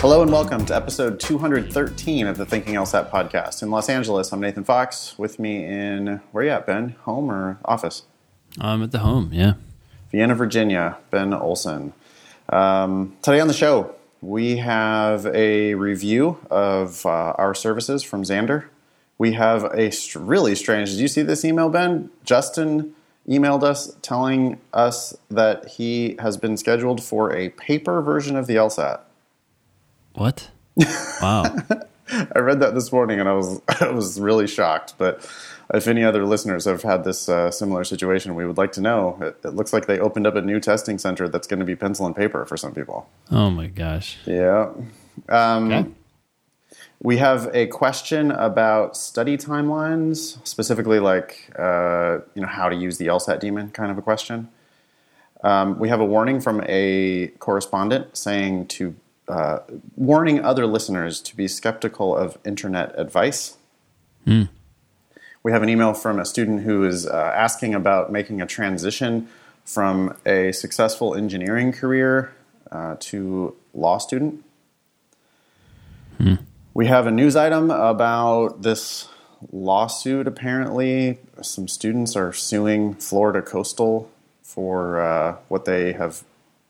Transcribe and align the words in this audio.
Hello 0.00 0.22
and 0.22 0.30
welcome 0.30 0.64
to 0.66 0.76
episode 0.76 1.18
213 1.18 2.26
of 2.26 2.36
the 2.36 2.44
Thinking 2.46 2.74
LSAT 2.74 3.10
podcast. 3.10 3.62
In 3.62 3.70
Los 3.70 3.88
Angeles, 3.88 4.30
I'm 4.30 4.40
Nathan 4.40 4.62
Fox. 4.62 5.18
With 5.18 5.38
me 5.40 5.64
in, 5.64 6.20
where 6.30 6.44
you 6.44 6.50
at, 6.50 6.66
Ben? 6.66 6.90
Home 7.04 7.30
or 7.30 7.58
office? 7.64 8.02
I'm 8.60 8.82
at 8.82 8.92
the 8.92 9.00
home, 9.00 9.30
yeah. 9.32 9.54
Vienna, 10.12 10.34
Virginia, 10.34 10.98
Ben 11.10 11.32
Olson. 11.32 11.92
Um, 12.50 13.16
today 13.22 13.40
on 13.40 13.48
the 13.48 13.54
show, 13.54 13.94
we 14.20 14.58
have 14.58 15.26
a 15.26 15.74
review 15.74 16.38
of 16.50 17.04
uh, 17.06 17.32
our 17.38 17.54
services 17.54 18.02
from 18.02 18.22
Xander. 18.22 18.66
We 19.18 19.32
have 19.32 19.64
a 19.64 19.90
st- 19.90 20.24
really 20.24 20.54
strange, 20.54 20.90
did 20.90 21.00
you 21.00 21.08
see 21.08 21.22
this 21.22 21.44
email, 21.44 21.70
Ben? 21.70 22.10
Justin 22.22 22.94
emailed 23.26 23.64
us 23.64 23.96
telling 24.02 24.60
us 24.72 25.16
that 25.30 25.66
he 25.66 26.16
has 26.20 26.36
been 26.36 26.56
scheduled 26.56 27.02
for 27.02 27.34
a 27.34 27.48
paper 27.48 28.00
version 28.02 28.36
of 28.36 28.46
the 28.46 28.54
LSAT. 28.54 29.00
What? 30.16 30.50
Wow. 31.22 31.44
I 32.34 32.38
read 32.38 32.60
that 32.60 32.74
this 32.74 32.92
morning 32.92 33.18
and 33.18 33.28
I 33.28 33.32
was 33.32 33.60
I 33.80 33.88
was 33.88 34.20
really 34.20 34.46
shocked. 34.46 34.94
But 34.98 35.28
if 35.74 35.88
any 35.88 36.04
other 36.04 36.24
listeners 36.24 36.64
have 36.66 36.82
had 36.82 37.04
this 37.04 37.28
uh, 37.28 37.50
similar 37.50 37.82
situation, 37.84 38.34
we 38.34 38.46
would 38.46 38.58
like 38.58 38.72
to 38.72 38.80
know. 38.80 39.18
It, 39.20 39.38
it 39.44 39.54
looks 39.54 39.72
like 39.72 39.86
they 39.86 39.98
opened 39.98 40.26
up 40.26 40.36
a 40.36 40.42
new 40.42 40.60
testing 40.60 40.98
center 40.98 41.28
that's 41.28 41.46
going 41.46 41.58
to 41.60 41.66
be 41.66 41.74
pencil 41.74 42.06
and 42.06 42.14
paper 42.14 42.44
for 42.44 42.56
some 42.56 42.74
people. 42.74 43.08
oh 43.30 43.50
my 43.50 43.66
gosh. 43.66 44.18
Yeah. 44.26 44.70
Um, 45.28 45.72
Okay. 45.72 45.90
We 47.02 47.18
have 47.18 47.50
a 47.52 47.66
question 47.66 48.30
about 48.30 48.96
study 48.96 49.36
timelines, 49.36 50.38
specifically 50.46 50.98
like 50.98 51.50
uh, 51.58 52.18
you 52.34 52.42
know 52.42 52.48
how 52.48 52.68
to 52.68 52.76
use 52.76 52.98
the 52.98 53.06
LSAT 53.06 53.40
Demon, 53.40 53.70
kind 53.70 53.90
of 53.90 53.98
a 53.98 54.02
question. 54.02 54.48
Um, 55.44 55.78
we 55.78 55.88
have 55.88 56.00
a 56.00 56.04
warning 56.04 56.40
from 56.40 56.62
a 56.66 57.28
correspondent 57.38 58.16
saying 58.16 58.68
to 58.68 58.94
uh, 59.28 59.58
warning 59.96 60.44
other 60.44 60.66
listeners 60.66 61.20
to 61.20 61.36
be 61.36 61.48
skeptical 61.48 62.16
of 62.16 62.38
internet 62.44 62.92
advice. 62.98 63.56
We 65.42 65.52
have 65.52 65.62
an 65.62 65.68
email 65.68 65.94
from 65.94 66.18
a 66.18 66.24
student 66.24 66.62
who 66.62 66.84
is 66.84 67.06
uh, 67.06 67.32
asking 67.34 67.74
about 67.74 68.10
making 68.10 68.40
a 68.42 68.46
transition 68.46 69.28
from 69.64 70.16
a 70.26 70.52
successful 70.52 71.14
engineering 71.14 71.72
career 71.72 72.32
uh, 72.72 72.96
to 73.00 73.54
law 73.74 73.98
student. 73.98 74.44
We 76.74 76.86
have 76.86 77.06
a 77.06 77.10
news 77.10 77.36
item 77.36 77.70
about 77.70 78.62
this 78.62 79.08
lawsuit. 79.52 80.26
Apparently, 80.26 81.18
some 81.42 81.68
students 81.68 82.16
are 82.16 82.32
suing 82.32 82.94
Florida 82.94 83.40
Coastal 83.42 84.10
for 84.42 85.00
uh, 85.00 85.36
what 85.48 85.64
they 85.64 85.92
have 85.92 86.22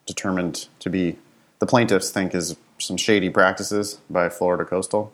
determined 0.06 0.68
to 0.80 0.90
be 0.90 1.16
the 1.58 1.66
plaintiffs 1.66 2.10
think 2.10 2.34
is 2.34 2.56
some 2.78 2.96
shady 2.96 3.30
practices 3.30 4.00
by 4.10 4.28
Florida 4.28 4.64
Coastal. 4.64 5.12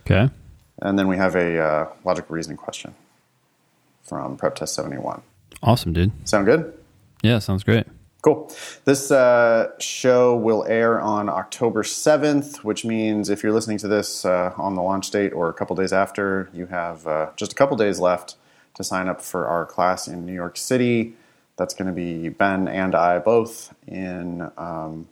Okay. 0.00 0.30
And 0.82 0.98
then 0.98 1.08
we 1.08 1.16
have 1.16 1.34
a 1.34 1.58
uh, 1.58 1.88
logical 2.04 2.34
reasoning 2.34 2.56
question 2.56 2.94
from 4.02 4.36
Prep 4.36 4.56
Test 4.56 4.74
71. 4.74 5.22
Awesome, 5.62 5.92
dude. 5.92 6.12
Sound 6.28 6.46
good? 6.46 6.72
Yeah, 7.22 7.38
sounds 7.38 7.64
great. 7.64 7.86
Cool. 8.22 8.52
This 8.84 9.10
uh, 9.10 9.70
show 9.78 10.36
will 10.36 10.64
air 10.66 11.00
on 11.00 11.30
October 11.30 11.82
7th, 11.82 12.58
which 12.58 12.84
means 12.84 13.30
if 13.30 13.42
you're 13.42 13.52
listening 13.52 13.78
to 13.78 13.88
this 13.88 14.26
uh, 14.26 14.52
on 14.58 14.74
the 14.74 14.82
launch 14.82 15.10
date 15.10 15.32
or 15.32 15.48
a 15.48 15.54
couple 15.54 15.74
days 15.74 15.92
after, 15.92 16.50
you 16.52 16.66
have 16.66 17.06
uh, 17.06 17.30
just 17.36 17.52
a 17.52 17.54
couple 17.54 17.76
days 17.78 17.98
left 17.98 18.36
to 18.74 18.84
sign 18.84 19.08
up 19.08 19.22
for 19.22 19.46
our 19.46 19.64
class 19.64 20.06
in 20.06 20.26
New 20.26 20.34
York 20.34 20.58
City. 20.58 21.14
That's 21.56 21.72
going 21.72 21.88
to 21.88 21.94
be 21.94 22.28
Ben 22.28 22.68
and 22.68 22.94
I 22.94 23.18
both 23.18 23.74
in 23.86 24.50
um, 24.58 25.08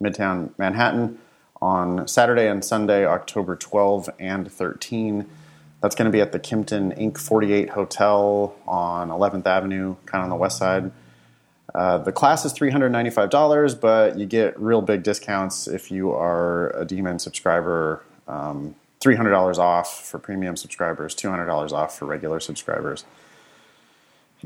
Midtown 0.00 0.50
Manhattan 0.58 1.18
on 1.60 2.06
Saturday 2.06 2.48
and 2.48 2.64
Sunday, 2.64 3.06
October 3.06 3.56
12 3.56 4.10
and 4.18 4.50
13. 4.50 5.26
That's 5.80 5.94
going 5.94 6.06
to 6.06 6.10
be 6.10 6.20
at 6.20 6.32
the 6.32 6.40
Kimpton 6.40 6.98
Ink48 6.98 7.70
Hotel 7.70 8.54
on 8.66 9.10
11th 9.10 9.46
Avenue, 9.46 9.96
kind 10.06 10.22
of 10.22 10.24
on 10.24 10.30
the 10.30 10.36
west 10.36 10.58
side. 10.58 10.90
Uh, 11.74 11.98
the 11.98 12.12
class 12.12 12.44
is 12.44 12.52
$395, 12.54 13.80
but 13.80 14.18
you 14.18 14.24
get 14.26 14.58
real 14.58 14.80
big 14.80 15.02
discounts 15.02 15.68
if 15.68 15.90
you 15.90 16.10
are 16.12 16.70
a 16.70 16.84
Demon 16.84 17.18
subscriber. 17.18 18.02
Um, 18.26 18.74
$300 19.00 19.58
off 19.58 20.06
for 20.06 20.18
premium 20.18 20.56
subscribers, 20.56 21.14
$200 21.14 21.72
off 21.72 21.98
for 21.98 22.06
regular 22.06 22.40
subscribers, 22.40 23.04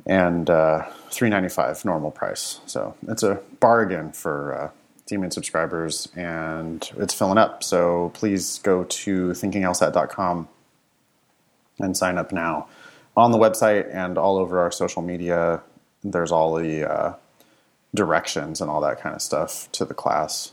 and 0.06 0.50
uh, 0.50 0.84
395 1.10 1.84
normal 1.84 2.10
price. 2.10 2.60
So 2.66 2.96
it's 3.06 3.22
a 3.22 3.41
bargain 3.60 4.12
for 4.12 4.54
uh, 4.54 4.70
Demon 5.10 5.32
subscribers, 5.32 6.06
and 6.15 6.88
it's 6.97 7.12
filling 7.12 7.37
up. 7.37 7.65
So 7.65 8.12
please 8.15 8.60
go 8.60 8.84
to 8.84 9.31
thinkinglsat.com 9.31 10.48
and 11.81 11.97
sign 11.97 12.16
up 12.16 12.31
now 12.31 12.69
on 13.16 13.32
the 13.32 13.38
website 13.38 13.93
and 13.93 14.16
all 14.16 14.38
over 14.38 14.60
our 14.60 14.70
social 14.70 15.03
media. 15.03 15.62
There's 16.04 16.31
all 16.31 16.54
the 16.54 16.88
uh, 16.88 17.15
directions 17.93 18.60
and 18.60 18.70
all 18.70 18.81
that 18.82 19.00
kind 19.00 19.16
of 19.16 19.20
stuff 19.20 19.70
to 19.72 19.84
the 19.84 19.94
class. 19.94 20.53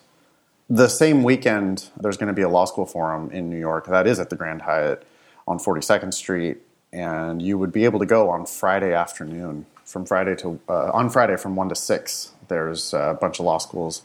The 0.68 0.88
same 0.88 1.22
weekend, 1.24 1.92
there's 1.96 2.18
going 2.18 2.28
to 2.28 2.34
be 2.34 2.42
a 2.42 2.50
law 2.50 2.66
school 2.66 2.88
forum 2.88 3.30
in 3.30 3.52
New 3.52 3.60
York. 3.60 3.86
That 3.86 4.08
is 4.08 4.20
at 4.20 4.32
the 4.32 4.36
Grand 4.36 4.64
Hyatt 4.64 5.06
on 5.48 5.60
42nd 5.60 6.16
Street, 6.16 6.58
and 6.92 7.44
you 7.44 7.60
would 7.60 7.72
be 7.72 7.86
able 7.86 8.00
to 8.00 8.08
go 8.08 8.32
on 8.32 8.48
Friday 8.48 8.92
afternoon 8.92 9.68
from 9.86 10.04
Friday 10.04 10.36
to 10.38 10.60
uh, 10.68 10.90
on 10.94 11.12
Friday 11.12 11.38
from 11.38 11.56
one 11.56 11.70
to 11.70 11.76
six. 11.76 12.34
There's 12.48 12.92
a 12.94 13.16
bunch 13.22 13.40
of 13.40 13.46
law 13.46 13.60
schools 13.60 14.02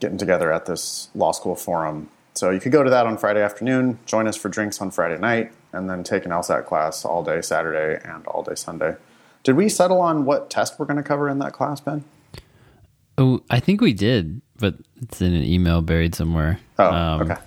getting 0.00 0.18
together 0.18 0.52
at 0.52 0.66
this 0.66 1.08
law 1.14 1.32
school 1.32 1.54
forum. 1.54 2.08
So 2.34 2.50
you 2.50 2.60
could 2.60 2.72
go 2.72 2.82
to 2.82 2.90
that 2.90 3.06
on 3.06 3.16
Friday 3.16 3.42
afternoon, 3.42 3.98
join 4.06 4.26
us 4.26 4.36
for 4.36 4.48
drinks 4.48 4.80
on 4.80 4.90
Friday 4.90 5.18
night, 5.18 5.52
and 5.72 5.88
then 5.88 6.02
take 6.02 6.24
an 6.24 6.32
LSAT 6.32 6.66
class 6.66 7.04
all 7.04 7.22
day 7.22 7.40
Saturday 7.40 8.00
and 8.04 8.26
all 8.26 8.42
day 8.42 8.54
Sunday. 8.54 8.96
Did 9.44 9.56
we 9.56 9.68
settle 9.68 10.00
on 10.00 10.24
what 10.24 10.50
test 10.50 10.78
we're 10.78 10.86
going 10.86 10.96
to 10.96 11.02
cover 11.02 11.28
in 11.28 11.38
that 11.40 11.52
class, 11.52 11.80
Ben? 11.80 12.04
Oh, 13.16 13.42
I 13.50 13.60
think 13.60 13.80
we 13.80 13.92
did, 13.92 14.40
but 14.58 14.74
it's 15.00 15.20
in 15.20 15.34
an 15.34 15.44
email 15.44 15.82
buried 15.82 16.14
somewhere. 16.14 16.58
Oh, 16.78 16.92
um, 16.92 17.22
okay. 17.22 17.40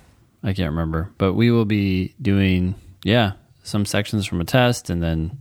I 0.44 0.54
can't 0.54 0.70
remember. 0.70 1.12
But 1.18 1.34
we 1.34 1.52
will 1.52 1.66
be 1.66 2.14
doing, 2.22 2.76
yeah, 3.04 3.34
some 3.64 3.86
sections 3.86 4.26
from 4.26 4.40
a 4.40 4.46
test 4.46 4.90
and 4.90 5.04
then 5.04 5.40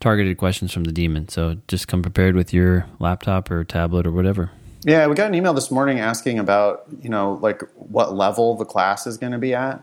targeted 0.00 0.36
questions 0.36 0.72
from 0.72 0.84
the 0.84 0.92
demon. 0.92 1.28
So 1.28 1.56
just 1.68 1.88
come 1.88 2.02
prepared 2.02 2.34
with 2.34 2.52
your 2.52 2.86
laptop 2.98 3.50
or 3.50 3.64
tablet 3.64 4.06
or 4.06 4.12
whatever. 4.12 4.50
Yeah, 4.86 5.06
we 5.06 5.14
got 5.14 5.28
an 5.28 5.34
email 5.34 5.54
this 5.54 5.70
morning 5.70 5.98
asking 5.98 6.38
about, 6.38 6.84
you 7.00 7.08
know, 7.08 7.38
like 7.40 7.62
what 7.74 8.14
level 8.14 8.54
the 8.54 8.66
class 8.66 9.06
is 9.06 9.16
going 9.16 9.32
to 9.32 9.38
be 9.38 9.54
at. 9.54 9.82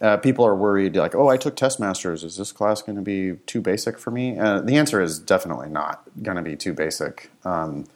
Uh, 0.00 0.16
people 0.16 0.46
are 0.46 0.54
worried, 0.56 0.96
like, 0.96 1.14
oh, 1.14 1.28
I 1.28 1.36
took 1.36 1.56
TestMasters. 1.56 2.24
Is 2.24 2.38
this 2.38 2.50
class 2.50 2.80
going 2.80 2.96
to 2.96 3.02
be 3.02 3.34
too 3.44 3.60
basic 3.60 3.98
for 3.98 4.10
me? 4.10 4.38
Uh, 4.38 4.60
the 4.60 4.76
answer 4.76 5.02
is 5.02 5.18
definitely 5.18 5.68
not 5.68 6.02
going 6.22 6.38
to 6.38 6.42
be 6.42 6.56
too 6.56 6.72
basic. 6.72 7.30
Um, 7.44 7.86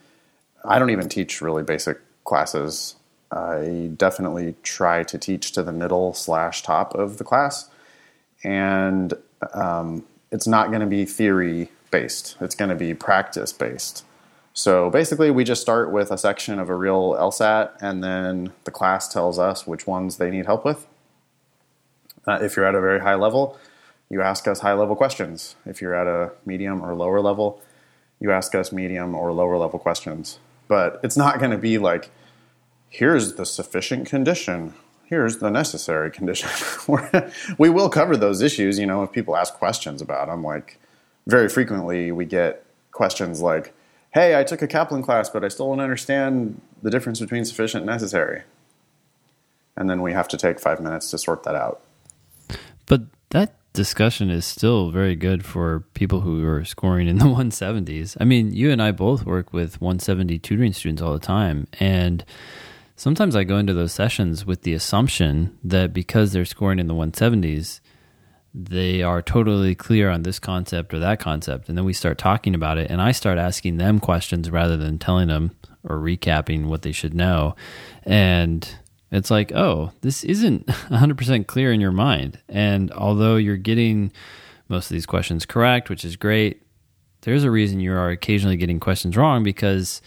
I 0.63 0.77
don't 0.77 0.91
even 0.91 1.09
teach 1.09 1.41
really 1.41 1.63
basic 1.63 1.97
classes. 2.25 2.95
I 3.31 3.89
definitely 3.97 4.53
try 4.61 5.01
to 5.03 5.17
teach 5.17 5.51
to 5.53 5.63
the 5.63 5.71
middle 5.71 6.13
slash 6.13 6.61
top 6.61 6.93
of 6.93 7.17
the 7.17 7.23
class, 7.23 7.69
and 8.43 9.13
um, 9.53 10.05
it's 10.31 10.47
not 10.47 10.69
going 10.69 10.81
to 10.81 10.87
be 10.87 11.05
theory 11.05 11.69
based. 11.89 12.37
It's 12.39 12.55
going 12.55 12.69
to 12.69 12.75
be 12.75 12.93
practice 12.93 13.51
based. 13.51 14.03
So 14.53 14.89
basically, 14.89 15.31
we 15.31 15.43
just 15.43 15.61
start 15.61 15.91
with 15.91 16.11
a 16.11 16.17
section 16.17 16.59
of 16.59 16.69
a 16.69 16.75
real 16.75 17.13
LSAT, 17.13 17.71
and 17.81 18.03
then 18.03 18.51
the 18.65 18.71
class 18.71 19.07
tells 19.07 19.39
us 19.39 19.65
which 19.65 19.87
ones 19.87 20.17
they 20.17 20.29
need 20.29 20.45
help 20.45 20.65
with. 20.65 20.87
Uh, 22.27 22.39
if 22.41 22.55
you're 22.55 22.65
at 22.65 22.75
a 22.75 22.81
very 22.81 22.99
high 22.99 23.15
level, 23.15 23.57
you 24.09 24.21
ask 24.21 24.47
us 24.47 24.59
high 24.59 24.73
level 24.73 24.95
questions. 24.95 25.55
If 25.65 25.81
you're 25.81 25.95
at 25.95 26.07
a 26.07 26.31
medium 26.45 26.83
or 26.83 26.93
lower 26.95 27.21
level, 27.21 27.61
you 28.19 28.31
ask 28.31 28.53
us 28.55 28.71
medium 28.71 29.15
or 29.15 29.31
lower 29.31 29.57
level 29.57 29.79
questions. 29.79 30.39
But 30.67 30.99
it's 31.03 31.17
not 31.17 31.39
going 31.39 31.51
to 31.51 31.57
be 31.57 31.77
like, 31.77 32.09
here's 32.89 33.35
the 33.35 33.45
sufficient 33.45 34.07
condition, 34.07 34.73
here's 35.05 35.37
the 35.37 35.49
necessary 35.49 36.11
condition. 36.11 36.49
We 37.57 37.69
will 37.69 37.89
cover 37.89 38.17
those 38.17 38.41
issues, 38.41 38.79
you 38.79 38.85
know, 38.85 39.03
if 39.03 39.11
people 39.11 39.35
ask 39.35 39.53
questions 39.53 40.01
about 40.01 40.27
them. 40.27 40.43
Like, 40.43 40.79
very 41.27 41.49
frequently 41.49 42.11
we 42.11 42.25
get 42.25 42.65
questions 42.91 43.41
like, 43.41 43.73
hey, 44.11 44.39
I 44.39 44.43
took 44.43 44.61
a 44.61 44.67
Kaplan 44.67 45.03
class, 45.03 45.29
but 45.29 45.43
I 45.43 45.47
still 45.47 45.69
don't 45.69 45.79
understand 45.79 46.61
the 46.81 46.89
difference 46.89 47.19
between 47.19 47.45
sufficient 47.45 47.81
and 47.81 47.87
necessary. 47.87 48.43
And 49.75 49.89
then 49.89 50.01
we 50.01 50.13
have 50.13 50.27
to 50.29 50.37
take 50.37 50.59
five 50.59 50.81
minutes 50.81 51.09
to 51.11 51.17
sort 51.17 51.43
that 51.43 51.55
out. 51.55 51.81
But 52.85 53.03
that 53.29 53.55
discussion 53.73 54.29
is 54.29 54.45
still 54.45 54.91
very 54.91 55.15
good 55.15 55.45
for 55.45 55.81
people 55.93 56.21
who 56.21 56.45
are 56.45 56.65
scoring 56.65 57.07
in 57.07 57.17
the 57.17 57.25
170s. 57.25 58.17
I 58.19 58.25
mean, 58.25 58.51
you 58.51 58.71
and 58.71 58.81
I 58.81 58.91
both 58.91 59.25
work 59.25 59.53
with 59.53 59.79
170 59.79 60.39
tutoring 60.39 60.73
students 60.73 61.01
all 61.01 61.13
the 61.13 61.19
time. 61.19 61.67
And 61.79 62.25
sometimes 62.95 63.35
I 63.35 63.43
go 63.43 63.57
into 63.57 63.73
those 63.73 63.93
sessions 63.93 64.45
with 64.45 64.63
the 64.63 64.73
assumption 64.73 65.57
that 65.63 65.93
because 65.93 66.31
they're 66.31 66.45
scoring 66.45 66.79
in 66.79 66.87
the 66.87 66.93
170s, 66.93 67.79
they 68.53 69.03
are 69.03 69.21
totally 69.21 69.75
clear 69.75 70.09
on 70.09 70.23
this 70.23 70.39
concept 70.39 70.93
or 70.93 70.99
that 70.99 71.19
concept. 71.19 71.69
And 71.69 71.77
then 71.77 71.85
we 71.85 71.93
start 71.93 72.17
talking 72.17 72.55
about 72.55 72.77
it, 72.77 72.89
and 72.89 73.01
I 73.01 73.11
start 73.11 73.37
asking 73.37 73.77
them 73.77 73.99
questions 73.99 74.49
rather 74.49 74.75
than 74.77 74.97
telling 74.97 75.27
them 75.27 75.51
or 75.83 75.97
recapping 75.97 76.65
what 76.65 76.81
they 76.81 76.91
should 76.91 77.13
know. 77.13 77.55
And 78.03 78.67
It's 79.11 79.31
like, 79.31 79.51
oh, 79.53 79.91
this 80.01 80.23
isn't 80.23 80.67
100% 80.67 81.47
clear 81.47 81.71
in 81.71 81.81
your 81.81 81.91
mind. 81.91 82.39
And 82.47 82.91
although 82.91 83.37
you're 83.37 83.57
getting 83.57 84.11
most 84.67 84.85
of 84.85 84.93
these 84.95 85.05
questions 85.07 85.45
correct, 85.45 85.89
which 85.89 86.05
is 86.05 86.15
great, 86.15 86.61
there's 87.21 87.43
a 87.43 87.51
reason 87.51 87.79
you 87.79 87.93
are 87.93 88.09
occasionally 88.11 88.55
getting 88.57 88.79
questions 88.79 89.17
wrong 89.17 89.43
because 89.43 90.01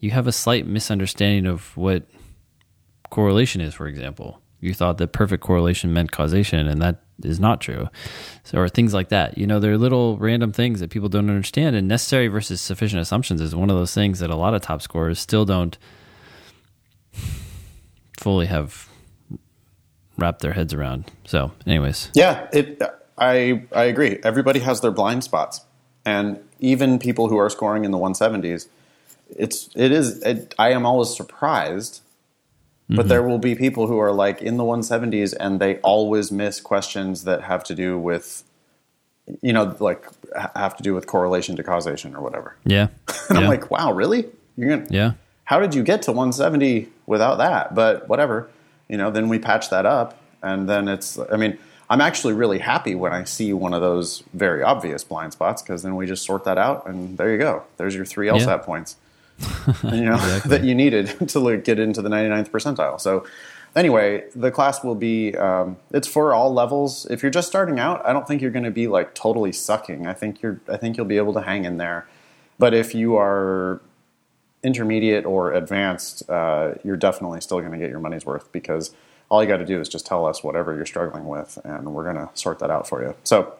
you 0.00 0.10
have 0.10 0.26
a 0.26 0.32
slight 0.32 0.66
misunderstanding 0.66 1.46
of 1.46 1.76
what 1.76 2.04
correlation 3.10 3.60
is, 3.60 3.74
for 3.74 3.86
example. 3.86 4.40
You 4.60 4.74
thought 4.74 4.98
that 4.98 5.12
perfect 5.12 5.42
correlation 5.42 5.92
meant 5.92 6.10
causation, 6.10 6.66
and 6.66 6.82
that 6.82 7.02
is 7.22 7.38
not 7.38 7.60
true. 7.60 7.88
So, 8.44 8.58
or 8.58 8.68
things 8.68 8.92
like 8.94 9.08
that. 9.10 9.38
You 9.38 9.46
know, 9.46 9.60
there 9.60 9.72
are 9.72 9.78
little 9.78 10.16
random 10.18 10.52
things 10.52 10.80
that 10.80 10.90
people 10.90 11.08
don't 11.08 11.30
understand. 11.30 11.76
And 11.76 11.86
necessary 11.86 12.28
versus 12.28 12.60
sufficient 12.60 13.00
assumptions 13.00 13.40
is 13.40 13.54
one 13.54 13.70
of 13.70 13.76
those 13.76 13.94
things 13.94 14.18
that 14.18 14.30
a 14.30 14.36
lot 14.36 14.54
of 14.54 14.62
top 14.62 14.82
scorers 14.82 15.18
still 15.18 15.44
don't 15.44 15.78
fully 18.18 18.46
have 18.46 18.88
wrapped 20.16 20.40
their 20.40 20.52
heads 20.52 20.74
around. 20.74 21.10
So, 21.24 21.52
anyways, 21.66 22.10
yeah, 22.14 22.48
it. 22.52 22.82
I 23.16 23.64
I 23.72 23.84
agree. 23.84 24.18
Everybody 24.22 24.60
has 24.60 24.80
their 24.80 24.90
blind 24.90 25.24
spots, 25.24 25.64
and 26.04 26.40
even 26.60 26.98
people 26.98 27.28
who 27.28 27.38
are 27.38 27.50
scoring 27.50 27.84
in 27.84 27.90
the 27.90 27.98
170s, 27.98 28.66
it's 29.30 29.70
it 29.74 29.92
is. 29.92 30.22
It, 30.22 30.54
I 30.58 30.72
am 30.72 30.84
always 30.84 31.16
surprised, 31.16 32.02
but 32.88 32.96
mm-hmm. 32.96 33.08
there 33.08 33.22
will 33.22 33.38
be 33.38 33.54
people 33.54 33.86
who 33.86 33.98
are 33.98 34.12
like 34.12 34.42
in 34.42 34.56
the 34.56 34.64
170s, 34.64 35.34
and 35.38 35.60
they 35.60 35.76
always 35.78 36.32
miss 36.32 36.60
questions 36.60 37.24
that 37.24 37.42
have 37.42 37.64
to 37.64 37.74
do 37.74 37.98
with, 37.98 38.44
you 39.42 39.52
know, 39.52 39.76
like 39.80 40.06
have 40.54 40.76
to 40.76 40.82
do 40.82 40.94
with 40.94 41.06
correlation 41.06 41.56
to 41.56 41.62
causation 41.62 42.14
or 42.14 42.22
whatever. 42.22 42.56
Yeah, 42.64 42.88
and 43.28 43.38
yeah. 43.38 43.38
I'm 43.38 43.46
like, 43.46 43.70
wow, 43.70 43.92
really? 43.92 44.26
You're 44.56 44.70
gonna 44.70 44.86
yeah 44.90 45.12
how 45.48 45.58
did 45.60 45.74
you 45.74 45.82
get 45.82 46.02
to 46.02 46.12
170 46.12 46.88
without 47.06 47.36
that? 47.36 47.74
But 47.74 48.06
whatever, 48.06 48.50
you 48.86 48.98
know, 48.98 49.10
then 49.10 49.30
we 49.30 49.38
patch 49.38 49.70
that 49.70 49.86
up. 49.86 50.20
And 50.42 50.68
then 50.68 50.88
it's, 50.88 51.18
I 51.32 51.38
mean, 51.38 51.56
I'm 51.88 52.02
actually 52.02 52.34
really 52.34 52.58
happy 52.58 52.94
when 52.94 53.14
I 53.14 53.24
see 53.24 53.54
one 53.54 53.72
of 53.72 53.80
those 53.80 54.22
very 54.34 54.62
obvious 54.62 55.04
blind 55.04 55.32
spots 55.32 55.62
because 55.62 55.82
then 55.82 55.96
we 55.96 56.04
just 56.04 56.22
sort 56.26 56.44
that 56.44 56.58
out 56.58 56.86
and 56.86 57.16
there 57.16 57.32
you 57.32 57.38
go. 57.38 57.62
There's 57.78 57.94
your 57.94 58.04
three 58.04 58.26
LSAT 58.26 58.46
yeah. 58.46 58.56
points. 58.58 58.96
you 59.84 60.04
know 60.04 60.14
exactly. 60.14 60.50
that 60.50 60.64
you 60.64 60.74
needed 60.74 61.06
to 61.28 61.56
get 61.58 61.78
into 61.78 62.02
the 62.02 62.08
99th 62.08 62.50
percentile. 62.50 63.00
So 63.00 63.26
anyway, 63.76 64.24
the 64.34 64.50
class 64.50 64.82
will 64.82 64.94
be 64.94 65.36
um, 65.36 65.76
it's 65.92 66.08
for 66.08 66.32
all 66.34 66.52
levels. 66.52 67.06
If 67.06 67.22
you're 67.22 67.30
just 67.30 67.48
starting 67.48 67.78
out, 67.78 68.04
I 68.04 68.12
don't 68.12 68.26
think 68.26 68.42
you're 68.42 68.50
going 68.50 68.64
to 68.64 68.70
be 68.70 68.88
like 68.88 69.14
totally 69.14 69.52
sucking. 69.52 70.06
I 70.06 70.14
think 70.14 70.42
you're 70.42 70.60
I 70.68 70.76
think 70.76 70.96
you'll 70.96 71.06
be 71.06 71.18
able 71.18 71.34
to 71.34 71.42
hang 71.42 71.64
in 71.64 71.76
there. 71.76 72.08
But 72.58 72.74
if 72.74 72.94
you 72.94 73.16
are 73.16 73.80
intermediate 74.64 75.24
or 75.24 75.52
advanced, 75.52 76.28
uh, 76.28 76.74
you're 76.82 76.96
definitely 76.96 77.40
still 77.40 77.60
going 77.60 77.72
to 77.72 77.78
get 77.78 77.90
your 77.90 78.00
money's 78.00 78.26
worth 78.26 78.50
because 78.50 78.92
all 79.30 79.42
you 79.42 79.48
got 79.48 79.58
to 79.58 79.66
do 79.66 79.80
is 79.80 79.88
just 79.88 80.06
tell 80.06 80.26
us 80.26 80.42
whatever 80.42 80.74
you're 80.74 80.86
struggling 80.86 81.26
with, 81.26 81.58
and 81.64 81.94
we're 81.94 82.04
going 82.04 82.16
to 82.16 82.28
sort 82.34 82.58
that 82.58 82.70
out 82.70 82.88
for 82.88 83.02
you. 83.02 83.14
So 83.24 83.54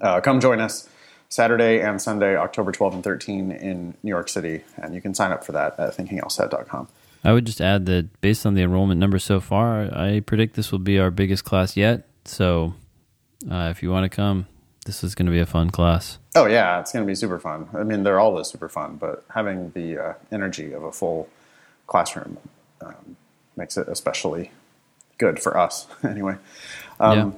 uh, 0.00 0.20
come 0.20 0.38
join 0.38 0.60
us 0.60 0.88
Saturday 1.28 1.80
and 1.80 2.00
Sunday, 2.00 2.36
October 2.36 2.72
12 2.72 2.94
and 2.94 3.04
13 3.04 3.50
in 3.50 3.94
New 4.02 4.08
York 4.10 4.28
City, 4.28 4.62
and 4.76 4.94
you 4.94 5.00
can 5.00 5.14
sign 5.14 5.32
up 5.32 5.44
for 5.44 5.52
that 5.52 5.78
at 5.78 5.96
thinkinglsat.com. 5.96 6.88
I 7.24 7.32
would 7.32 7.44
just 7.44 7.60
add 7.60 7.86
that 7.86 8.20
based 8.20 8.46
on 8.46 8.54
the 8.54 8.62
enrollment 8.62 9.00
numbers 9.00 9.24
so 9.24 9.40
far, 9.40 9.92
I 9.92 10.20
predict 10.20 10.54
this 10.54 10.70
will 10.70 10.78
be 10.78 10.98
our 10.98 11.10
biggest 11.10 11.44
class 11.44 11.76
yet. 11.76 12.06
So 12.24 12.74
uh, 13.50 13.68
if 13.70 13.82
you 13.82 13.90
want 13.90 14.04
to 14.04 14.14
come, 14.14 14.46
this 14.84 15.02
is 15.02 15.14
going 15.16 15.26
to 15.26 15.32
be 15.32 15.40
a 15.40 15.46
fun 15.46 15.70
class. 15.70 16.18
Oh 16.36 16.46
yeah, 16.46 16.78
it's 16.80 16.92
going 16.92 17.04
to 17.04 17.06
be 17.06 17.16
super 17.16 17.40
fun. 17.40 17.68
I 17.74 17.82
mean, 17.82 18.04
they're 18.04 18.20
always 18.20 18.46
super 18.46 18.68
fun, 18.68 18.96
but 18.96 19.24
having 19.34 19.70
the 19.70 19.98
uh, 19.98 20.14
energy 20.30 20.72
of 20.72 20.84
a 20.84 20.92
full 20.92 21.28
classroom 21.88 22.38
um, 22.80 23.16
makes 23.56 23.76
it 23.76 23.88
especially 23.88 24.52
good 25.18 25.40
for 25.40 25.58
us. 25.58 25.86
anyway, 26.04 26.36
um, 27.00 27.18
yeah. 27.18 27.30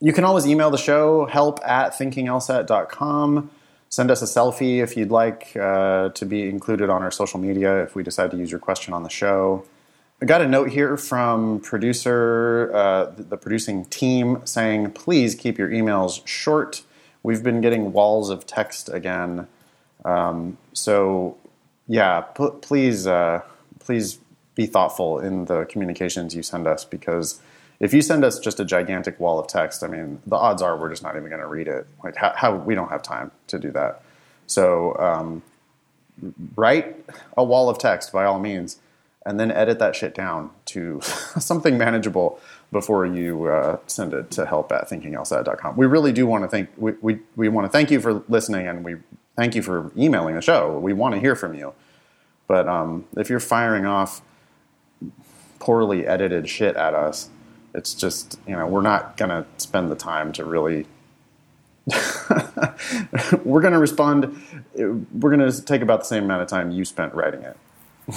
You 0.00 0.12
can 0.12 0.24
always 0.24 0.46
email 0.46 0.70
the 0.70 0.78
show 0.78 1.26
help 1.26 1.60
at 1.64 1.92
thinkinglsat.com. 1.92 3.50
Send 3.88 4.10
us 4.10 4.22
a 4.22 4.24
selfie 4.24 4.78
if 4.82 4.96
you'd 4.96 5.10
like 5.10 5.56
uh, 5.56 6.10
to 6.10 6.24
be 6.24 6.48
included 6.48 6.88
on 6.90 7.02
our 7.02 7.10
social 7.10 7.40
media 7.40 7.82
if 7.82 7.94
we 7.94 8.02
decide 8.02 8.30
to 8.30 8.36
use 8.36 8.50
your 8.50 8.60
question 8.60 8.94
on 8.94 9.02
the 9.02 9.10
show. 9.10 9.64
I 10.22 10.26
got 10.26 10.42
a 10.42 10.48
note 10.48 10.70
here 10.70 10.96
from 10.96 11.60
producer, 11.60 12.70
uh, 12.74 13.06
the 13.16 13.36
producing 13.36 13.86
team, 13.86 14.42
saying, 14.44 14.92
please 14.92 15.34
keep 15.34 15.58
your 15.58 15.70
emails 15.70 16.26
short. 16.26 16.82
We've 17.22 17.42
been 17.42 17.60
getting 17.60 17.92
walls 17.92 18.30
of 18.30 18.46
text 18.46 18.88
again. 18.90 19.48
Um, 20.04 20.56
so, 20.72 21.36
yeah, 21.88 22.20
p- 22.20 22.50
please, 22.60 23.06
uh, 23.06 23.42
please 23.80 24.18
be 24.54 24.66
thoughtful 24.66 25.18
in 25.18 25.46
the 25.46 25.64
communications 25.64 26.34
you 26.34 26.42
send 26.42 26.66
us 26.66 26.84
because 26.84 27.40
if 27.80 27.94
you 27.94 28.02
send 28.02 28.24
us 28.24 28.38
just 28.38 28.60
a 28.60 28.64
gigantic 28.64 29.18
wall 29.18 29.38
of 29.38 29.46
text, 29.46 29.82
I 29.82 29.88
mean, 29.88 30.20
the 30.26 30.36
odds 30.36 30.60
are 30.60 30.76
we're 30.76 30.90
just 30.90 31.02
not 31.02 31.16
even 31.16 31.28
going 31.28 31.40
to 31.40 31.46
read 31.46 31.66
it. 31.66 31.86
Like, 32.04 32.16
how, 32.16 32.34
how, 32.36 32.54
we 32.54 32.74
don't 32.74 32.90
have 32.90 33.02
time 33.02 33.30
to 33.48 33.58
do 33.58 33.70
that. 33.72 34.02
So, 34.46 34.96
um, 34.98 35.42
write 36.54 36.96
a 37.36 37.42
wall 37.42 37.70
of 37.70 37.78
text 37.78 38.12
by 38.12 38.24
all 38.24 38.38
means 38.38 38.78
and 39.24 39.38
then 39.38 39.50
edit 39.50 39.78
that 39.78 39.96
shit 39.96 40.14
down 40.14 40.50
to 40.66 41.00
something 41.38 41.78
manageable 41.78 42.38
before 42.72 43.06
you 43.06 43.46
uh, 43.46 43.78
send 43.86 44.12
it 44.12 44.30
to 44.32 44.46
help 44.46 44.70
at 44.72 44.88
thinkinglsat.com. 44.88 45.76
We 45.76 45.86
really 45.86 46.12
do 46.12 46.26
want 46.26 46.44
to 46.44 46.48
thank 46.48 46.68
we, 46.76 46.92
we, 47.00 47.20
we 47.36 47.48
want 47.48 47.64
to 47.64 47.70
thank 47.70 47.90
you 47.90 48.00
for 48.00 48.22
listening 48.28 48.66
and 48.66 48.84
we 48.84 48.96
thank 49.36 49.54
you 49.54 49.62
for 49.62 49.90
emailing 49.96 50.34
the 50.34 50.42
show. 50.42 50.78
We 50.78 50.92
want 50.92 51.14
to 51.14 51.20
hear 51.20 51.34
from 51.34 51.54
you. 51.54 51.72
But 52.46 52.68
um, 52.68 53.06
if 53.16 53.30
you're 53.30 53.40
firing 53.40 53.86
off 53.86 54.22
poorly 55.58 56.06
edited 56.06 56.48
shit 56.48 56.76
at 56.76 56.94
us, 56.94 57.30
it's 57.74 57.94
just, 57.94 58.38
you 58.46 58.56
know, 58.56 58.66
we're 58.66 58.82
not 58.82 59.16
going 59.16 59.30
to 59.30 59.46
spend 59.58 59.90
the 59.90 59.96
time 59.96 60.32
to 60.32 60.44
really 60.44 60.86
we're 63.42 63.60
going 63.60 63.72
to 63.72 63.78
respond 63.78 64.40
we're 64.74 65.34
going 65.34 65.50
to 65.50 65.62
take 65.62 65.80
about 65.80 66.00
the 66.00 66.04
same 66.04 66.24
amount 66.24 66.40
of 66.40 66.46
time 66.46 66.70
you 66.70 66.84
spent 66.84 67.12
writing 67.14 67.42
it 67.42 67.56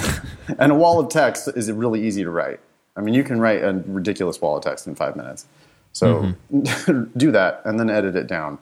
and 0.60 0.72
a 0.72 0.76
wall 0.76 1.00
of 1.00 1.10
text 1.10 1.48
is 1.56 1.72
really 1.72 2.06
easy 2.06 2.24
to 2.24 2.30
write. 2.30 2.60
I 2.96 3.02
mean, 3.02 3.14
you 3.14 3.24
can 3.24 3.40
write 3.40 3.64
a 3.64 3.84
ridiculous 3.88 4.40
wall 4.42 4.58
of 4.58 4.64
text 4.64 4.88
in 4.88 4.96
five 4.96 5.16
minutes. 5.16 5.46
So 5.92 6.36
mm-hmm. 6.52 7.04
do 7.18 7.32
that 7.32 7.62
and 7.66 7.80
then 7.80 7.90
edit 7.90 8.16
it 8.16 8.28
down 8.28 8.60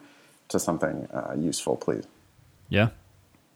to 0.50 0.60
something 0.60 1.08
uh, 1.14 1.36
useful, 1.38 1.76
please. 1.78 2.06
Yeah. 2.70 2.90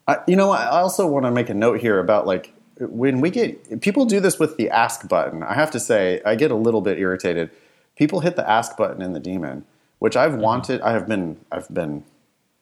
I, 0.07 0.19
you 0.27 0.35
know, 0.35 0.51
I 0.51 0.67
also 0.67 1.07
want 1.07 1.25
to 1.25 1.31
make 1.31 1.49
a 1.49 1.53
note 1.53 1.79
here 1.79 1.99
about 1.99 2.27
like 2.27 2.53
when 2.79 3.21
we 3.21 3.29
get 3.29 3.81
people 3.81 4.05
do 4.05 4.19
this 4.19 4.39
with 4.39 4.57
the 4.57 4.69
ask 4.69 5.07
button. 5.07 5.43
I 5.43 5.53
have 5.53 5.71
to 5.71 5.79
say, 5.79 6.21
I 6.25 6.35
get 6.35 6.51
a 6.51 6.55
little 6.55 6.81
bit 6.81 6.99
irritated. 6.99 7.49
People 7.95 8.19
hit 8.19 8.35
the 8.35 8.49
ask 8.49 8.75
button 8.75 9.01
in 9.01 9.13
the 9.13 9.19
Demon, 9.19 9.65
which 9.99 10.15
I've 10.15 10.33
mm-hmm. 10.33 10.41
wanted. 10.41 10.81
I 10.81 10.91
have 10.91 11.07
been. 11.07 11.37
I've 11.51 11.73
been 11.73 12.03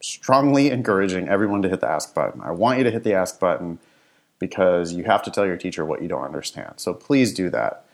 strongly 0.02 0.70
encouraging 0.70 1.30
everyone 1.30 1.62
to 1.62 1.70
hit 1.70 1.80
the 1.80 1.88
ask 1.88 2.14
button. 2.14 2.42
I 2.42 2.52
want 2.52 2.78
you 2.78 2.84
to 2.84 2.92
hit 2.92 3.04
the 3.04 3.14
ask 3.14 3.40
button 3.40 3.80
because 4.38 4.92
you 4.92 5.06
have 5.06 5.24
to 5.24 5.32
tell 5.32 5.46
your 5.46 5.56
teacher 5.56 5.86
what 5.86 6.02
you 6.02 6.10
don't 6.10 6.24
understand. 6.24 6.74
So 6.76 6.94
please 6.94 7.34
do 7.34 7.50
that. 7.52 7.86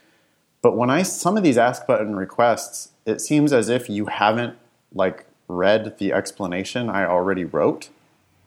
But 0.61 0.75
when 0.75 0.89
I 0.89 1.03
some 1.03 1.37
of 1.37 1.43
these 1.43 1.57
ask 1.57 1.85
button 1.85 2.15
requests, 2.15 2.89
it 3.05 3.21
seems 3.21 3.53
as 3.53 3.69
if 3.69 3.89
you 3.89 4.07
haven't 4.07 4.57
like 4.93 5.25
read 5.47 5.97
the 5.99 6.11
explanation 6.11 6.89
I 6.89 7.05
already 7.05 7.45
wrote. 7.45 7.89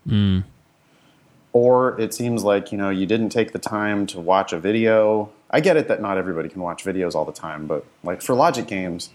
Mm. 0.06 0.44
Or 1.52 2.00
it 2.00 2.14
seems 2.14 2.44
like, 2.44 2.72
you 2.72 2.78
know, 2.78 2.88
you 2.88 3.04
didn't 3.06 3.28
take 3.28 3.52
the 3.52 3.58
time 3.58 4.06
to 4.08 4.20
watch 4.20 4.52
a 4.52 4.58
video. 4.58 5.30
I 5.50 5.60
get 5.60 5.76
it 5.76 5.88
that 5.88 6.00
not 6.00 6.16
everybody 6.16 6.48
can 6.48 6.62
watch 6.62 6.84
videos 6.84 7.14
all 7.14 7.26
the 7.26 7.32
time, 7.32 7.66
but 7.66 7.84
like 8.02 8.22
for 8.22 8.34
logic 8.34 8.66
games, 8.66 9.10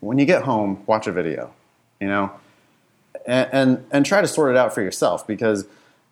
when 0.00 0.18
you 0.18 0.26
get 0.26 0.42
home, 0.42 0.84
watch 0.86 1.06
a 1.06 1.12
video, 1.12 1.52
you 2.00 2.06
know? 2.06 2.32
And, 3.26 3.48
and, 3.52 3.86
and 3.90 4.06
try 4.06 4.20
to 4.20 4.28
sort 4.28 4.52
it 4.52 4.56
out 4.56 4.72
for 4.72 4.82
yourself 4.82 5.26
because 5.26 5.66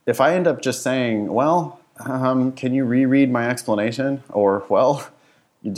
if 0.07 0.21
I 0.21 0.35
end 0.35 0.49
up 0.49 0.61
just 0.61 0.83
saying, 0.83 1.33
well, 1.33 1.79
um, 2.01 2.51
can 2.53 2.75
you 2.75 2.85
reread 2.85 3.31
my 3.31 3.49
explanation? 3.49 4.25
Or, 4.31 4.65
well, 4.69 5.07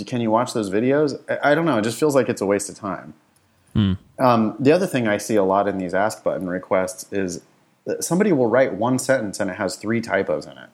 can 0.07 0.21
you 0.21 0.31
watch 0.31 0.55
those 0.55 0.71
videos? 0.71 1.21
I, 1.29 1.53
I 1.53 1.55
don't 1.55 1.67
know. 1.67 1.79
It 1.79 1.83
just 1.83 1.99
feels 1.99 2.15
like 2.15 2.29
it's 2.29 2.41
a 2.41 2.47
waste 2.47 2.71
of 2.71 2.77
time. 2.77 3.15
Hmm. 3.75 3.93
Um, 4.19 4.57
the 4.59 4.73
other 4.73 4.87
thing 4.87 5.07
I 5.07 5.19
see 5.19 5.37
a 5.37 5.45
lot 5.45 5.69
in 5.69 5.77
these 5.77 5.93
ask 5.93 6.25
button 6.25 6.49
requests 6.49 7.13
is 7.13 7.43
somebody 8.01 8.33
will 8.33 8.47
write 8.47 8.75
one 8.75 8.99
sentence 8.99 9.41
and 9.41 9.51
it 9.51 9.57
has 9.57 9.77
three 9.77 10.01
typos 10.01 10.47
in 10.47 10.59
it. 10.59 10.71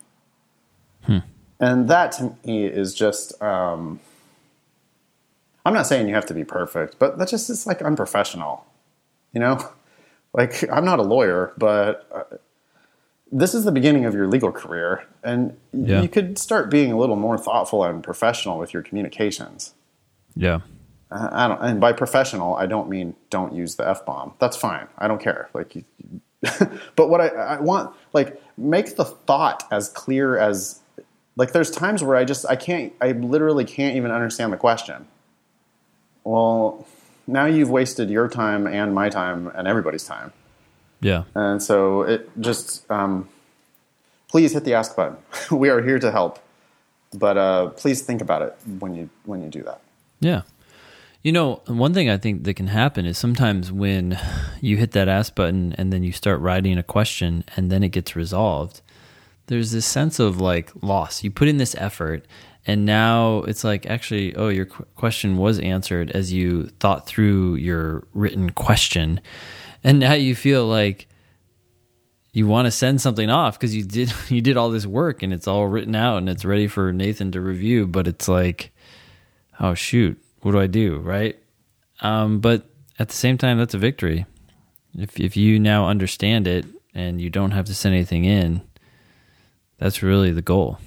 Hmm. 1.03 1.19
And 1.61 1.89
that 1.89 2.13
to 2.13 2.35
me 2.45 2.65
is 2.67 2.95
just, 2.95 3.41
um, 3.43 4.01
I'm 5.65 5.75
not 5.75 5.87
saying 5.87 6.09
you 6.09 6.15
have 6.15 6.27
to 6.27 6.35
be 6.35 6.45
perfect, 6.45 6.99
but 6.99 7.19
that 7.19 7.29
just 7.29 7.49
is 7.51 7.67
like 7.67 7.83
unprofessional. 7.83 8.67
You 9.33 9.41
know? 9.41 9.71
Like, 10.35 10.67
I'm 10.71 10.87
not 10.87 10.99
a 10.99 11.03
lawyer, 11.03 11.53
but 11.59 12.07
uh, 12.11 12.37
this 13.31 13.55
is 13.55 13.65
the 13.65 13.73
beginning 13.73 14.07
of 14.07 14.15
your 14.15 14.27
legal 14.27 14.51
career, 14.51 15.05
and 15.23 15.57
yeah. 15.73 16.01
you 16.01 16.09
could 16.09 16.39
start 16.39 16.71
being 16.71 16.91
a 16.91 16.97
little 16.97 17.17
more 17.17 17.37
thoughtful 17.37 17.85
and 17.85 18.03
professional 18.03 18.59
with 18.59 18.73
your 18.73 18.83
communications. 18.83 19.75
Yeah. 20.35 20.61
Uh, 21.11 21.29
I 21.31 21.49
don't, 21.49 21.61
and 21.61 21.81
by 21.81 21.93
professional, 21.93 22.55
I 22.55 22.65
don't 22.65 22.89
mean 22.89 23.15
don't 23.29 23.53
use 23.53 23.77
the 23.77 23.87
f 23.87 24.07
bomb. 24.07 24.33
That's 24.39 24.57
fine. 24.57 24.89
I 24.97 25.07
don't 25.07 25.21
care. 25.21 25.51
Like, 25.53 25.77
you, 25.77 25.85
but 26.97 27.09
what 27.09 27.21
I, 27.21 27.29
I 27.29 27.61
want, 27.61 27.95
like, 28.13 28.43
make 28.59 28.97
the 28.97 29.05
thought 29.05 29.67
as 29.71 29.89
clear 29.89 30.39
as 30.39 30.81
like 31.37 31.53
there's 31.53 31.71
times 31.71 32.03
where 32.03 32.17
I 32.17 32.25
just 32.25 32.45
I 32.49 32.57
can't 32.57 32.93
I 33.01 33.13
literally 33.13 33.65
can't 33.65 33.97
even 33.97 34.11
understand 34.11 34.53
the 34.53 34.57
question. 34.57 35.07
Well, 36.25 36.87
now 37.27 37.47
you've 37.47 37.71
wasted 37.71 38.11
your 38.11 38.29
time 38.29 38.67
and 38.67 38.95
my 38.95 39.09
time 39.09 39.51
and 39.55 39.67
everybody's 39.67 40.05
time. 40.05 40.33
Yeah. 41.01 41.25
And 41.35 41.63
so 41.63 42.03
it 42.03 42.31
just 42.41 42.89
um, 42.91 43.29
please 44.29 44.53
hit 44.53 44.65
the 44.65 44.75
ask 44.75 44.95
button. 44.95 45.17
we 45.51 45.69
are 45.69 45.83
here 45.83 45.99
to 45.99 46.13
help, 46.13 46.39
but 47.13 47.37
uh, 47.37 47.69
please 47.71 48.03
think 48.03 48.21
about 48.21 48.43
it 48.43 48.57
when 48.79 48.95
you 48.95 49.11
when 49.25 49.43
you 49.43 49.49
do 49.49 49.63
that. 49.63 49.81
Yeah. 50.21 50.43
You 51.23 51.31
know, 51.31 51.63
one 51.67 51.95
thing 51.95 52.11
I 52.11 52.19
think 52.19 52.43
that 52.45 52.55
can 52.55 52.67
happen 52.67 53.07
is 53.07 53.17
sometimes 53.17 53.71
when 53.71 54.19
you 54.61 54.77
hit 54.77 54.91
that 54.93 55.09
ask 55.09 55.35
button 55.35 55.73
and 55.75 55.93
then 55.93 56.03
you 56.03 56.11
start 56.11 56.41
writing 56.41 56.79
a 56.79 56.83
question 56.83 57.45
and 57.57 57.71
then 57.71 57.85
it 57.85 57.91
gets 57.91 58.17
resolved, 58.17 58.81
there's 59.47 59.71
this 59.71 59.87
sense 59.87 60.19
of 60.19 60.41
like 60.41 60.73
loss. 60.83 61.23
You 61.23 61.31
put 61.31 61.47
in 61.47 61.59
this 61.59 61.77
effort 61.77 62.27
and 62.67 62.85
now 62.85 63.39
it's 63.43 63.63
like 63.63 63.87
actually, 63.87 64.35
oh, 64.35 64.49
your 64.49 64.67
question 64.67 65.37
was 65.37 65.59
answered 65.61 66.11
as 66.11 66.33
you 66.33 66.67
thought 66.81 67.07
through 67.07 67.55
your 67.57 68.05
written 68.15 68.51
question. 68.51 69.21
And 69.85 70.01
now 70.01 70.15
you 70.15 70.35
feel 70.35 70.67
like 70.67 71.09
you 72.33 72.47
want 72.47 72.67
to 72.67 72.71
send 72.71 73.01
something 73.01 73.29
off 73.31 73.59
because 73.59 73.75
you 73.75 73.85
did 73.85 74.13
you 74.29 74.41
did 74.41 74.57
all 74.57 74.71
this 74.71 74.87
work 74.87 75.23
and 75.23 75.33
it's 75.33 75.49
all 75.49 75.67
written 75.67 75.95
out 75.95 76.19
and 76.19 76.29
it's 76.29 76.45
ready 76.45 76.67
for 76.67 76.93
Nathan 76.93 77.33
to 77.33 77.41
review, 77.41 77.87
but 77.87 78.07
it's 78.07 78.29
like, 78.29 78.73
oh 79.61 79.75
shoot, 79.75 80.22
what 80.43 80.53
do 80.53 80.61
I 80.61 80.67
do, 80.67 80.99
right? 80.99 81.39
Um, 82.01 82.41
but 82.41 82.67
at 82.99 83.09
the 83.09 83.15
same 83.15 83.39
time, 83.39 83.59
that's 83.59 83.75
a 83.75 83.79
victory. 83.79 84.27
If 84.99 85.19
if 85.19 85.37
you 85.37 85.59
now 85.59 85.89
understand 85.89 86.47
it 86.47 86.67
and 86.95 87.21
you 87.21 87.31
don't 87.31 87.53
have 87.53 87.65
to 87.67 87.75
send 87.75 87.95
anything 87.95 88.25
in, 88.25 88.63
that's 89.79 90.03
really 90.03 90.31
the 90.31 90.43
goal. 90.43 90.79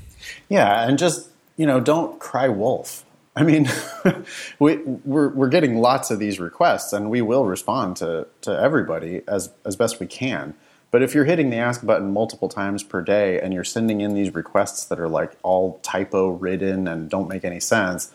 Yeah, 0.50 0.88
and 0.88 0.98
just 0.98 1.30
you 1.58 1.66
know, 1.66 1.80
don't 1.80 2.20
cry 2.20 2.48
wolf. 2.48 3.04
I 3.36 3.44
mean, 3.44 3.70
we, 4.60 4.78
we're 4.78 5.30
we're 5.30 5.50
getting 5.50 5.78
lots 5.80 6.12
of 6.12 6.20
these 6.20 6.40
requests, 6.40 6.94
and 6.94 7.10
we 7.10 7.22
will 7.22 7.46
respond 7.46 7.98
to 7.98 8.28
to 8.42 8.52
everybody 8.52 9.22
as 9.28 9.50
as 9.66 9.76
best 9.76 10.00
we 10.00 10.08
can. 10.08 10.54
But 10.92 11.02
if 11.02 11.14
you're 11.14 11.26
hitting 11.26 11.50
the 11.50 11.58
ask 11.58 11.86
button 11.86 12.14
multiple 12.14 12.48
times 12.48 12.82
per 12.82 13.02
day 13.02 13.42
and 13.42 13.54
you're 13.54 13.66
sending 13.66 14.00
in 14.00 14.14
these 14.14 14.34
requests 14.34 14.86
that 14.86 14.98
are 14.98 15.10
like 15.10 15.34
all 15.44 15.80
typo 15.84 16.30
ridden 16.30 16.88
and 16.88 17.10
don't 17.10 17.28
make 17.28 17.44
any 17.44 17.60
sense, 17.60 18.14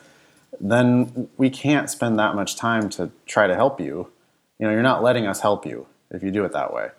then 0.59 1.29
we 1.37 1.49
can't 1.49 1.89
spend 1.89 2.19
that 2.19 2.35
much 2.35 2.55
time 2.55 2.89
to 2.91 3.11
try 3.25 3.47
to 3.47 3.55
help 3.55 3.79
you. 3.79 4.11
You 4.59 4.67
know, 4.67 4.71
you're 4.71 4.83
not 4.83 5.01
letting 5.01 5.25
us 5.25 5.41
help 5.41 5.65
you 5.65 5.87
if 6.11 6.21
you 6.23 6.31
do 6.31 6.43
it 6.43 6.51
that 6.51 6.73
way. 6.73 6.89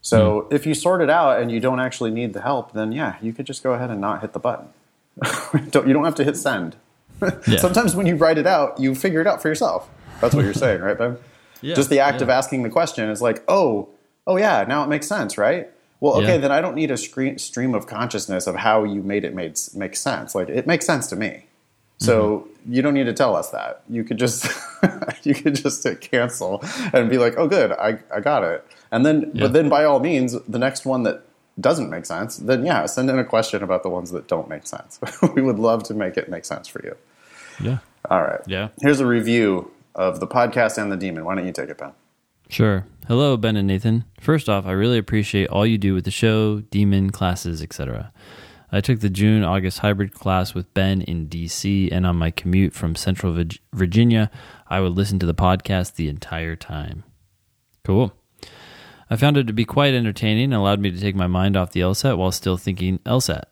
So 0.00 0.42
mm. 0.42 0.52
if 0.52 0.66
you 0.66 0.74
sort 0.74 1.00
it 1.00 1.10
out 1.10 1.40
and 1.40 1.50
you 1.50 1.60
don't 1.60 1.80
actually 1.80 2.10
need 2.10 2.32
the 2.32 2.42
help, 2.42 2.72
then 2.72 2.92
yeah, 2.92 3.16
you 3.20 3.32
could 3.32 3.46
just 3.46 3.62
go 3.62 3.72
ahead 3.72 3.90
and 3.90 4.00
not 4.00 4.20
hit 4.20 4.32
the 4.32 4.38
button. 4.38 4.68
don't, 5.70 5.86
you 5.86 5.92
don't 5.92 6.04
have 6.04 6.14
to 6.16 6.24
hit 6.24 6.36
send. 6.36 6.76
Yeah. 7.48 7.58
Sometimes 7.58 7.96
when 7.96 8.06
you 8.06 8.14
write 8.14 8.38
it 8.38 8.46
out, 8.46 8.78
you 8.78 8.94
figure 8.94 9.20
it 9.20 9.26
out 9.26 9.42
for 9.42 9.48
yourself. 9.48 9.90
That's 10.20 10.36
what 10.36 10.44
you're 10.44 10.54
saying, 10.66 10.82
right, 10.82 10.96
Ben? 10.96 11.18
Yeah, 11.60 11.74
just 11.74 11.90
the 11.90 11.98
act 11.98 12.18
yeah. 12.18 12.24
of 12.24 12.30
asking 12.30 12.62
the 12.62 12.70
question 12.70 13.10
is 13.10 13.20
like, 13.20 13.42
oh, 13.48 13.88
oh 14.24 14.36
yeah, 14.36 14.64
now 14.68 14.84
it 14.84 14.86
makes 14.86 15.08
sense, 15.08 15.36
right? 15.36 15.68
Well, 15.98 16.22
okay, 16.22 16.38
then 16.38 16.52
I 16.52 16.60
don't 16.60 16.76
need 16.76 16.92
a 16.92 16.96
screen, 16.96 17.36
stream 17.38 17.74
of 17.74 17.88
consciousness 17.88 18.46
of 18.46 18.54
how 18.54 18.84
you 18.84 19.02
made 19.02 19.24
it 19.24 19.34
made 19.34 19.58
make 19.74 19.96
sense. 19.96 20.32
Like 20.32 20.48
it 20.48 20.64
makes 20.64 20.86
sense 20.86 21.08
to 21.08 21.16
me. 21.16 21.46
So 21.98 22.40
mm-hmm. 22.40 22.72
you 22.74 22.82
don't 22.82 22.94
need 22.94 23.04
to 23.04 23.12
tell 23.12 23.36
us 23.36 23.50
that. 23.50 23.82
You 23.88 24.04
could 24.04 24.18
just 24.18 24.46
you 25.22 25.34
could 25.34 25.54
just 25.54 25.82
hit 25.82 26.00
cancel 26.00 26.62
and 26.92 27.10
be 27.10 27.18
like, 27.18 27.34
"Oh, 27.36 27.48
good, 27.48 27.72
I 27.72 27.98
I 28.14 28.20
got 28.20 28.44
it." 28.44 28.64
And 28.90 29.04
then, 29.04 29.30
yeah. 29.34 29.44
but 29.44 29.52
then 29.52 29.68
by 29.68 29.84
all 29.84 30.00
means, 30.00 30.40
the 30.48 30.58
next 30.58 30.86
one 30.86 31.02
that 31.02 31.22
doesn't 31.60 31.90
make 31.90 32.06
sense, 32.06 32.36
then 32.36 32.64
yeah, 32.64 32.86
send 32.86 33.10
in 33.10 33.18
a 33.18 33.24
question 33.24 33.62
about 33.62 33.82
the 33.82 33.88
ones 33.88 34.10
that 34.12 34.28
don't 34.28 34.48
make 34.48 34.66
sense. 34.66 34.98
we 35.34 35.42
would 35.42 35.58
love 35.58 35.82
to 35.84 35.94
make 35.94 36.16
it 36.16 36.28
make 36.28 36.44
sense 36.44 36.68
for 36.68 36.84
you. 36.84 36.96
Yeah. 37.60 37.78
All 38.08 38.22
right. 38.22 38.40
Yeah. 38.46 38.68
Here's 38.80 39.00
a 39.00 39.06
review 39.06 39.70
of 39.94 40.20
the 40.20 40.26
podcast 40.26 40.80
and 40.80 40.92
the 40.92 40.96
demon. 40.96 41.24
Why 41.24 41.34
don't 41.34 41.46
you 41.46 41.52
take 41.52 41.68
it, 41.68 41.78
Ben? 41.78 41.92
Sure. 42.48 42.86
Hello, 43.08 43.36
Ben 43.36 43.56
and 43.56 43.66
Nathan. 43.66 44.04
First 44.20 44.48
off, 44.48 44.64
I 44.64 44.72
really 44.72 44.98
appreciate 44.98 45.48
all 45.48 45.66
you 45.66 45.76
do 45.76 45.94
with 45.94 46.04
the 46.04 46.10
show, 46.10 46.60
demon 46.60 47.10
classes, 47.10 47.60
etc. 47.60 48.12
I 48.70 48.80
took 48.80 49.00
the 49.00 49.08
June 49.08 49.44
August 49.44 49.78
hybrid 49.78 50.12
class 50.12 50.54
with 50.54 50.72
Ben 50.74 51.00
in 51.02 51.28
DC, 51.28 51.88
and 51.90 52.06
on 52.06 52.16
my 52.16 52.30
commute 52.30 52.74
from 52.74 52.94
Central 52.94 53.44
Virginia, 53.72 54.30
I 54.68 54.80
would 54.80 54.92
listen 54.92 55.18
to 55.20 55.26
the 55.26 55.34
podcast 55.34 55.94
the 55.94 56.08
entire 56.08 56.56
time. 56.56 57.04
Cool. 57.84 58.12
I 59.10 59.16
found 59.16 59.38
it 59.38 59.46
to 59.46 59.54
be 59.54 59.64
quite 59.64 59.94
entertaining 59.94 60.44
and 60.44 60.54
allowed 60.54 60.80
me 60.80 60.90
to 60.90 61.00
take 61.00 61.14
my 61.14 61.26
mind 61.26 61.56
off 61.56 61.72
the 61.72 61.80
LSAT 61.80 62.18
while 62.18 62.32
still 62.32 62.58
thinking 62.58 62.98
LSAT. 63.00 63.44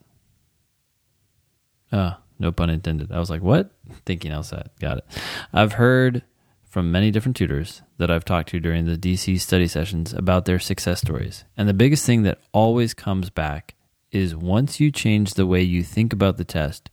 Ah, 1.93 2.19
no 2.39 2.53
pun 2.53 2.69
intended. 2.69 3.11
I 3.11 3.19
was 3.19 3.31
like, 3.31 3.43
what? 3.43 3.71
Thinking 4.05 4.33
LSAT. 4.33 4.69
Got 4.81 4.99
it. 4.99 5.05
I've 5.53 5.75
heard 5.75 6.23
from 6.69 6.93
many 6.93 7.11
different 7.11 7.37
tutors 7.37 7.81
that 7.97 8.11
I've 8.11 8.25
talked 8.25 8.51
to 8.51 8.61
during 8.61 8.85
the 8.85 8.99
DC 8.99 9.41
study 9.41 9.67
sessions 9.67 10.13
about 10.13 10.45
their 10.45 10.59
success 10.59 11.01
stories. 11.01 11.45
And 11.57 11.67
the 11.67 11.75
biggest 11.75 12.05
thing 12.05 12.25
that 12.25 12.41
always 12.53 12.93
comes 12.93 13.31
back 13.31 13.76
is 14.17 14.35
once 14.35 14.81
you 14.81 14.91
change 14.91 15.35
the 15.35 15.47
way 15.47 15.63
you 15.63 15.83
think 15.83 16.13
about 16.13 16.37
the 16.37 16.45
test, 16.45 16.91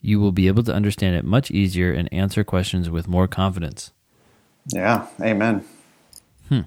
you 0.00 0.20
will 0.20 0.32
be 0.32 0.46
able 0.46 0.62
to 0.62 0.72
understand 0.72 1.16
it 1.16 1.24
much 1.24 1.50
easier 1.50 1.92
and 1.92 2.12
answer 2.12 2.44
questions 2.44 2.88
with 2.88 3.08
more 3.08 3.26
confidence. 3.26 3.92
Yeah, 4.66 5.06
amen. 5.20 5.64
Hmm. 6.48 6.60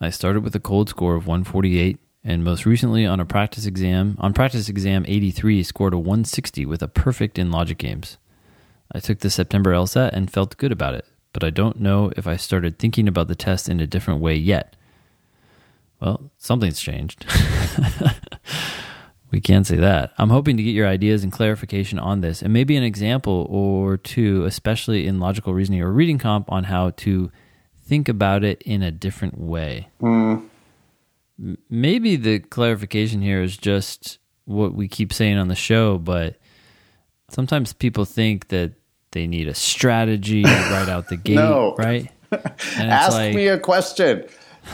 I 0.00 0.10
started 0.10 0.44
with 0.44 0.54
a 0.54 0.60
cold 0.60 0.88
score 0.88 1.14
of 1.14 1.26
148 1.26 1.98
and 2.24 2.42
most 2.42 2.66
recently 2.66 3.06
on 3.06 3.20
a 3.20 3.24
practice 3.24 3.66
exam, 3.66 4.16
on 4.18 4.34
practice 4.34 4.68
exam 4.68 5.04
83 5.06 5.62
scored 5.62 5.94
a 5.94 5.98
160 5.98 6.66
with 6.66 6.82
a 6.82 6.88
perfect 6.88 7.38
in 7.38 7.52
logic 7.52 7.78
games. 7.78 8.18
I 8.92 8.98
took 8.98 9.20
the 9.20 9.30
September 9.30 9.72
LSAT 9.72 10.10
and 10.12 10.30
felt 10.30 10.56
good 10.56 10.72
about 10.72 10.94
it, 10.94 11.06
but 11.32 11.44
I 11.44 11.50
don't 11.50 11.80
know 11.80 12.12
if 12.16 12.26
I 12.26 12.36
started 12.36 12.78
thinking 12.78 13.06
about 13.06 13.28
the 13.28 13.36
test 13.36 13.68
in 13.68 13.78
a 13.80 13.86
different 13.86 14.20
way 14.20 14.34
yet. 14.34 14.74
Well, 16.00 16.30
something's 16.36 16.80
changed. 16.80 17.24
We 19.36 19.42
can't 19.42 19.66
say 19.66 19.76
that. 19.76 20.14
I'm 20.16 20.30
hoping 20.30 20.56
to 20.56 20.62
get 20.62 20.70
your 20.70 20.88
ideas 20.88 21.22
and 21.22 21.30
clarification 21.30 21.98
on 21.98 22.22
this, 22.22 22.40
and 22.40 22.54
maybe 22.54 22.74
an 22.74 22.82
example 22.82 23.46
or 23.50 23.98
two, 23.98 24.46
especially 24.46 25.06
in 25.06 25.20
logical 25.20 25.52
reasoning 25.52 25.82
or 25.82 25.92
reading 25.92 26.16
comp, 26.16 26.50
on 26.50 26.64
how 26.64 26.92
to 26.96 27.30
think 27.84 28.08
about 28.08 28.44
it 28.44 28.62
in 28.62 28.82
a 28.82 28.90
different 28.90 29.38
way. 29.38 29.88
Mm. 30.00 30.46
Maybe 31.68 32.16
the 32.16 32.38
clarification 32.38 33.20
here 33.20 33.42
is 33.42 33.58
just 33.58 34.20
what 34.46 34.72
we 34.72 34.88
keep 34.88 35.12
saying 35.12 35.36
on 35.36 35.48
the 35.48 35.54
show, 35.54 35.98
but 35.98 36.36
sometimes 37.28 37.74
people 37.74 38.06
think 38.06 38.48
that 38.48 38.72
they 39.10 39.26
need 39.26 39.48
a 39.48 39.54
strategy 39.54 40.44
right 40.44 40.88
out 40.88 41.10
the 41.10 41.16
gate, 41.22 41.34
no. 41.34 41.74
right? 41.76 42.10
Ask 42.78 43.12
like, 43.12 43.34
me 43.34 43.48
a 43.48 43.58
question. 43.58 44.24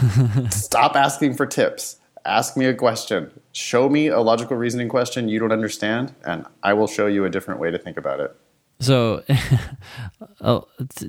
Stop 0.50 0.95
asking 0.95 1.35
for 1.35 1.47
tips 1.47 1.97
ask 2.25 2.57
me 2.57 2.67
a 2.67 2.75
question, 2.75 3.31
show 3.52 3.88
me 3.88 4.09
a 4.09 4.21
logical 4.21 4.57
reasoning 4.57 4.88
question 4.88 5.29
you 5.29 5.38
don't 5.38 5.52
understand, 5.52 6.14
and 6.25 6.47
I 6.62 6.73
will 6.75 6.87
show 6.87 7.07
you 7.07 7.25
a 7.25 7.31
different 7.31 7.61
way 7.61 7.71
to 7.71 7.79
think 7.79 7.97
about 7.97 8.21
it. 8.21 8.37
So, 8.81 9.23
uh, 10.41 10.61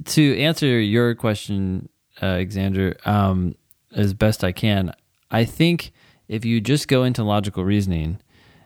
to 0.05 0.39
answer 0.39 0.79
your 0.79 1.15
question, 1.15 1.89
uh, 2.22 2.25
Alexander, 2.25 2.98
um, 3.05 3.55
as 3.96 4.13
best 4.13 4.43
I 4.43 4.51
can, 4.51 4.93
I 5.32 5.46
think 5.46 5.91
if 6.27 6.46
you 6.46 6.62
just 6.62 6.88
go 6.88 7.03
into 7.03 7.24
logical 7.24 7.63
reasoning 7.63 8.20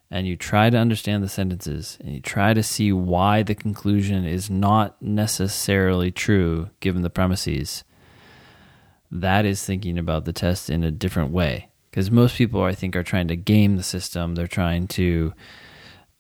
and 0.10 0.28
you 0.28 0.36
try 0.36 0.70
to 0.70 0.78
understand 0.78 1.24
the 1.24 1.30
sentences 1.30 1.98
and 2.02 2.14
you 2.14 2.22
try 2.22 2.54
to 2.54 2.64
see 2.64 2.92
why 2.92 3.44
the 3.44 3.56
conclusion 3.56 4.26
is 4.26 4.50
not 4.50 5.02
necessarily 5.02 6.12
true 6.12 6.70
given 6.80 7.02
the 7.02 7.10
premises, 7.10 7.84
that 9.10 9.46
is 9.46 9.64
thinking 9.64 9.98
about 9.98 10.26
the 10.26 10.34
test 10.34 10.70
in 10.70 10.84
a 10.84 10.92
different 10.92 11.32
way 11.32 11.70
because 11.98 12.12
most 12.12 12.36
people 12.36 12.62
I 12.62 12.76
think 12.76 12.96
are 12.96 13.02
trying 13.02 13.28
to 13.30 13.36
game 13.36 13.76
the 13.76 13.82
system. 13.82 14.36
They're 14.36 14.46
trying 14.46 14.88
to 14.90 15.34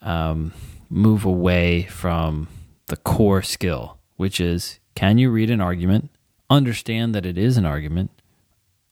um, 0.01 0.51
move 0.89 1.24
away 1.24 1.84
from 1.84 2.48
the 2.88 2.98
core 2.98 3.43
skill, 3.43 4.00
which 4.15 4.41
is 4.41 4.79
can 4.96 5.19
you 5.19 5.29
read 5.29 5.51
an 5.51 5.62
argument, 5.62 6.10
understand 6.50 7.13
that 7.13 7.27
it 7.27 7.38
is 7.38 7.57
an 7.57 7.65
argument, 7.67 8.10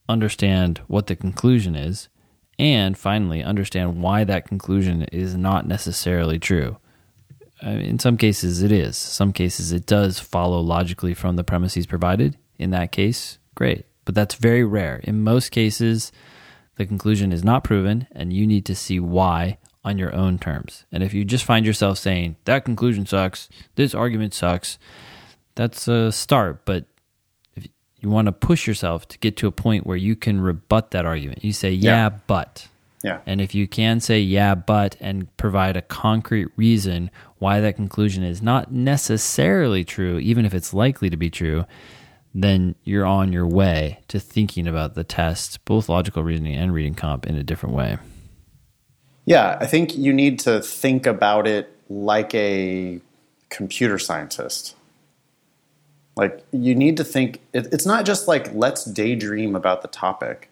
understand 0.08 0.80
what 0.86 1.08
the 1.08 1.16
conclusion 1.16 1.76
is, 1.76 2.08
and 2.60 2.96
finally 2.96 3.42
understand 3.42 4.00
why 4.00 4.24
that 4.24 4.48
conclusion 4.48 5.06
is 5.06 5.36
not 5.36 5.68
necessarily 5.68 6.38
true. 6.38 6.78
in 7.64 7.98
some 7.98 8.16
cases, 8.16 8.62
it 8.62 8.72
is. 8.72 8.96
Some 8.96 9.34
cases, 9.34 9.72
it 9.72 9.88
does 9.88 10.20
follow 10.20 10.60
logically 10.60 11.16
from 11.16 11.36
the 11.36 11.44
premises 11.44 11.88
provided. 11.88 12.38
In 12.60 12.70
that 12.70 12.92
case, 12.92 13.40
great. 13.56 13.88
But 14.04 14.14
that's 14.14 14.36
very 14.36 14.64
rare. 14.64 15.02
In 15.04 15.24
most 15.24 15.50
cases, 15.50 16.12
the 16.78 16.86
conclusion 16.86 17.32
is 17.32 17.44
not 17.44 17.64
proven, 17.64 18.08
and 18.12 18.34
you 18.34 18.46
need 18.46 18.66
to 18.66 18.76
see 18.76 19.00
why 19.00 19.58
on 19.84 19.98
your 19.98 20.14
own 20.14 20.40
terms. 20.40 20.86
And 20.92 21.04
if 21.04 21.14
you 21.14 21.24
just 21.24 21.46
find 21.46 21.66
yourself 21.66 21.98
saying, 21.98 22.36
that 22.46 22.66
conclusion 22.66 23.06
sucks, 23.06 23.50
this 23.76 23.94
argument 23.94 24.34
sucks, 24.34 24.78
that's 25.54 25.88
a 25.88 26.12
start. 26.12 26.66
But 26.66 26.86
if 27.56 27.68
you 28.00 28.10
want 28.10 28.26
to 28.26 28.32
push 28.32 28.68
yourself 28.68 29.08
to 29.10 29.20
get 29.20 29.38
to 29.38 29.48
a 29.48 29.52
point 29.52 29.86
where 29.86 29.96
you 29.96 30.16
can 30.16 30.42
rebut 30.42 30.92
that 30.92 31.06
argument, 31.06 31.44
you 31.44 31.54
say, 31.54 31.72
yeah, 31.72 31.92
yeah. 31.92 32.10
but. 32.28 32.68
Yeah. 33.04 33.20
And 33.28 33.40
if 33.40 33.54
you 33.54 33.68
can 33.68 34.00
say 34.00 34.20
yeah, 34.20 34.56
but 34.56 34.98
and 35.00 35.36
provide 35.38 35.78
a 35.78 35.84
concrete 35.84 36.48
reason 36.56 37.12
why 37.38 37.60
that 37.60 37.76
conclusion 37.76 38.24
is 38.24 38.42
not 38.42 38.72
necessarily 38.72 39.84
true, 39.84 40.18
even 40.18 40.44
if 40.44 40.56
it's 40.56 40.74
likely 40.74 41.12
to 41.12 41.18
be 41.18 41.30
true, 41.30 41.66
then 42.36 42.76
you're 42.84 43.06
on 43.06 43.32
your 43.32 43.48
way 43.48 44.00
to 44.10 44.20
thinking 44.20 44.68
about 44.68 44.94
the 44.94 45.06
test, 45.06 45.64
both 45.64 45.88
logical 45.88 46.22
reasoning 46.22 46.56
and 46.56 46.74
reading 46.74 46.94
comp, 46.94 47.26
in 47.26 47.36
a 47.36 47.44
different 47.44 47.74
way. 47.74 47.98
Yeah, 49.24 49.58
I 49.60 49.66
think 49.66 49.98
you 49.98 50.12
need 50.12 50.40
to 50.40 50.62
think 50.62 51.08
about 51.08 51.48
it 51.48 51.72
like 51.90 52.36
a 52.36 53.00
computer 53.50 53.98
scientist. 53.98 54.76
Like, 56.18 56.46
you 56.52 56.76
need 56.76 56.98
to 56.98 57.06
think, 57.06 57.40
it, 57.54 57.68
it's 57.72 57.86
not 57.86 58.06
just 58.06 58.28
like, 58.28 58.54
let's 58.54 58.84
daydream 58.84 59.56
about 59.56 59.82
the 59.82 59.88
topic. 59.88 60.50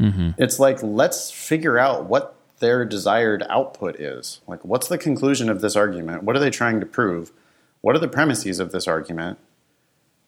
Mm-hmm. 0.00 0.30
It's 0.38 0.60
like, 0.60 0.80
let's 0.80 1.30
figure 1.30 1.76
out 1.76 2.04
what 2.04 2.36
their 2.60 2.84
desired 2.84 3.44
output 3.50 3.98
is. 3.98 4.40
Like, 4.46 4.64
what's 4.64 4.86
the 4.86 4.98
conclusion 4.98 5.50
of 5.50 5.60
this 5.60 5.74
argument? 5.74 6.22
What 6.22 6.36
are 6.36 6.40
they 6.40 6.50
trying 6.50 6.78
to 6.78 6.86
prove? 6.86 7.32
What 7.80 7.96
are 7.96 8.00
the 8.00 8.08
premises 8.08 8.60
of 8.60 8.70
this 8.70 8.86
argument? 8.86 9.38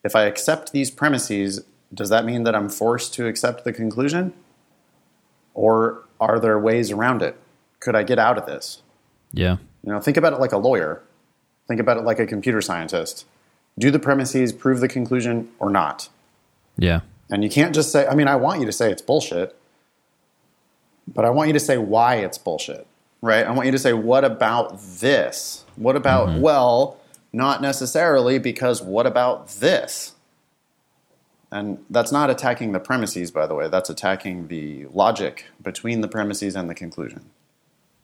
If 0.03 0.15
I 0.15 0.23
accept 0.23 0.71
these 0.71 0.91
premises, 0.91 1.63
does 1.93 2.09
that 2.09 2.25
mean 2.25 2.43
that 2.43 2.55
I'm 2.55 2.69
forced 2.69 3.13
to 3.15 3.27
accept 3.27 3.63
the 3.63 3.73
conclusion? 3.73 4.33
Or 5.53 6.03
are 6.19 6.39
there 6.39 6.59
ways 6.59 6.91
around 6.91 7.21
it? 7.21 7.39
Could 7.79 7.95
I 7.95 8.03
get 8.03 8.19
out 8.19 8.37
of 8.37 8.45
this? 8.45 8.81
Yeah. 9.31 9.57
You 9.83 9.93
know, 9.93 9.99
think 9.99 10.17
about 10.17 10.33
it 10.33 10.39
like 10.39 10.51
a 10.51 10.57
lawyer. 10.57 11.03
Think 11.67 11.79
about 11.79 11.97
it 11.97 12.03
like 12.03 12.19
a 12.19 12.25
computer 12.25 12.61
scientist. 12.61 13.25
Do 13.77 13.91
the 13.91 13.99
premises 13.99 14.53
prove 14.53 14.79
the 14.79 14.87
conclusion 14.87 15.49
or 15.59 15.69
not? 15.69 16.09
Yeah. 16.77 17.01
And 17.29 17.43
you 17.43 17.49
can't 17.49 17.73
just 17.73 17.91
say, 17.91 18.05
I 18.07 18.15
mean, 18.15 18.27
I 18.27 18.35
want 18.35 18.59
you 18.59 18.65
to 18.65 18.71
say 18.71 18.91
it's 18.91 19.01
bullshit, 19.01 19.55
but 21.07 21.25
I 21.25 21.29
want 21.29 21.47
you 21.47 21.53
to 21.53 21.59
say 21.59 21.77
why 21.77 22.15
it's 22.15 22.37
bullshit, 22.37 22.85
right? 23.21 23.45
I 23.45 23.51
want 23.51 23.65
you 23.65 23.71
to 23.71 23.79
say, 23.79 23.93
what 23.93 24.23
about 24.23 24.79
this? 24.79 25.65
What 25.75 25.95
about, 25.95 26.29
mm-hmm. 26.29 26.41
well, 26.41 26.97
not 27.33 27.61
necessarily 27.61 28.37
because 28.37 28.81
what 28.81 29.07
about 29.07 29.49
this? 29.49 30.13
And 31.51 31.83
that's 31.89 32.11
not 32.11 32.29
attacking 32.29 32.71
the 32.71 32.79
premises, 32.79 33.31
by 33.31 33.45
the 33.45 33.55
way. 33.55 33.67
That's 33.67 33.89
attacking 33.89 34.47
the 34.47 34.85
logic 34.87 35.45
between 35.61 36.01
the 36.01 36.07
premises 36.07 36.55
and 36.55 36.69
the 36.69 36.75
conclusion. 36.75 37.29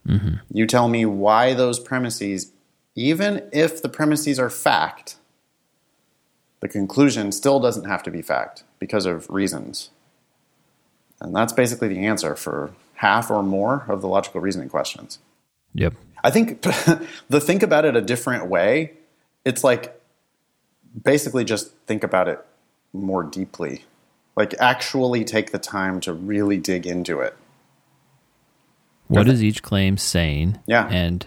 Mm-hmm. 0.08 0.36
You 0.52 0.66
tell 0.66 0.88
me 0.88 1.06
why 1.06 1.54
those 1.54 1.80
premises, 1.80 2.52
even 2.96 3.48
if 3.52 3.82
the 3.82 3.90
premises 3.90 4.40
are 4.40 4.50
fact, 4.50 5.18
the 6.60 6.68
conclusion 6.68 7.32
still 7.32 7.60
doesn't 7.60 7.86
have 7.86 8.04
to 8.04 8.12
be 8.12 8.22
fact 8.22 8.64
because 8.80 9.06
of 9.06 9.30
reasons. 9.30 9.90
And 11.22 11.36
that's 11.36 11.54
basically 11.54 11.88
the 11.88 12.06
answer 12.06 12.36
for 12.36 12.72
half 12.96 13.32
or 13.32 13.44
more 13.44 13.86
of 13.88 14.02
the 14.02 14.08
logical 14.08 14.42
reasoning 14.42 14.70
questions. 14.70 15.20
Yep. 15.74 15.94
I 16.24 16.32
think 16.32 16.62
the 17.30 17.42
think 17.42 17.64
about 17.64 17.86
it 17.86 17.96
a 17.96 18.02
different 18.02 18.48
way, 18.48 18.94
it's 19.50 19.64
like 19.64 20.00
basically 21.04 21.44
just 21.44 21.74
think 21.88 22.04
about 22.04 22.28
it 22.28 22.46
more 22.94 23.24
deeply. 23.24 23.84
Like 24.36 24.54
actually 24.60 25.26
take 25.26 25.52
the 25.52 25.58
time 25.58 26.00
to 26.02 26.14
really 26.14 26.58
dig 26.58 26.86
into 26.86 27.20
it. 27.20 27.36
What 29.08 29.28
is 29.28 29.44
each 29.44 29.64
claim 29.64 29.98
saying? 29.98 30.60
Yeah. 30.68 30.88
And 30.88 31.26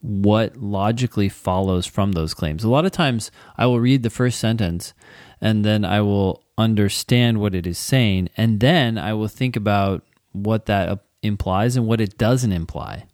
what 0.00 0.56
logically 0.56 1.28
follows 1.28 1.86
from 1.86 2.12
those 2.12 2.34
claims. 2.34 2.62
A 2.62 2.70
lot 2.70 2.86
of 2.86 2.92
times 2.92 3.32
I 3.58 3.66
will 3.66 3.80
read 3.80 4.04
the 4.04 4.10
first 4.10 4.38
sentence 4.38 4.94
and 5.40 5.64
then 5.64 5.84
I 5.84 6.02
will 6.02 6.44
understand 6.56 7.40
what 7.40 7.54
it 7.54 7.66
is 7.66 7.78
saying 7.78 8.28
and 8.36 8.60
then 8.60 8.96
I 8.96 9.12
will 9.12 9.28
think 9.28 9.56
about 9.56 10.06
what 10.30 10.66
that 10.66 11.00
implies 11.22 11.76
and 11.76 11.86
what 11.88 12.00
it 12.00 12.16
doesn't 12.16 12.52
imply. 12.52 13.06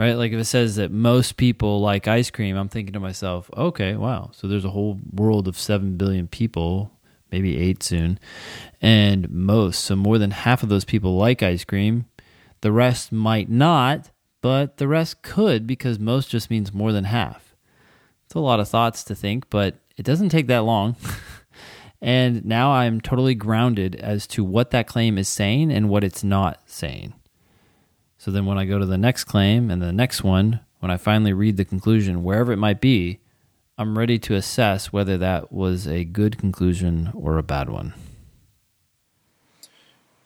Right? 0.00 0.14
Like 0.14 0.32
if 0.32 0.38
it 0.38 0.44
says 0.44 0.76
that 0.76 0.90
most 0.90 1.36
people 1.36 1.80
like 1.80 2.08
ice 2.08 2.30
cream, 2.30 2.56
I'm 2.56 2.68
thinking 2.68 2.94
to 2.94 3.00
myself, 3.00 3.50
okay, 3.56 3.96
wow. 3.96 4.30
So 4.32 4.48
there's 4.48 4.64
a 4.64 4.70
whole 4.70 4.98
world 5.12 5.46
of 5.46 5.58
7 5.58 5.96
billion 5.96 6.26
people, 6.26 6.92
maybe 7.30 7.58
8 7.58 7.82
soon, 7.82 8.18
and 8.80 9.28
most, 9.30 9.84
so 9.84 9.96
more 9.96 10.16
than 10.16 10.30
half 10.30 10.62
of 10.62 10.70
those 10.70 10.84
people 10.84 11.16
like 11.16 11.42
ice 11.42 11.64
cream. 11.64 12.06
The 12.62 12.72
rest 12.72 13.12
might 13.12 13.50
not 13.50 14.10
but 14.40 14.78
the 14.78 14.88
rest 14.88 15.22
could 15.22 15.66
because 15.66 15.98
most 15.98 16.30
just 16.30 16.50
means 16.50 16.72
more 16.72 16.92
than 16.92 17.04
half. 17.04 17.54
It's 18.24 18.34
a 18.34 18.40
lot 18.40 18.60
of 18.60 18.68
thoughts 18.68 19.04
to 19.04 19.14
think, 19.14 19.50
but 19.50 19.76
it 19.96 20.04
doesn't 20.04 20.30
take 20.30 20.46
that 20.46 20.64
long. 20.64 20.96
and 22.00 22.44
now 22.44 22.72
I'm 22.72 23.00
totally 23.00 23.34
grounded 23.34 23.96
as 23.96 24.26
to 24.28 24.44
what 24.44 24.70
that 24.70 24.86
claim 24.86 25.18
is 25.18 25.28
saying 25.28 25.70
and 25.70 25.88
what 25.88 26.04
it's 26.04 26.24
not 26.24 26.60
saying. 26.66 27.14
So 28.20 28.30
then 28.30 28.44
when 28.44 28.58
I 28.58 28.66
go 28.66 28.78
to 28.78 28.84
the 28.84 28.98
next 28.98 29.24
claim 29.24 29.70
and 29.70 29.80
the 29.80 29.94
next 29.94 30.22
one, 30.22 30.60
when 30.80 30.90
I 30.90 30.98
finally 30.98 31.32
read 31.32 31.56
the 31.56 31.64
conclusion, 31.64 32.22
wherever 32.22 32.52
it 32.52 32.58
might 32.58 32.78
be, 32.78 33.18
I'm 33.78 33.96
ready 33.96 34.18
to 34.18 34.34
assess 34.34 34.92
whether 34.92 35.16
that 35.16 35.50
was 35.50 35.88
a 35.88 36.04
good 36.04 36.36
conclusion 36.36 37.12
or 37.14 37.38
a 37.38 37.42
bad 37.42 37.70
one. 37.70 37.94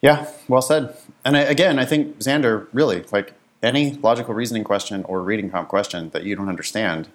Yeah, 0.01 0.27
well 0.49 0.61
said. 0.61 0.93
And 1.23 1.37
I, 1.37 1.43
again, 1.43 1.79
I 1.79 1.85
think 1.85 2.17
Xander 2.19 2.67
really 2.73 3.05
like 3.13 3.33
any 3.63 3.91
logical 3.91 4.33
reasoning 4.33 4.65
question 4.65 5.05
or 5.05 5.21
reading 5.21 5.49
comp 5.49 5.69
question 5.69 6.09
that 6.09 6.25
you 6.25 6.35
don't 6.35 6.49
understand, 6.49 7.07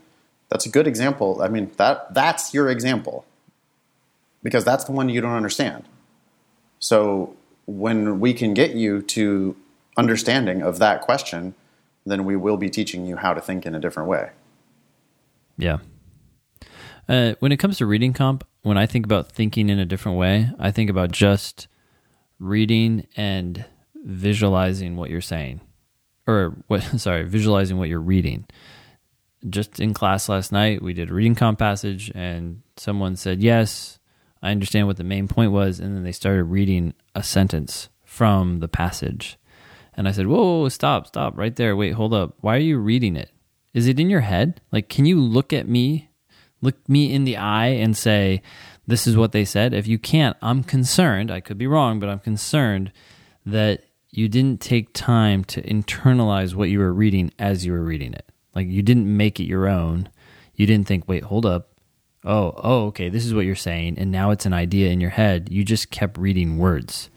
that's 0.48 0.64
a 0.64 0.70
good 0.70 0.86
example. 0.86 1.42
I 1.42 1.48
mean, 1.48 1.72
that 1.76 2.14
that's 2.14 2.54
your 2.54 2.70
example 2.70 3.26
because 4.42 4.64
that's 4.64 4.84
the 4.84 4.92
one 4.92 5.10
you 5.10 5.20
don't 5.20 5.36
understand. 5.36 5.84
So 6.78 7.36
when 7.66 8.18
we 8.18 8.32
can 8.32 8.54
get 8.54 8.74
you 8.74 9.02
to 9.02 9.56
understanding 10.00 10.62
of 10.62 10.78
that 10.78 11.00
question, 11.00 11.54
then 12.04 12.24
we 12.24 12.36
will 12.36 12.56
be 12.56 12.70
teaching 12.70 13.06
you 13.06 13.16
how 13.16 13.34
to 13.34 13.40
think 13.40 13.66
in 13.66 13.74
a 13.74 13.80
different 13.80 14.08
way. 14.08 14.30
Yeah. 15.56 15.78
Uh, 17.08 17.34
when 17.40 17.52
it 17.52 17.58
comes 17.58 17.78
to 17.78 17.86
reading 17.86 18.12
comp, 18.12 18.46
when 18.62 18.78
I 18.78 18.86
think 18.86 19.04
about 19.04 19.30
thinking 19.30 19.68
in 19.68 19.78
a 19.78 19.86
different 19.86 20.18
way, 20.18 20.50
I 20.58 20.70
think 20.70 20.90
about 20.90 21.10
just 21.10 21.68
reading 22.38 23.06
and 23.16 23.64
visualizing 23.94 24.96
what 24.96 25.10
you're 25.10 25.20
saying 25.20 25.60
or 26.26 26.56
what 26.66 26.82
sorry 26.96 27.24
visualizing 27.24 27.78
what 27.78 27.88
you're 27.88 28.00
reading 28.00 28.46
just 29.48 29.80
in 29.80 29.94
class 29.94 30.28
last 30.28 30.52
night 30.52 30.82
we 30.82 30.92
did 30.92 31.10
a 31.10 31.14
reading 31.14 31.34
comp 31.34 31.58
passage 31.58 32.10
and 32.14 32.62
someone 32.76 33.14
said 33.14 33.42
yes 33.42 33.98
i 34.42 34.50
understand 34.50 34.86
what 34.86 34.96
the 34.96 35.04
main 35.04 35.28
point 35.28 35.52
was 35.52 35.80
and 35.80 35.94
then 35.94 36.02
they 36.02 36.12
started 36.12 36.44
reading 36.44 36.94
a 37.14 37.22
sentence 37.22 37.88
from 38.04 38.60
the 38.60 38.68
passage 38.68 39.38
and 39.94 40.08
i 40.08 40.12
said 40.12 40.26
whoa, 40.26 40.60
whoa 40.60 40.68
stop 40.68 41.06
stop 41.06 41.36
right 41.36 41.56
there 41.56 41.76
wait 41.76 41.92
hold 41.92 42.14
up 42.14 42.34
why 42.40 42.56
are 42.56 42.60
you 42.60 42.78
reading 42.78 43.16
it 43.16 43.30
is 43.74 43.86
it 43.86 44.00
in 44.00 44.10
your 44.10 44.20
head 44.20 44.60
like 44.72 44.88
can 44.88 45.04
you 45.04 45.20
look 45.20 45.52
at 45.52 45.68
me 45.68 46.10
look 46.60 46.76
me 46.88 47.12
in 47.12 47.24
the 47.24 47.36
eye 47.36 47.68
and 47.68 47.96
say 47.96 48.42
this 48.86 49.06
is 49.06 49.16
what 49.16 49.32
they 49.32 49.44
said 49.44 49.72
if 49.72 49.86
you 49.86 49.98
can't 49.98 50.36
i'm 50.42 50.62
concerned 50.62 51.30
i 51.30 51.40
could 51.40 51.58
be 51.58 51.66
wrong 51.66 52.00
but 52.00 52.08
i'm 52.08 52.18
concerned 52.18 52.92
that 53.46 53.82
you 54.10 54.28
didn't 54.28 54.60
take 54.60 54.92
time 54.92 55.44
to 55.44 55.62
internalize 55.62 56.54
what 56.54 56.68
you 56.68 56.78
were 56.78 56.92
reading 56.92 57.32
as 57.38 57.64
you 57.64 57.72
were 57.72 57.82
reading 57.82 58.12
it. 58.12 58.26
Like 58.54 58.66
you 58.66 58.82
didn't 58.82 59.14
make 59.16 59.38
it 59.38 59.44
your 59.44 59.68
own. 59.68 60.08
You 60.54 60.66
didn't 60.66 60.88
think, 60.88 61.08
wait, 61.08 61.24
hold 61.24 61.46
up. 61.46 61.68
Oh, 62.24 62.52
oh, 62.56 62.86
okay, 62.86 63.08
this 63.08 63.24
is 63.24 63.32
what 63.32 63.46
you're 63.46 63.54
saying. 63.54 63.98
And 63.98 64.10
now 64.10 64.30
it's 64.30 64.44
an 64.44 64.52
idea 64.52 64.90
in 64.90 65.00
your 65.00 65.10
head. 65.10 65.48
You 65.50 65.64
just 65.64 65.90
kept 65.90 66.18
reading 66.18 66.58
words. 66.58 67.08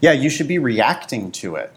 Yeah, 0.00 0.12
you 0.12 0.30
should 0.30 0.48
be 0.48 0.58
reacting 0.58 1.30
to 1.32 1.56
it. 1.56 1.72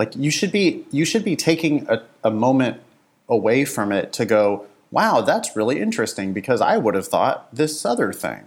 Like 0.00 0.16
you 0.16 0.30
should 0.30 0.50
be 0.50 0.86
you 0.90 1.04
should 1.04 1.26
be 1.26 1.36
taking 1.36 1.86
a, 1.90 2.02
a 2.24 2.30
moment 2.30 2.80
away 3.28 3.66
from 3.66 3.92
it 3.92 4.14
to 4.14 4.24
go, 4.24 4.64
wow, 4.90 5.20
that's 5.20 5.54
really 5.54 5.78
interesting 5.78 6.32
because 6.32 6.62
I 6.62 6.78
would 6.78 6.94
have 6.94 7.06
thought 7.06 7.54
this 7.54 7.84
other 7.84 8.10
thing. 8.10 8.44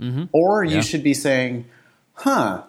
Mm-hmm. 0.00 0.26
Or 0.30 0.62
you 0.62 0.76
yeah. 0.76 0.80
should 0.82 1.02
be 1.02 1.12
saying, 1.12 1.64
huh, 2.12 2.62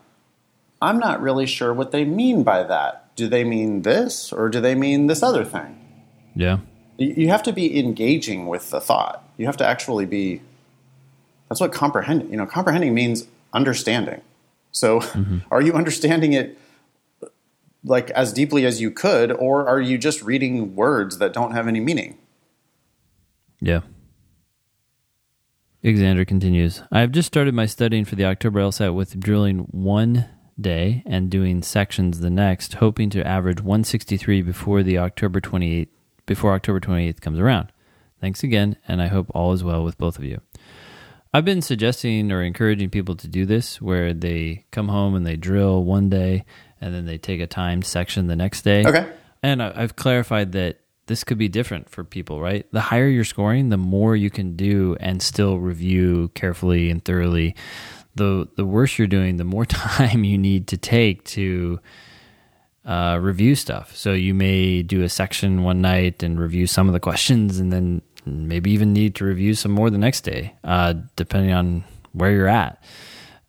I'm 0.82 0.97
not 0.97 1.21
really 1.21 1.45
sure 1.45 1.71
what 1.71 1.91
they 1.91 2.06
mean 2.06 2.41
by 2.41 2.63
that. 2.63 3.15
Do 3.15 3.27
they 3.27 3.43
mean 3.43 3.84
this 3.84 4.34
or 4.34 4.49
do 4.49 4.62
they 4.62 4.73
mean 4.73 5.06
this 5.06 5.21
other 5.21 5.45
thing? 5.45 5.77
Yeah. 6.36 6.58
You 6.97 7.27
have 7.27 7.43
to 7.43 7.53
be 7.53 7.80
engaging 7.80 8.47
with 8.47 8.71
the 8.71 8.82
thought. 8.82 9.23
You 9.38 9.45
have 9.45 9.58
to 9.58 9.67
actually 9.67 10.08
be. 10.08 10.41
That's 11.49 11.62
what 11.62 11.71
comprehending. 11.71 12.32
You 12.32 12.38
know, 12.38 12.47
comprehending 12.47 12.95
means 12.95 13.27
understanding. 13.53 14.21
So, 14.71 15.01
mm-hmm. 15.01 15.38
are 15.51 15.62
you 15.62 15.73
understanding 15.73 16.34
it 16.34 16.58
like 17.88 18.10
as 18.12 18.34
deeply 18.34 18.65
as 18.65 18.82
you 18.82 18.91
could, 18.91 19.32
or 19.32 19.67
are 19.67 19.82
you 19.82 19.97
just 19.97 20.21
reading 20.21 20.76
words 20.76 21.17
that 21.17 21.34
don't 21.34 21.52
have 21.52 21.67
any 21.67 21.80
meaning? 21.80 22.17
Yeah. 23.60 23.82
Alexander 25.84 26.26
continues. 26.26 26.84
I 26.91 27.00
have 27.00 27.12
just 27.12 27.28
started 27.28 27.54
my 27.54 27.65
studying 27.65 28.04
for 28.04 28.15
the 28.15 28.26
October 28.26 28.60
LSAT 28.60 28.93
with 28.93 29.19
drilling 29.19 29.60
one 29.71 30.28
day 30.60 31.04
and 31.06 31.30
doing 31.30 31.62
sections 31.62 32.19
the 32.19 32.30
next, 32.30 32.76
hoping 32.76 33.10
to 33.12 33.26
average 33.26 33.62
163 33.62 34.41
before 34.41 34.84
the 34.84 34.97
October 34.97 35.39
28th 35.39 35.89
before 36.26 36.54
October 36.54 36.80
28th 36.80 37.21
comes 37.21 37.39
around. 37.39 37.71
Thanks 38.19 38.43
again, 38.43 38.78
and 38.88 39.02
I 39.02 39.08
hope 39.08 39.28
all 39.34 39.54
is 39.54 39.63
well 39.63 39.84
with 39.84 39.97
both 39.97 40.17
of 40.17 40.26
you. 40.26 40.41
I've 41.34 41.45
been 41.45 41.62
suggesting 41.62 42.32
or 42.32 42.41
encouraging 42.41 42.89
people 42.89 43.15
to 43.15 43.28
do 43.28 43.45
this 43.45 43.82
where 43.82 44.13
they 44.13 44.65
come 44.71 44.88
home 44.89 45.15
and 45.15 45.26
they 45.26 45.36
drill 45.36 45.84
one 45.84 46.10
day 46.10 46.43
and 46.81 46.93
then 46.93 47.05
they 47.05 47.17
take 47.17 47.39
a 47.41 47.47
timed 47.47 47.85
section 47.85 48.27
the 48.27 48.35
next 48.35 48.61
day. 48.63 48.85
Okay. 48.85 49.11
And 49.43 49.61
I- 49.61 49.73
I've 49.75 49.95
clarified 49.95 50.51
that 50.53 50.79
this 51.07 51.23
could 51.23 51.37
be 51.37 51.47
different 51.47 51.89
for 51.89 52.03
people, 52.03 52.41
right? 52.41 52.65
The 52.71 52.81
higher 52.81 53.07
you're 53.07 53.23
scoring, 53.23 53.69
the 53.69 53.77
more 53.77 54.15
you 54.15 54.29
can 54.29 54.55
do 54.57 54.97
and 54.99 55.21
still 55.21 55.57
review 55.57 56.29
carefully 56.35 56.89
and 56.89 57.03
thoroughly. 57.03 57.55
The 58.15 58.47
the 58.55 58.65
worse 58.65 58.97
you're 58.97 59.07
doing, 59.07 59.37
the 59.37 59.43
more 59.45 59.65
time 59.65 60.23
you 60.23 60.37
need 60.37 60.67
to 60.67 60.77
take 60.77 61.23
to 61.25 61.79
uh, 62.85 63.19
review 63.21 63.55
stuff. 63.55 63.95
So 63.95 64.13
you 64.13 64.33
may 64.33 64.81
do 64.81 65.03
a 65.03 65.09
section 65.09 65.63
one 65.63 65.81
night 65.81 66.23
and 66.23 66.39
review 66.39 66.67
some 66.67 66.87
of 66.87 66.93
the 66.93 66.99
questions, 66.99 67.59
and 67.59 67.71
then 67.71 68.01
maybe 68.25 68.71
even 68.71 68.91
need 68.93 69.15
to 69.15 69.25
review 69.25 69.53
some 69.53 69.71
more 69.71 69.89
the 69.89 69.97
next 69.97 70.21
day, 70.21 70.53
uh, 70.63 70.93
depending 71.15 71.53
on 71.53 71.83
where 72.13 72.31
you're 72.31 72.47
at. 72.47 72.81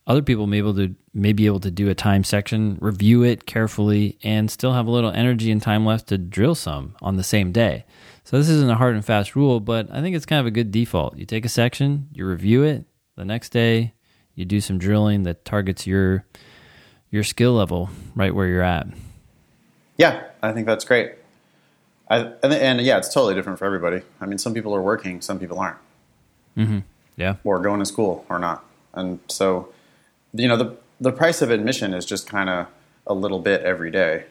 Other 0.07 0.23
people 0.23 0.47
may 0.47 0.57
be 0.61 0.69
able 0.69 0.75
to 0.77 0.95
may 1.19 1.33
be 1.33 1.47
able 1.47 1.61
to 1.61 1.71
do 1.71 1.89
a 1.89 1.95
time 1.95 2.25
section, 2.25 2.79
review 2.81 3.23
it 3.23 3.47
carefully, 3.47 4.19
and 4.23 4.51
still 4.51 4.73
have 4.73 4.87
a 4.87 4.91
little 4.91 5.11
energy 5.11 5.51
and 5.51 5.61
time 5.61 5.85
left 5.85 6.09
to 6.09 6.19
drill 6.19 6.55
some 6.55 6.95
on 7.03 7.17
the 7.17 7.25
same 7.25 7.53
day. 7.53 7.85
So 8.25 8.37
this 8.37 8.49
isn't 8.49 8.71
a 8.71 8.75
hard 8.75 8.95
and 8.95 9.05
fast 9.05 9.35
rule, 9.35 9.59
but 9.59 9.89
I 9.91 10.03
think 10.03 10.15
it's 10.15 10.27
kind 10.27 10.41
of 10.41 10.47
a 10.47 10.51
good 10.51 10.71
default. 10.71 11.17
You 11.17 11.25
take 11.25 11.45
a 11.45 11.49
section, 11.49 12.09
you 12.13 12.27
review 12.27 12.63
it 12.63 12.85
the 13.17 13.25
next 13.25 13.51
day, 13.51 13.95
you 14.35 14.45
do 14.45 14.61
some 14.61 14.79
drilling 14.79 15.23
that 15.25 15.45
targets 15.45 15.87
your 15.87 16.25
your 17.11 17.25
skill 17.25 17.55
level 17.55 17.89
right 18.15 18.35
where 18.35 18.47
you're 18.47 18.63
at. 18.63 18.87
Yeah, 19.97 20.25
I 20.43 20.53
think 20.53 20.67
that's 20.67 20.85
great. 20.85 21.15
I, 22.11 22.19
and, 22.43 22.53
and 22.53 22.81
yeah, 22.83 22.99
it's 22.99 23.13
totally 23.13 23.35
different 23.35 23.59
for 23.59 23.65
everybody. 23.65 24.03
I 24.21 24.27
mean, 24.27 24.39
some 24.39 24.55
people 24.55 24.75
are 24.75 24.83
working, 24.83 25.21
some 25.21 25.39
people 25.39 25.59
aren't, 25.59 25.79
mm-hmm. 26.57 26.79
Yeah. 27.17 27.37
or 27.45 27.61
going 27.61 27.81
to 27.81 27.87
school 27.87 28.25
or 28.29 28.39
not. 28.39 28.65
And 28.93 29.21
so, 29.29 29.73
you 30.33 30.49
know, 30.49 30.57
the 30.57 30.77
the 31.01 31.13
price 31.13 31.43
of 31.43 31.51
admission 31.51 31.95
is 31.95 32.05
just 32.05 32.29
kind 32.29 32.49
of 32.49 32.67
a 33.07 33.15
little 33.15 33.39
bit 33.39 33.63
every 33.63 33.91
day. 33.91 34.25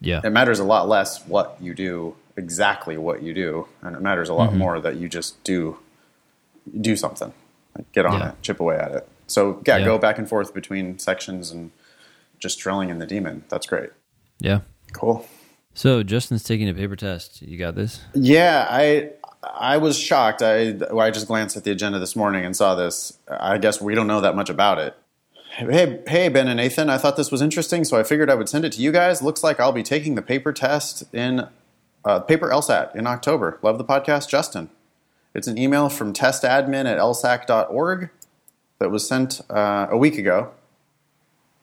Yeah. 0.00 0.20
It 0.24 0.30
matters 0.30 0.58
a 0.58 0.64
lot 0.64 0.88
less 0.88 1.24
what 1.26 1.56
you 1.60 1.74
do, 1.74 2.16
exactly 2.36 2.96
what 2.96 3.22
you 3.22 3.32
do, 3.34 3.68
and 3.82 3.96
it 3.96 4.02
matters 4.02 4.28
a 4.28 4.34
lot 4.34 4.50
mm-hmm. 4.50 4.58
more 4.58 4.80
that 4.80 4.96
you 4.96 5.08
just 5.08 5.42
do 5.44 5.78
do 6.80 6.94
something, 6.96 7.32
like 7.76 7.90
get 7.92 8.06
on 8.06 8.20
Yeah. 8.20 8.28
it, 8.30 8.42
chip 8.42 8.60
away 8.60 8.76
at 8.76 8.92
it. 8.92 9.08
So 9.26 9.62
yeah, 9.66 9.78
Yeah. 9.78 9.84
go 9.84 9.98
back 9.98 10.18
and 10.18 10.28
forth 10.28 10.54
between 10.54 10.98
sections 10.98 11.50
and 11.50 11.70
just 12.38 12.58
drilling 12.58 12.90
in 12.90 12.98
the 12.98 13.06
demon. 13.06 13.44
That's 13.48 13.66
great. 13.66 13.90
Yeah. 14.38 14.60
Cool. 14.92 15.26
So 15.74 16.02
Justin's 16.02 16.44
taking 16.44 16.68
a 16.68 16.74
paper 16.74 16.96
test. 16.96 17.42
You 17.42 17.58
got 17.58 17.74
this? 17.74 18.00
Yeah, 18.14 18.66
I 18.68 19.10
I 19.42 19.78
was 19.78 19.98
shocked. 19.98 20.42
I 20.42 20.76
I 20.96 21.10
just 21.10 21.26
glanced 21.26 21.56
at 21.56 21.64
the 21.64 21.70
agenda 21.70 21.98
this 21.98 22.14
morning 22.14 22.44
and 22.44 22.54
saw 22.54 22.74
this. 22.74 23.18
I 23.28 23.58
guess 23.58 23.80
we 23.80 23.94
don't 23.94 24.06
know 24.06 24.20
that 24.20 24.36
much 24.36 24.50
about 24.50 24.78
it. 24.78 24.94
Hey, 25.56 26.00
hey, 26.08 26.28
Ben 26.30 26.48
and 26.48 26.56
Nathan. 26.56 26.88
I 26.88 26.96
thought 26.96 27.18
this 27.18 27.30
was 27.30 27.42
interesting, 27.42 27.84
so 27.84 27.98
I 27.98 28.04
figured 28.04 28.30
I 28.30 28.34
would 28.34 28.48
send 28.48 28.64
it 28.64 28.72
to 28.72 28.80
you 28.80 28.90
guys. 28.90 29.20
Looks 29.20 29.44
like 29.44 29.60
I'll 29.60 29.70
be 29.70 29.82
taking 29.82 30.14
the 30.14 30.22
paper 30.22 30.50
test 30.50 31.04
in 31.12 31.46
uh, 32.06 32.20
paper 32.20 32.48
LSAT 32.48 32.96
in 32.96 33.06
October. 33.06 33.58
Love 33.60 33.76
the 33.76 33.84
podcast, 33.84 34.30
Justin. 34.30 34.70
It's 35.34 35.46
an 35.46 35.58
email 35.58 35.90
from 35.90 36.14
testadmin 36.14 36.86
at 36.86 36.96
lsac.org 36.98 38.08
that 38.78 38.90
was 38.90 39.06
sent 39.06 39.42
uh, 39.50 39.88
a 39.90 39.96
week 39.98 40.16
ago. 40.16 40.52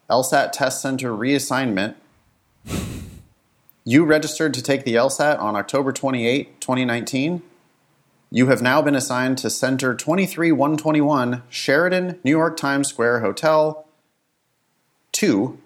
LSAT 0.07 0.51
Test 0.51 0.83
Center 0.83 1.11
reassignment 1.11 1.95
you 3.89 4.05
registered 4.05 4.53
to 4.53 4.61
take 4.61 4.83
the 4.83 4.93
LSAT 4.93 5.39
on 5.39 5.55
October 5.55 5.91
28, 5.91 6.61
2019. 6.61 7.41
You 8.31 8.47
have 8.47 8.61
now 8.61 8.81
been 8.81 8.95
assigned 8.95 9.39
to 9.39 9.49
Center 9.49 9.95
23121, 9.95 11.41
Sheraton, 11.49 12.19
New 12.23 12.31
York 12.31 12.57
Times 12.57 12.87
Square 12.87 13.21
Hotel 13.21 13.87
2, 15.13 15.57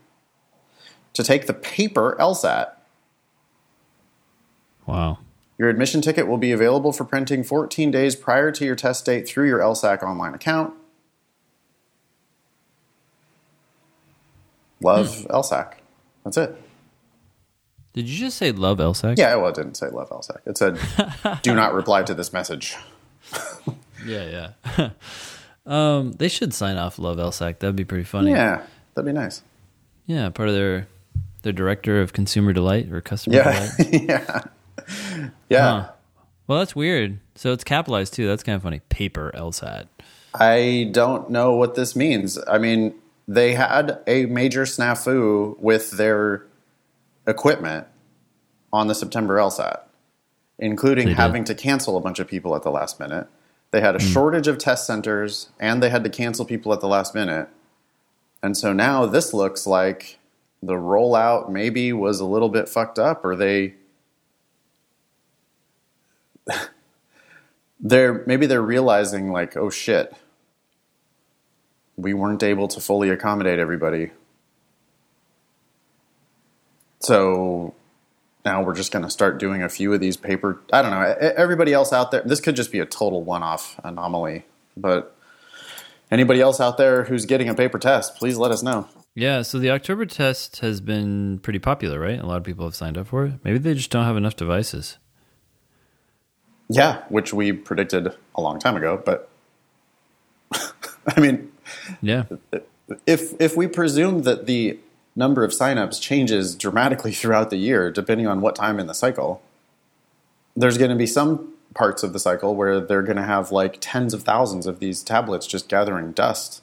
to 1.14 1.24
take 1.24 1.46
the 1.46 1.54
paper 1.54 2.16
LSAT. 2.20 2.72
Wow. 4.86 5.20
Your 5.58 5.70
admission 5.70 6.02
ticket 6.02 6.28
will 6.28 6.38
be 6.38 6.54
available 6.54 6.94
for 6.94 7.04
printing 7.04 7.44
14 7.44 7.92
days 7.92 8.16
prior 8.16 8.52
to 8.52 8.66
your 8.66 8.76
test 8.76 9.06
date 9.06 9.28
through 9.28 9.48
your 9.48 9.60
LSAC 9.60 10.02
online 10.02 10.34
account. 10.34 10.74
Love 14.82 15.22
hmm. 15.22 15.32
LSAC. 15.32 15.74
That's 16.24 16.38
it. 16.38 16.63
Did 17.94 18.10
you 18.10 18.18
just 18.18 18.38
say 18.38 18.52
love 18.52 18.80
LSAC? 18.80 19.18
Yeah, 19.18 19.36
well, 19.36 19.50
it 19.50 19.56
didn't 19.56 19.76
say 19.76 19.88
love 19.88 20.10
LSAC. 20.10 20.40
It 20.46 20.58
said, 20.58 20.80
do 21.44 21.54
not 21.54 21.74
reply 21.76 22.04
to 22.04 22.14
this 22.14 22.34
message. 22.34 22.76
Yeah, 24.06 24.52
yeah. 24.78 24.90
um, 25.66 26.14
they 26.14 26.28
should 26.28 26.54
sign 26.54 26.78
off 26.78 26.98
love 26.98 27.18
LSAC. 27.18 27.60
That'd 27.60 27.76
be 27.76 27.86
pretty 27.86 28.04
funny. 28.04 28.32
Yeah, 28.32 28.64
that'd 28.96 29.06
be 29.06 29.14
nice. 29.14 29.44
Yeah, 30.06 30.30
part 30.30 30.50
of 30.50 30.56
their 30.56 30.88
their 31.44 31.54
director 31.54 32.02
of 32.02 32.14
consumer 32.14 32.52
delight 32.54 32.92
or 32.92 33.00
customer 33.02 33.38
Yeah, 33.38 33.70
delight. 33.78 34.04
yeah, 34.10 34.42
yeah. 35.50 35.62
Huh. 35.82 35.92
Well, 36.48 36.60
that's 36.60 36.76
weird. 36.76 37.20
So 37.36 37.54
it's 37.54 37.64
capitalized 37.64 38.14
too. 38.14 38.28
That's 38.28 38.44
kind 38.44 38.56
of 38.56 38.64
funny. 38.64 38.82
Paper 38.90 39.32
LSAT. 39.36 39.88
I 40.34 40.90
don't 40.92 41.30
know 41.30 41.56
what 41.56 41.76
this 41.76 41.96
means. 41.96 42.40
I 42.48 42.58
mean, 42.58 42.96
they 43.28 43.54
had 43.54 44.00
a 44.08 44.26
major 44.26 44.64
snafu 44.64 45.58
with 45.60 45.92
their 45.92 46.46
equipment 47.28 47.88
on 48.72 48.88
the 48.88 48.96
September 48.96 49.38
LSAT, 49.38 49.82
including 50.58 51.06
They 51.06 51.12
did. 51.12 51.18
having 51.18 51.44
to 51.46 51.56
cancel 51.56 51.98
a 51.98 52.02
bunch 52.02 52.20
of 52.20 52.28
people 52.28 52.56
at 52.56 52.64
the 52.64 52.72
last 52.72 53.00
minute. 53.00 53.28
They 53.72 53.82
had 53.82 53.96
a 53.96 54.00
hmm. 54.00 54.08
shortage 54.08 54.48
of 54.48 54.58
test 54.58 54.86
centers 54.86 55.50
and 55.60 55.82
they 55.82 55.90
had 55.90 56.04
to 56.04 56.10
cancel 56.10 56.46
people 56.46 56.74
at 56.74 56.82
the 56.82 56.88
last 56.88 57.16
minute. 57.16 57.50
And 58.42 58.58
so 58.58 58.74
now 58.74 59.06
this 59.06 59.34
looks 59.34 59.66
like 59.66 60.20
the 60.62 60.74
rollout 60.74 61.50
maybe 61.50 61.92
was 61.94 62.20
a 62.20 62.26
little 62.26 62.50
bit 62.50 62.70
fucked 62.70 62.98
up 62.98 63.24
or 63.26 63.36
they 63.36 63.76
they're 67.80 68.24
maybe 68.26 68.46
they're 68.46 68.62
realizing 68.62 69.32
like 69.32 69.58
oh 69.58 69.70
shit 69.70 70.14
we 71.98 72.14
weren't 72.14 72.44
able 72.44 72.68
to 72.68 72.80
fully 72.80 73.10
accommodate 73.10 73.60
everybody 73.60 74.12
so 77.04 77.74
now 78.46 78.64
we're 78.64 78.76
just 78.76 78.92
going 78.92 79.04
to 79.06 79.10
start 79.12 79.38
doing 79.40 79.62
a 79.64 79.70
few 79.70 79.94
of 79.94 80.00
these 80.00 80.18
paper 80.18 80.60
i 80.72 80.82
don't 80.82 80.92
know 80.92 81.02
everybody 81.36 81.74
else 81.74 81.94
out 81.94 82.12
there 82.12 82.22
this 82.26 82.40
could 82.42 82.56
just 82.56 82.72
be 82.72 82.80
a 82.80 82.86
total 82.86 83.22
one-off 83.24 83.80
anomaly 83.84 84.46
but 84.76 85.16
anybody 86.12 86.42
else 86.42 86.60
out 86.60 86.78
there 86.78 87.04
who's 87.04 87.26
getting 87.26 87.50
a 87.50 87.54
paper 87.56 87.78
test 87.80 88.16
please 88.18 88.38
let 88.38 88.52
us 88.52 88.64
know 88.64 88.88
Yeah, 89.16 89.44
so 89.44 89.60
the 89.60 89.70
October 89.70 90.06
test 90.08 90.60
has 90.62 90.82
been 90.82 91.38
pretty 91.40 91.60
popular, 91.60 92.00
right? 92.00 92.20
A 92.20 92.26
lot 92.26 92.38
of 92.38 92.44
people 92.44 92.66
have 92.66 92.74
signed 92.76 92.98
up 92.98 93.06
for 93.08 93.28
it. 93.28 93.34
Maybe 93.44 93.60
they 93.60 93.76
just 93.76 93.92
don't 93.92 94.06
have 94.06 94.18
enough 94.18 94.36
devices. 94.36 94.98
yeah 96.70 97.04
which 97.10 97.34
we 97.34 97.52
predicted 97.54 98.08
a 98.36 98.42
long 98.42 98.58
time 98.60 98.76
ago 98.76 99.02
but 99.06 99.30
i 101.16 101.20
mean 101.20 101.52
Yeah. 102.02 102.24
if 103.06 103.40
if 103.40 103.56
we 103.56 103.68
presume 103.68 104.24
that 104.24 104.46
the 104.48 104.80
number 105.16 105.44
of 105.44 105.52
signups 105.52 106.02
changes 106.02 106.56
dramatically 106.56 107.12
throughout 107.20 107.50
the 107.50 107.58
year, 107.58 107.92
depending 107.92 108.28
on 108.28 108.42
what 108.42 108.56
time 108.56 108.80
in 108.80 108.88
the 108.88 108.94
cycle, 108.94 109.42
there's 110.56 110.78
going 110.78 110.90
to 110.92 110.96
be 110.96 111.08
some 111.08 111.54
parts 111.74 112.04
of 112.04 112.14
the 112.14 112.20
cycle 112.20 112.56
where 112.56 112.80
they're 112.80 113.02
going 113.02 113.18
to 113.18 113.24
have 113.24 113.52
like 113.52 113.78
tens 113.82 114.14
of 114.14 114.22
thousands 114.24 114.68
of 114.68 114.80
these 114.80 115.02
tablets 115.02 115.48
just 115.48 115.68
gathering 115.68 116.12
dust. 116.12 116.62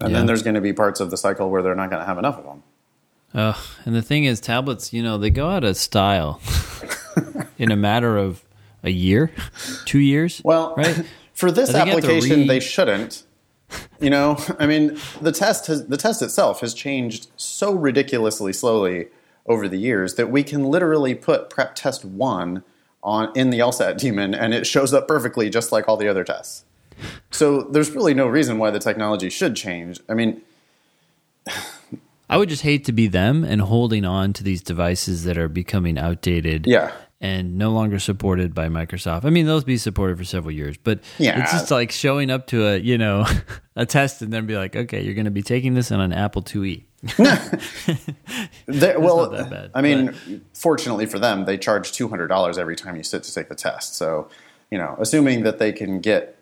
And 0.00 0.10
Yeah. 0.12 0.18
then 0.18 0.26
there's 0.26 0.42
going 0.44 0.54
to 0.54 0.60
be 0.60 0.72
parts 0.72 1.00
of 1.00 1.10
the 1.10 1.16
cycle 1.16 1.50
where 1.50 1.62
they're 1.62 1.74
not 1.74 1.90
going 1.90 2.00
to 2.00 2.06
have 2.06 2.18
enough 2.18 2.38
of 2.38 2.44
them. 2.44 2.62
Uh, 3.34 3.54
and 3.84 3.94
the 3.94 4.02
thing 4.02 4.24
is, 4.24 4.40
tablets, 4.40 4.92
you 4.92 5.02
know, 5.02 5.18
they 5.18 5.30
go 5.30 5.50
out 5.50 5.64
of 5.64 5.76
style 5.76 6.40
in 7.58 7.70
a 7.72 7.76
matter 7.76 8.16
of 8.16 8.44
a 8.84 8.90
year, 8.90 9.32
two 9.84 9.98
years. 9.98 10.40
Well, 10.44 10.74
right? 10.76 11.04
for 11.34 11.50
this 11.50 11.70
I 11.70 11.72
think 11.84 11.86
you 11.88 11.92
application, 11.98 12.38
read- 12.40 12.48
they 12.48 12.60
shouldn't. 12.60 13.24
You 14.00 14.10
know, 14.10 14.38
I 14.60 14.66
mean, 14.66 14.96
the 15.20 15.32
test 15.32 15.66
has 15.66 15.88
the 15.88 15.96
test 15.96 16.22
itself 16.22 16.60
has 16.60 16.72
changed 16.72 17.32
so 17.36 17.72
ridiculously 17.72 18.52
slowly 18.52 19.08
over 19.46 19.66
the 19.66 19.76
years 19.76 20.14
that 20.14 20.30
we 20.30 20.44
can 20.44 20.62
literally 20.62 21.16
put 21.16 21.50
prep 21.50 21.74
test 21.74 22.04
one 22.04 22.62
on 23.02 23.32
in 23.34 23.50
the 23.50 23.58
LSAT 23.58 23.98
Demon 23.98 24.34
and 24.34 24.54
it 24.54 24.68
shows 24.68 24.94
up 24.94 25.08
perfectly 25.08 25.50
just 25.50 25.72
like 25.72 25.88
all 25.88 25.96
the 25.96 26.06
other 26.06 26.22
tests. 26.22 26.64
So 27.30 27.62
there's 27.62 27.90
really 27.90 28.14
no 28.14 28.26
reason 28.26 28.58
why 28.58 28.70
the 28.70 28.78
technology 28.78 29.30
should 29.30 29.56
change. 29.56 30.00
I 30.08 30.14
mean, 30.14 30.42
I 32.30 32.36
would 32.36 32.50
just 32.50 32.62
hate 32.62 32.84
to 32.84 32.92
be 32.92 33.08
them 33.08 33.42
and 33.42 33.62
holding 33.62 34.04
on 34.04 34.32
to 34.34 34.44
these 34.44 34.62
devices 34.62 35.24
that 35.24 35.38
are 35.38 35.48
becoming 35.48 35.98
outdated. 35.98 36.66
Yeah. 36.66 36.92
And 37.20 37.58
no 37.58 37.72
longer 37.72 37.98
supported 37.98 38.54
by 38.54 38.68
Microsoft. 38.68 39.24
I 39.24 39.30
mean, 39.30 39.46
those 39.46 39.64
be 39.64 39.76
supported 39.76 40.18
for 40.18 40.24
several 40.24 40.52
years, 40.52 40.76
but 40.76 41.00
Yeah. 41.18 41.42
it's 41.42 41.50
just 41.50 41.70
like 41.70 41.90
showing 41.90 42.30
up 42.30 42.46
to 42.48 42.64
a 42.68 42.78
you 42.78 42.96
know 42.96 43.26
a 43.76 43.84
test 43.84 44.22
and 44.22 44.32
then 44.32 44.46
be 44.46 44.56
like, 44.56 44.76
okay, 44.76 45.02
you're 45.02 45.14
going 45.14 45.24
to 45.24 45.32
be 45.32 45.42
taking 45.42 45.74
this 45.74 45.90
on 45.90 46.00
an 46.00 46.12
Apple 46.12 46.42
IIe. 46.42 46.84
They- 48.66 48.96
well, 48.98 49.30
bad, 49.30 49.72
I 49.74 49.82
mean, 49.82 50.44
fortunately 50.54 51.06
for 51.06 51.18
them, 51.18 51.44
they 51.44 51.58
charge 51.58 51.90
two 51.90 52.08
hundred 52.08 52.28
dollars 52.28 52.56
every 52.56 52.76
time 52.76 52.94
you 52.94 53.02
sit 53.02 53.24
to 53.24 53.34
take 53.34 53.48
the 53.48 53.56
test. 53.56 53.96
So, 53.96 54.28
you 54.70 54.78
know, 54.78 54.96
assuming 55.00 55.42
that 55.42 55.58
they 55.58 55.72
can 55.72 56.00
get 56.00 56.38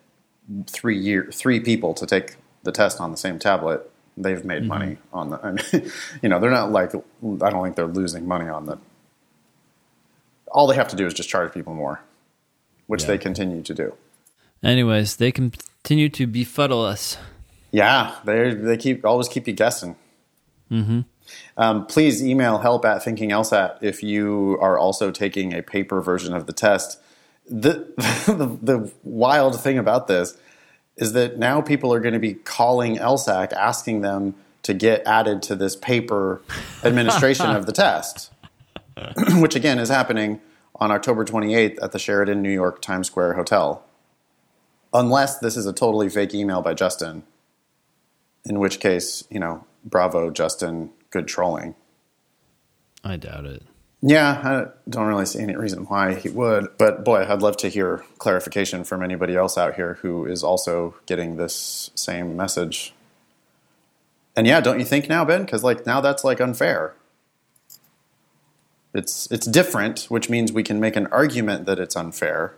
three 0.67 0.97
year 0.97 1.27
three 1.33 1.59
people 1.59 1.95
to 1.95 2.05
take 2.05 2.35
the 2.61 2.71
test 2.71 3.01
on 3.01 3.09
the 3.09 3.17
same 3.17 3.39
tablet, 3.39 3.89
They've 4.17 4.43
made 4.43 4.63
mm-hmm. 4.63 4.67
money 4.67 4.97
on 5.13 5.29
the. 5.29 5.39
I 5.45 5.51
mean, 5.51 5.91
you 6.23 6.29
know, 6.29 6.39
they're 6.39 6.51
not 6.51 6.71
like. 6.71 6.93
I 6.95 7.49
don't 7.49 7.63
think 7.63 7.75
they're 7.75 7.85
losing 7.85 8.27
money 8.27 8.49
on 8.49 8.65
the. 8.65 8.79
All 10.57 10.65
they 10.65 10.75
have 10.75 10.87
to 10.87 10.95
do 10.95 11.05
is 11.05 11.13
just 11.13 11.29
charge 11.29 11.53
people 11.53 11.75
more, 11.75 12.01
which 12.87 13.03
Yeah. 13.03 13.09
they 13.09 13.17
continue 13.19 13.61
to 13.61 13.73
do. 13.75 13.93
Anyways, 14.63 15.17
they 15.17 15.31
continue 15.31 16.09
to 16.09 16.25
befuddle 16.25 16.83
us. 16.83 17.17
Yeah, 17.71 18.15
they 18.25 18.55
they 18.55 18.75
keep 18.75 19.05
always 19.05 19.27
keep 19.27 19.47
you 19.47 19.53
guessing. 19.53 19.95
Um, 20.71 21.85
please 21.85 22.23
email 22.25 22.57
help 22.57 22.85
at 22.85 23.03
thinking 23.03 23.29
thinkinglsat 23.29 23.77
if 23.83 24.01
you 24.01 24.57
are 24.59 24.79
also 24.79 25.11
taking 25.11 25.53
a 25.53 25.61
paper 25.61 26.01
version 26.01 26.33
of 26.33 26.47
the 26.47 26.53
test. 26.53 26.99
The, 27.47 27.85
the 28.25 28.57
the 28.61 28.91
wild 29.03 29.61
thing 29.61 29.77
about 29.77 30.07
this 30.07 30.35
is 30.95 31.13
that 31.13 31.37
now 31.37 31.61
people 31.61 31.93
are 31.93 31.99
going 31.99 32.15
to 32.15 32.19
be 32.19 32.33
calling 32.33 32.97
LSAC 32.97 33.53
asking 33.53 34.01
them 34.01 34.33
to 34.63 34.73
get 34.73 35.05
added 35.05 35.43
to 35.43 35.55
this 35.55 35.75
paper 35.75 36.41
administration 36.83 37.51
of 37.51 37.67
the 37.67 37.71
test, 37.71 38.31
which 39.35 39.55
again 39.55 39.77
is 39.77 39.89
happening 39.89 40.41
on 40.79 40.91
October 40.91 41.25
28th 41.25 41.77
at 41.81 41.91
the 41.91 41.99
Sheraton 41.99 42.41
New 42.41 42.51
York 42.51 42.81
Times 42.81 43.07
Square 43.07 43.33
Hotel. 43.33 43.83
Unless 44.93 45.39
this 45.39 45.57
is 45.57 45.65
a 45.65 45.73
totally 45.73 46.09
fake 46.09 46.33
email 46.33 46.61
by 46.61 46.73
Justin, 46.73 47.23
in 48.45 48.59
which 48.59 48.79
case, 48.79 49.23
you 49.29 49.39
know, 49.39 49.65
bravo, 49.83 50.29
Justin, 50.29 50.91
good 51.09 51.27
trolling. 51.27 51.75
I 53.03 53.17
doubt 53.17 53.45
it. 53.45 53.63
Yeah, 54.01 54.41
I 54.43 54.89
don't 54.89 55.07
really 55.07 55.25
see 55.25 55.39
any 55.39 55.55
reason 55.55 55.85
why 55.85 56.13
he 56.13 56.29
would. 56.29 56.67
But 56.77 57.03
boy, 57.03 57.25
I'd 57.27 57.41
love 57.41 57.57
to 57.57 57.67
hear 57.67 58.03
clarification 58.19 58.83
from 58.83 59.01
anybody 59.01 59.35
else 59.35 59.57
out 59.57 59.75
here 59.75 59.95
who 60.01 60.25
is 60.25 60.43
also 60.43 60.95
getting 61.07 61.35
this 61.35 61.89
same 61.95 62.37
message. 62.37 62.93
And 64.35 64.45
yeah, 64.45 64.61
don't 64.61 64.79
you 64.79 64.85
think 64.85 65.09
now, 65.09 65.25
Ben? 65.25 65.45
Because 65.45 65.63
like 65.63 65.85
now 65.87 65.99
that's 65.99 66.23
like 66.23 66.39
unfair. 66.39 66.93
It's 68.97 69.31
it's 69.31 69.45
different, 69.45 70.05
which 70.09 70.29
means 70.29 70.51
we 70.51 70.63
can 70.63 70.79
make 70.79 70.95
an 70.95 71.07
argument 71.07 71.65
that 71.67 71.77
it's 71.79 71.95
unfair. 71.95 72.55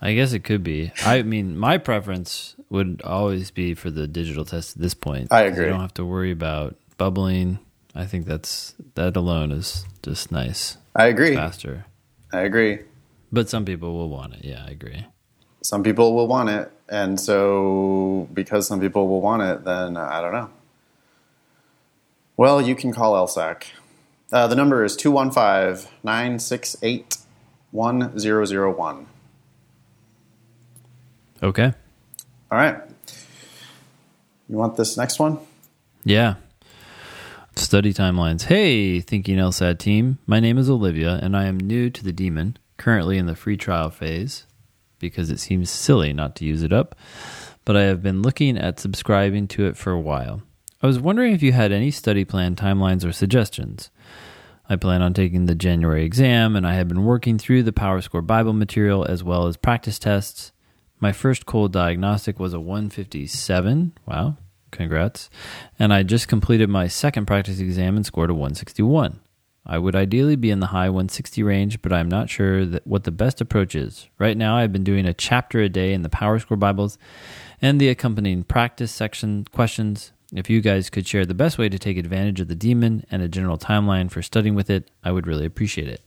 I 0.00 0.14
guess 0.14 0.32
it 0.32 0.40
could 0.40 0.64
be. 0.64 0.92
I 1.04 1.22
mean, 1.22 1.58
my 1.58 1.76
preference 1.76 2.56
would 2.70 3.02
always 3.04 3.50
be 3.50 3.74
for 3.74 3.90
the 3.90 4.06
digital 4.06 4.44
test 4.44 4.76
at 4.76 4.82
this 4.82 4.94
point. 4.94 5.30
I 5.30 5.42
agree. 5.42 5.66
You 5.66 5.70
don't 5.70 5.80
have 5.80 5.94
to 5.94 6.04
worry 6.04 6.30
about 6.30 6.76
bubbling. 6.96 7.58
I 7.94 8.06
think 8.06 8.24
that's 8.26 8.74
that 8.94 9.16
alone 9.16 9.52
is 9.52 9.84
just 10.02 10.32
nice, 10.32 10.78
I 10.96 11.06
agree. 11.06 11.34
faster. 11.34 11.84
I 12.32 12.40
agree. 12.40 12.80
But 13.30 13.48
some 13.48 13.64
people 13.64 13.92
will 13.94 14.08
want 14.08 14.34
it. 14.34 14.44
Yeah, 14.44 14.64
I 14.66 14.70
agree. 14.70 15.06
Some 15.62 15.82
people 15.82 16.14
will 16.14 16.26
want 16.26 16.48
it, 16.48 16.72
and 16.88 17.20
so 17.20 18.28
because 18.32 18.66
some 18.66 18.80
people 18.80 19.06
will 19.06 19.20
want 19.20 19.42
it, 19.42 19.64
then 19.64 19.96
I 19.96 20.20
don't 20.20 20.32
know. 20.32 20.50
Well, 22.36 22.60
you 22.60 22.74
can 22.74 22.92
call 22.92 23.12
LSAC. 23.14 23.64
Uh, 24.34 24.48
the 24.48 24.56
number 24.56 24.84
is 24.84 24.96
215 24.96 25.88
968 26.02 27.18
1001. 27.70 29.06
Okay. 31.40 31.72
All 32.50 32.58
right. 32.58 32.80
You 34.48 34.56
want 34.56 34.76
this 34.76 34.96
next 34.96 35.20
one? 35.20 35.38
Yeah. 36.04 36.34
Study 37.54 37.94
timelines. 37.94 38.42
Hey, 38.42 38.98
Thinking 38.98 39.36
LSAT 39.36 39.78
team. 39.78 40.18
My 40.26 40.40
name 40.40 40.58
is 40.58 40.68
Olivia, 40.68 41.20
and 41.22 41.36
I 41.36 41.44
am 41.44 41.56
new 41.56 41.88
to 41.90 42.02
the 42.02 42.12
Demon, 42.12 42.56
currently 42.76 43.18
in 43.18 43.26
the 43.26 43.36
free 43.36 43.56
trial 43.56 43.88
phase, 43.88 44.46
because 44.98 45.30
it 45.30 45.38
seems 45.38 45.70
silly 45.70 46.12
not 46.12 46.34
to 46.36 46.44
use 46.44 46.64
it 46.64 46.72
up. 46.72 46.96
But 47.64 47.76
I 47.76 47.82
have 47.82 48.02
been 48.02 48.20
looking 48.20 48.58
at 48.58 48.80
subscribing 48.80 49.46
to 49.48 49.66
it 49.66 49.76
for 49.76 49.92
a 49.92 50.00
while. 50.00 50.42
I 50.82 50.88
was 50.88 50.98
wondering 50.98 51.32
if 51.32 51.42
you 51.42 51.52
had 51.52 51.70
any 51.70 51.92
study 51.92 52.24
plan 52.24 52.56
timelines 52.56 53.08
or 53.08 53.12
suggestions. 53.12 53.90
I 54.68 54.76
plan 54.76 55.02
on 55.02 55.12
taking 55.12 55.44
the 55.44 55.54
January 55.54 56.04
exam, 56.04 56.56
and 56.56 56.66
I 56.66 56.74
have 56.74 56.88
been 56.88 57.04
working 57.04 57.38
through 57.38 57.64
the 57.64 57.72
PowerScore 57.72 58.26
Bible 58.26 58.54
material 58.54 59.04
as 59.04 59.22
well 59.22 59.46
as 59.46 59.58
practice 59.58 59.98
tests. 59.98 60.52
My 61.00 61.12
first 61.12 61.44
cold 61.44 61.72
diagnostic 61.72 62.40
was 62.40 62.54
a 62.54 62.60
157. 62.60 63.92
Wow, 64.06 64.38
congrats. 64.70 65.28
And 65.78 65.92
I 65.92 66.02
just 66.02 66.28
completed 66.28 66.70
my 66.70 66.88
second 66.88 67.26
practice 67.26 67.58
exam 67.60 67.96
and 67.96 68.06
scored 68.06 68.30
a 68.30 68.34
161. 68.34 69.20
I 69.66 69.78
would 69.78 69.94
ideally 69.94 70.36
be 70.36 70.50
in 70.50 70.60
the 70.60 70.68
high 70.68 70.88
160 70.88 71.42
range, 71.42 71.82
but 71.82 71.92
I'm 71.92 72.08
not 72.08 72.30
sure 72.30 72.64
that 72.64 72.86
what 72.86 73.04
the 73.04 73.10
best 73.10 73.42
approach 73.42 73.74
is. 73.74 74.08
Right 74.18 74.36
now, 74.36 74.56
I've 74.56 74.72
been 74.72 74.84
doing 74.84 75.06
a 75.06 75.14
chapter 75.14 75.60
a 75.60 75.68
day 75.68 75.92
in 75.92 76.02
the 76.02 76.10
PowerScore 76.10 76.58
Bibles 76.58 76.96
and 77.60 77.78
the 77.78 77.90
accompanying 77.90 78.44
practice 78.44 78.92
section 78.92 79.44
questions. 79.52 80.12
If 80.34 80.50
you 80.50 80.60
guys 80.60 80.90
could 80.90 81.06
share 81.06 81.24
the 81.24 81.32
best 81.32 81.58
way 81.58 81.68
to 81.68 81.78
take 81.78 81.96
advantage 81.96 82.40
of 82.40 82.48
the 82.48 82.56
demon 82.56 83.06
and 83.10 83.22
a 83.22 83.28
general 83.28 83.56
timeline 83.56 84.10
for 84.10 84.20
studying 84.20 84.56
with 84.56 84.68
it, 84.68 84.90
I 85.04 85.12
would 85.12 85.28
really 85.28 85.46
appreciate 85.46 85.88
it. 85.88 86.00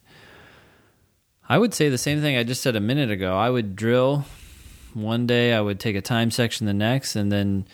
I 1.47 1.57
would 1.57 1.73
say 1.73 1.87
the 1.87 1.97
same 1.97 2.19
thing 2.19 2.35
I 2.35 2.43
just 2.43 2.61
said 2.61 2.75
a 2.75 2.81
minute 2.81 3.09
ago. 3.09 3.37
I 3.37 3.49
would 3.49 3.77
drill 3.77 4.25
one 4.93 5.27
day, 5.27 5.53
I 5.53 5.61
would 5.61 5.79
take 5.79 5.95
a 5.95 6.01
time 6.01 6.29
section 6.29 6.67
the 6.67 6.73
next, 6.73 7.15
and 7.15 7.31
then 7.31 7.67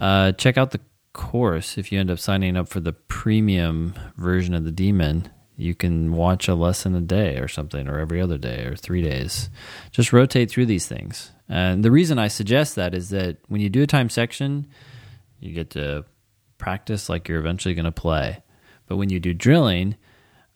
uh, 0.00 0.32
check 0.32 0.56
out 0.56 0.70
the 0.70 0.80
course. 1.12 1.76
If 1.76 1.92
you 1.92 2.00
end 2.00 2.10
up 2.10 2.18
signing 2.18 2.56
up 2.56 2.68
for 2.68 2.80
the 2.80 2.94
premium 2.94 3.94
version 4.16 4.54
of 4.54 4.64
the 4.64 4.72
demon, 4.72 5.28
you 5.58 5.74
can 5.74 6.12
watch 6.12 6.48
a 6.48 6.54
lesson 6.54 6.94
a 6.94 7.02
day 7.02 7.36
or 7.36 7.48
something, 7.48 7.86
or 7.86 7.98
every 7.98 8.20
other 8.20 8.38
day, 8.38 8.64
or 8.64 8.76
three 8.76 9.02
days. 9.02 9.50
Just 9.90 10.12
rotate 10.12 10.50
through 10.50 10.66
these 10.66 10.86
things. 10.86 11.32
And 11.50 11.84
the 11.84 11.90
reason 11.90 12.18
I 12.18 12.28
suggest 12.28 12.76
that 12.76 12.94
is 12.94 13.10
that 13.10 13.36
when 13.48 13.60
you 13.60 13.68
do 13.68 13.82
a 13.82 13.86
time 13.86 14.08
section, 14.08 14.66
you 15.42 15.52
get 15.52 15.70
to 15.70 16.04
practice 16.58 17.08
like 17.08 17.28
you're 17.28 17.40
eventually 17.40 17.74
going 17.74 17.84
to 17.84 17.92
play. 17.92 18.42
But 18.86 18.96
when 18.96 19.10
you 19.10 19.18
do 19.20 19.34
drilling, 19.34 19.96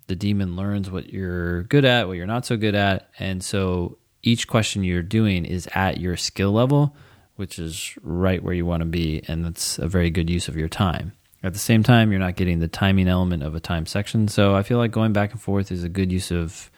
the 0.07 0.17
demon 0.17 0.57
learns 0.57 0.91
what 0.91 1.13
you're 1.13 1.65
good 1.65 1.85
at, 1.85 2.07
what 2.07 2.17
you're 2.17 2.27
not 2.27 2.47
so 2.47 2.57
good 2.57 2.75
at. 2.75 3.11
And 3.19 3.43
so 3.43 3.99
each 4.23 4.47
question 4.47 4.85
you're 4.85 5.03
doing 5.03 5.45
is 5.45 5.69
at 5.75 5.99
your 5.99 6.17
skill 6.17 6.53
level, 6.53 6.95
which 7.37 7.59
is 7.59 7.97
right 8.03 8.43
where 8.43 8.55
you 8.55 8.65
want 8.65 8.81
to 8.81 8.87
be. 8.87 9.23
And 9.27 9.45
that's 9.45 9.79
a 9.79 9.89
very 9.89 10.11
good 10.11 10.31
use 10.31 10.49
of 10.49 10.57
your 10.57 10.69
time. 10.69 11.13
At 11.43 11.53
the 11.53 11.59
same 11.59 11.83
time, 11.83 12.11
you're 12.11 12.21
not 12.21 12.37
getting 12.37 12.61
the 12.61 12.69
timing 12.69 13.09
element 13.09 13.43
of 13.43 13.55
a 13.55 13.61
time 13.61 13.87
section. 13.87 14.29
So 14.29 14.55
I 14.55 14.63
feel 14.63 14.79
like 14.79 14.91
going 14.91 15.13
back 15.13 15.33
and 15.33 15.41
forth 15.41 15.71
is 15.71 15.85
a 15.85 15.89
good 15.89 16.11
use 16.11 16.31
of 16.31 16.71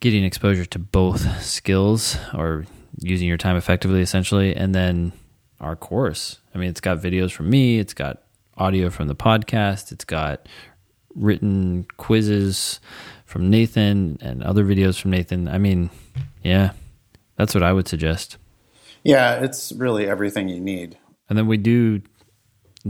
getting 0.00 0.24
exposure 0.24 0.66
to 0.66 0.78
both 0.78 1.42
skills 1.42 2.16
or 2.34 2.66
using 3.00 3.28
your 3.28 3.38
time 3.38 3.56
effectively, 3.56 4.02
essentially. 4.02 4.54
And 4.54 4.74
then 4.74 5.12
our 5.60 5.76
course. 5.76 6.40
I 6.54 6.58
mean, 6.58 6.68
it's 6.68 6.80
got 6.80 6.98
videos 6.98 7.32
from 7.32 7.50
me, 7.50 7.78
it's 7.78 7.94
got 7.94 8.22
audio 8.56 8.90
from 8.90 9.08
the 9.08 9.14
podcast, 9.14 9.92
it's 9.92 10.04
got 10.04 10.48
written 11.14 11.86
quizzes 11.96 12.80
from 13.24 13.50
Nathan 13.50 14.18
and 14.20 14.42
other 14.42 14.64
videos 14.64 15.00
from 15.00 15.10
Nathan. 15.10 15.48
I 15.48 15.58
mean, 15.58 15.90
yeah, 16.42 16.72
that's 17.36 17.54
what 17.54 17.62
I 17.62 17.72
would 17.72 17.88
suggest. 17.88 18.36
Yeah, 19.02 19.40
it's 19.42 19.72
really 19.72 20.08
everything 20.08 20.48
you 20.48 20.60
need. 20.60 20.98
And 21.28 21.38
then 21.38 21.46
we 21.46 21.56
do 21.56 22.02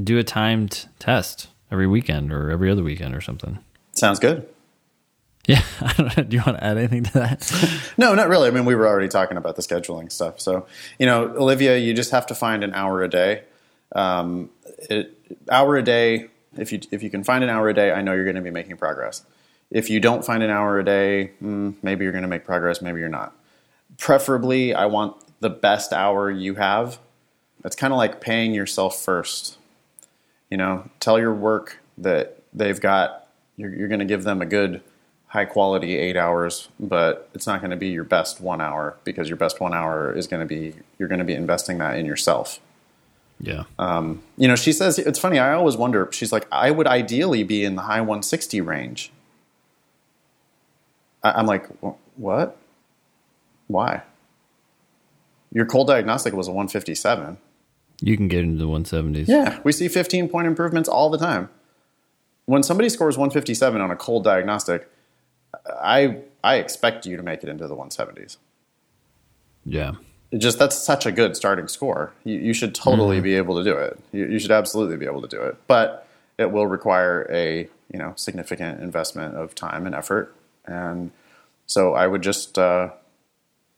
do 0.03 0.19
a 0.19 0.25
timed 0.25 0.89
test 0.99 1.49
every 1.71 1.87
weekend 1.87 2.33
or 2.33 2.51
every 2.51 2.71
other 2.71 2.83
weekend 2.83 3.15
or 3.15 3.21
something. 3.21 3.59
Sounds 3.93 4.19
good. 4.19 4.47
Yeah. 5.49 5.63
Do 5.97 6.37
you 6.37 6.43
want 6.45 6.59
to 6.59 6.65
add 6.65 6.77
anything 6.77 7.05
to 7.05 7.13
that? 7.15 7.53
No, 7.97 8.15
not 8.15 8.29
really. 8.29 8.49
I 8.49 8.51
mean, 8.51 8.65
we 8.65 8.75
were 8.75 8.87
already 8.87 9.09
talking 9.09 9.37
about 9.37 9.55
the 9.55 9.63
scheduling 9.63 10.11
stuff. 10.11 10.41
So, 10.41 10.67
you 10.99 11.07
know, 11.07 11.35
Olivia, 11.37 11.79
you 11.79 11.95
just 11.95 12.11
have 12.11 12.27
to 12.27 12.35
find 12.35 12.65
an 12.65 12.75
hour 12.75 13.03
a 13.03 13.09
day. 13.09 13.45
Um, 13.95 14.51
it, 14.91 15.17
hour 15.49 15.77
a 15.77 15.83
day. 15.83 16.29
If 16.59 16.73
you 16.73 16.81
if 16.91 17.03
you 17.03 17.11
can 17.11 17.23
find 17.23 17.45
an 17.45 17.51
hour 17.51 17.69
a 17.69 17.75
day, 17.75 17.93
I 17.93 18.03
know 18.03 18.13
you're 18.13 18.25
going 18.25 18.37
to 18.37 18.43
be 18.43 18.51
making 18.51 18.77
progress. 18.77 19.23
If 19.71 19.89
you 19.89 20.01
don't 20.01 20.25
find 20.25 20.43
an 20.43 20.51
hour 20.51 20.79
a 20.79 20.85
day, 20.85 21.33
mm, 21.43 21.75
maybe 21.83 22.05
you're 22.05 22.13
going 22.13 22.23
to 22.23 22.29
make 22.29 22.45
progress. 22.45 22.83
Maybe 22.83 22.99
you're 22.99 23.09
not. 23.09 23.33
Preferably, 23.99 24.75
I 24.75 24.87
want 24.87 25.17
the 25.41 25.51
best 25.51 25.93
hour 25.93 26.31
you 26.31 26.57
have. 26.57 26.99
That's 27.63 27.77
kind 27.77 27.93
of 27.93 27.99
like 27.99 28.21
paying 28.21 28.53
yourself 28.53 29.01
first. 29.01 29.59
You 30.51 30.57
know, 30.57 30.91
tell 30.99 31.19
your 31.19 31.35
work 31.35 31.79
that 31.99 32.43
they've 32.53 32.81
got. 32.81 33.29
You're, 33.57 33.75
you're 33.75 33.89
going 33.89 34.01
to 34.01 34.07
give 34.07 34.25
them 34.25 34.43
a 34.43 34.47
good 34.47 34.83
high 35.37 35.45
quality 35.45 35.99
eight 35.99 36.17
hours, 36.17 36.69
but 36.81 37.29
it's 37.35 37.47
not 37.47 37.61
going 37.61 37.71
to 37.71 37.77
be 37.77 37.89
your 37.89 38.05
best 38.05 38.41
one 38.41 38.63
hour 38.63 38.97
because 39.05 39.29
your 39.29 39.37
best 39.37 39.61
one 39.61 39.75
hour 39.75 40.11
is 40.11 40.27
going 40.27 40.41
to 40.41 40.47
be 40.47 40.73
you're 40.99 41.11
going 41.11 41.19
to 41.19 41.27
be 41.27 41.35
investing 41.35 41.77
that 41.77 41.99
in 41.99 42.07
yourself. 42.07 42.59
yeah. 43.39 43.65
Um, 43.79 44.23
you 44.39 44.49
know, 44.49 44.57
she 44.57 44.73
says 44.73 44.99
it's 44.99 45.19
funny. 45.19 45.39
I 45.39 45.53
always 45.53 45.77
wonder. 45.77 46.09
She's 46.11 46.33
like, 46.33 46.47
I 46.51 46.71
would 46.71 46.87
ideally 46.87 47.43
be 47.43 47.65
in 47.65 47.77
the 47.77 47.83
high 47.83 48.01
160 48.01 48.63
range. 48.63 49.13
I, 51.23 51.33
I'm 51.33 51.45
like, 51.47 51.67
what? 52.17 52.57
Why? 53.67 54.03
Your 55.53 55.67
cold 55.67 55.89
diagnostic 55.89 56.33
was 56.33 56.49
a 56.49 56.53
157. 56.53 57.37
You 58.01 58.17
can 58.17 58.29
get 58.29 58.41
into 58.41 58.65
the 58.65 58.71
170s. 58.71 59.29
Yeah, 59.29 59.61
we 59.65 59.73
see 59.73 59.89
15 59.89 60.31
point 60.31 60.47
improvements 60.47 60.89
all 60.89 61.11
the 61.11 61.19
time. 61.19 61.51
When 62.47 62.63
somebody 62.63 62.89
scores 62.89 63.19
157 63.19 63.81
on 63.83 63.91
a 63.91 63.97
cold 63.97 64.25
diagnostic, 64.25 64.89
I 65.69 66.19
I 66.43 66.57
expect 66.57 67.07
you 67.07 67.17
to 67.17 67.23
make 67.23 67.43
it 67.43 67.49
into 67.49 67.67
the 67.67 67.75
170s. 67.75 68.37
Yeah. 69.65 69.95
it 70.31 70.39
just 70.39 70.59
that's 70.59 70.77
such 70.77 71.07
a 71.07 71.13
good 71.13 71.37
starting 71.37 71.69
score. 71.69 72.13
You, 72.25 72.39
you 72.39 72.53
should 72.53 72.75
totally 72.75 73.21
be 73.21 73.35
able 73.35 73.57
to 73.57 73.65
do 73.65 73.77
it. 73.77 73.99
You, 74.13 74.27
you 74.27 74.39
should 74.39 74.53
absolutely 74.53 74.97
be 74.97 75.07
able 75.07 75.23
to 75.23 75.29
do 75.29 75.43
it. 75.43 75.57
But 75.67 76.07
it 76.39 76.53
will 76.53 76.67
require 76.67 77.27
a 77.31 77.69
you 77.93 77.99
know 77.99 78.13
significant 78.17 78.81
investment 78.81 79.35
of 79.35 79.55
time 79.55 79.87
and 79.87 79.95
effort. 79.95 80.35
And 80.67 81.11
so 81.67 81.95
I 81.95 82.07
would 82.07 82.23
just 82.23 82.59
uh, 82.59 82.91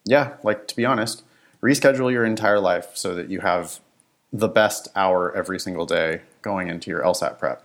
yeah, 0.04 0.36
like 0.42 0.66
to 0.68 0.76
be 0.76 0.84
honest, 0.84 1.22
reschedule 1.62 2.10
your 2.10 2.24
entire 2.24 2.60
life 2.60 2.90
so 2.94 3.14
that 3.14 3.30
you 3.30 3.40
have 3.40 3.80
the 4.32 4.48
best 4.48 4.88
hour 4.94 5.34
every 5.34 5.58
single 5.58 5.86
day 5.86 6.22
going 6.42 6.68
into 6.68 6.90
your 6.90 7.02
LSAT 7.02 7.38
prep. 7.38 7.64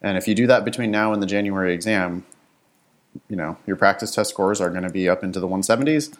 And 0.00 0.18
if 0.18 0.28
you 0.28 0.34
do 0.34 0.46
that 0.46 0.64
between 0.64 0.90
now 0.90 1.12
and 1.12 1.22
the 1.22 1.26
January 1.26 1.72
exam, 1.72 2.24
you 3.28 3.36
know, 3.36 3.56
your 3.66 3.76
practice 3.76 4.14
test 4.14 4.30
scores 4.30 4.60
are 4.60 4.70
going 4.70 4.82
to 4.82 4.90
be 4.90 5.08
up 5.08 5.22
into 5.24 5.40
the 5.40 5.48
170s. 5.48 6.16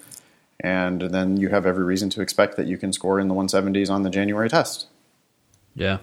And 0.60 1.02
then 1.02 1.36
you 1.36 1.48
have 1.48 1.66
every 1.66 1.84
reason 1.84 2.10
to 2.10 2.20
expect 2.20 2.56
that 2.56 2.66
you 2.66 2.78
can 2.78 2.92
score 2.92 3.18
in 3.18 3.28
the 3.28 3.34
170s 3.34 3.90
on 3.90 4.02
the 4.02 4.10
January 4.10 4.48
test. 4.48 4.86
Yeah. 5.74 5.98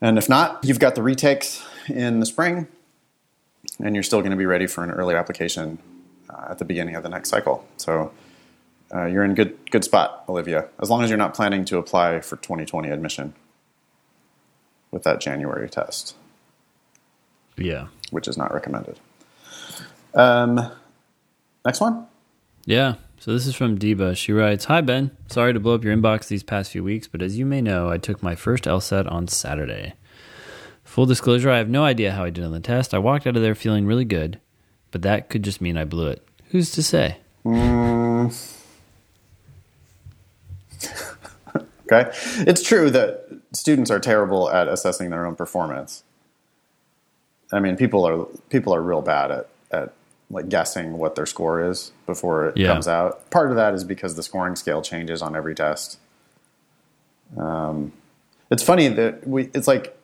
And 0.00 0.18
if 0.18 0.28
not, 0.28 0.64
you've 0.64 0.78
got 0.78 0.94
the 0.94 1.02
retakes 1.02 1.64
in 1.88 2.20
the 2.20 2.26
spring, 2.26 2.66
and 3.82 3.94
you're 3.94 4.02
still 4.02 4.20
going 4.20 4.32
to 4.32 4.36
be 4.36 4.46
ready 4.46 4.66
for 4.66 4.84
an 4.84 4.90
early 4.90 5.14
application 5.14 5.78
uh, 6.28 6.48
at 6.50 6.58
the 6.58 6.64
beginning 6.64 6.96
of 6.96 7.02
the 7.02 7.08
next 7.08 7.28
cycle. 7.30 7.64
So 7.76 8.12
uh, 8.94 9.06
you're 9.06 9.24
in 9.24 9.34
good 9.34 9.56
good 9.70 9.84
spot, 9.84 10.24
Olivia, 10.28 10.68
as 10.80 10.90
long 10.90 11.02
as 11.02 11.08
you're 11.08 11.16
not 11.16 11.34
planning 11.34 11.64
to 11.66 11.78
apply 11.78 12.20
for 12.20 12.36
2020 12.36 12.90
admission 12.90 13.32
with 14.90 15.04
that 15.04 15.20
January 15.20 15.68
test, 15.70 16.14
Yeah. 17.56 17.86
which 18.10 18.28
is 18.28 18.36
not 18.36 18.52
recommended. 18.52 18.98
Um, 20.14 20.70
next 21.64 21.80
one. 21.80 22.06
Yeah. 22.64 22.94
So 23.18 23.32
this 23.32 23.46
is 23.46 23.54
from 23.54 23.78
Deba. 23.78 24.16
She 24.16 24.32
writes, 24.32 24.64
"Hi 24.64 24.80
Ben, 24.80 25.12
sorry 25.28 25.52
to 25.52 25.60
blow 25.60 25.76
up 25.76 25.84
your 25.84 25.96
inbox 25.96 26.26
these 26.26 26.42
past 26.42 26.72
few 26.72 26.82
weeks, 26.82 27.06
but 27.06 27.22
as 27.22 27.38
you 27.38 27.46
may 27.46 27.60
know, 27.60 27.88
I 27.88 27.96
took 27.96 28.20
my 28.20 28.34
first 28.34 28.64
LSAT 28.64 29.10
on 29.10 29.28
Saturday. 29.28 29.94
Full 30.82 31.06
disclosure, 31.06 31.48
I 31.48 31.58
have 31.58 31.68
no 31.68 31.84
idea 31.84 32.12
how 32.12 32.24
I 32.24 32.30
did 32.30 32.44
on 32.44 32.50
the 32.50 32.58
test. 32.58 32.92
I 32.92 32.98
walked 32.98 33.26
out 33.26 33.36
of 33.36 33.42
there 33.42 33.54
feeling 33.54 33.86
really 33.86 34.04
good, 34.04 34.40
but 34.90 35.02
that 35.02 35.30
could 35.30 35.44
just 35.44 35.60
mean 35.60 35.76
I 35.76 35.84
blew 35.84 36.08
it. 36.08 36.26
Who's 36.50 36.72
to 36.72 36.82
say? 36.82 37.18
Okay, 41.92 42.10
it's 42.38 42.62
true 42.62 42.88
that 42.90 43.28
students 43.52 43.90
are 43.90 44.00
terrible 44.00 44.48
at 44.50 44.66
assessing 44.66 45.10
their 45.10 45.26
own 45.26 45.36
performance. 45.36 46.04
I 47.52 47.60
mean, 47.60 47.76
people 47.76 48.06
are 48.06 48.24
people 48.48 48.74
are 48.74 48.80
real 48.80 49.02
bad 49.02 49.30
at 49.30 49.38
at 49.40 49.48
like 50.32 50.48
guessing 50.48 50.98
what 50.98 51.14
their 51.14 51.26
score 51.26 51.62
is 51.70 51.92
before 52.06 52.48
it 52.48 52.56
Yeah. 52.56 52.68
comes 52.68 52.88
out. 52.88 53.30
Part 53.30 53.50
of 53.50 53.56
that 53.56 53.74
is 53.74 53.84
because 53.84 54.16
the 54.16 54.22
scoring 54.24 54.56
scale 54.56 54.82
changes 54.82 55.22
on 55.22 55.36
every 55.36 55.54
test. 55.54 55.98
Um, 57.36 57.92
it's 58.50 58.62
funny 58.62 58.88
that 58.88 59.26
we. 59.26 59.50
It's 59.54 59.68
like 59.68 59.96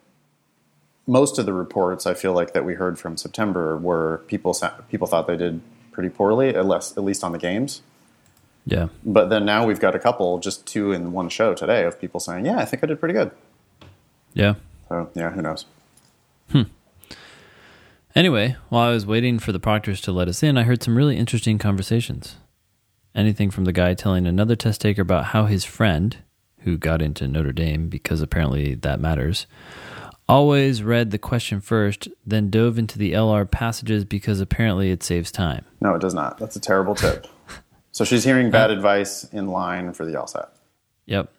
most 1.06 1.38
of 1.38 1.46
the 1.46 1.52
reports 1.52 2.06
I 2.06 2.14
feel 2.14 2.32
like 2.32 2.52
that 2.52 2.64
we 2.64 2.74
heard 2.74 2.98
from 2.98 3.16
September 3.16 3.76
were 3.76 4.22
people 4.28 4.54
people 4.90 5.06
thought 5.06 5.26
they 5.26 5.36
did 5.36 5.60
pretty 5.92 6.08
poorly, 6.10 6.54
at 6.54 6.66
least 6.66 6.96
at 6.96 7.04
least 7.04 7.24
on 7.24 7.32
the 7.32 7.38
games. 7.38 7.82
Yeah. 8.66 8.88
But 9.04 9.30
then 9.30 9.44
now 9.46 9.66
we've 9.66 9.80
got 9.80 9.94
a 9.94 9.98
couple, 9.98 10.38
just 10.38 10.66
two 10.66 10.92
in 10.92 11.12
one 11.12 11.28
show 11.30 11.54
today, 11.54 11.84
of 11.84 11.98
people 12.00 12.20
saying, 12.20 12.44
"Yeah, 12.46 12.58
I 12.58 12.64
think 12.66 12.84
I 12.84 12.86
did 12.86 13.00
pretty 13.00 13.14
good." 13.14 13.30
Yeah. 14.34 14.54
So 14.88 15.10
yeah, 15.14 15.30
who 15.30 15.42
knows? 15.42 15.64
Anyway, 18.14 18.56
while 18.68 18.88
I 18.88 18.92
was 18.92 19.06
waiting 19.06 19.38
for 19.38 19.52
the 19.52 19.60
proctors 19.60 20.00
to 20.02 20.12
let 20.12 20.28
us 20.28 20.42
in, 20.42 20.56
I 20.56 20.62
heard 20.62 20.82
some 20.82 20.96
really 20.96 21.16
interesting 21.16 21.58
conversations. 21.58 22.36
Anything 23.14 23.50
from 23.50 23.64
the 23.64 23.72
guy 23.72 23.94
telling 23.94 24.26
another 24.26 24.56
test 24.56 24.80
taker 24.80 25.02
about 25.02 25.26
how 25.26 25.46
his 25.46 25.64
friend, 25.64 26.16
who 26.60 26.78
got 26.78 27.02
into 27.02 27.28
Notre 27.28 27.52
Dame 27.52 27.88
because 27.88 28.20
apparently 28.22 28.74
that 28.74 29.00
matters, 29.00 29.46
always 30.28 30.82
read 30.82 31.10
the 31.10 31.18
question 31.18 31.60
first, 31.60 32.08
then 32.26 32.50
dove 32.50 32.78
into 32.78 32.98
the 32.98 33.12
LR 33.12 33.50
passages 33.50 34.04
because 34.04 34.40
apparently 34.40 34.90
it 34.90 35.02
saves 35.02 35.32
time. 35.32 35.64
No, 35.80 35.94
it 35.94 36.00
does 36.00 36.14
not. 36.14 36.38
That's 36.38 36.56
a 36.56 36.60
terrible 36.60 36.94
tip. 36.94 37.26
so 37.92 38.04
she's 38.04 38.24
hearing 38.24 38.50
bad 38.50 38.70
advice 38.70 39.24
in 39.24 39.48
line 39.48 39.92
for 39.92 40.04
the 40.04 40.12
LSAT. 40.12 40.48
Yep. 41.06 41.32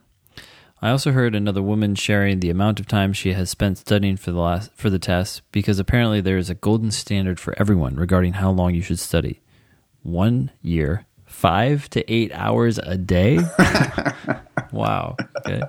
I 0.82 0.92
also 0.92 1.12
heard 1.12 1.36
another 1.36 1.62
woman 1.62 1.96
sharing 1.96 2.40
the 2.40 2.50
amount 2.50 2.80
of 2.80 2.88
time 2.88 3.12
she 3.12 3.34
has 3.34 3.50
spent 3.50 3.78
studying 3.78 4.16
for 4.16 4.32
the 4.32 4.40
last 4.40 4.72
for 4.76 4.90
the 4.90 5.00
test 5.00 5.42
because 5.52 5.78
apparently 5.78 6.22
there 6.22 6.38
is 6.38 6.50
a 6.50 6.56
golden 6.56 6.92
standard 6.92 7.38
for 7.40 7.54
everyone 7.58 7.98
regarding 7.98 8.34
how 8.34 8.52
long 8.52 8.74
you 8.74 8.82
should 8.82 9.00
study. 9.00 9.42
One 10.04 10.52
year, 10.62 11.06
five 11.26 11.90
to 11.90 12.10
eight 12.12 12.32
hours 12.34 12.78
a 12.78 12.98
day. 12.98 13.40
wow. 14.72 15.18
Okay. 15.46 15.62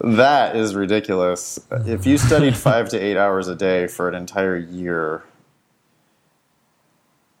That 0.00 0.54
is 0.54 0.76
ridiculous. 0.76 1.58
If 1.70 2.06
you 2.06 2.16
studied 2.16 2.56
five 2.68 2.88
to 2.90 2.98
eight 2.98 3.16
hours 3.16 3.48
a 3.48 3.56
day 3.56 3.88
for 3.88 4.08
an 4.08 4.14
entire 4.14 4.56
year, 4.56 5.24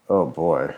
oh 0.08 0.26
boy. 0.26 0.74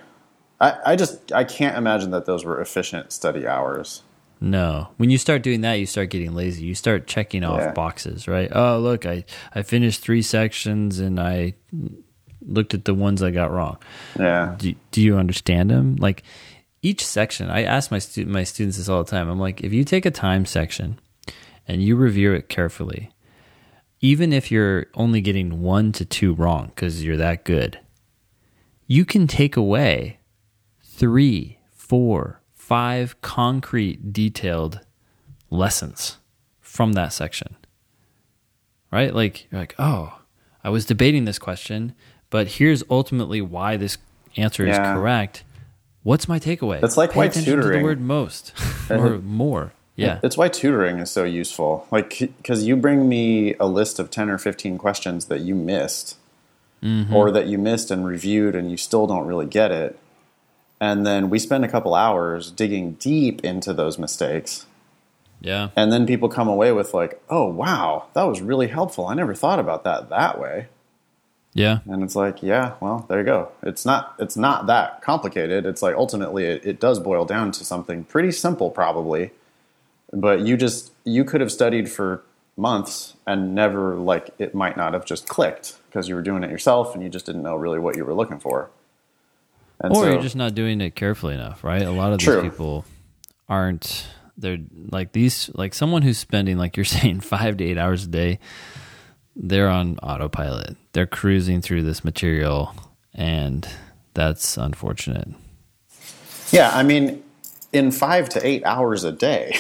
I, 0.61 0.79
I 0.87 0.97
just 0.97 1.33
I 1.33 1.45
can't 1.45 1.77
imagine 1.79 2.11
that 2.11 2.27
those 2.27 2.45
were 2.45 2.61
efficient 2.61 3.13
study 3.13 3.47
hours. 3.47 4.03
No. 4.43 4.89
When 4.97 5.09
you 5.09 5.19
start 5.19 5.43
doing 5.45 5.61
that, 5.61 5.75
you 5.75 5.87
start 5.87 6.11
getting 6.11 6.35
lazy. 6.35 6.65
You 6.65 6.75
start 6.75 7.07
checking 7.07 7.45
off 7.45 7.61
Yeah. 7.61 7.73
boxes, 7.73 8.27
right? 8.27 8.51
Oh, 8.53 8.81
look, 8.81 9.07
I, 9.07 9.25
I 9.55 9.63
finished 9.63 10.01
three 10.01 10.21
sections 10.23 10.99
and 10.99 11.21
I 11.21 11.55
looked 12.45 12.75
at 12.75 12.85
the 12.85 12.93
ones 12.95 13.23
I 13.23 13.31
got 13.31 13.53
wrong. 13.53 13.79
Yeah. 14.19 14.57
do, 14.59 14.75
do 14.91 15.01
you 15.01 15.17
understand 15.17 15.71
them? 15.71 15.95
Like 15.97 16.25
each 16.83 17.07
section, 17.07 17.51
I 17.51 17.63
ask 17.63 17.93
my 17.93 18.01
stu- 18.01 18.27
my 18.27 18.43
students 18.43 18.79
this 18.79 18.89
all 18.89 19.05
the 19.05 19.11
time. 19.11 19.29
I'm 19.29 19.39
like, 19.39 19.63
if 19.63 19.73
you 19.73 19.85
take 19.85 20.05
a 20.07 20.11
time 20.11 20.45
section 20.45 20.99
and 21.69 21.81
you 21.81 21.95
review 21.95 22.33
it 22.33 22.49
carefully, 22.49 23.11
even 24.01 24.33
if 24.33 24.51
you're 24.51 24.87
only 24.95 25.21
getting 25.21 25.63
one 25.63 25.93
to 25.93 26.05
two 26.05 26.35
wrong 26.35 26.73
because 26.75 27.05
you're 27.05 27.17
that 27.17 27.45
good, 27.45 27.79
you 28.89 29.05
can 29.05 29.29
take 29.29 29.57
away 29.57 30.19
three, 30.83 31.59
four, 31.71 32.41
five 32.73 33.21
concrete, 33.21 34.15
detailed 34.15 34.81
lessons 35.51 36.17
from 36.59 36.95
that 36.95 37.13
section. 37.13 37.55
Right? 38.91 39.15
Like, 39.15 39.47
you're 39.53 39.61
like, 39.61 39.75
oh, 39.79 40.21
I 40.65 40.71
was 40.71 40.87
debating 40.87 41.27
this 41.27 41.39
question, 41.39 41.95
but 42.31 42.47
here's 42.47 42.83
ultimately 42.89 43.43
why 43.43 43.77
this 43.77 43.99
answer 44.39 44.67
is 44.67 44.79
correct. 44.79 45.45
What's 46.03 46.29
my 46.29 46.39
takeaway? 46.39 46.83
It's 46.83 46.97
like 46.97 47.11
Pay 47.11 47.19
why 47.19 47.25
attention 47.27 47.61
to 47.61 47.69
the 47.69 47.83
word 47.83 48.01
most 48.01 48.55
or 48.91 49.19
more. 49.19 49.75
Yeah. 49.95 50.21
It's 50.23 50.39
why 50.39 50.49
tutoring 50.49 50.99
is 50.99 51.11
so 51.11 51.25
useful. 51.25 51.87
Like, 51.91 52.21
because 52.39 52.65
you 52.65 52.75
bring 52.75 53.07
me 53.07 53.53
a 53.61 53.67
list 53.67 53.99
of 53.99 54.11
10 54.11 54.31
or 54.31 54.39
15 54.39 54.79
questions 54.79 55.27
that 55.27 55.41
you 55.41 55.55
missed, 55.55 56.17
mm-hmm. 56.83 57.15
or 57.15 57.31
that 57.33 57.49
you 57.49 57.59
missed 57.59 57.91
and 57.91 58.07
reviewed, 58.07 58.55
and 58.55 58.71
you 58.71 58.79
still 58.79 59.07
don't 59.07 59.27
really 59.27 59.45
get 59.45 59.71
it. 59.71 59.99
And 60.83 61.07
then 61.07 61.31
we 61.31 61.39
spend 61.39 61.65
a 61.65 61.69
couple 61.69 61.95
hours 61.95 62.51
digging 62.51 62.95
deep 62.95 63.45
into 63.45 63.73
those 63.73 64.01
mistakes. 64.01 64.67
Yeah. 65.41 65.69
And 65.77 65.93
then 65.93 66.09
people 66.09 66.29
come 66.29 66.49
away 66.49 66.73
with, 66.73 66.93
like, 66.93 67.23
oh, 67.31 67.47
wow, 67.47 68.09
that 68.15 68.25
was 68.25 68.41
really 68.41 68.67
helpful. 68.67 69.07
I 69.07 69.15
never 69.15 69.33
thought 69.33 69.61
about 69.61 69.85
that 69.85 70.09
that 70.09 70.41
way. 70.41 70.67
Yeah. 71.55 71.79
And 71.87 72.03
it's 72.03 72.17
like, 72.17 72.43
yeah, 72.43 72.75
well, 72.81 73.07
there 73.09 73.21
you 73.21 73.25
go. 73.25 73.53
It's 73.63 73.87
not 73.87 74.17
it's 74.19 74.37
not 74.37 74.67
that 74.67 75.03
complicated. 75.03 75.67
It's 75.67 75.83
like 75.83 75.95
ultimately 75.95 76.47
it, 76.47 76.67
it 76.67 76.81
does 76.81 76.99
boil 76.99 77.27
down 77.27 77.53
to 77.53 77.65
something 77.65 78.03
pretty 78.03 78.33
simple 78.33 78.71
probably. 78.71 79.31
But 80.13 80.41
you 80.41 80.57
just 80.57 80.93
you 81.05 81.25
could 81.25 81.41
have 81.41 81.53
studied 81.53 81.93
for 81.93 82.25
months 82.57 83.15
and 83.25 83.55
never 83.55 83.95
like 83.95 84.31
it 84.39 84.53
might 84.53 84.77
not 84.77 84.95
have 84.95 85.05
just 85.05 85.29
clicked 85.29 85.77
because 85.89 86.09
you 86.09 86.15
were 86.17 86.23
doing 86.23 86.43
it 86.43 86.51
yourself 86.51 86.95
and 86.95 87.05
you 87.05 87.09
just 87.09 87.27
didn't 87.27 87.43
know 87.43 87.55
really 87.55 87.79
what 87.79 87.97
you 87.97 88.05
were 88.05 88.15
looking 88.15 88.41
for. 88.41 88.71
And 89.83 89.93
Or 89.93 90.05
so, 90.05 90.13
you're 90.13 90.23
just 90.23 90.37
not 90.37 90.55
doing 90.55 90.81
it 90.81 90.95
carefully 90.95 91.35
enough, 91.35 91.65
right? 91.65 91.83
A 91.83 91.91
lot 91.91 92.13
of 92.13 92.19
these 92.19 92.27
True. 92.27 92.43
people 92.43 92.85
aren't 93.49 94.07
they're 94.39 94.59
like 94.91 95.13
these 95.13 95.51
like 95.55 95.75
someone 95.75 96.03
who's 96.03 96.17
spending 96.19 96.57
like 96.57 96.77
you're 96.77 96.85
saying 96.99 97.21
5 97.21 97.57
to 97.59 97.65
8 97.65 97.79
hours 97.79 98.05
a 98.05 98.09
day 98.09 98.39
they're 99.35 99.69
on 99.69 99.99
autopilot. 99.99 100.77
They're 100.93 101.07
cruising 101.07 101.61
through 101.61 101.83
this 101.85 102.05
material 102.05 102.75
and 103.15 103.67
that's 104.15 104.57
unfortunate. 104.57 105.29
Yeah, 106.51 106.71
I 106.73 106.83
mean, 106.83 107.23
in 107.73 107.91
five 107.93 108.29
to 108.31 108.47
eight 108.47 108.63
hours 108.65 109.05
a 109.05 109.13
day, 109.13 109.57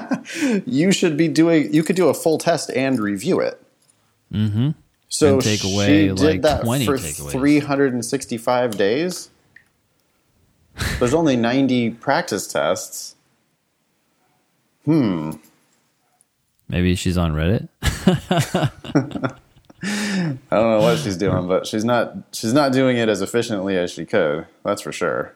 you 0.66 0.92
should 0.92 1.16
be 1.16 1.28
doing. 1.28 1.72
You 1.72 1.82
could 1.82 1.96
do 1.96 2.08
a 2.08 2.14
full 2.14 2.36
test 2.36 2.70
and 2.70 3.00
review 3.00 3.40
it. 3.40 3.60
Mm-hmm. 4.32 4.70
So 5.08 5.34
And 5.34 5.42
take 5.42 5.60
she 5.60 5.74
away, 5.74 6.08
did 6.08 6.20
like, 6.20 6.42
that 6.42 6.64
20 6.64 6.84
for 6.84 6.98
three 6.98 7.58
hundred 7.58 7.94
and 7.94 8.04
sixty-five 8.04 8.76
days. 8.76 9.30
There's 10.98 11.14
only 11.14 11.36
ninety 11.36 11.90
practice 11.90 12.46
tests. 12.46 13.14
Hmm. 14.84 15.32
Maybe 16.68 16.94
she's 16.94 17.16
on 17.16 17.32
Reddit. 17.32 17.68
I 19.82 20.38
don't 20.50 20.70
know 20.70 20.80
what 20.80 20.98
she's 20.98 21.16
doing, 21.16 21.46
but 21.46 21.66
she's 21.66 21.84
not. 21.84 22.14
She's 22.32 22.52
not 22.52 22.72
doing 22.72 22.96
it 22.96 23.08
as 23.08 23.22
efficiently 23.22 23.76
as 23.76 23.90
she 23.90 24.04
could. 24.04 24.46
That's 24.64 24.82
for 24.82 24.92
sure. 24.92 25.34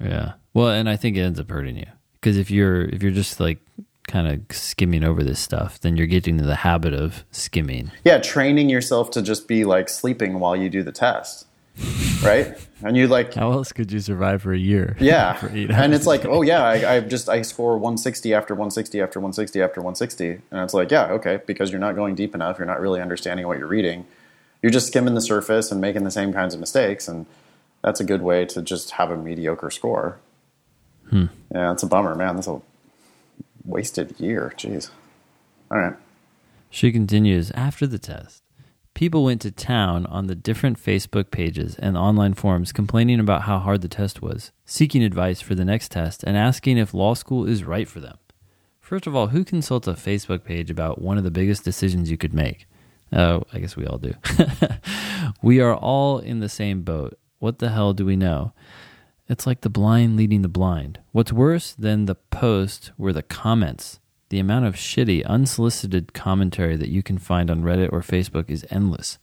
yeah. 0.00 0.34
Well, 0.54 0.68
and 0.68 0.88
I 0.88 0.96
think 0.96 1.16
it 1.16 1.20
ends 1.20 1.40
up 1.40 1.50
hurting 1.50 1.76
you 1.76 1.86
because 2.20 2.36
if 2.36 2.50
you're 2.50 2.84
if 2.84 3.02
you're 3.02 3.12
just 3.12 3.40
like 3.40 3.58
kind 4.08 4.28
of 4.28 4.56
skimming 4.56 5.04
over 5.04 5.22
this 5.22 5.40
stuff, 5.40 5.80
then 5.80 5.96
you're 5.96 6.06
getting 6.06 6.34
into 6.34 6.46
the 6.46 6.56
habit 6.56 6.92
of 6.92 7.24
skimming. 7.30 7.90
Yeah, 8.04 8.18
training 8.18 8.68
yourself 8.68 9.10
to 9.12 9.22
just 9.22 9.48
be 9.48 9.64
like 9.64 9.88
sleeping 9.88 10.38
while 10.40 10.54
you 10.56 10.68
do 10.68 10.82
the 10.82 10.92
test. 10.92 11.46
Right? 12.22 12.56
And 12.84 12.96
you 12.96 13.08
like 13.08 13.34
How 13.34 13.52
else 13.52 13.72
could 13.72 13.92
you 13.92 14.00
survive 14.00 14.42
for 14.42 14.52
a 14.52 14.58
year? 14.58 14.96
Yeah. 15.00 15.34
for 15.34 15.50
eight 15.54 15.70
and 15.70 15.94
it's 15.94 16.06
like, 16.06 16.24
oh 16.24 16.42
yeah, 16.42 16.62
I, 16.62 16.96
I 16.96 17.00
just 17.00 17.28
I 17.28 17.42
score 17.42 17.74
160 17.74 18.34
after 18.34 18.54
160 18.54 19.00
after 19.00 19.20
160 19.20 19.62
after 19.62 19.80
160, 19.80 20.30
and 20.50 20.60
it's 20.60 20.74
like, 20.74 20.90
yeah, 20.90 21.06
okay, 21.12 21.40
because 21.46 21.70
you're 21.70 21.80
not 21.80 21.94
going 21.94 22.14
deep 22.14 22.34
enough, 22.34 22.58
you're 22.58 22.66
not 22.66 22.80
really 22.80 23.00
understanding 23.00 23.46
what 23.46 23.58
you're 23.58 23.66
reading, 23.68 24.06
you're 24.62 24.72
just 24.72 24.88
skimming 24.88 25.14
the 25.14 25.20
surface 25.20 25.70
and 25.70 25.80
making 25.80 26.04
the 26.04 26.10
same 26.10 26.32
kinds 26.32 26.54
of 26.54 26.60
mistakes, 26.60 27.08
and 27.08 27.26
that's 27.82 28.00
a 28.00 28.04
good 28.04 28.22
way 28.22 28.44
to 28.46 28.62
just 28.62 28.92
have 28.92 29.10
a 29.10 29.16
mediocre 29.16 29.70
score. 29.70 30.18
Hmm. 31.10 31.26
Yeah, 31.52 31.72
it's 31.72 31.82
a 31.82 31.86
bummer, 31.86 32.14
man. 32.14 32.36
That's 32.36 32.48
a 32.48 32.60
wasted 33.64 34.18
year. 34.18 34.52
Jeez. 34.56 34.90
All 35.70 35.78
right. 35.78 35.94
She 36.70 36.90
continues 36.90 37.50
After 37.50 37.86
the 37.86 37.98
test, 37.98 38.41
people 38.94 39.24
went 39.24 39.40
to 39.42 39.50
town 39.50 40.06
on 40.06 40.26
the 40.26 40.34
different 40.34 40.78
Facebook 40.78 41.30
pages 41.30 41.76
and 41.76 41.96
online 41.96 42.34
forums 42.34 42.72
complaining 42.72 43.20
about 43.20 43.42
how 43.42 43.58
hard 43.58 43.82
the 43.82 43.88
test 43.88 44.22
was, 44.22 44.52
seeking 44.64 45.02
advice 45.02 45.40
for 45.40 45.54
the 45.54 45.64
next 45.64 45.90
test, 45.90 46.22
and 46.24 46.36
asking 46.36 46.78
if 46.78 46.94
law 46.94 47.14
school 47.14 47.46
is 47.46 47.64
right 47.64 47.88
for 47.88 48.00
them. 48.00 48.18
First 48.80 49.06
of 49.06 49.16
all, 49.16 49.28
who 49.28 49.44
consults 49.44 49.88
a 49.88 49.94
Facebook 49.94 50.44
page 50.44 50.70
about 50.70 51.00
one 51.00 51.16
of 51.16 51.24
the 51.24 51.30
biggest 51.30 51.64
decisions 51.64 52.10
you 52.10 52.18
could 52.18 52.34
make? 52.34 52.66
Oh, 53.12 53.42
I 53.52 53.58
guess 53.58 53.76
we 53.76 53.86
all 53.86 53.98
do. 53.98 54.14
we 55.42 55.60
are 55.60 55.74
all 55.74 56.18
in 56.18 56.40
the 56.40 56.48
same 56.48 56.82
boat. 56.82 57.18
What 57.38 57.58
the 57.58 57.70
hell 57.70 57.92
do 57.92 58.06
we 58.06 58.16
know? 58.16 58.52
It's 59.28 59.46
like 59.46 59.62
the 59.62 59.70
blind 59.70 60.16
leading 60.16 60.42
the 60.42 60.48
blind. 60.48 60.98
What's 61.12 61.32
worse 61.32 61.72
than 61.72 62.06
the 62.06 62.14
post 62.16 62.92
were 62.98 63.12
the 63.12 63.22
comments. 63.22 63.98
The 64.32 64.40
amount 64.40 64.64
of 64.64 64.76
shitty, 64.76 65.26
unsolicited 65.26 66.14
commentary 66.14 66.74
that 66.76 66.88
you 66.88 67.02
can 67.02 67.18
find 67.18 67.50
on 67.50 67.62
Reddit 67.62 67.92
or 67.92 68.00
Facebook 68.00 68.48
is 68.48 68.64
endless. 68.70 69.18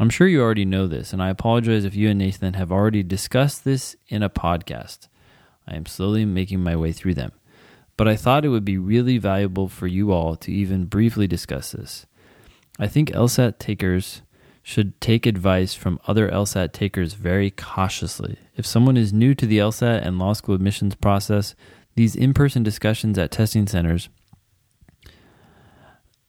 I'm 0.00 0.08
sure 0.08 0.26
you 0.26 0.40
already 0.40 0.64
know 0.64 0.86
this, 0.86 1.12
and 1.12 1.22
I 1.22 1.28
apologize 1.28 1.84
if 1.84 1.94
you 1.94 2.08
and 2.08 2.18
Nathan 2.18 2.54
have 2.54 2.72
already 2.72 3.02
discussed 3.02 3.66
this 3.66 3.94
in 4.08 4.22
a 4.22 4.30
podcast. 4.30 5.08
I 5.66 5.76
am 5.76 5.84
slowly 5.84 6.24
making 6.24 6.62
my 6.62 6.76
way 6.76 6.92
through 6.92 7.12
them. 7.12 7.32
But 7.98 8.08
I 8.08 8.16
thought 8.16 8.46
it 8.46 8.48
would 8.48 8.64
be 8.64 8.78
really 8.78 9.18
valuable 9.18 9.68
for 9.68 9.86
you 9.86 10.12
all 10.12 10.34
to 10.36 10.50
even 10.50 10.86
briefly 10.86 11.26
discuss 11.26 11.72
this. 11.72 12.06
I 12.78 12.86
think 12.86 13.10
LSAT 13.10 13.58
takers 13.58 14.22
should 14.62 14.98
take 14.98 15.26
advice 15.26 15.74
from 15.74 16.00
other 16.06 16.30
LSAT 16.30 16.72
takers 16.72 17.12
very 17.12 17.50
cautiously. 17.50 18.38
If 18.56 18.64
someone 18.64 18.96
is 18.96 19.12
new 19.12 19.34
to 19.34 19.44
the 19.44 19.58
LSAT 19.58 20.06
and 20.06 20.18
law 20.18 20.32
school 20.32 20.54
admissions 20.54 20.94
process, 20.94 21.54
these 21.96 22.16
in 22.16 22.32
person 22.32 22.62
discussions 22.62 23.18
at 23.18 23.30
testing 23.30 23.66
centers 23.66 24.08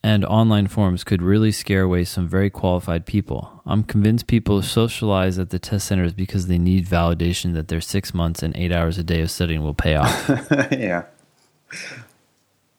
and 0.03 0.23
online 0.23 0.67
forums 0.67 1.03
could 1.03 1.21
really 1.21 1.51
scare 1.51 1.83
away 1.83 2.05
some 2.05 2.27
very 2.27 2.49
qualified 2.49 3.05
people. 3.05 3.61
I'm 3.65 3.83
convinced 3.83 4.27
people 4.27 4.61
socialize 4.61 5.37
at 5.37 5.49
the 5.49 5.59
test 5.59 5.87
centers 5.87 6.13
because 6.13 6.47
they 6.47 6.57
need 6.57 6.85
validation 6.85 7.53
that 7.53 7.67
their 7.67 7.81
six 7.81 8.13
months 8.13 8.41
and 8.41 8.55
eight 8.55 8.71
hours 8.71 8.97
a 8.97 9.03
day 9.03 9.21
of 9.21 9.29
studying 9.29 9.61
will 9.61 9.73
pay 9.73 9.95
off. 9.95 10.29
yeah. 10.71 11.05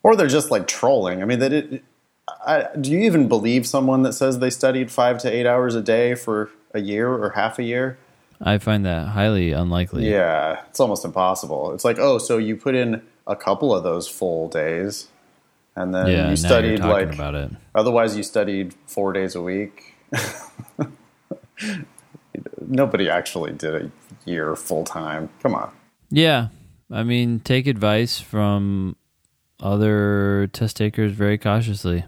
Or 0.02 0.16
they're 0.16 0.28
just 0.28 0.50
like 0.50 0.66
trolling. 0.66 1.22
I 1.22 1.26
mean, 1.26 1.40
that 1.40 1.52
it, 1.52 1.84
I, 2.46 2.68
do 2.80 2.90
you 2.90 3.00
even 3.00 3.28
believe 3.28 3.66
someone 3.66 4.02
that 4.02 4.14
says 4.14 4.38
they 4.38 4.50
studied 4.50 4.90
five 4.90 5.18
to 5.18 5.30
eight 5.30 5.46
hours 5.46 5.74
a 5.74 5.82
day 5.82 6.14
for 6.14 6.50
a 6.72 6.80
year 6.80 7.08
or 7.08 7.30
half 7.30 7.58
a 7.58 7.62
year? 7.62 7.98
I 8.40 8.56
find 8.56 8.86
that 8.86 9.08
highly 9.08 9.52
unlikely. 9.52 10.10
Yeah, 10.10 10.62
it's 10.70 10.80
almost 10.80 11.04
impossible. 11.04 11.72
It's 11.74 11.84
like, 11.84 11.98
oh, 11.98 12.16
so 12.16 12.38
you 12.38 12.56
put 12.56 12.74
in 12.74 13.02
a 13.26 13.36
couple 13.36 13.74
of 13.74 13.84
those 13.84 14.08
full 14.08 14.48
days, 14.48 15.08
and 15.80 15.94
then 15.94 16.06
Yeah, 16.08 16.30
you 16.30 16.36
studied 16.36 16.80
like 16.80 17.12
about 17.14 17.34
it. 17.34 17.50
otherwise 17.74 18.16
you 18.16 18.22
studied 18.22 18.74
four 18.86 19.12
days 19.12 19.34
a 19.34 19.42
week. 19.42 19.94
Nobody 22.66 23.08
actually 23.10 23.52
did 23.52 23.74
a 23.74 23.90
year 24.30 24.54
full 24.56 24.84
time. 24.84 25.28
Come 25.42 25.54
on. 25.54 25.72
Yeah. 26.10 26.48
I 26.90 27.02
mean, 27.02 27.40
take 27.40 27.66
advice 27.66 28.18
from 28.20 28.96
other 29.60 30.48
test 30.52 30.76
takers 30.76 31.12
very 31.12 31.38
cautiously. 31.38 32.04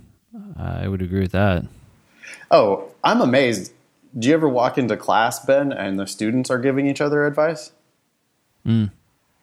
I 0.59 0.89
would 0.89 1.03
agree 1.03 1.21
with 1.21 1.33
that. 1.33 1.65
Oh, 2.51 2.91
I'm 3.05 3.21
amazed. 3.21 3.73
Do 4.19 4.29
you 4.29 4.35
ever 4.35 4.49
walk 4.49 4.77
into 4.79 4.97
class, 4.97 5.45
Ben, 5.45 5.73
and 5.73 5.99
the 5.99 6.07
students 6.07 6.51
are 6.51 6.59
giving 6.59 6.87
each 6.87 7.01
other 7.01 7.27
advice? 7.27 7.73
Mm. 8.67 8.91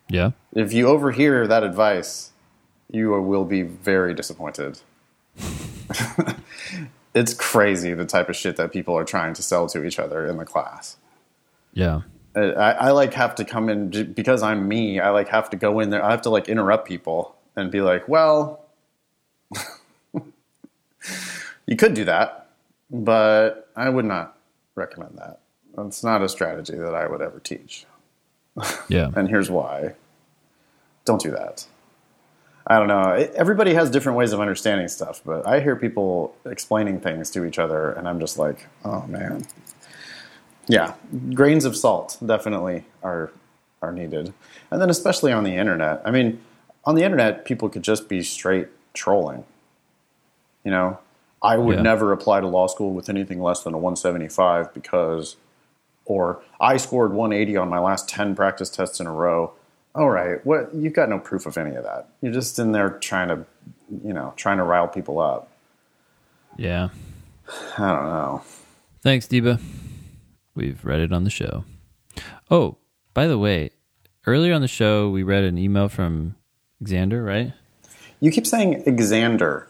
Yeah. 0.10 0.32
If 0.54 0.74
you 0.74 0.88
overhear 0.88 1.48
that 1.48 1.64
advice, 1.64 2.29
you 2.90 3.10
will 3.10 3.46
be 3.46 3.62
very 3.62 4.14
disappointed. 4.14 4.80
it's 7.14 7.34
crazy 7.34 7.94
the 7.94 8.06
type 8.06 8.30
of 8.30 8.36
shit 8.36 8.56
that 8.58 8.72
people 8.72 8.98
are 8.98 9.04
trying 9.04 9.34
to 9.34 9.42
sell 9.42 9.68
to 9.68 9.84
each 9.84 10.00
other 10.00 10.26
in 10.26 10.38
the 10.38 10.46
class. 10.46 10.98
Yeah. 11.74 12.02
I, 12.36 12.42
I 12.42 12.92
like 12.92 13.14
have 13.14 13.36
to 13.36 13.46
come 13.46 13.70
in 13.70 14.14
because 14.14 14.44
I'm 14.44 14.68
me. 14.68 15.00
I 15.00 15.10
like 15.10 15.30
have 15.30 15.50
to 15.52 15.58
go 15.58 15.80
in 15.80 15.90
there. 15.90 16.04
I 16.04 16.12
have 16.12 16.22
to 16.24 16.30
like 16.30 16.48
interrupt 16.48 16.88
people 16.88 17.36
and 17.56 17.72
be 17.72 17.82
like, 17.82 18.08
"Well, 18.08 18.64
you 21.66 21.76
could 21.76 21.96
do 21.96 22.06
that, 22.06 22.50
but 22.92 23.70
I 23.76 23.90
would 23.90 24.06
not 24.06 24.38
recommend 24.76 25.18
that. 25.18 25.40
That's 25.76 26.04
not 26.04 26.22
a 26.22 26.30
strategy 26.30 26.76
that 26.76 26.94
I 26.94 27.08
would 27.08 27.22
ever 27.22 27.40
teach. 27.40 27.86
Yeah. 28.88 29.12
And 29.16 29.28
here's 29.28 29.50
why: 29.50 29.96
don't 31.06 31.22
do 31.22 31.32
that. 31.32 31.66
I 32.70 32.78
don't 32.78 32.88
know. 32.88 33.12
Everybody 33.36 33.74
has 33.74 33.90
different 33.90 34.16
ways 34.18 34.32
of 34.32 34.40
understanding 34.40 34.88
stuff, 34.88 35.22
but 35.26 35.48
I 35.48 35.60
hear 35.60 35.76
people 35.76 36.36
explaining 36.46 37.00
things 37.00 37.32
to 37.32 37.44
each 37.44 37.58
other, 37.58 37.92
and 37.92 38.08
I'm 38.08 38.20
just 38.20 38.38
like, 38.38 38.68
"Oh 38.86 39.06
man." 39.08 39.46
Yeah, 40.68 40.94
grains 41.34 41.66
of 41.66 41.76
salt 41.76 42.18
definitely 42.24 42.86
are 43.02 43.32
are 43.82 43.92
needed, 43.92 44.34
and 44.70 44.80
then 44.82 44.90
especially 44.90 45.32
on 45.32 45.44
the 45.44 45.56
internet. 45.56 46.02
I 46.06 46.12
mean, 46.12 46.42
on 46.86 46.94
the 46.96 47.04
internet, 47.04 47.44
people 47.44 47.70
could 47.70 47.82
just 47.84 48.08
be 48.08 48.22
straight 48.22 48.68
trolling. 48.94 49.46
You 50.64 50.72
know, 50.72 51.00
I 51.42 51.58
would 51.58 51.78
Yeah. 51.78 51.84
never 51.84 52.12
apply 52.12 52.42
to 52.42 52.48
law 52.48 52.68
school 52.68 52.94
with 52.94 53.10
anything 53.10 53.42
less 53.42 53.64
than 53.64 53.74
a 53.74 53.78
175 53.80 54.74
because, 54.74 55.38
or 56.06 56.42
I 56.60 56.78
scored 56.78 57.14
180 57.14 57.58
on 57.58 57.70
my 57.70 57.80
last 57.80 58.08
10 58.10 58.36
practice 58.36 58.70
tests 58.70 59.00
in 59.00 59.08
a 59.08 59.14
row. 59.14 59.54
All 59.96 60.10
right, 60.10 60.46
what 60.46 60.74
you've 60.74 60.94
got 60.94 61.10
no 61.10 61.20
proof 61.20 61.46
of 61.46 61.58
any 61.58 61.76
of 61.76 61.84
that. 61.84 62.10
You're 62.22 62.34
just 62.34 62.60
in 62.60 62.72
there 62.72 62.92
trying 62.92 63.30
to, 63.30 63.46
you 64.06 64.14
know, 64.14 64.34
trying 64.38 64.58
to 64.58 64.64
rile 64.64 64.88
people 64.88 65.20
up. 65.20 65.52
Yeah. 66.58 66.90
I 67.78 67.92
don't 67.92 68.06
know. 68.06 68.44
Thanks, 69.02 69.26
Deba. 69.26 69.60
We've 70.54 70.84
read 70.86 71.00
it 71.00 71.12
on 71.12 71.24
the 71.24 71.30
show. 71.30 71.64
Oh, 72.52 72.78
by 73.14 73.28
the 73.28 73.38
way, 73.38 73.72
earlier 74.28 74.54
on 74.54 74.62
the 74.62 74.68
show, 74.68 75.10
we 75.10 75.24
read 75.24 75.44
an 75.44 75.58
email 75.58 75.90
from 75.90 76.36
Xander, 76.84 77.26
right? 77.26 77.54
You 78.20 78.32
keep 78.32 78.46
saying 78.46 78.84
Xander. 78.84 79.66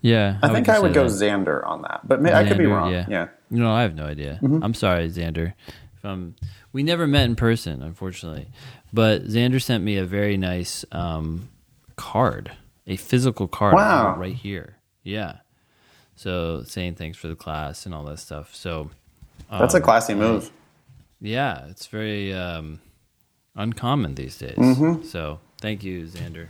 Yeah. 0.00 0.38
I 0.42 0.48
how 0.48 0.52
think 0.52 0.66
you 0.66 0.72
I 0.74 0.80
would 0.80 0.92
go 0.92 1.08
that? 1.08 1.12
Xander 1.12 1.66
on 1.66 1.82
that, 1.82 2.00
but 2.04 2.20
may, 2.20 2.34
I 2.34 2.46
could 2.46 2.58
be 2.58 2.66
wrong. 2.66 2.92
Yeah. 2.92 3.28
No, 3.50 3.70
I 3.70 3.82
have 3.82 3.94
no 3.94 4.04
idea. 4.04 4.38
Mm-hmm. 4.42 4.62
I'm 4.62 4.74
sorry, 4.74 5.08
Xander. 5.08 5.54
If 5.96 6.04
I'm, 6.04 6.34
we 6.72 6.82
never 6.82 7.06
met 7.06 7.26
in 7.26 7.36
person, 7.36 7.82
unfortunately. 7.82 8.48
But 8.92 9.24
Xander 9.26 9.60
sent 9.62 9.82
me 9.82 9.96
a 9.96 10.04
very 10.04 10.36
nice 10.36 10.84
um, 10.92 11.48
card, 11.96 12.52
a 12.86 12.96
physical 12.96 13.48
card 13.48 13.74
Wow. 13.74 14.16
right 14.16 14.34
here. 14.34 14.76
Yeah. 15.02 15.36
So 16.14 16.62
saying 16.64 16.96
thanks 16.96 17.16
for 17.18 17.28
the 17.28 17.34
class 17.34 17.86
and 17.86 17.94
all 17.94 18.04
that 18.04 18.18
stuff. 18.18 18.54
So 18.54 18.90
That's 19.50 19.74
a 19.74 19.78
um, 19.78 19.82
classy 19.82 20.14
move. 20.14 20.50
yeah, 21.20 21.66
it's 21.68 21.86
very 21.86 22.32
um, 22.34 22.80
uncommon 23.56 24.14
these 24.14 24.36
days. 24.38 25.10
So 25.10 25.40
thank 25.60 25.82
you, 25.82 26.04
Xander. 26.04 26.48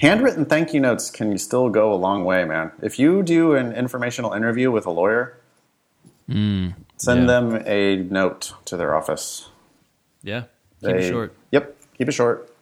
Handwritten 0.00 0.46
thank 0.46 0.72
you 0.74 0.80
notes 0.80 1.10
can 1.10 1.36
still 1.38 1.68
go 1.70 1.92
a 1.92 1.96
long 1.96 2.24
way, 2.24 2.44
man. 2.44 2.70
If 2.82 2.98
you 2.98 3.22
do 3.22 3.54
an 3.54 3.72
informational 3.72 4.32
interview 4.32 4.70
with 4.70 4.86
a 4.86 4.90
lawyer, 4.90 5.36
send 6.28 6.74
yeah. 7.06 7.26
them 7.26 7.62
a 7.66 7.96
note 7.96 8.52
to 8.66 8.76
their 8.76 8.94
office. 8.94 9.48
Yeah. 10.22 10.44
Keep 10.80 10.96
it 10.96 11.08
short. 11.08 11.34
Yep, 11.52 11.76
keep 11.98 12.08
it 12.08 12.12
short. 12.12 12.52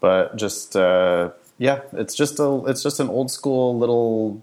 But 0.00 0.36
just 0.36 0.76
uh, 0.76 1.30
yeah, 1.58 1.80
it's 1.92 2.14
just 2.14 2.38
a 2.38 2.62
it's 2.66 2.82
just 2.82 3.00
an 3.00 3.08
old 3.08 3.30
school 3.30 3.76
little 3.78 4.42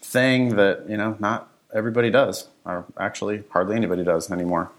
thing 0.00 0.56
that 0.56 0.88
you 0.88 0.96
know 0.96 1.16
not 1.20 1.48
everybody 1.74 2.10
does, 2.10 2.48
or 2.64 2.84
actually 2.98 3.44
hardly 3.50 3.76
anybody 3.76 4.04
does 4.04 4.30
anymore. 4.30 4.70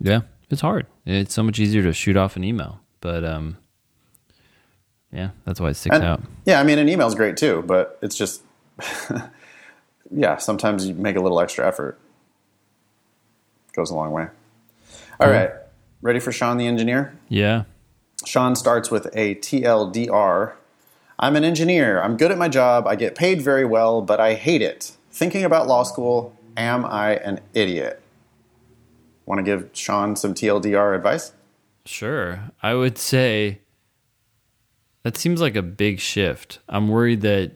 Yeah, 0.00 0.22
it's 0.50 0.60
hard. 0.62 0.86
It's 1.06 1.34
so 1.34 1.42
much 1.42 1.58
easier 1.58 1.82
to 1.82 1.92
shoot 1.92 2.16
off 2.16 2.36
an 2.36 2.44
email, 2.44 2.80
but 3.00 3.24
um, 3.24 3.56
yeah, 5.12 5.30
that's 5.44 5.60
why 5.60 5.68
it 5.70 5.74
sticks 5.74 5.96
And- 5.96 6.04
out. 6.04 6.22
Yeah, 6.44 6.60
I 6.60 6.64
mean, 6.64 6.78
an 6.78 6.88
email's 6.88 7.14
great 7.14 7.36
too, 7.36 7.62
but 7.66 7.98
it's 8.02 8.16
just, 8.16 8.42
yeah, 10.10 10.36
sometimes 10.38 10.86
you 10.88 10.94
make 10.94 11.16
a 11.16 11.20
little 11.20 11.40
extra 11.40 11.66
effort. 11.66 11.98
Goes 13.74 13.90
a 13.90 13.94
long 13.94 14.10
way. 14.12 14.22
All 15.20 15.26
Cool. 15.26 15.30
right, 15.30 15.50
ready 16.02 16.20
for 16.20 16.32
Sean 16.32 16.58
the 16.58 16.66
engineer? 16.66 17.18
Yeah, 17.28 17.64
Sean 18.26 18.54
starts 18.54 18.90
with 18.90 19.06
a 19.14 19.36
TLDR. 19.36 20.54
I'm 21.18 21.36
an 21.36 21.44
engineer. 21.44 22.02
I'm 22.02 22.16
good 22.16 22.30
at 22.30 22.38
my 22.38 22.48
job. 22.48 22.86
I 22.86 22.96
get 22.96 23.14
paid 23.14 23.40
very 23.40 23.64
well, 23.64 24.02
but 24.02 24.20
I 24.20 24.34
hate 24.34 24.60
it. 24.62 24.92
Thinking 25.10 25.44
about 25.44 25.66
law 25.68 25.84
school, 25.84 26.36
am 26.56 26.84
I 26.84 27.16
an 27.16 27.40
idiot? 27.54 28.02
Want 29.24 29.38
to 29.38 29.42
give 29.42 29.70
Sean 29.72 30.16
some 30.16 30.34
TLDR 30.34 30.96
advice? 30.96 31.32
Sure. 31.84 32.50
I 32.62 32.74
would 32.74 32.98
say 32.98 33.60
that 35.02 35.16
seems 35.16 35.40
like 35.40 35.56
a 35.56 35.62
big 35.62 36.00
shift. 36.00 36.58
I'm 36.68 36.88
worried 36.88 37.20
that 37.22 37.52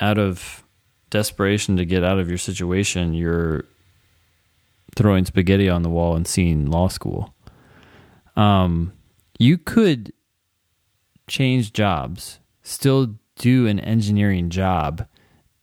out 0.00 0.18
of 0.18 0.64
desperation 1.10 1.76
to 1.76 1.84
get 1.84 2.04
out 2.04 2.18
of 2.18 2.28
your 2.28 2.38
situation, 2.38 3.12
you're 3.12 3.64
throwing 4.96 5.24
spaghetti 5.24 5.68
on 5.68 5.82
the 5.82 5.90
wall 5.90 6.16
and 6.16 6.26
seeing 6.26 6.70
law 6.70 6.88
school. 6.88 7.34
Um, 8.40 8.94
you 9.38 9.58
could 9.58 10.14
change 11.26 11.74
jobs, 11.74 12.38
still 12.62 13.16
do 13.36 13.66
an 13.66 13.78
engineering 13.78 14.48
job, 14.48 15.06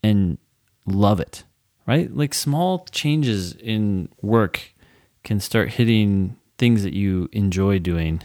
and 0.04 0.38
love 0.86 1.20
it, 1.20 1.44
right? 1.88 2.16
Like 2.16 2.36
small 2.36 2.86
changes 2.92 3.54
in 3.54 4.10
work 4.22 4.76
can 5.24 5.40
start 5.40 5.72
hitting 5.72 6.38
things 6.60 6.84
that 6.84 6.94
you 6.94 7.30
enjoy 7.32 7.80
doing 7.80 8.22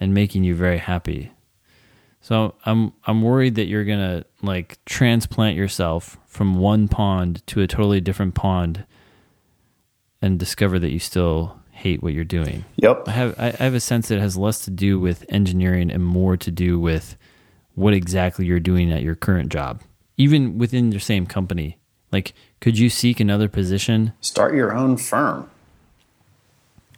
and 0.00 0.14
making 0.14 0.44
you 0.44 0.54
very 0.54 0.78
happy. 0.78 1.32
So 2.22 2.54
I'm 2.64 2.94
I'm 3.04 3.20
worried 3.20 3.56
that 3.56 3.66
you're 3.66 3.84
gonna 3.84 4.24
like 4.40 4.78
transplant 4.86 5.56
yourself 5.58 6.16
from 6.26 6.54
one 6.54 6.88
pond 6.88 7.46
to 7.48 7.60
a 7.60 7.66
totally 7.66 8.00
different 8.00 8.34
pond 8.34 8.86
and 10.22 10.38
discover 10.38 10.78
that 10.78 10.90
you 10.90 10.98
still 10.98 11.60
hate 11.78 12.02
what 12.02 12.12
you're 12.12 12.24
doing. 12.24 12.64
Yep. 12.76 13.08
I 13.08 13.10
have 13.12 13.38
I 13.38 13.50
have 13.50 13.74
a 13.74 13.80
sense 13.80 14.08
that 14.08 14.18
it 14.18 14.20
has 14.20 14.36
less 14.36 14.64
to 14.64 14.70
do 14.70 14.98
with 14.98 15.24
engineering 15.28 15.90
and 15.90 16.04
more 16.04 16.36
to 16.36 16.50
do 16.50 16.78
with 16.78 17.16
what 17.74 17.94
exactly 17.94 18.44
you're 18.44 18.60
doing 18.60 18.92
at 18.92 19.02
your 19.02 19.14
current 19.14 19.50
job. 19.50 19.82
Even 20.16 20.58
within 20.58 20.90
your 20.90 21.00
same 21.00 21.26
company. 21.26 21.78
Like 22.10 22.34
could 22.60 22.78
you 22.78 22.90
seek 22.90 23.20
another 23.20 23.48
position? 23.48 24.12
Start 24.20 24.54
your 24.54 24.74
own 24.74 24.96
firm. 24.96 25.50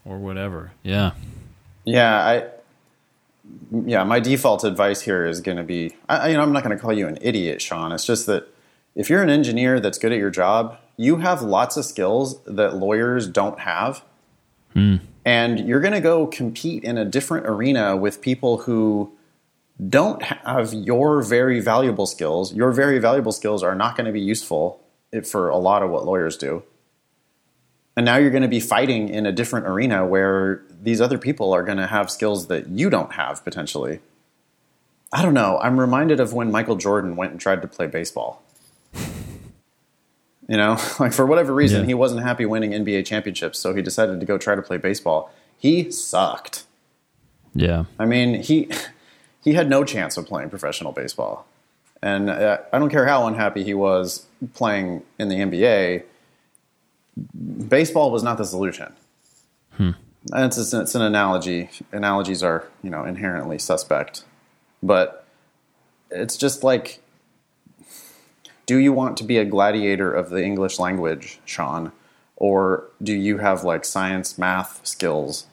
Or 0.05 0.19
whatever. 0.19 0.73
Yeah. 0.83 1.13
Yeah, 1.85 2.17
I 2.17 2.47
yeah, 3.71 4.05
my 4.05 4.21
default 4.21 4.65
advice 4.65 5.03
here 5.03 5.27
is 5.27 5.41
going 5.41 5.59
to 5.59 5.65
be 5.65 5.97
I, 6.09 6.29
you 6.29 6.37
know, 6.37 6.43
I'm 6.43 6.53
not 6.53 6.65
going 6.65 6.77
to 6.77 6.83
call 6.83 6.93
you 6.93 7.07
an 7.07 7.19
idiot, 7.21 7.61
Sean. 7.61 7.93
It's 7.93 8.07
just 8.07 8.27
that 8.27 8.49
if 8.95 9.11
you're 9.11 9.23
an 9.23 9.31
engineer 9.31 9.79
that's 9.81 9.99
good 9.99 10.13
at 10.13 10.19
your 10.19 10.31
job, 10.31 10.79
you 10.97 11.17
have 11.17 11.43
lots 11.43 11.77
of 11.77 11.85
skills 11.85 12.43
that 12.45 12.77
lawyers 12.77 13.27
don't 13.27 13.61
have. 13.61 14.03
Hmm. 14.73 14.97
And 15.25 15.69
you're 15.69 15.81
going 15.81 15.93
to 15.93 16.01
go 16.01 16.27
compete 16.27 16.85
in 16.85 16.97
a 16.97 17.05
different 17.05 17.47
arena 17.47 17.97
with 17.97 18.21
people 18.21 18.59
who 18.59 19.13
don't 19.89 20.23
have 20.23 20.73
your 20.73 21.23
very 21.23 21.61
valuable 21.61 22.07
skills. 22.07 22.55
Your 22.55 22.73
very 22.73 22.99
valuable 22.99 23.33
skills 23.33 23.63
are 23.63 23.75
not 23.75 23.97
going 23.97 24.07
to 24.07 24.13
be 24.13 24.21
useful 24.21 24.81
for 25.25 25.49
a 25.49 25.57
lot 25.57 25.83
of 25.83 25.91
what 25.91 26.05
lawyers 26.05 26.37
do. 26.37 26.63
And 27.97 28.07
now 28.07 28.17
you're 28.17 28.31
going 28.31 28.43
to 28.43 28.49
be 28.49 28.61
fighting 28.61 29.09
in 29.09 29.27
a 29.27 29.33
different 29.33 29.67
arena 29.67 30.07
where 30.07 30.63
these 30.81 31.01
other 31.01 31.19
people 31.19 31.53
are 31.53 31.63
going 31.63 31.79
to 31.79 31.87
have 31.87 32.11
skills 32.11 32.47
that 32.47 32.69
you 32.69 32.89
don't 32.89 33.13
have 33.13 33.45
potentially. 33.45 34.01
I 35.13 35.23
don't 35.23 35.35
know. 35.35 35.59
I'm 35.61 35.79
reminded 35.79 36.21
of 36.21 36.33
when 36.33 36.53
Michael 36.53 36.77
Jordan 36.77 37.17
went 37.17 37.33
and 37.33 37.41
tried 37.41 37.63
to 37.63 37.69
play 37.69 37.89
baseball. 37.89 38.43
You 40.51 40.57
know, 40.57 40.79
like 41.01 41.13
for 41.13 41.25
whatever 41.25 41.55
reason, 41.55 41.83
Yeah. 41.83 41.87
he 41.87 41.95
wasn't 41.95 42.23
happy 42.25 42.45
winning 42.45 42.73
NBA 42.73 43.07
championships, 43.07 43.59
so 43.59 43.73
he 43.73 43.83
decided 43.83 44.19
to 44.19 44.27
go 44.27 44.37
try 44.37 44.57
to 44.57 44.63
play 44.63 44.79
baseball. 44.79 45.33
He 45.57 45.91
sucked. 45.93 46.65
Yeah. 47.55 47.85
I 48.01 48.05
mean, 48.07 48.43
he 48.43 48.69
he 49.45 49.53
had 49.55 49.71
no 49.71 49.85
chance 49.85 50.17
of 50.17 50.27
playing 50.27 50.51
professional 50.51 50.91
baseball, 50.93 51.47
and 52.03 52.29
uh, 52.29 52.59
I 52.73 52.79
don't 52.81 52.91
care 52.91 53.07
how 53.07 53.27
unhappy 53.29 53.63
he 53.63 53.75
was 53.75 54.27
playing 54.55 55.03
in 55.21 55.29
the 55.29 55.37
NBA. 55.37 56.03
Baseball 57.69 58.11
was 58.11 58.23
not 58.23 58.37
the 58.39 58.45
solution. 58.45 58.93
And 59.79 60.45
it's, 60.45 60.59
it's, 60.59 60.75
it's 60.75 60.95
an 60.95 61.01
analogy. 61.01 61.71
Analogies 61.93 62.43
are 62.43 62.69
you 62.83 62.91
know 62.91 63.05
inherently 63.05 63.59
suspect, 63.59 64.25
but 64.83 65.25
it's 66.11 66.37
just 66.37 66.63
like, 66.65 67.00
do 68.71 68.79
you 68.79 68.93
want 68.93 69.17
to 69.17 69.25
be 69.25 69.37
a 69.37 69.45
gladiator 69.45 70.13
of 70.15 70.31
the 70.31 70.45
English 70.45 70.79
language, 70.79 71.41
Sean, 71.45 71.91
or 72.37 72.85
do 73.03 73.13
you 73.13 73.39
have 73.39 73.65
like 73.65 73.85
science, 73.85 74.39
math 74.39 74.87
skills 74.87 75.47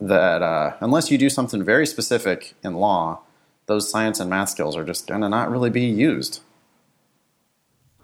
that 0.00 0.42
uh, 0.42 0.76
unless 0.78 1.10
you 1.10 1.18
do 1.18 1.28
something 1.28 1.64
very 1.64 1.84
specific 1.88 2.54
in 2.62 2.74
law, 2.74 3.18
those 3.66 3.90
science 3.90 4.20
and 4.20 4.30
math 4.30 4.50
skills 4.50 4.76
are 4.76 4.84
just 4.84 5.08
going 5.08 5.22
to 5.22 5.28
not 5.28 5.50
really 5.50 5.70
be 5.70 5.86
used. 5.86 6.38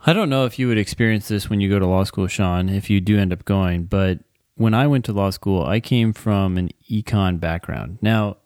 I 0.05 0.13
don't 0.13 0.29
know 0.29 0.45
if 0.45 0.59
you 0.59 0.67
would 0.67 0.77
experience 0.77 1.29
this 1.29 1.49
when 1.49 1.61
you 1.61 1.71
go 1.71 1.79
to 1.79 1.87
law 1.87 2.03
school, 2.03 2.27
Sean, 2.27 2.69
if 2.69 2.91
you 2.91 3.01
do 3.01 3.21
end 3.21 3.33
up 3.33 3.45
going, 3.45 3.85
but 3.85 4.19
when 4.57 4.75
I 4.75 4.89
went 4.89 5.05
to 5.05 5.13
law 5.13 5.31
school, 5.31 5.65
I 5.65 5.79
came 5.79 6.13
from 6.13 6.59
an 6.59 6.71
econ 6.91 7.39
background. 7.39 7.99
Now, 8.03 8.39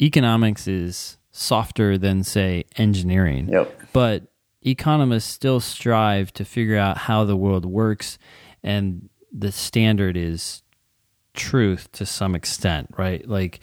economics 0.00 0.66
is 0.66 1.18
softer 1.30 1.98
than, 1.98 2.24
say, 2.24 2.64
engineering. 2.78 3.50
Yep. 3.50 3.80
But 3.92 4.31
economists 4.62 5.30
still 5.30 5.60
strive 5.60 6.32
to 6.34 6.44
figure 6.44 6.76
out 6.76 6.96
how 6.96 7.24
the 7.24 7.36
world 7.36 7.64
works, 7.64 8.18
and 8.62 9.08
the 9.32 9.52
standard 9.52 10.16
is 10.16 10.62
truth 11.34 11.90
to 11.92 12.06
some 12.06 12.34
extent, 12.34 12.88
right? 12.96 13.26
Like, 13.26 13.60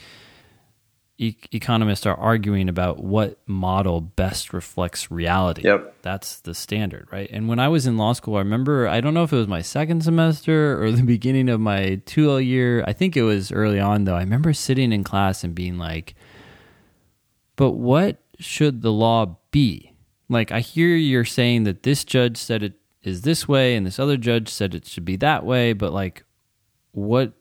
e- 1.20 1.36
economists 1.52 2.06
are 2.06 2.16
arguing 2.16 2.70
about 2.70 3.04
what 3.04 3.40
model 3.46 4.02
best 4.02 4.54
reflects 4.54 5.12
reality. 5.12 5.64
Yep. 5.64 6.02
That's 6.02 6.40
the 6.40 6.56
standard, 6.56 7.08
right? 7.12 7.30
And 7.32 7.48
when 7.48 7.60
I 7.60 7.68
was 7.68 7.86
in 7.86 7.98
law 7.98 8.14
school, 8.14 8.36
I 8.36 8.40
remember, 8.40 8.88
I 8.88 9.02
don't 9.02 9.14
know 9.14 9.24
if 9.24 9.34
it 9.34 9.38
was 9.38 9.48
my 9.48 9.62
second 9.62 10.04
semester 10.04 10.82
or 10.82 10.92
the 10.92 11.04
beginning 11.16 11.50
of 11.50 11.60
my 11.60 12.02
2L 12.06 12.44
year. 12.44 12.84
I 12.88 12.94
think 12.94 13.16
it 13.16 13.24
was 13.24 13.52
early 13.52 13.80
on, 13.80 14.06
though. 14.06 14.16
I 14.16 14.22
remember 14.22 14.54
sitting 14.54 14.92
in 14.92 15.04
class 15.04 15.44
and 15.44 15.54
being 15.54 15.78
like, 15.78 16.16
but 17.56 17.72
what 17.72 18.18
should 18.40 18.82
the 18.82 18.92
law 18.92 19.38
be? 19.52 19.89
Like, 20.30 20.52
I 20.52 20.60
hear 20.60 20.96
you're 20.96 21.26
saying 21.26 21.64
that 21.64 21.84
this 21.84 22.04
judge 22.04 22.38
said 22.38 22.64
it 22.64 22.74
is 23.02 23.22
this 23.22 23.48
way 23.48 23.76
and 23.76 23.86
this 23.86 24.00
other 24.00 24.18
judge 24.18 24.50
said 24.50 24.76
it 24.76 24.86
should 24.86 25.06
be 25.06 25.16
that 25.18 25.46
way, 25.46 25.74
but 25.74 25.92
like, 25.94 26.24
what 26.92 27.34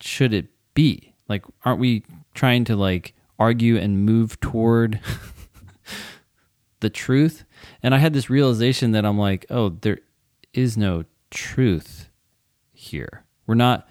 should 0.00 0.34
it 0.34 0.48
be? 0.74 1.14
Like, 1.28 1.44
aren't 1.64 1.80
we 1.80 2.04
trying 2.34 2.64
to 2.64 2.76
like 2.76 3.14
argue 3.38 3.76
and 3.76 4.04
move 4.04 4.40
toward 4.40 5.00
the 6.80 6.90
truth? 6.90 7.44
And 7.82 7.94
I 7.94 7.98
had 7.98 8.12
this 8.12 8.30
realization 8.30 8.92
that 8.92 9.04
I'm 9.04 9.18
like, 9.18 9.46
oh, 9.50 9.70
there 9.70 9.98
is 10.52 10.76
no 10.76 11.04
truth 11.30 12.08
here. 12.72 13.24
We're 13.46 13.54
not 13.54 13.88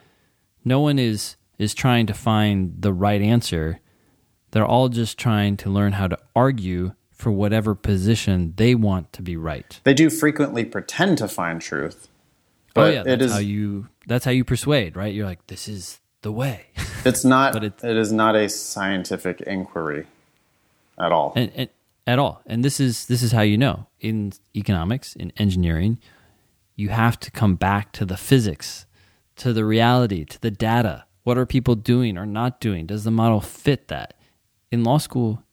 no 0.64 0.80
one 0.80 1.00
is 1.00 1.36
is 1.58 1.74
trying 1.74 2.08
to 2.08 2.14
find 2.14 2.76
the 2.80 2.94
right 2.94 3.22
answer. 3.22 3.80
They're 4.52 4.66
all 4.66 4.90
just 4.90 5.18
trying 5.18 5.58
to 5.58 5.70
learn 5.70 5.94
how 5.94 6.08
to 6.08 6.18
argue 6.36 6.94
for 7.22 7.32
whatever 7.32 7.76
position 7.76 8.54
they 8.58 8.74
want 8.74 9.14
to 9.14 9.22
be 9.22 9.38
right. 9.38 9.80
They 9.84 9.94
do 9.94 10.10
frequently 10.10 10.66
pretend 10.66 11.20
to 11.20 11.28
find 11.28 11.62
truth, 11.62 12.08
oh 12.76 12.90
yeah, 12.90 13.02
it 13.02 13.06
that's 13.06 13.24
is 13.26 13.32
how 13.32 13.38
you 13.38 13.88
that's 14.08 14.26
how 14.26 14.32
you 14.32 14.44
persuade, 14.44 14.96
right? 14.96 15.14
You're 15.14 15.28
like, 15.28 15.46
this 15.48 15.68
is 15.68 16.02
the 16.24 16.32
way. 16.32 16.66
it's 17.06 17.24
not 17.24 17.54
but 17.54 17.64
it's- 17.64 17.84
it 17.84 17.96
is 17.96 18.12
not 18.12 18.36
a 18.36 18.50
scientific 18.50 19.40
inquiry 19.42 20.08
at 20.98 21.12
all. 21.12 21.34
and, 21.36 21.52
and 21.56 21.70
at 22.08 22.18
all. 22.18 22.42
And 22.48 22.66
this 22.66 22.80
is 22.80 23.06
this 23.06 23.22
is 23.22 23.32
how 23.32 23.42
you 23.42 23.58
know 23.58 23.86
in 24.00 24.34
economics, 24.56 25.16
in 25.16 25.32
engineering, 25.38 26.00
you 26.76 26.90
have 26.90 27.20
to 27.20 27.30
come 27.30 27.54
back 27.56 27.92
to 27.94 28.06
the 28.06 28.18
physics, 28.18 28.88
to 29.36 29.54
the 29.54 29.64
reality, 29.64 30.26
to 30.26 30.42
the 30.42 30.50
data. 30.52 31.06
What 31.24 31.38
are 31.38 31.46
people 31.46 31.76
doing 31.76 32.18
or 32.18 32.26
not 32.26 32.60
doing? 32.60 32.88
Does 32.88 33.04
the 33.04 33.12
model 33.12 33.42
fit 33.42 33.90
that? 33.90 34.16
In 34.72 34.84
law 34.84 34.98
school, 34.98 35.44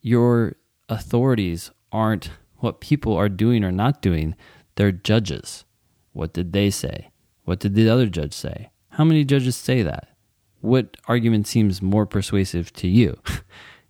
your 0.00 0.56
authorities 0.92 1.70
aren't 1.90 2.30
what 2.58 2.80
people 2.80 3.14
are 3.16 3.28
doing 3.28 3.64
or 3.64 3.72
not 3.72 4.00
doing. 4.02 4.34
They're 4.76 4.92
judges. 4.92 5.64
What 6.12 6.32
did 6.32 6.52
they 6.52 6.70
say? 6.70 7.10
What 7.44 7.60
did 7.60 7.74
the 7.74 7.88
other 7.88 8.06
judge 8.06 8.32
say? 8.32 8.70
How 8.90 9.04
many 9.04 9.24
judges 9.24 9.56
say 9.56 9.82
that? 9.82 10.08
What 10.60 10.96
argument 11.08 11.46
seems 11.46 11.82
more 11.82 12.06
persuasive 12.06 12.72
to 12.74 12.88
you? 12.88 13.18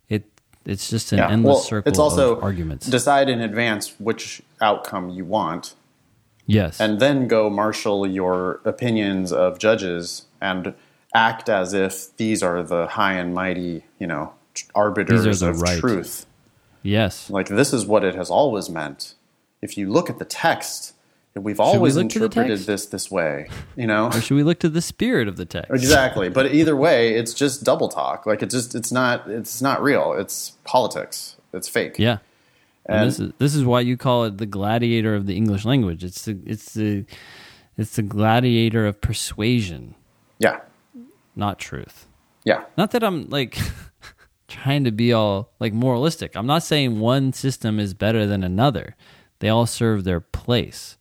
It 0.09 0.25
it's 0.67 0.91
just 0.91 1.13
an 1.13 1.19
Yeah. 1.19 1.31
endless 1.31 1.55
well, 1.55 1.63
circle 1.63 1.89
it's 1.91 1.99
also 1.99 2.37
of 2.37 2.43
arguments. 2.45 2.87
decide 2.87 3.29
in 3.29 3.41
advance 3.41 3.95
which 3.99 4.43
outcome 4.61 5.09
you 5.11 5.25
want 5.25 5.75
yes. 6.47 6.81
and 6.81 7.01
then 7.01 7.29
go 7.29 7.49
marshal 7.51 8.07
your 8.07 8.61
opinions 8.65 9.33
of 9.33 9.59
judges 9.59 10.27
and 10.41 10.75
act 11.15 11.49
as 11.49 11.73
if 11.75 12.17
these 12.17 12.43
are 12.43 12.63
the 12.63 12.87
high 12.89 13.15
and 13.15 13.35
mighty, 13.35 13.85
you 13.99 14.07
know, 14.07 14.33
arbiters 14.75 15.43
of 15.43 15.61
right. 15.61 15.79
truth. 15.81 16.27
Yes. 16.83 17.31
Like 17.31 17.49
this 17.49 17.73
is 17.73 17.87
what 17.87 18.05
it 18.05 18.15
has 18.15 18.31
always 18.31 18.69
meant. 18.71 19.15
If 19.61 19.77
you 19.79 19.91
look 19.91 20.11
at 20.11 20.19
the 20.19 20.25
text, 20.25 20.95
we've 21.35 21.61
always 21.61 21.95
the 21.95 22.01
interpreted 22.03 22.59
this 22.61 22.87
this 22.87 23.11
way, 23.11 23.49
you 23.77 23.87
know. 23.87 24.09
Or 24.09 24.21
should 24.21 24.35
we 24.35 24.43
look 24.43 24.59
to 24.61 24.69
the 24.69 24.83
spirit 24.83 25.29
of 25.29 25.37
the 25.37 25.45
text? 25.45 25.71
exactly, 25.71 26.29
but 26.29 26.53
either 26.55 26.77
way, 26.77 27.15
it's 27.15 27.33
just 27.35 27.65
double 27.65 27.89
talk. 27.89 28.27
Like 28.27 28.43
it's 28.43 28.55
just 28.55 28.75
it's 28.75 28.91
not 28.93 29.29
it's 29.29 29.63
not 29.63 29.83
real. 29.83 30.15
It's 30.15 30.51
politics. 30.65 31.37
It's 31.53 31.69
fake. 31.69 31.99
Yeah. 31.99 32.19
And, 32.87 32.99
And- 33.01 33.09
this 33.09 33.21
is 33.21 33.33
this 33.39 33.55
is 33.55 33.65
why 33.65 33.81
you 33.81 33.97
call 33.97 34.25
it 34.25 34.39
the 34.39 34.47
gladiator 34.47 35.15
of 35.15 35.27
the 35.27 35.37
English 35.37 35.65
language. 35.65 36.03
It's 36.03 36.25
the 36.25 36.39
it's 36.45 36.75
the 36.75 37.05
it's 37.79 37.97
the 37.97 38.03
gladiator 38.03 38.87
of 38.87 39.01
persuasion, 39.01 39.95
Yeah. 40.39 40.61
not 41.37 41.59
truth. 41.59 42.07
Yeah. 42.45 42.65
Not 42.77 42.91
that 42.91 43.03
I'm 43.05 43.29
like 43.31 43.57
trying 44.53 44.85
to 44.85 44.93
be 44.93 45.13
all 45.13 45.53
like 45.59 45.73
moralistic. 45.73 46.37
I'm 46.37 46.47
not 46.47 46.63
saying 46.63 47.01
one 47.01 47.33
system 47.33 47.81
is 47.81 47.95
better 47.95 48.27
than 48.27 48.45
another. 48.45 48.97
They 49.41 49.49
all 49.49 49.67
serve 49.67 50.05
their 50.05 50.21
place. 50.21 50.97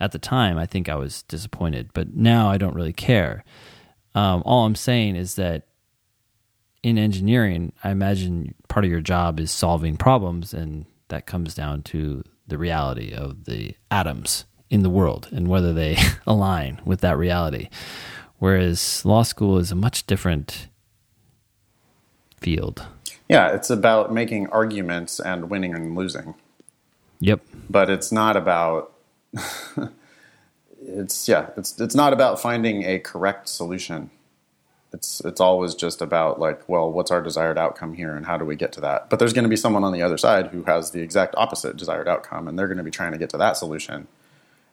At 0.00 0.12
the 0.12 0.18
time, 0.18 0.58
I 0.58 0.66
think 0.66 0.88
I 0.88 0.94
was 0.94 1.22
disappointed, 1.22 1.90
but 1.92 2.14
now 2.14 2.48
I 2.50 2.58
don't 2.58 2.74
really 2.74 2.92
care. 2.92 3.44
Um, 4.14 4.42
all 4.44 4.64
I'm 4.64 4.74
saying 4.74 5.16
is 5.16 5.34
that 5.36 5.66
in 6.82 6.98
engineering, 6.98 7.72
I 7.82 7.90
imagine 7.90 8.54
part 8.68 8.84
of 8.84 8.90
your 8.90 9.00
job 9.00 9.40
is 9.40 9.50
solving 9.50 9.96
problems, 9.96 10.54
and 10.54 10.86
that 11.08 11.26
comes 11.26 11.54
down 11.54 11.82
to 11.84 12.22
the 12.46 12.58
reality 12.58 13.12
of 13.12 13.44
the 13.44 13.74
atoms 13.90 14.44
in 14.70 14.82
the 14.82 14.90
world 14.90 15.28
and 15.32 15.48
whether 15.48 15.72
they 15.72 15.96
align 16.26 16.80
with 16.84 17.00
that 17.00 17.18
reality. 17.18 17.68
Whereas 18.38 19.04
law 19.04 19.22
school 19.22 19.58
is 19.58 19.72
a 19.72 19.76
much 19.76 20.06
different 20.06 20.68
field. 22.40 22.86
Yeah, 23.28 23.48
it's 23.54 23.70
about 23.70 24.12
making 24.12 24.48
arguments 24.48 25.20
and 25.20 25.50
winning 25.50 25.74
and 25.74 25.94
losing. 25.94 26.34
Yep. 27.20 27.40
But 27.68 27.90
it's 27.90 28.10
not 28.10 28.36
about 28.36 28.92
it's 30.82 31.28
yeah, 31.28 31.50
it's 31.56 31.78
it's 31.80 31.94
not 31.94 32.12
about 32.12 32.40
finding 32.40 32.84
a 32.84 32.98
correct 32.98 33.48
solution. 33.48 34.10
It's 34.92 35.20
it's 35.24 35.40
always 35.40 35.74
just 35.74 36.00
about 36.00 36.40
like, 36.40 36.66
well, 36.68 36.90
what's 36.90 37.10
our 37.10 37.20
desired 37.20 37.58
outcome 37.58 37.94
here 37.94 38.14
and 38.16 38.24
how 38.24 38.38
do 38.38 38.44
we 38.44 38.56
get 38.56 38.72
to 38.72 38.80
that? 38.80 39.10
But 39.10 39.18
there's 39.18 39.32
going 39.32 39.44
to 39.44 39.50
be 39.50 39.56
someone 39.56 39.84
on 39.84 39.92
the 39.92 40.02
other 40.02 40.16
side 40.16 40.48
who 40.48 40.62
has 40.64 40.92
the 40.92 41.02
exact 41.02 41.34
opposite 41.36 41.76
desired 41.76 42.08
outcome 42.08 42.48
and 42.48 42.58
they're 42.58 42.68
going 42.68 42.78
to 42.78 42.84
be 42.84 42.90
trying 42.90 43.12
to 43.12 43.18
get 43.18 43.30
to 43.30 43.38
that 43.38 43.56
solution. 43.56 44.08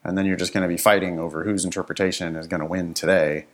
And 0.04 0.18
then 0.18 0.26
you're 0.26 0.38
just 0.38 0.54
going 0.54 0.62
to 0.62 0.70
be 0.70 0.78
fighting 0.78 1.20
over 1.20 1.44
whose 1.44 1.66
interpretation 1.66 2.36
is 2.36 2.48
going 2.48 2.62
to 2.62 2.66
win 2.66 2.94
today. 2.94 3.48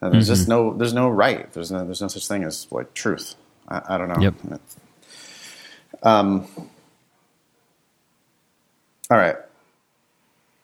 And 0.00 0.12
there's 0.12 0.26
mm-hmm. 0.26 0.34
just 0.34 0.48
no 0.48 0.74
there's 0.74 0.92
no 0.92 1.08
right. 1.08 1.50
There's 1.52 1.70
no 1.70 1.84
there's 1.84 2.02
no 2.02 2.08
such 2.08 2.28
thing 2.28 2.44
as 2.44 2.66
like 2.70 2.92
truth. 2.92 3.36
I, 3.68 3.82
I 3.88 3.98
don't 3.98 4.08
know. 4.08 4.20
Yep. 4.20 4.34
Um, 6.02 6.46
all 9.10 9.18
right. 9.18 9.36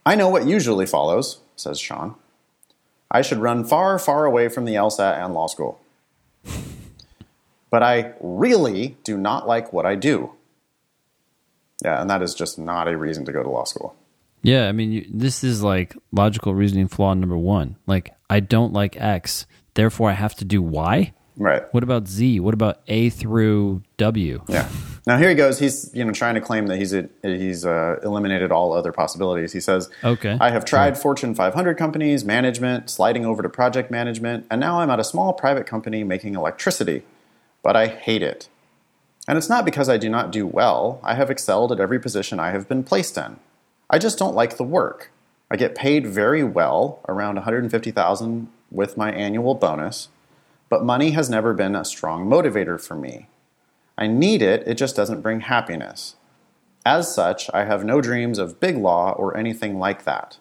I 0.05 0.15
know 0.15 0.29
what 0.29 0.47
usually 0.47 0.87
follows, 0.87 1.41
says 1.57 1.79
Sean. 1.79 2.15
I 3.11 3.23
should 3.23 3.39
run 3.39 3.65
far, 3.65 3.99
far 3.99 4.25
away 4.25 4.49
from 4.49 4.65
the 4.65 4.75
LSAT 4.75 5.23
and 5.23 5.35
law 5.35 5.47
school. 5.47 5.81
But 7.71 7.83
I 7.83 8.15
really 8.21 8.97
do 9.05 9.17
not 9.17 9.47
like 9.47 9.73
what 9.73 9.87
I 9.87 9.95
do. 9.95 10.33
Yeah, 11.85 12.01
and 12.01 12.11
that 12.11 12.23
is 12.23 12.35
just 12.35 12.59
not 12.59 12.89
a 12.89 12.97
reason 12.97 13.25
to 13.25 13.33
go 13.33 13.43
to 13.43 13.49
law 13.49 13.65
school. 13.65 13.97
Yeah, 14.43 14.69
I 14.69 14.73
mean, 14.73 14.93
you, 14.93 15.07
this 15.13 15.45
is 15.45 15.63
like 15.63 15.97
logical 16.13 16.55
reasoning 16.55 16.89
flaw 16.89 17.15
number 17.15 17.37
one. 17.37 17.77
Like, 17.87 18.15
I 18.29 18.41
don't 18.41 18.73
like 18.73 18.97
X, 19.01 19.47
therefore 19.75 20.11
I 20.11 20.15
have 20.15 20.35
to 20.37 20.45
do 20.45 20.63
Y. 20.63 21.13
Right. 21.41 21.63
What 21.73 21.83
about 21.83 22.07
Z? 22.07 22.39
What 22.41 22.53
about 22.53 22.81
A 22.87 23.09
through 23.09 23.83
W? 23.97 24.43
Yeah. 24.47 24.69
Now 25.07 25.17
here 25.17 25.31
he 25.31 25.35
goes. 25.35 25.59
He's 25.59 25.91
you 25.95 26.05
know 26.05 26.13
trying 26.13 26.35
to 26.35 26.41
claim 26.43 26.67
that 26.67 26.77
he's 26.77 26.93
a, 26.93 27.09
he's 27.23 27.65
uh, 27.65 27.97
eliminated 28.03 28.53
all 28.53 28.75
other 28.75 28.93
possibilities. 28.93 29.55
He 29.55 29.61
says, 29.61 29.89
Okay. 30.05 30.37
I 30.39 30.51
have 30.51 30.67
tried 30.67 30.99
Fortune 30.99 31.35
500 31.35 31.79
companies, 31.79 32.27
management, 32.27 32.91
sliding 32.91 33.25
over 33.25 33.43
to 33.43 33.49
project 33.49 33.91
management, 33.91 34.47
and 34.51 34.61
now 34.61 34.81
I'm 34.81 34.91
at 34.91 35.01
a 35.01 35.05
small 35.05 35.33
private 35.33 35.67
company 35.67 36.05
making 36.05 36.35
electricity. 36.35 37.05
But 37.63 37.75
I 37.75 37.87
hate 37.87 38.23
it. 38.23 38.51
And 39.27 39.39
it's 39.39 39.49
not 39.49 39.65
because 39.65 39.89
I 39.89 39.97
do 39.97 40.11
not 40.11 40.31
do 40.31 40.47
well. 40.47 41.01
I 41.03 41.15
have 41.15 41.31
excelled 41.31 41.73
at 41.73 41.81
every 41.81 41.99
position 41.99 42.39
I 42.39 42.51
have 42.51 42.69
been 42.69 42.85
placed 42.85 43.17
in. 43.17 43.37
I 43.89 43.99
just 43.99 44.19
don't 44.19 44.35
like 44.35 44.59
the 44.59 44.65
work. 44.65 45.11
I 45.51 45.57
get 45.57 45.75
paid 45.75 46.07
very 46.07 46.45
well, 46.45 47.01
around 47.09 47.37
150,000 47.37 48.49
with 48.71 48.97
my 48.99 49.11
annual 49.11 49.55
bonus, 49.55 50.09
but 50.71 50.85
money 50.85 51.11
has 51.11 51.29
never 51.29 51.53
been 51.53 51.77
a 51.77 51.85
strong 51.85 52.27
motivator 52.27 52.81
for 52.81 52.95
me. 52.95 53.27
I 53.99 54.07
need 54.07 54.41
it, 54.41 54.67
it 54.67 54.77
just 54.77 54.97
doesn't 54.97 55.21
bring 55.21 55.41
happiness. 55.41 56.17
As 56.87 57.15
such, 57.15 57.51
I 57.53 57.65
have 57.65 57.85
no 57.85 58.01
dreams 58.01 58.39
of 58.39 58.59
big 58.59 58.79
law 58.79 59.13
or 59.13 59.37
anything 59.37 59.79
like 59.79 60.05
that. 60.05 60.39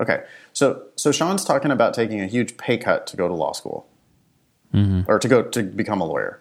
Okay, 0.00 0.22
so 0.54 0.84
so 0.96 1.12
Sean's 1.12 1.44
talking 1.44 1.70
about 1.70 1.92
taking 1.92 2.20
a 2.20 2.26
huge 2.26 2.56
pay 2.56 2.78
cut 2.78 3.06
to 3.08 3.16
go 3.16 3.28
to 3.28 3.34
law 3.34 3.52
school, 3.52 3.86
or 5.06 5.18
to 5.18 5.28
go 5.28 5.42
to 5.42 5.62
become 5.62 6.00
a 6.00 6.06
lawyer. 6.06 6.40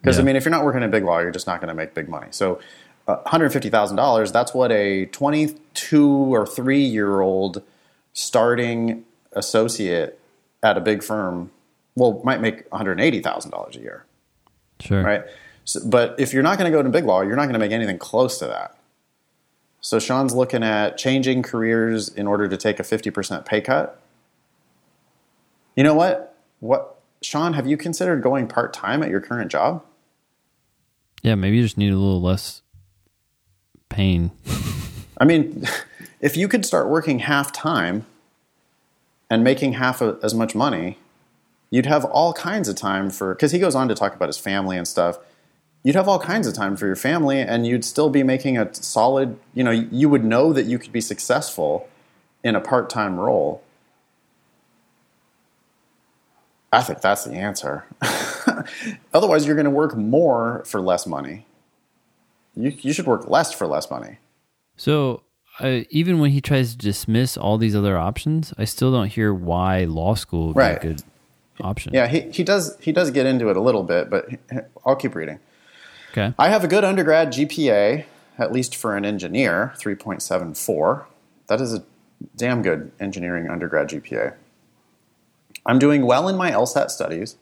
Because 0.00 0.18
I 0.18 0.22
mean, 0.22 0.36
if 0.36 0.44
you're 0.44 0.50
not 0.50 0.64
working 0.64 0.82
in 0.82 0.90
big 0.90 1.04
law, 1.04 1.18
you're 1.20 1.30
just 1.30 1.46
not 1.46 1.60
going 1.60 1.68
to 1.68 1.74
make 1.74 1.94
big 1.94 2.08
money. 2.08 2.28
So, 2.30 2.58
uh, 3.06 3.22
$150,000—that's 3.24 4.52
what 4.52 4.72
a 4.72 5.06
22 5.06 6.08
or 6.08 6.44
three 6.46 6.82
year 6.82 7.20
old 7.20 7.62
starting 8.12 9.04
associate 9.32 10.18
at 10.62 10.76
a 10.76 10.80
big 10.80 11.02
firm, 11.04 11.50
well, 11.94 12.20
might 12.24 12.40
make 12.40 12.68
$180,000 12.70 13.76
a 13.76 13.80
year 13.80 14.04
Sure. 14.80 15.02
right? 15.02 15.24
So, 15.64 15.80
but 15.86 16.16
if 16.18 16.32
you're 16.32 16.42
not 16.42 16.58
going 16.58 16.70
to 16.70 16.76
go 16.76 16.82
to 16.82 16.88
big 16.88 17.04
law, 17.04 17.20
you're 17.20 17.36
not 17.36 17.44
going 17.44 17.52
to 17.54 17.58
make 17.58 17.72
anything 17.72 17.98
close 17.98 18.38
to 18.38 18.46
that. 18.46 18.76
So 19.80 19.98
Sean's 19.98 20.34
looking 20.34 20.62
at 20.62 20.96
changing 20.96 21.42
careers 21.42 22.08
in 22.08 22.26
order 22.26 22.48
to 22.48 22.56
take 22.56 22.78
a 22.80 22.82
50% 22.82 23.44
pay 23.44 23.60
cut. 23.60 24.00
You 25.76 25.82
know 25.84 25.94
what? 25.94 26.36
What 26.60 27.00
Sean, 27.22 27.54
have 27.54 27.66
you 27.66 27.76
considered 27.76 28.22
going 28.22 28.46
part-time 28.48 29.02
at 29.02 29.08
your 29.10 29.20
current 29.20 29.50
job? 29.50 29.84
Yeah, 31.22 31.34
maybe 31.36 31.56
you 31.56 31.62
just 31.62 31.78
need 31.78 31.92
a 31.92 31.96
little 31.96 32.20
less 32.20 32.62
pain. 33.88 34.32
I 35.18 35.24
mean, 35.24 35.66
if 36.20 36.36
you 36.36 36.48
could 36.48 36.66
start 36.66 36.88
working 36.88 37.20
half-time 37.20 38.06
and 39.30 39.44
making 39.44 39.74
half 39.74 40.00
a, 40.00 40.18
as 40.22 40.34
much 40.34 40.54
money, 40.54 40.98
you'd 41.72 41.86
have 41.86 42.04
all 42.04 42.34
kinds 42.34 42.68
of 42.68 42.76
time 42.76 43.08
for 43.08 43.34
because 43.34 43.50
he 43.50 43.58
goes 43.58 43.74
on 43.74 43.88
to 43.88 43.94
talk 43.94 44.14
about 44.14 44.28
his 44.28 44.36
family 44.38 44.76
and 44.76 44.86
stuff. 44.86 45.18
You'd 45.82 45.96
have 45.96 46.06
all 46.06 46.18
kinds 46.20 46.46
of 46.46 46.52
time 46.54 46.76
for 46.76 46.86
your 46.86 46.94
family 46.94 47.40
and 47.40 47.66
you'd 47.66 47.84
still 47.84 48.10
be 48.10 48.22
making 48.22 48.58
a 48.58 48.72
solid 48.74 49.36
you 49.54 49.64
know 49.64 49.70
you 49.72 50.08
would 50.08 50.22
know 50.24 50.52
that 50.52 50.66
you 50.66 50.78
could 50.78 50.92
be 50.92 51.00
successful 51.00 51.88
in 52.44 52.54
a 52.54 52.60
part-time 52.60 53.18
role. 53.18 53.62
I 56.72 56.82
think 56.82 57.00
that's 57.00 57.24
the 57.24 57.32
answer. 57.34 57.84
Otherwise 59.14 59.46
you're 59.46 59.54
going 59.56 59.64
to 59.64 59.70
work 59.70 59.96
more 59.96 60.62
for 60.66 60.80
less 60.80 61.06
money. 61.06 61.46
You, 62.54 62.70
you 62.80 62.92
should 62.92 63.06
work 63.06 63.28
less 63.28 63.52
for 63.52 63.66
less 63.66 63.90
money. 63.90 64.18
So, 64.76 65.22
uh, 65.60 65.80
even 65.90 66.18
when 66.18 66.30
he 66.32 66.40
tries 66.40 66.72
to 66.72 66.78
dismiss 66.78 67.36
all 67.36 67.56
these 67.58 67.74
other 67.76 67.96
options, 67.98 68.52
I 68.58 68.64
still 68.64 68.90
don't 68.92 69.08
hear 69.08 69.32
why 69.34 69.84
law 69.84 70.14
school 70.14 70.48
would 70.48 70.56
Right. 70.56 70.80
be 70.80 70.88
a 70.88 70.90
good 70.92 71.02
option. 71.60 71.92
yeah 71.92 72.06
he, 72.06 72.22
he 72.30 72.42
does 72.42 72.76
he 72.80 72.92
does 72.92 73.10
get 73.10 73.26
into 73.26 73.48
it 73.50 73.56
a 73.56 73.60
little 73.60 73.82
bit 73.82 74.08
but 74.10 74.28
i'll 74.86 74.96
keep 74.96 75.14
reading 75.14 75.38
Okay. 76.12 76.34
I 76.38 76.50
have 76.50 76.62
a 76.62 76.68
good 76.68 76.84
undergrad 76.84 77.32
GPA, 77.32 78.04
at 78.36 78.52
least 78.52 78.76
for 78.76 78.96
an 78.96 79.04
engineer, 79.04 79.72
3.74. 79.78 81.06
That 81.46 81.60
is 81.60 81.72
a 81.72 81.84
damn 82.36 82.60
good 82.60 82.92
engineering 83.00 83.48
undergrad 83.48 83.88
GPA. 83.88 84.34
I'm 85.64 85.78
doing 85.78 86.04
well 86.04 86.28
in 86.28 86.36
my 86.36 86.50
LSAT 86.50 86.90
studies 86.90 87.36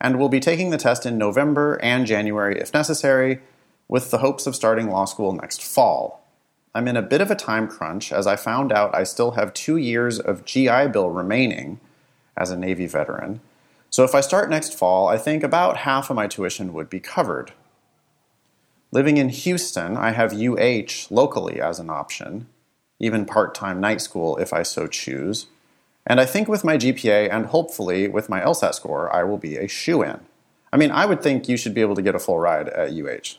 and 0.00 0.18
will 0.18 0.28
be 0.28 0.40
taking 0.40 0.70
the 0.70 0.76
test 0.76 1.06
in 1.06 1.16
November 1.16 1.78
and 1.82 2.04
January 2.04 2.60
if 2.60 2.74
necessary, 2.74 3.40
with 3.88 4.10
the 4.10 4.18
hopes 4.18 4.46
of 4.48 4.56
starting 4.56 4.90
law 4.90 5.04
school 5.04 5.32
next 5.32 5.62
fall. 5.62 6.24
I'm 6.74 6.88
in 6.88 6.96
a 6.96 7.02
bit 7.02 7.20
of 7.20 7.30
a 7.30 7.36
time 7.36 7.68
crunch 7.68 8.12
as 8.12 8.26
I 8.26 8.34
found 8.34 8.72
out 8.72 8.94
I 8.94 9.04
still 9.04 9.32
have 9.32 9.54
two 9.54 9.76
years 9.76 10.18
of 10.18 10.44
GI 10.44 10.88
Bill 10.88 11.10
remaining 11.10 11.78
as 12.36 12.50
a 12.50 12.56
Navy 12.56 12.86
veteran. 12.86 13.40
So 13.96 14.04
if 14.04 14.14
I 14.14 14.20
start 14.20 14.50
next 14.50 14.74
fall, 14.74 15.08
I 15.08 15.16
think 15.16 15.42
about 15.42 15.78
half 15.78 16.10
of 16.10 16.16
my 16.16 16.26
tuition 16.26 16.74
would 16.74 16.90
be 16.90 17.00
covered. 17.00 17.54
Living 18.92 19.16
in 19.16 19.30
Houston, 19.30 19.96
I 19.96 20.10
have 20.10 20.34
UH 20.34 21.06
locally 21.08 21.62
as 21.62 21.78
an 21.78 21.88
option, 21.88 22.46
even 23.00 23.24
part 23.24 23.54
time 23.54 23.80
night 23.80 24.02
school 24.02 24.36
if 24.36 24.52
I 24.52 24.64
so 24.64 24.86
choose. 24.86 25.46
And 26.06 26.20
I 26.20 26.26
think 26.26 26.46
with 26.46 26.62
my 26.62 26.76
GPA 26.76 27.32
and 27.32 27.46
hopefully 27.46 28.06
with 28.06 28.28
my 28.28 28.42
LSAT 28.42 28.74
score, 28.74 29.10
I 29.16 29.22
will 29.22 29.38
be 29.38 29.56
a 29.56 29.66
shoe 29.66 30.02
in. 30.02 30.20
I 30.74 30.76
mean, 30.76 30.90
I 30.90 31.06
would 31.06 31.22
think 31.22 31.48
you 31.48 31.56
should 31.56 31.72
be 31.72 31.80
able 31.80 31.94
to 31.94 32.02
get 32.02 32.14
a 32.14 32.18
full 32.18 32.38
ride 32.38 32.68
at 32.68 32.92
UH. 32.92 33.38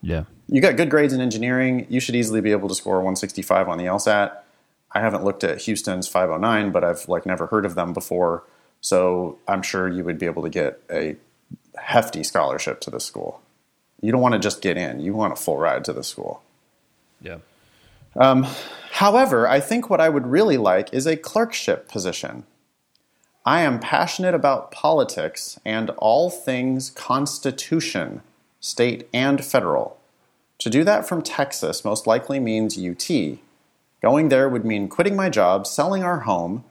Yeah. 0.00 0.24
You 0.48 0.62
got 0.62 0.78
good 0.78 0.88
grades 0.88 1.12
in 1.12 1.20
engineering, 1.20 1.86
you 1.90 2.00
should 2.00 2.16
easily 2.16 2.40
be 2.40 2.52
able 2.52 2.70
to 2.70 2.74
score 2.74 2.94
165 2.94 3.68
on 3.68 3.76
the 3.76 3.84
LSAT. 3.84 4.38
I 4.92 5.00
haven't 5.00 5.22
looked 5.22 5.44
at 5.44 5.60
Houston's 5.60 6.08
509, 6.08 6.72
but 6.72 6.82
I've 6.82 7.06
like 7.10 7.26
never 7.26 7.48
heard 7.48 7.66
of 7.66 7.74
them 7.74 7.92
before. 7.92 8.44
So 8.80 9.38
I'm 9.48 9.62
sure 9.62 9.88
you 9.88 10.04
would 10.04 10.18
be 10.18 10.26
able 10.26 10.42
to 10.42 10.50
get 10.50 10.80
a 10.90 11.16
hefty 11.76 12.22
scholarship 12.22 12.80
to 12.80 12.90
this 12.90 13.04
school. 13.04 13.40
You 14.00 14.12
don't 14.12 14.20
want 14.20 14.34
to 14.34 14.38
just 14.38 14.62
get 14.62 14.76
in, 14.76 15.00
you 15.00 15.14
want 15.14 15.32
a 15.32 15.36
full 15.36 15.56
ride 15.56 15.84
to 15.86 15.92
the 15.92 16.04
school. 16.04 16.42
Yeah. 17.20 17.38
Um, 18.14 18.46
however, 18.92 19.48
I 19.48 19.60
think 19.60 19.90
what 19.90 20.00
I 20.00 20.08
would 20.08 20.26
really 20.26 20.56
like 20.56 20.92
is 20.92 21.06
a 21.06 21.16
clerkship 21.16 21.88
position. 21.88 22.44
I 23.44 23.60
am 23.60 23.78
passionate 23.78 24.34
about 24.34 24.72
politics 24.72 25.58
and 25.64 25.90
all 25.98 26.30
things 26.30 26.90
Constitution, 26.90 28.22
state 28.60 29.08
and 29.14 29.44
federal. 29.44 29.98
To 30.58 30.70
do 30.70 30.82
that 30.84 31.06
from 31.06 31.22
Texas 31.22 31.84
most 31.84 32.06
likely 32.06 32.40
means 32.40 32.78
UT. 32.78 33.08
Going 34.02 34.28
there 34.30 34.48
would 34.48 34.64
mean 34.64 34.88
quitting 34.88 35.14
my 35.16 35.28
job, 35.28 35.66
selling 35.66 36.02
our 36.02 36.20
home, 36.20 36.64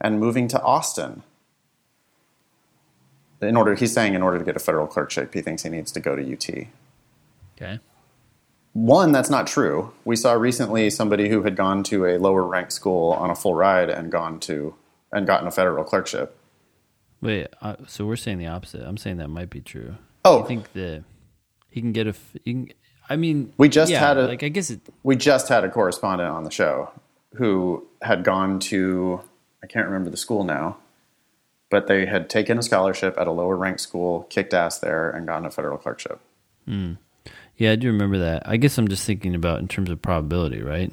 and 0.00 0.20
moving 0.20 0.48
to 0.48 0.62
Austin. 0.62 1.22
In 3.40 3.56
order, 3.56 3.74
he's 3.74 3.92
saying, 3.92 4.14
in 4.14 4.22
order 4.22 4.38
to 4.38 4.44
get 4.44 4.56
a 4.56 4.58
federal 4.58 4.86
clerkship, 4.86 5.32
he 5.32 5.40
thinks 5.42 5.62
he 5.62 5.68
needs 5.68 5.92
to 5.92 6.00
go 6.00 6.16
to 6.16 6.22
UT. 6.32 6.66
Okay. 7.56 7.78
One, 8.72 9.12
that's 9.12 9.30
not 9.30 9.46
true. 9.46 9.92
We 10.04 10.16
saw 10.16 10.32
recently 10.34 10.90
somebody 10.90 11.28
who 11.28 11.42
had 11.42 11.56
gone 11.56 11.82
to 11.84 12.04
a 12.06 12.18
lower 12.18 12.44
ranked 12.44 12.72
school 12.72 13.12
on 13.12 13.30
a 13.30 13.34
full 13.34 13.54
ride 13.54 13.90
and 13.90 14.10
gone 14.10 14.40
to 14.40 14.74
and 15.12 15.26
gotten 15.26 15.46
a 15.48 15.50
federal 15.50 15.84
clerkship. 15.84 16.36
Wait, 17.20 17.48
uh, 17.60 17.76
so 17.86 18.06
we're 18.06 18.16
saying 18.16 18.38
the 18.38 18.46
opposite. 18.46 18.82
I'm 18.82 18.96
saying 18.96 19.16
that 19.16 19.28
might 19.28 19.50
be 19.50 19.60
true. 19.60 19.96
Oh. 20.24 20.42
I 20.44 20.46
think 20.46 20.72
that 20.74 21.04
he 21.70 21.80
can 21.80 21.92
get 21.92 22.06
a. 22.06 22.14
He 22.44 22.52
can, 22.52 22.68
I 23.10 23.16
mean, 23.16 23.52
We 23.56 23.68
just 23.68 23.90
yeah, 23.90 24.00
had 24.00 24.18
a- 24.18 24.26
like. 24.26 24.42
I 24.42 24.48
guess 24.48 24.70
it. 24.70 24.80
We 25.02 25.16
just 25.16 25.48
had 25.48 25.64
a 25.64 25.70
correspondent 25.70 26.30
on 26.30 26.44
the 26.44 26.50
show 26.50 26.90
who 27.34 27.86
had 28.02 28.22
gone 28.24 28.58
to 28.60 29.20
I 29.62 29.66
can't 29.66 29.86
remember 29.86 30.10
the 30.10 30.16
school 30.16 30.44
now, 30.44 30.76
but 31.70 31.86
they 31.86 32.06
had 32.06 32.30
taken 32.30 32.58
a 32.58 32.62
scholarship 32.62 33.16
at 33.18 33.26
a 33.26 33.32
lower 33.32 33.56
ranked 33.56 33.80
school, 33.80 34.26
kicked 34.30 34.54
ass 34.54 34.78
there, 34.78 35.10
and 35.10 35.26
gotten 35.26 35.46
a 35.46 35.50
federal 35.50 35.78
clerkship. 35.78 36.20
Hmm. 36.66 36.94
Yeah, 37.56 37.72
I 37.72 37.76
do 37.76 37.88
remember 37.88 38.18
that. 38.18 38.48
I 38.48 38.56
guess 38.56 38.78
I'm 38.78 38.88
just 38.88 39.04
thinking 39.04 39.34
about 39.34 39.58
in 39.58 39.68
terms 39.68 39.90
of 39.90 40.00
probability, 40.00 40.62
right? 40.62 40.92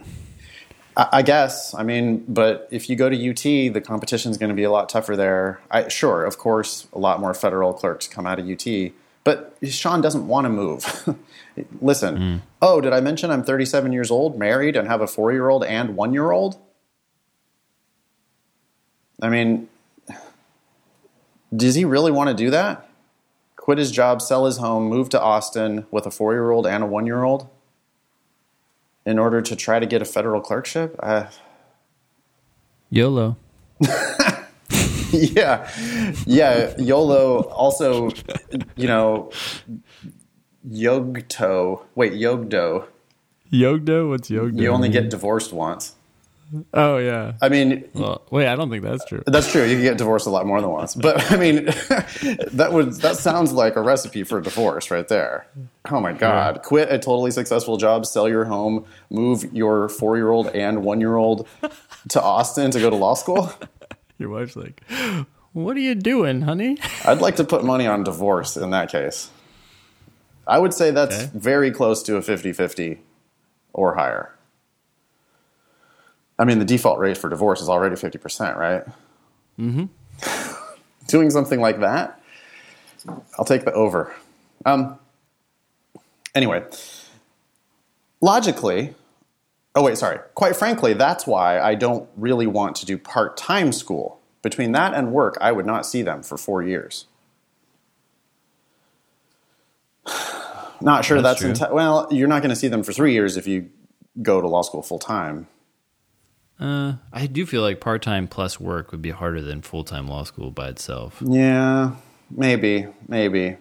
I, 0.97 1.07
I 1.13 1.21
guess. 1.21 1.73
I 1.76 1.84
mean, 1.84 2.26
but 2.28 2.67
if 2.71 2.89
you 2.89 2.95
go 2.95 3.09
to 3.09 3.30
UT, 3.30 3.73
the 3.73 3.82
competition 3.82 4.32
is 4.32 4.38
going 4.38 4.49
to 4.49 4.55
be 4.55 4.63
a 4.63 4.71
lot 4.71 4.89
tougher 4.89 5.15
there. 5.15 5.59
I, 5.69 5.88
sure, 5.88 6.26
of 6.26 6.38
course, 6.38 6.88
a 6.91 6.99
lot 6.99 7.19
more 7.19 7.34
federal 7.34 7.73
clerks 7.73 8.07
come 8.07 8.26
out 8.26 8.39
of 8.39 8.49
UT, 8.49 8.65
but 9.23 9.55
Sean 9.63 10.01
doesn't 10.01 10.28
want 10.28 10.45
to 10.45 10.49
move. 10.49 11.17
Listen, 11.82 12.17
hmm. 12.17 12.38
oh, 12.61 12.82
did 12.82 12.93
I 12.93 12.99
mention 12.99 13.32
I'm 13.32 13.43
37 13.43 13.93
years 13.93 14.11
old, 14.11 14.38
married, 14.38 14.76
and 14.76 14.88
have 14.88 15.01
a 15.01 15.07
four 15.07 15.32
year 15.32 15.49
old 15.49 15.63
and 15.63 15.95
one 15.95 16.13
year 16.13 16.32
old? 16.32 16.57
I 19.21 19.30
mean, 19.30 19.69
does 21.55 21.75
he 21.75 21.85
really 21.85 22.11
want 22.11 22.29
to 22.29 22.35
do 22.35 22.49
that? 22.51 22.89
Quit 23.55 23.77
his 23.77 23.91
job, 23.91 24.21
sell 24.21 24.45
his 24.45 24.57
home, 24.57 24.85
move 24.85 25.09
to 25.09 25.21
Austin 25.21 25.85
with 25.91 26.05
a 26.05 26.11
four 26.11 26.33
year 26.33 26.51
old 26.51 26.67
and 26.67 26.83
a 26.83 26.87
one 26.87 27.05
year 27.05 27.23
old 27.23 27.49
in 29.05 29.19
order 29.19 29.41
to 29.41 29.55
try 29.55 29.79
to 29.79 29.85
get 29.85 30.01
a 30.01 30.05
federal 30.05 30.41
clerkship? 30.41 30.95
Uh, 31.01 31.27
YOLO. 32.89 33.37
yeah, 35.11 35.69
yeah. 36.25 36.73
YOLO 36.77 37.43
also, 37.43 38.09
you 38.75 38.87
know, 38.87 39.31
Yogto. 40.67 41.85
Wait, 41.95 42.13
Yogdo. 42.13 42.87
Yogdo? 43.51 44.09
What's 44.09 44.29
Yogdo? 44.29 44.61
You 44.61 44.69
only 44.69 44.89
get 44.89 45.09
divorced 45.09 45.51
once. 45.53 45.94
Oh 46.73 46.97
yeah. 46.97 47.33
I 47.41 47.49
mean, 47.49 47.85
Well, 47.93 48.21
wait, 48.31 48.47
I 48.47 48.55
don't 48.55 48.69
think 48.69 48.83
that's 48.83 49.03
true. 49.05 49.23
that's 49.27 49.51
true. 49.51 49.63
You 49.63 49.75
can 49.75 49.83
get 49.83 49.97
divorced 49.97 50.27
a 50.27 50.29
lot 50.29 50.45
more 50.45 50.61
than 50.61 50.69
once. 50.69 50.95
But 50.95 51.31
I 51.31 51.37
mean, 51.37 51.65
that 52.53 52.69
would 52.71 52.93
that 52.95 53.17
sounds 53.17 53.51
like 53.51 53.75
a 53.75 53.81
recipe 53.81 54.23
for 54.23 54.39
divorce 54.41 54.91
right 54.91 55.07
there. 55.07 55.47
Oh 55.91 55.99
my 55.99 56.13
God! 56.13 56.61
Quit 56.63 56.91
a 56.91 56.97
totally 56.97 57.31
successful 57.31 57.77
job, 57.77 58.05
sell 58.05 58.27
your 58.29 58.45
home, 58.45 58.85
move 59.09 59.45
your 59.53 59.89
four 59.89 60.17
year 60.17 60.29
old 60.31 60.47
and 60.49 60.83
one 60.83 60.99
year 60.99 61.15
old 61.15 61.47
to 62.09 62.21
Austin 62.21 62.71
to 62.71 62.79
go 62.79 62.89
to 62.89 62.95
law 62.95 63.13
school. 63.15 63.51
Your 64.17 64.29
wife's 64.29 64.55
like, 64.55 64.81
"What 65.51 65.75
are 65.75 65.81
you 65.81 65.93
doing, 65.93 66.41
honey?" 66.41 66.77
I'd 67.05 67.19
like 67.19 67.35
to 67.35 67.43
put 67.43 67.65
money 67.65 67.85
on 67.85 68.03
divorce 68.03 68.55
in 68.55 68.69
that 68.69 68.89
case. 68.89 69.29
I 70.47 70.57
would 70.59 70.73
say 70.73 70.91
that's 70.91 71.15
Okay. 71.23 71.31
very 71.33 71.69
close 71.71 72.01
to 72.03 72.15
a 72.15 72.21
50 72.21 72.53
50 72.53 73.01
or 73.73 73.95
higher. 73.95 74.31
I 76.38 76.45
mean, 76.45 76.59
the 76.59 76.65
default 76.65 76.99
rate 76.99 77.17
for 77.17 77.29
divorce 77.29 77.61
is 77.61 77.69
already 77.69 77.95
50%, 77.95 78.55
right? 78.57 78.83
Mm-hmm. 79.59 79.86
Doing 81.07 81.29
something 81.29 81.61
like 81.61 81.79
that, 81.79 82.19
I'll 83.38 83.45
take 83.45 83.63
the 83.63 83.71
over. 83.73 84.13
Um, 84.65 84.99
anyway, 86.33 86.65
logically, 88.21 88.95
oh, 89.75 89.83
wait, 89.83 89.97
sorry. 89.97 90.19
Quite 90.33 90.55
frankly, 90.55 90.93
that's 90.93 91.27
why 91.27 91.59
I 91.59 91.75
don't 91.75 92.09
really 92.17 92.47
want 92.47 92.75
to 92.77 92.86
do 92.86 92.97
part 92.97 93.38
time 93.38 93.71
school. 93.71 94.19
Between 94.41 94.73
that 94.73 94.93
and 94.93 95.11
work, 95.11 95.38
I 95.41 95.51
would 95.51 95.65
not 95.65 95.86
see 95.88 96.03
them 96.03 96.21
for 96.21 96.38
four 96.38 96.61
years. 96.61 97.05
Not 100.81 101.05
sure 101.05 101.21
that's, 101.21 101.41
That's 101.41 101.61
enti- 101.61 101.71
well. 101.71 102.07
You're 102.11 102.27
not 102.27 102.41
going 102.41 102.49
to 102.49 102.55
see 102.55 102.67
them 102.67 102.83
for 102.83 102.91
three 102.91 103.13
years 103.13 103.38
if 103.38 103.47
you 103.47 103.69
go 104.21 104.41
to 104.41 104.47
law 104.47 104.61
school 104.61 104.83
full 104.83 104.99
time. 104.99 105.47
Uh, 106.59 106.93
I 107.11 107.27
do 107.27 107.45
feel 107.45 107.61
like 107.61 107.81
part 107.81 108.01
time 108.01 108.27
plus 108.27 108.59
work 108.59 108.91
would 108.91 109.01
be 109.01 109.11
harder 109.11 109.41
than 109.41 109.61
full 109.61 109.83
time 109.83 110.07
law 110.07 110.23
school 110.23 110.51
by 110.51 110.69
itself. 110.69 111.21
Yeah, 111.25 111.95
maybe, 112.29 112.87
maybe. 113.07 113.57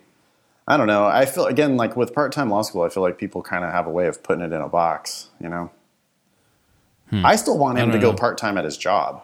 I 0.66 0.76
don't 0.76 0.86
know. 0.86 1.04
I 1.04 1.26
feel 1.26 1.46
again 1.46 1.76
like 1.76 1.96
with 1.96 2.14
part 2.14 2.32
time 2.32 2.50
law 2.50 2.62
school, 2.62 2.82
I 2.82 2.88
feel 2.88 3.02
like 3.02 3.18
people 3.18 3.42
kind 3.42 3.64
of 3.64 3.72
have 3.72 3.86
a 3.86 3.90
way 3.90 4.06
of 4.06 4.22
putting 4.22 4.44
it 4.44 4.52
in 4.52 4.60
a 4.60 4.68
box. 4.68 5.28
You 5.40 5.48
know, 5.48 5.70
I 7.12 7.36
still 7.36 7.58
want 7.58 7.78
him 7.78 7.92
to 7.92 7.98
go 7.98 8.12
part 8.12 8.38
time 8.38 8.56
at 8.56 8.64
his 8.64 8.76
job. 8.76 9.22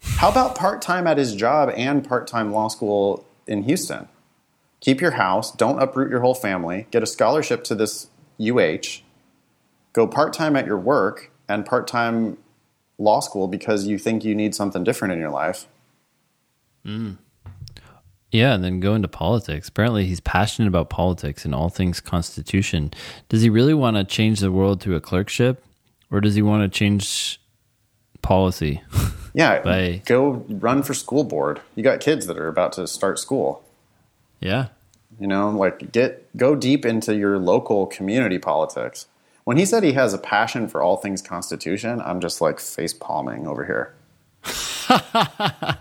How 0.00 0.30
about 0.30 0.54
part 0.54 0.82
time 0.82 1.06
at 1.06 1.18
his 1.18 1.34
job 1.34 1.70
and 1.76 2.06
part 2.06 2.26
time 2.26 2.52
law 2.52 2.68
school 2.68 3.26
in 3.46 3.64
Houston? 3.64 4.08
Keep 4.80 5.00
your 5.00 5.12
house. 5.12 5.52
Don't 5.52 5.80
uproot 5.80 6.10
your 6.10 6.20
whole 6.20 6.34
family. 6.34 6.86
Get 6.90 7.02
a 7.02 7.06
scholarship 7.06 7.62
to 7.64 7.74
this 7.74 8.08
UH. 8.40 9.02
Go 9.92 10.06
part 10.06 10.32
time 10.32 10.56
at 10.56 10.66
your 10.66 10.78
work 10.78 11.30
and 11.48 11.66
part 11.66 11.86
time 11.86 12.38
law 13.02 13.20
school 13.20 13.48
because 13.48 13.86
you 13.86 13.98
think 13.98 14.24
you 14.24 14.34
need 14.34 14.54
something 14.54 14.84
different 14.84 15.12
in 15.12 15.18
your 15.20 15.30
life. 15.30 15.66
Mm. 16.86 17.18
Yeah, 18.30 18.54
and 18.54 18.64
then 18.64 18.80
go 18.80 18.94
into 18.94 19.08
politics. 19.08 19.68
Apparently, 19.68 20.06
he's 20.06 20.20
passionate 20.20 20.68
about 20.68 20.88
politics 20.88 21.44
and 21.44 21.54
all 21.54 21.68
things 21.68 22.00
Constitution. 22.00 22.90
Does 23.28 23.42
he 23.42 23.50
really 23.50 23.74
want 23.74 23.96
to 23.98 24.04
change 24.04 24.40
the 24.40 24.50
world 24.50 24.80
through 24.80 24.96
a 24.96 25.00
clerkship, 25.00 25.62
or 26.10 26.20
does 26.22 26.34
he 26.34 26.40
want 26.42 26.62
to 26.70 26.78
change 26.78 27.40
policy? 28.22 28.82
Yeah, 29.34 29.62
By- 29.62 30.02
go 30.04 30.44
run 30.50 30.82
for 30.82 30.92
school 30.92 31.24
board. 31.24 31.62
You 31.74 31.82
got 31.82 32.00
kids 32.00 32.26
that 32.26 32.36
are 32.36 32.48
about 32.48 32.74
to 32.74 32.86
start 32.86 33.18
school. 33.18 33.64
yeah, 34.40 34.66
You 35.18 35.26
know, 35.26 35.48
like 35.48 35.90
get 35.90 36.36
go 36.36 36.54
deep 36.54 36.84
into 36.84 37.14
your 37.16 37.38
local 37.38 37.86
community 37.86 38.38
politics. 38.38 39.06
When 39.44 39.56
he 39.56 39.66
said 39.66 39.82
he 39.82 39.92
has 39.94 40.14
a 40.14 40.18
passion 40.18 40.68
for 40.68 40.82
all 40.82 40.96
things 40.96 41.20
Constitution, 41.20 42.00
I'm 42.00 42.20
just 42.20 42.40
like 42.40 42.60
face 42.60 42.94
palming 42.94 43.46
over 43.46 43.64
here. 43.64 43.94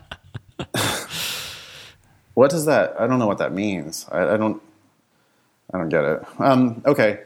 what 2.34 2.50
does 2.50 2.66
that? 2.66 2.96
I 3.00 3.06
don't 3.08 3.20
know 3.20 3.28
what 3.28 3.38
that 3.38 3.54
means. 3.54 4.08
I, 4.12 4.34
I 4.34 4.38
don't. 4.38 4.62
I 5.74 5.78
don't 5.78 5.90
get 5.90 6.04
it. 6.04 6.26
Um, 6.40 6.82
okay. 6.86 7.22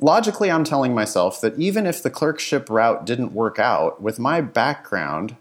Logically, 0.00 0.50
I'm 0.50 0.64
telling 0.64 0.94
myself 0.94 1.40
that 1.40 1.58
even 1.58 1.86
if 1.86 2.02
the 2.02 2.10
clerkship 2.10 2.68
route 2.68 3.06
didn't 3.06 3.32
work 3.32 3.58
out, 3.58 4.02
with 4.02 4.18
my 4.18 4.40
background, 4.40 5.36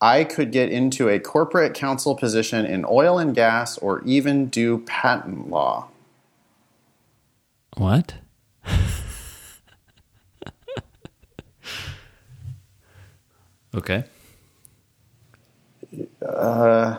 I 0.00 0.24
could 0.24 0.52
get 0.52 0.70
into 0.70 1.08
a 1.08 1.18
corporate 1.18 1.74
counsel 1.74 2.14
position 2.14 2.66
in 2.66 2.84
oil 2.88 3.18
and 3.18 3.34
gas 3.34 3.78
or 3.78 4.02
even 4.04 4.46
do 4.46 4.78
patent 4.78 5.50
law. 5.50 5.88
what? 7.76 8.14
okay. 13.76 14.04
Uh, 16.26 16.98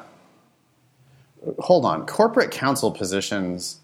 hold 1.59 1.86
on. 1.86 2.05
Corporate 2.05 2.51
counsel 2.51 2.91
positions, 2.91 3.80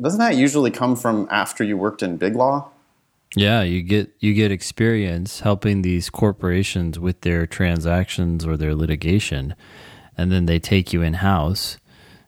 doesn't 0.00 0.18
that 0.18 0.36
usually 0.36 0.70
come 0.70 0.96
from 0.96 1.26
after 1.30 1.64
you 1.64 1.76
worked 1.76 2.02
in 2.02 2.16
big 2.16 2.36
law? 2.36 2.68
Yeah, 3.34 3.62
you 3.62 3.82
get 3.82 4.10
you 4.20 4.34
get 4.34 4.52
experience 4.52 5.40
helping 5.40 5.82
these 5.82 6.10
corporations 6.10 6.98
with 6.98 7.22
their 7.22 7.46
transactions 7.46 8.46
or 8.46 8.56
their 8.56 8.74
litigation, 8.74 9.54
and 10.16 10.30
then 10.30 10.46
they 10.46 10.58
take 10.58 10.92
you 10.92 11.02
in 11.02 11.14
house 11.14 11.76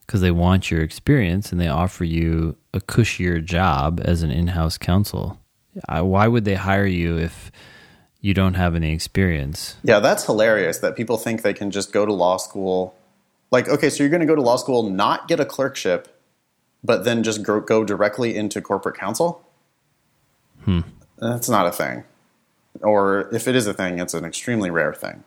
because 0.05 0.21
they 0.21 0.31
want 0.31 0.71
your 0.71 0.81
experience 0.81 1.51
and 1.51 1.61
they 1.61 1.67
offer 1.67 2.03
you 2.03 2.57
a 2.73 2.79
cushier 2.79 3.43
job 3.43 4.01
as 4.03 4.23
an 4.23 4.31
in-house 4.31 4.75
counsel. 4.75 5.39
I, 5.87 6.01
why 6.01 6.27
would 6.27 6.45
they 6.45 6.55
hire 6.55 6.87
you 6.87 7.17
if 7.17 7.51
you 8.21 8.33
don't 8.33 8.55
have 8.55 8.75
any 8.75 8.93
experience? 8.93 9.77
Yeah, 9.83 9.99
that's 9.99 10.25
hilarious 10.25 10.79
that 10.79 10.95
people 10.95 11.17
think 11.17 11.41
they 11.41 11.53
can 11.53 11.71
just 11.71 11.93
go 11.93 12.05
to 12.05 12.13
law 12.13 12.37
school. 12.37 12.95
Like, 13.51 13.67
okay, 13.69 13.89
so 13.89 14.03
you're 14.03 14.09
going 14.09 14.19
to 14.21 14.25
go 14.25 14.35
to 14.35 14.41
law 14.41 14.57
school, 14.57 14.89
not 14.89 15.27
get 15.27 15.39
a 15.39 15.45
clerkship, 15.45 16.19
but 16.83 17.05
then 17.05 17.23
just 17.23 17.43
go, 17.43 17.59
go 17.59 17.83
directly 17.83 18.35
into 18.35 18.61
corporate 18.61 18.97
counsel? 18.97 19.45
Hmm. 20.63 20.81
That's 21.17 21.49
not 21.49 21.65
a 21.65 21.71
thing. 21.71 22.03
or 22.81 23.33
if 23.33 23.47
it 23.47 23.55
is 23.55 23.67
a 23.67 23.73
thing, 23.73 23.99
it's 23.99 24.13
an 24.13 24.25
extremely 24.25 24.69
rare 24.69 24.93
thing. 24.93 25.23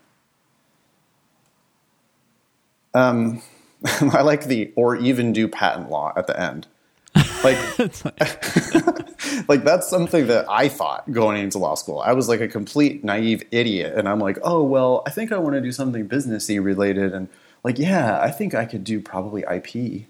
Um, 2.95 3.43
I 3.85 4.23
like 4.23 4.45
the 4.45 4.73
or 4.77 4.97
even 4.97 5.33
do 5.33 5.49
patent 5.49 5.91
law 5.91 6.13
at 6.17 6.27
the 6.27 6.39
end. 6.39 6.67
Like, 7.15 7.79
like 9.49 9.65
that's 9.65 9.89
something 9.89 10.27
that 10.29 10.47
I 10.49 10.69
thought 10.69 11.11
going 11.11 11.43
into 11.43 11.59
law 11.59 11.75
school. 11.75 12.01
I 12.01 12.13
was 12.13 12.29
like 12.29 12.41
a 12.41 12.49
complete 12.49 13.05
naive 13.05 13.43
idiot, 13.51 13.95
and 13.97 14.09
I'm 14.09 14.21
like, 14.21 14.39
oh 14.43 14.63
well, 14.63 15.03
I 15.07 15.11
think 15.11 15.33
I 15.33 15.39
want 15.39 15.55
to 15.55 15.61
do 15.61 15.73
something 15.73 16.09
businessy 16.09 16.63
related, 16.63 17.13
and 17.13 17.29
like, 17.65 17.79
yeah, 17.79 18.21
I 18.21 18.31
think 18.31 18.55
I 18.55 18.65
could 18.65 18.85
do 18.85 19.01
probably 19.01 19.45
IP. 19.51 20.07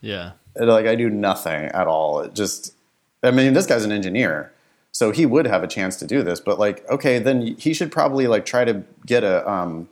Yeah. 0.00 0.32
And, 0.56 0.68
like 0.68 0.86
I 0.86 0.94
do 0.94 1.10
nothing 1.10 1.66
at 1.66 1.86
all. 1.86 2.20
It 2.20 2.34
just, 2.34 2.74
I 3.22 3.30
mean, 3.30 3.52
this 3.52 3.66
guy's 3.66 3.84
an 3.84 3.92
engineer, 3.92 4.52
so 4.92 5.10
he 5.10 5.26
would 5.26 5.46
have 5.46 5.62
a 5.62 5.68
chance 5.68 5.96
to 5.96 6.06
do 6.06 6.22
this. 6.22 6.40
But 6.40 6.58
like, 6.58 6.88
okay, 6.88 7.18
then 7.18 7.56
he 7.58 7.74
should 7.74 7.92
probably 7.92 8.26
like 8.26 8.44
try 8.46 8.64
to 8.64 8.84
get 9.06 9.24
a 9.24 9.48
um, 9.50 9.88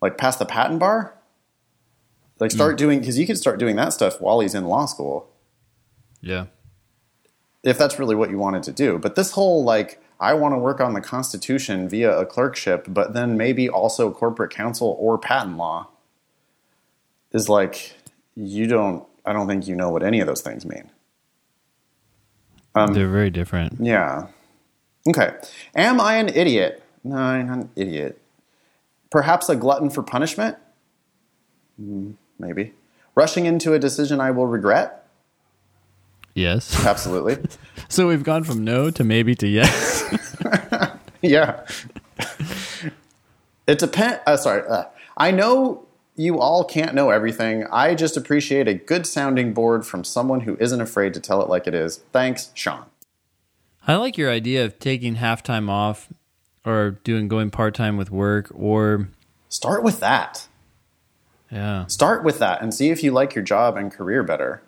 like 0.00 0.18
pass 0.18 0.36
the 0.36 0.46
patent 0.46 0.80
bar. 0.80 1.14
Like 2.40 2.52
start 2.52 2.78
doing 2.78 3.00
because 3.00 3.18
you 3.18 3.26
can 3.26 3.34
start 3.34 3.58
doing 3.58 3.74
that 3.76 3.92
stuff 3.92 4.20
while 4.20 4.38
he's 4.38 4.54
in 4.54 4.66
law 4.66 4.86
school 4.86 5.27
Yeah. 6.20 6.46
if 7.62 7.78
that's 7.78 7.98
really 7.98 8.14
what 8.14 8.30
you 8.30 8.38
wanted 8.38 8.62
to 8.64 8.72
do. 8.72 8.98
But 8.98 9.14
this 9.14 9.32
whole 9.32 9.64
like 9.64 10.00
I 10.20 10.34
want 10.34 10.54
to 10.54 10.58
work 10.58 10.80
on 10.80 10.94
the 10.94 11.00
Constitution 11.00 11.88
via 11.88 12.18
a 12.18 12.26
clerkship, 12.26 12.86
but 12.88 13.14
then 13.14 13.36
maybe 13.36 13.68
also 13.68 14.10
corporate 14.10 14.50
counsel 14.50 14.96
or 14.98 15.16
patent 15.18 15.56
law 15.56 15.88
is 17.32 17.48
like 17.48 17.94
you 18.34 18.66
don't. 18.66 19.04
I 19.24 19.32
don't 19.32 19.46
think 19.46 19.68
you 19.68 19.76
know 19.76 19.90
what 19.90 20.02
any 20.02 20.20
of 20.20 20.26
those 20.26 20.40
things 20.40 20.64
mean. 20.64 20.90
They're 22.74 23.08
very 23.08 23.30
different. 23.30 23.76
Yeah. 23.80 24.28
Okay. 25.08 25.34
Am 25.74 26.00
I 26.00 26.14
an 26.14 26.28
idiot? 26.28 26.82
No, 27.02 27.16
I'm 27.16 27.46
not 27.46 27.58
an 27.58 27.70
idiot. 27.76 28.20
Perhaps 29.10 29.48
a 29.48 29.56
glutton 29.56 29.90
for 29.90 30.02
punishment? 30.02 30.56
Hmm, 31.76 32.12
maybe. 32.38 32.72
Rushing 33.14 33.46
into 33.46 33.74
a 33.74 33.78
decision 33.78 34.20
I 34.20 34.30
will 34.30 34.46
regret? 34.46 35.07
Yes. 36.38 36.84
Absolutely. 36.86 37.36
So 37.88 38.06
we've 38.08 38.22
gone 38.22 38.44
from 38.44 38.62
no 38.64 38.90
to 38.92 39.02
maybe 39.04 39.34
to 39.36 39.46
yes. 39.48 40.04
yeah. 41.22 41.64
It 43.66 43.78
depends. 43.78 44.20
Uh, 44.26 44.36
sorry. 44.36 44.62
Uh, 44.68 44.84
I 45.16 45.30
know 45.30 45.84
you 46.16 46.38
all 46.38 46.64
can't 46.64 46.94
know 46.94 47.10
everything. 47.10 47.66
I 47.72 47.94
just 47.94 48.16
appreciate 48.16 48.68
a 48.68 48.74
good 48.74 49.06
sounding 49.06 49.52
board 49.52 49.84
from 49.86 50.04
someone 50.04 50.40
who 50.40 50.56
isn't 50.60 50.80
afraid 50.80 51.12
to 51.14 51.20
tell 51.20 51.42
it 51.42 51.48
like 51.48 51.66
it 51.66 51.74
is. 51.74 51.98
Thanks, 52.12 52.50
Sean. 52.54 52.84
I 53.86 53.96
like 53.96 54.16
your 54.16 54.30
idea 54.30 54.64
of 54.64 54.78
taking 54.78 55.16
halftime 55.16 55.68
off 55.68 56.08
or 56.64 56.92
doing 57.04 57.26
going 57.28 57.50
part 57.50 57.74
time 57.74 57.96
with 57.96 58.10
work 58.10 58.50
or 58.54 59.08
Start 59.48 59.82
with 59.82 60.00
that. 60.00 60.46
yeah. 61.50 61.86
Start 61.86 62.22
with 62.22 62.38
that 62.38 62.60
and 62.62 62.72
see 62.74 62.90
if 62.90 63.02
you 63.02 63.10
like 63.12 63.34
your 63.34 63.44
job 63.44 63.76
and 63.76 63.90
career 63.90 64.22
better. 64.22 64.62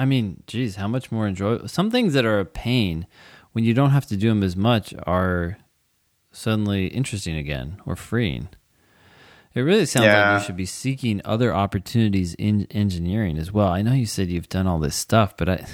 I 0.00 0.06
mean, 0.06 0.42
geez, 0.46 0.76
how 0.76 0.88
much 0.88 1.12
more 1.12 1.26
enjoyable? 1.28 1.68
Some 1.68 1.90
things 1.90 2.14
that 2.14 2.24
are 2.24 2.40
a 2.40 2.44
pain 2.46 3.06
when 3.52 3.64
you 3.64 3.74
don't 3.74 3.90
have 3.90 4.06
to 4.06 4.16
do 4.16 4.28
them 4.30 4.42
as 4.42 4.56
much 4.56 4.94
are 5.06 5.58
suddenly 6.32 6.86
interesting 6.86 7.36
again 7.36 7.82
or 7.84 7.96
freeing. 7.96 8.48
It 9.54 9.60
really 9.60 9.84
sounds 9.84 10.06
Yeah. 10.06 10.30
like 10.32 10.40
you 10.40 10.46
should 10.46 10.56
be 10.56 10.64
seeking 10.64 11.20
other 11.24 11.52
opportunities 11.52 12.32
in 12.34 12.66
engineering 12.70 13.36
as 13.36 13.52
well. 13.52 13.68
I 13.68 13.82
know 13.82 13.92
you 13.92 14.06
said 14.06 14.28
you've 14.28 14.48
done 14.48 14.66
all 14.66 14.78
this 14.78 14.96
stuff, 14.96 15.36
but 15.36 15.48
I 15.50 15.66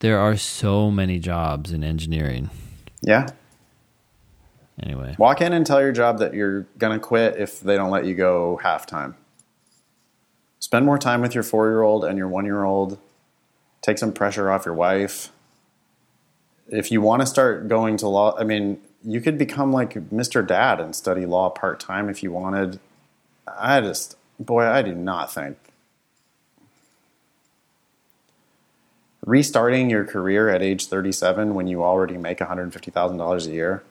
there 0.00 0.18
are 0.18 0.36
so 0.36 0.90
many 0.90 1.18
jobs 1.18 1.72
in 1.72 1.82
engineering. 1.84 2.50
Yeah. 3.00 3.28
Anyway, 4.82 5.14
Walk 5.18 5.40
in 5.40 5.52
and 5.52 5.64
tell 5.66 5.80
your 5.80 5.92
job 5.92 6.18
that 6.18 6.34
you're 6.34 6.66
going 6.78 6.92
to 6.92 6.98
quit 6.98 7.36
if 7.36 7.60
they 7.60 7.76
don't 7.76 7.90
let 7.90 8.04
you 8.06 8.14
go 8.14 8.58
halftime. 8.62 9.14
Spend 10.58 10.84
more 10.84 10.98
time 10.98 11.20
with 11.20 11.34
your 11.34 11.44
four 11.44 11.68
year 11.68 11.82
old 11.82 12.04
and 12.04 12.18
your 12.18 12.28
one 12.28 12.44
year 12.44 12.64
old. 12.64 12.98
Take 13.82 13.98
some 13.98 14.12
pressure 14.12 14.50
off 14.50 14.66
your 14.66 14.74
wife. 14.74 15.30
If 16.68 16.92
you 16.92 17.00
want 17.00 17.20
to 17.20 17.26
start 17.26 17.68
going 17.68 17.96
to 17.98 18.08
law, 18.08 18.36
I 18.38 18.44
mean, 18.44 18.80
you 19.02 19.20
could 19.20 19.38
become 19.38 19.72
like 19.72 19.94
Mr. 20.10 20.46
Dad 20.46 20.80
and 20.80 20.94
study 20.94 21.26
law 21.26 21.50
part 21.50 21.80
time 21.80 22.08
if 22.08 22.22
you 22.22 22.30
wanted. 22.30 22.78
I 23.48 23.80
just, 23.80 24.16
boy, 24.38 24.64
I 24.64 24.82
do 24.82 24.94
not 24.94 25.32
think. 25.32 25.56
Restarting 29.26 29.90
your 29.90 30.04
career 30.04 30.48
at 30.48 30.62
age 30.62 30.86
37 30.86 31.54
when 31.54 31.66
you 31.66 31.82
already 31.82 32.16
make 32.16 32.38
$150,000 32.38 33.46
a 33.46 33.50
year 33.50 33.82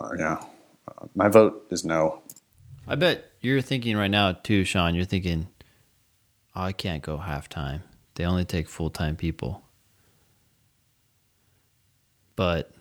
Uh, 0.00 0.10
yeah. 0.18 0.42
Uh, 0.88 1.06
my 1.14 1.28
vote 1.28 1.66
is 1.70 1.84
no. 1.84 2.22
I 2.88 2.94
bet 2.94 3.24
you're 3.40 3.60
thinking 3.60 3.96
right 3.96 4.10
now 4.10 4.32
too, 4.32 4.64
Sean. 4.64 4.94
You're 4.94 5.04
thinking, 5.04 5.48
oh, 5.48 5.59
Oh, 6.54 6.62
I 6.62 6.72
can't 6.72 7.02
go 7.02 7.18
half 7.18 7.48
time. 7.48 7.82
They 8.14 8.24
only 8.24 8.44
take 8.44 8.68
full 8.68 8.90
time 8.90 9.16
people. 9.16 9.62
But 12.36 12.72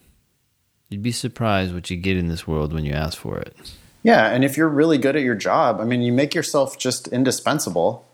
you'd 0.90 1.04
be 1.04 1.12
surprised 1.12 1.74
what 1.74 1.90
you 1.90 1.98
get 1.98 2.18
in 2.18 2.28
this 2.28 2.48
world 2.48 2.74
when 2.74 2.86
you 2.86 2.94
ask 2.94 3.18
for 3.18 3.38
it. 3.38 3.56
Yeah, 4.04 4.30
and 4.30 4.44
if 4.46 4.56
you're 4.56 4.70
really 4.70 4.98
good 4.98 5.16
at 5.16 5.24
your 5.24 5.36
job, 5.36 5.82
I 5.82 5.84
mean, 5.84 6.02
you 6.02 6.14
make 6.14 6.34
yourself 6.34 6.78
just 6.78 7.10
indispensable, 7.10 8.06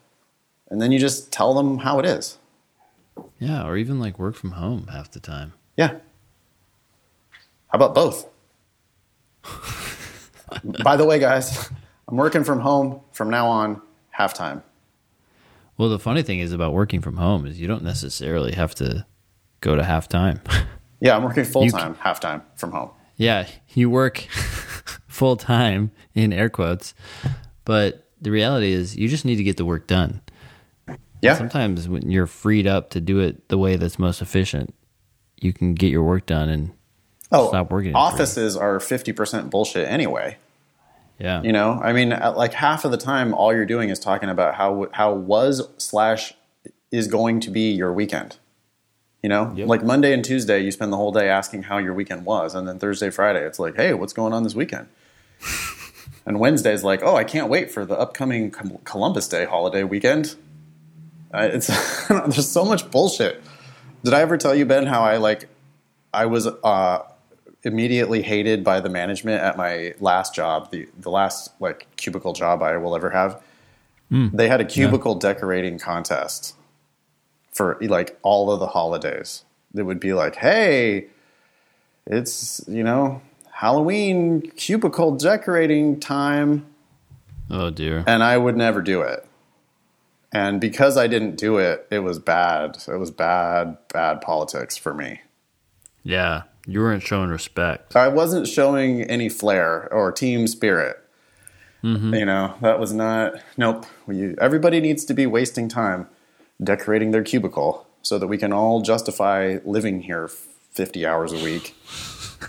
and 0.69 0.81
then 0.81 0.91
you 0.91 0.99
just 0.99 1.31
tell 1.31 1.53
them 1.53 1.79
how 1.79 1.99
it 1.99 2.05
is. 2.05 2.37
Yeah, 3.39 3.65
or 3.65 3.77
even 3.77 3.99
like 3.99 4.17
work 4.17 4.35
from 4.35 4.51
home 4.53 4.87
half 4.87 5.11
the 5.11 5.19
time. 5.19 5.53
Yeah. 5.77 5.99
How 7.67 7.75
about 7.75 7.93
both? 7.93 8.27
By 10.83 10.95
the 10.97 11.05
way, 11.05 11.19
guys, 11.19 11.69
I'm 12.07 12.17
working 12.17 12.43
from 12.43 12.59
home 12.61 13.01
from 13.13 13.29
now 13.29 13.47
on, 13.47 13.81
halftime. 14.17 14.63
Well, 15.77 15.89
the 15.89 15.99
funny 15.99 16.23
thing 16.23 16.39
is 16.39 16.51
about 16.53 16.73
working 16.73 17.01
from 17.01 17.17
home 17.17 17.45
is 17.45 17.59
you 17.59 17.67
don't 17.67 17.83
necessarily 17.83 18.53
have 18.53 18.73
to 18.75 19.05
go 19.61 19.75
to 19.75 19.81
halftime. 19.83 20.39
Yeah, 21.01 21.17
I'm 21.17 21.23
working 21.23 21.43
full 21.43 21.67
time, 21.69 21.93
halftime 21.95 22.41
from 22.55 22.71
home. 22.71 22.89
yeah, 23.17 23.47
you 23.73 23.89
work 23.89 24.17
full 25.07 25.35
time 25.35 25.91
in 26.15 26.31
air 26.31 26.49
quotes, 26.49 26.95
but 27.65 28.09
the 28.21 28.31
reality 28.31 28.71
is 28.71 28.95
you 28.95 29.09
just 29.09 29.25
need 29.25 29.35
to 29.35 29.43
get 29.43 29.57
the 29.57 29.65
work 29.65 29.87
done. 29.87 30.21
Yeah. 31.21 31.35
Sometimes 31.35 31.87
when 31.89 32.09
you're 32.09 32.27
freed 32.27 32.65
up 32.65 32.91
to 32.91 33.01
do 33.01 33.19
it 33.19 33.49
the 33.49 33.57
way 33.57 33.75
that's 33.75 33.99
most 33.99 34.21
efficient, 34.21 34.73
you 35.41 35.51
can 35.51 35.73
get 35.75 35.91
your 35.91 36.03
work 36.03 36.25
done 36.25 36.47
and 36.49 36.71
Oh, 37.31 37.49
stop 37.49 37.69
working. 37.71 37.93
offices 37.93 38.55
are 38.55 38.79
50% 38.79 39.49
bullshit 39.49 39.87
anyway. 39.87 40.37
Yeah. 41.19 41.41
You 41.41 41.53
know, 41.53 41.79
I 41.81 41.93
mean, 41.93 42.09
like 42.09 42.53
half 42.53 42.83
of 42.85 42.91
the 42.91 42.97
time, 42.97 43.33
all 43.33 43.53
you're 43.53 43.65
doing 43.65 43.89
is 43.89 43.99
talking 43.99 44.29
about 44.29 44.55
how 44.55 44.87
how 44.91 45.13
was 45.13 45.69
slash 45.77 46.33
is 46.91 47.07
going 47.07 47.39
to 47.41 47.49
be 47.49 47.71
your 47.71 47.93
weekend. 47.93 48.37
You 49.23 49.29
know, 49.29 49.51
Yep. 49.55 49.67
like 49.67 49.83
Monday 49.83 50.13
and 50.13 50.23
Tuesday, 50.23 50.59
you 50.59 50.71
spend 50.71 50.93
the 50.93 50.97
whole 50.97 51.11
day 51.11 51.29
asking 51.29 51.63
how 51.63 51.79
your 51.79 51.93
weekend 51.95 52.25
was, 52.25 52.53
and 52.53 52.67
then 52.67 52.77
Thursday, 52.77 53.09
Friday, 53.09 53.43
it's 53.43 53.57
like, 53.57 53.75
hey, 53.75 53.93
what's 53.95 54.13
going 54.13 54.33
on 54.33 54.43
this 54.43 54.53
weekend? 54.53 54.87
and 56.27 56.39
Wednesday's 56.39 56.83
like, 56.83 57.01
oh, 57.01 57.15
I 57.15 57.23
can't 57.23 57.49
wait 57.49 57.71
for 57.71 57.85
the 57.85 57.97
upcoming 57.97 58.51
Columbus 58.83 59.27
Day 59.27 59.45
holiday 59.45 59.83
weekend. 59.83 60.35
Uh, 61.33 61.49
it's 61.51 61.67
there's 62.07 62.49
so 62.49 62.63
much 62.65 62.91
bullshit. 62.91 63.41
Did 64.03 64.13
I 64.13 64.21
ever 64.21 64.37
tell 64.37 64.53
you, 64.53 64.65
Ben, 64.65 64.85
how 64.85 65.01
I 65.01 65.17
like 65.17 65.49
I 66.13 66.27
was 66.27 66.45
uh, 66.47 66.99
immediately 67.65 68.21
hated 68.21 68.63
by 68.63 68.79
the 68.79 68.89
management 68.89 69.41
at 69.41 69.57
my 69.57 69.93
last 69.99 70.33
job, 70.33 70.71
the 70.71 70.87
the 70.97 71.09
last 71.09 71.51
like 71.59 71.87
cubicle 71.97 72.33
job 72.33 72.61
I 72.61 72.77
will 72.77 72.95
ever 72.95 73.09
have. 73.09 73.41
Hmm. 74.09 74.27
They 74.31 74.47
had 74.47 74.61
a 74.61 74.65
cubicle 74.65 75.15
decorating 75.15 75.79
contest 75.79 76.55
for 77.51 77.77
like 77.81 78.17
all 78.21 78.51
of 78.51 78.59
the 78.59 78.67
holidays. 78.67 79.43
It 79.75 79.81
would 79.83 79.99
be 79.99 80.13
like, 80.13 80.35
"Hey, 80.35 81.07
it's 82.05 82.63
you 82.67 82.83
know 82.83 83.21
Halloween 83.51 84.41
cubicle 84.55 85.15
decorating 85.15 85.99
time," 85.99 86.67
Oh 87.49 87.71
dear. 87.71 88.03
and 88.07 88.23
I 88.23 88.37
would 88.37 88.55
never 88.55 88.81
do 88.81 89.01
it. 89.01 89.25
And 90.31 90.59
because 90.59 90.97
I 90.97 91.07
didn't 91.07 91.37
do 91.37 91.57
it, 91.57 91.87
it 91.89 91.99
was 91.99 92.19
bad. 92.19 92.77
It 92.89 92.97
was 92.97 93.09
bad, 93.09 93.77
bad 93.93 94.19
politics 94.21 94.75
for 94.75 94.93
me. 94.93 95.21
Yeah, 96.03 96.43
you 96.65 96.81
weren't 96.81 97.03
showing 97.03 97.29
respect. 97.29 97.95
I 97.95 98.07
wasn't 98.07 98.47
showing 98.47 99.03
any 99.03 99.29
flair 99.29 99.91
or 99.93 100.11
team 100.11 100.47
spirit. 100.47 101.01
Mm-hmm. 101.83 102.13
You 102.15 102.25
know, 102.25 102.55
that 102.61 102.79
was 102.79 102.93
not. 102.93 103.35
Nope. 103.57 103.85
We, 104.07 104.35
everybody 104.39 104.79
needs 104.79 105.05
to 105.05 105.13
be 105.13 105.25
wasting 105.25 105.69
time 105.69 106.07
decorating 106.63 107.11
their 107.11 107.23
cubicle 107.23 107.87
so 108.01 108.17
that 108.17 108.27
we 108.27 108.37
can 108.37 108.51
all 108.51 108.81
justify 108.81 109.59
living 109.65 110.01
here 110.01 110.27
50 110.27 111.05
hours 111.05 111.31
a 111.31 111.43
week 111.43 111.75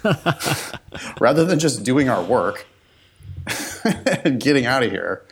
rather 1.20 1.44
than 1.44 1.58
just 1.58 1.84
doing 1.84 2.08
our 2.08 2.22
work 2.22 2.66
and 4.24 4.40
getting 4.40 4.64
out 4.64 4.82
of 4.82 4.90
here. 4.90 5.24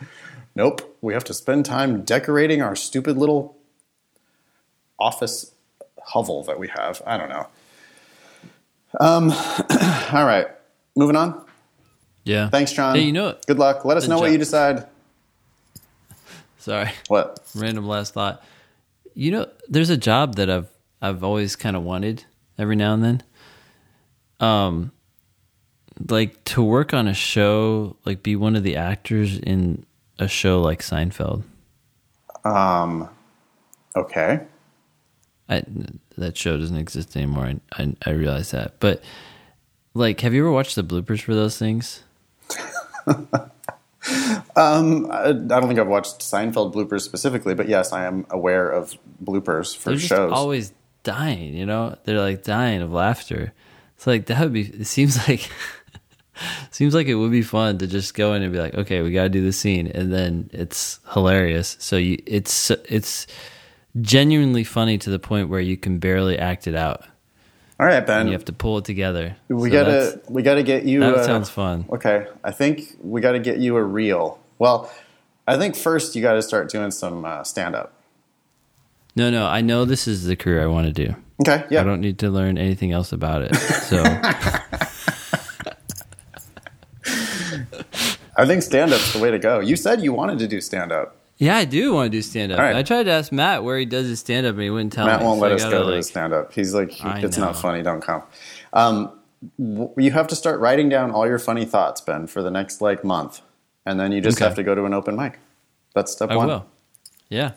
Nope. 0.55 0.97
We 1.01 1.15
have 1.15 1.25
to 1.25 1.35
spend 1.35 1.65
time 1.65 2.03
decorating 2.03 2.63
our 2.63 2.77
stupid 2.77 3.17
little 3.17 3.57
office 4.99 5.53
hovel 6.07 6.45
that 6.45 6.59
we 6.59 6.69
have. 6.69 7.03
I 7.07 7.17
don't 7.17 7.29
know. 7.29 7.49
Um, 9.01 9.31
all 10.13 10.25
right, 10.25 10.47
moving 10.97 11.17
on. 11.17 11.45
Yeah. 12.25 12.49
Thanks, 12.49 12.73
John. 12.73 12.95
Hey, 12.97 13.03
you 13.03 13.13
know, 13.13 13.29
it. 13.31 13.45
Good 13.47 13.59
luck. 13.59 13.85
Let 13.85 13.97
us 13.97 14.09
know 14.09 14.19
what 14.19 14.33
you 14.33 14.39
decide. 14.39 14.87
sorry, 16.59 16.91
What? 17.09 17.41
random 17.55 17.87
last 17.87 18.15
thought. 18.15 18.43
You 19.15 19.31
know, 19.31 19.47
there's 19.69 19.91
a 19.91 19.97
job 19.97 20.37
that 20.37 20.49
I've 20.51 20.69
I've 21.03 21.23
always 21.23 21.55
kind 21.57 21.77
of 21.77 21.83
wanted 21.83 22.25
every 22.59 22.77
now 22.77 22.95
and 22.95 23.05
then. 23.05 23.23
Um, 24.41 24.93
like 26.09 26.43
to 26.45 26.63
work 26.63 26.93
on 26.95 27.07
a 27.07 27.15
show, 27.15 27.97
like 28.05 28.23
be 28.23 28.37
one 28.37 28.57
of 28.57 28.63
the 28.63 28.77
actors 28.77 29.39
in 29.39 29.85
a 30.19 30.29
show 30.29 30.61
like 30.61 30.81
Seinfeld. 30.81 31.45
Um, 32.45 33.09
okay. 33.97 34.41
I, 35.49 35.63
that 36.19 36.37
show 36.37 36.57
doesn't 36.57 36.77
exist 36.77 37.17
anymore. 37.17 37.45
I, 37.47 37.61
I 37.83 37.95
I 38.07 38.11
realize 38.11 38.51
that, 38.53 38.75
but 38.81 39.03
like, 39.95 40.21
have 40.21 40.35
you 40.35 40.43
ever 40.43 40.51
watched 40.53 40.75
the 40.77 40.85
bloopers 40.85 41.21
for 41.21 41.35
those 41.35 41.59
things? 41.59 42.03
Um, 44.57 45.11
I, 45.11 45.31
I 45.31 45.33
don't 45.33 45.67
think 45.67 45.81
I've 45.81 45.89
watched 45.89 46.21
Seinfeld 46.21 46.75
bloopers 46.75 47.01
specifically, 47.01 47.55
but 47.55 47.69
yes, 47.69 47.93
I 47.93 48.05
am 48.05 48.27
aware 48.31 48.69
of 48.69 48.95
bloopers 49.23 49.75
for 49.77 49.91
They're 49.91 49.97
just 49.97 50.11
shows. 50.11 50.31
always 50.33 50.73
dying. 51.03 51.55
You 51.55 51.67
know, 51.67 51.97
they're 52.05 52.21
like 52.21 52.45
dying 52.45 52.83
of 52.83 52.93
laughter. 52.93 53.53
It's 53.97 54.07
like 54.07 54.27
that 54.27 54.41
would 54.41 54.53
be. 54.53 54.63
It 54.67 54.87
seems 54.87 55.17
like 55.27 55.51
seems 56.71 56.95
like 56.95 57.07
it 57.07 57.15
would 57.15 57.33
be 57.33 57.43
fun 57.43 57.79
to 57.79 57.87
just 57.87 58.15
go 58.15 58.35
in 58.35 58.43
and 58.43 58.53
be 58.53 58.59
like, 58.59 58.75
okay, 58.75 59.03
we 59.03 59.11
got 59.11 59.25
to 59.25 59.29
do 59.31 59.43
the 59.43 59.53
scene, 59.53 59.87
and 59.89 60.13
then 60.13 60.51
it's 60.53 61.01
hilarious. 61.15 61.77
So 61.81 61.97
you, 61.97 62.23
it's 62.27 62.71
it's 62.71 63.27
genuinely 64.01 64.65
funny 64.65 64.99
to 64.99 65.11
the 65.11 65.19
point 65.19 65.49
where 65.49 65.61
you 65.61 65.77
can 65.77 65.99
barely 65.99 66.39
act 66.39 66.67
it 66.67 66.75
out, 66.75 67.05
All 67.79 67.87
right, 67.87 68.05
Ben. 68.07 68.21
and 68.23 68.29
you 68.29 68.33
have 68.35 68.45
to 68.47 68.53
pull 68.53 68.79
it 68.79 68.85
together. 68.85 69.37
we 69.49 69.71
So 69.71 69.73
gotta 69.73 70.21
we 70.29 70.43
gotta 70.43 70.63
get 70.63 70.85
you. 70.85 71.01
That 71.01 71.15
uh, 71.15 71.25
sounds 71.25 71.49
fun. 71.51 71.87
Okay, 71.91 72.27
I 72.43 72.51
think 72.51 72.97
we 73.03 73.21
got 73.21 73.33
to 73.33 73.39
get 73.41 73.59
you 73.59 73.77
a 73.77 73.83
reel. 73.83 74.39
Well, 74.59 74.91
I 75.47 75.57
think 75.57 75.77
first 75.77 76.15
you 76.17 76.23
got 76.23 76.35
to 76.35 76.43
start 76.43 76.71
doing 76.71 76.91
some 76.91 77.25
uh, 77.25 77.45
stand 77.45 77.75
up. 77.75 77.93
No, 79.17 79.31
no, 79.31 79.47
I 79.47 79.61
know 79.61 79.85
this 79.85 80.09
is 80.09 80.25
the 80.25 80.35
career 80.37 80.63
I 80.63 80.67
want 80.67 80.87
to 80.87 80.93
do. 81.07 81.15
Okay, 81.43 81.65
yeah. 81.71 81.81
I 81.81 81.85
don't 81.85 82.01
need 82.01 82.19
to 82.21 82.31
learn 82.31 82.59
anything 82.59 82.93
else 82.93 83.13
about 83.13 83.43
it. 83.43 83.55
So 83.55 84.03
I 88.37 88.47
think 88.47 88.63
stand 88.63 88.93
up's 88.93 89.13
the 89.13 89.19
way 89.21 89.31
to 89.31 89.39
go. 89.39 89.61
You 89.61 89.77
said 89.77 90.03
you 90.03 90.13
wanted 90.13 90.39
to 90.41 90.49
do 90.49 90.61
stand 90.61 90.91
up. 90.93 91.17
Yeah, 91.45 91.57
I 91.57 91.65
do 91.65 91.93
want 91.95 92.11
to 92.11 92.17
do 92.19 92.23
stand 92.23 92.53
up. 92.53 92.59
Right. 92.59 92.75
I 92.75 92.83
tried 92.83 93.05
to 93.05 93.11
ask 93.11 93.31
Matt 93.33 93.63
where 93.65 93.79
he 93.79 93.85
does 93.87 94.07
his 94.09 94.21
stand 94.21 94.47
up, 94.47 94.55
and 94.55 94.63
he 94.63 94.71
wouldn't 94.71 94.93
tell 94.93 95.07
Matt 95.07 95.21
me. 95.21 95.25
Matt 95.25 95.27
won't 95.27 95.39
so 95.41 95.43
let 95.43 95.53
us 95.53 95.65
go 95.65 95.71
to 95.71 95.85
like- 95.85 95.97
his 95.97 96.09
stand 96.09 96.33
up. 96.33 96.53
He's 96.53 96.75
like, 96.75 96.93
it's 97.23 97.37
not 97.39 97.57
funny. 97.57 97.83
Don't 97.83 98.01
come. 98.01 98.23
Um, 98.73 99.13
w- 99.59 99.93
you 99.97 100.11
have 100.11 100.27
to 100.29 100.37
start 100.37 100.61
writing 100.61 100.89
down 100.89 101.11
all 101.11 101.27
your 101.27 101.39
funny 101.39 101.65
thoughts, 101.65 102.01
Ben, 102.01 102.27
for 102.27 102.43
the 102.43 102.51
next 102.51 102.81
like 102.81 103.05
month, 103.05 103.41
and 103.87 103.99
then 104.01 104.11
you 104.13 104.21
just 104.21 104.39
Okay. 104.39 104.45
have 104.47 104.55
to 104.57 104.63
go 104.63 104.75
to 104.75 104.85
an 104.85 104.95
open 104.95 105.17
mic. 105.17 105.39
That's 105.95 106.11
step 106.13 106.31
I 106.31 106.37
one. 106.37 106.49
will. 106.49 106.67
Yeah. 107.29 107.53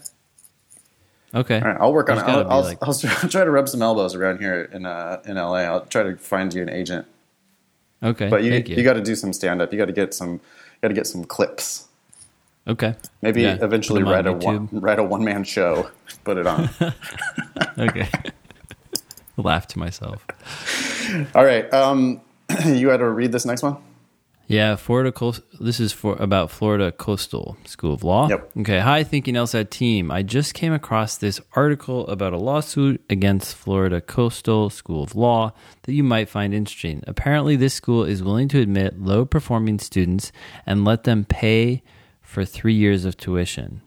Okay. 1.33 1.59
All 1.59 1.67
right, 1.67 1.77
I'll 1.79 1.93
work 1.93 2.09
on 2.09 2.17
it. 2.19 2.21
I'll, 2.21 2.49
I'll, 2.51 2.61
like- 2.63 2.77
I'll, 2.81 2.93
try 3.29 3.43
to 3.43 3.51
rub 3.51 3.67
some 3.67 3.81
elbows 3.81 4.15
around 4.15 4.39
here 4.39 4.69
in 4.71 4.85
uh, 4.85 5.21
in 5.25 5.35
LA. 5.35 5.59
I'll 5.63 5.85
try 5.85 6.03
to 6.03 6.15
find 6.17 6.53
you 6.53 6.61
an 6.61 6.69
agent. 6.69 7.05
Okay. 8.03 8.29
But 8.29 8.43
you 8.43 8.51
Thank 8.51 8.69
you, 8.69 8.83
got 8.83 8.93
to 8.93 9.01
do 9.01 9.15
some 9.15 9.33
stand 9.33 9.61
up. 9.61 9.71
You 9.71 9.77
got 9.79 9.85
to 9.85 9.91
get 9.93 10.13
some 10.13 10.39
got 10.81 10.89
to 10.89 10.93
get 10.93 11.07
some 11.07 11.25
clips. 11.25 11.86
Okay. 12.67 12.95
Maybe 13.21 13.43
Yeah, 13.43 13.57
eventually 13.61 14.03
write 14.03 14.27
a 14.27 14.33
one, 14.33 14.67
write 14.71 14.99
a 14.99 15.03
one 15.03 15.23
man 15.23 15.43
show. 15.43 15.89
Put 16.23 16.37
it 16.37 16.47
on. 16.47 16.69
Okay. 17.79 18.09
Laugh 19.37 19.67
to 19.67 19.77
myself. 19.77 20.25
All 21.35 21.45
right. 21.45 21.71
Um, 21.71 22.21
you 22.65 22.89
had 22.89 22.97
to 22.97 23.09
read 23.09 23.31
this 23.31 23.45
next 23.45 23.61
one. 23.61 23.77
Yeah, 24.47 24.77
Florida. 24.77 25.11
Coast, 25.11 25.41
this 25.59 25.79
is 25.79 25.91
for 25.91 26.15
about 26.15 26.49
Florida 26.49 26.91
Coastal 26.91 27.57
School 27.65 27.93
of 27.93 28.03
Law. 28.03 28.29
Yep. 28.29 28.51
Okay. 28.61 28.79
Hi, 28.79 29.03
Thinking 29.03 29.35
LSAT 29.35 29.69
team. 29.69 30.09
I 30.09 30.23
just 30.23 30.53
came 30.53 30.71
across 30.71 31.17
this 31.17 31.41
article 31.53 32.07
about 32.07 32.31
a 32.33 32.37
lawsuit 32.37 33.03
against 33.09 33.55
Florida 33.55 33.99
Coastal 33.99 34.69
School 34.69 35.03
of 35.03 35.15
Law 35.15 35.51
that 35.83 35.93
you 35.93 36.03
might 36.03 36.29
find 36.29 36.53
interesting. 36.53 37.03
Apparently, 37.05 37.57
this 37.57 37.73
school 37.73 38.05
is 38.05 38.23
willing 38.23 38.47
to 38.47 38.61
admit 38.61 38.99
low 38.99 39.25
performing 39.25 39.79
students 39.79 40.31
and 40.65 40.85
let 40.85 41.03
them 41.03 41.25
pay 41.25 41.83
for 42.27 42.43
three 42.43 42.73
years 42.73 43.05
of 43.05 43.15
tuition. 43.15 43.81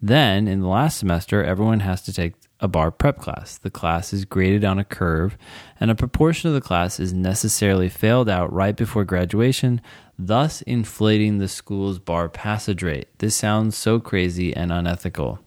Then, 0.00 0.46
in 0.46 0.60
the 0.60 0.68
last 0.68 0.96
semester, 0.96 1.42
everyone 1.42 1.80
has 1.80 2.00
to 2.02 2.12
take 2.12 2.34
a 2.60 2.68
bar 2.68 2.92
prep 2.92 3.18
class. 3.18 3.58
The 3.58 3.68
class 3.68 4.12
is 4.12 4.24
graded 4.24 4.64
on 4.64 4.78
a 4.78 4.84
curve, 4.84 5.36
and 5.80 5.90
a 5.90 5.96
proportion 5.96 6.48
of 6.48 6.54
the 6.54 6.60
class 6.60 7.00
is 7.00 7.12
necessarily 7.12 7.88
failed 7.88 8.28
out 8.28 8.52
right 8.52 8.76
before 8.76 9.04
graduation, 9.04 9.80
thus 10.16 10.62
inflating 10.62 11.38
the 11.38 11.48
school's 11.48 11.98
bar 11.98 12.28
passage 12.28 12.84
rate. 12.84 13.08
This 13.18 13.34
sounds 13.34 13.76
so 13.76 13.98
crazy 13.98 14.54
and 14.54 14.70
unethical. 14.70 15.40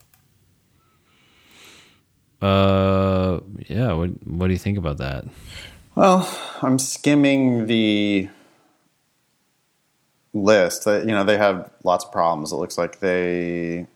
Uh, 2.42 3.40
yeah. 3.70 3.94
What 3.94 4.10
What 4.28 4.48
do 4.48 4.54
you 4.54 4.60
think 4.60 4.78
about 4.78 4.98
that? 4.98 5.24
Well, 5.96 6.30
I'm 6.62 6.78
skimming 6.78 7.68
the 7.68 8.28
list. 10.34 10.86
That 10.86 11.06
you 11.06 11.12
know 11.12 11.24
they 11.24 11.38
have 11.38 11.70
lots 11.84 12.06
of 12.06 12.12
problems. 12.12 12.52
It 12.52 12.56
looks 12.56 12.78
like 12.78 13.00
they, 13.00 13.88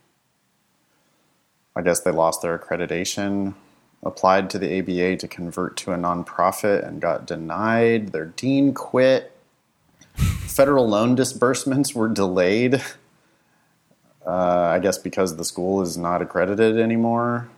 I 1.76 1.82
guess 1.82 2.02
they 2.02 2.12
lost 2.12 2.42
their 2.42 2.58
accreditation. 2.58 3.56
Applied 4.04 4.52
to 4.52 4.60
the 4.60 4.80
ABA 4.80 5.18
to 5.18 5.28
convert 5.28 5.78
to 5.78 5.92
a 5.92 5.98
nonprofit 5.98 6.88
and 6.88 7.02
got 7.02 7.26
denied. 7.26 8.10
Their 8.10 8.26
dean 8.26 8.74
quit. 8.74 9.32
Federal 10.16 10.88
loan 10.88 11.16
disbursements 11.16 11.96
were 11.96 12.08
delayed. 12.08 12.82
Uh, 14.26 14.72
I 14.74 14.80
guess 14.80 14.98
because 14.98 15.38
the 15.38 15.46
school 15.46 15.82
is 15.82 15.98
not 15.98 16.22
accredited 16.22 16.80
anymore. 16.80 17.50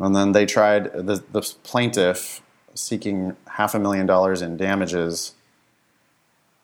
And 0.00 0.14
then 0.14 0.32
they 0.32 0.46
tried 0.46 0.92
the, 0.92 1.22
the 1.30 1.54
plaintiff 1.62 2.42
seeking 2.74 3.36
half 3.48 3.74
a 3.74 3.78
million 3.78 4.06
dollars 4.06 4.42
in 4.42 4.56
damages 4.56 5.34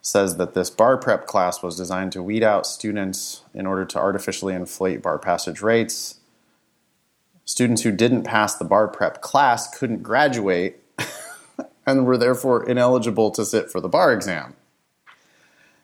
says 0.02 0.36
that 0.36 0.54
this 0.54 0.70
bar 0.70 0.96
prep 0.96 1.26
class 1.26 1.62
was 1.62 1.76
designed 1.76 2.12
to 2.12 2.22
weed 2.22 2.42
out 2.42 2.66
students 2.66 3.42
in 3.52 3.66
order 3.66 3.84
to 3.84 3.98
artificially 3.98 4.54
inflate 4.54 5.02
bar 5.02 5.18
passage 5.18 5.60
rates. 5.60 6.20
Students 7.44 7.82
who 7.82 7.92
didn't 7.92 8.22
pass 8.22 8.54
the 8.54 8.64
bar 8.64 8.88
prep 8.88 9.20
class 9.20 9.76
couldn't 9.76 10.02
graduate 10.02 10.76
and 11.86 12.06
were 12.06 12.16
therefore 12.16 12.68
ineligible 12.68 13.30
to 13.32 13.44
sit 13.44 13.70
for 13.70 13.80
the 13.80 13.88
bar 13.88 14.12
exam. 14.12 14.54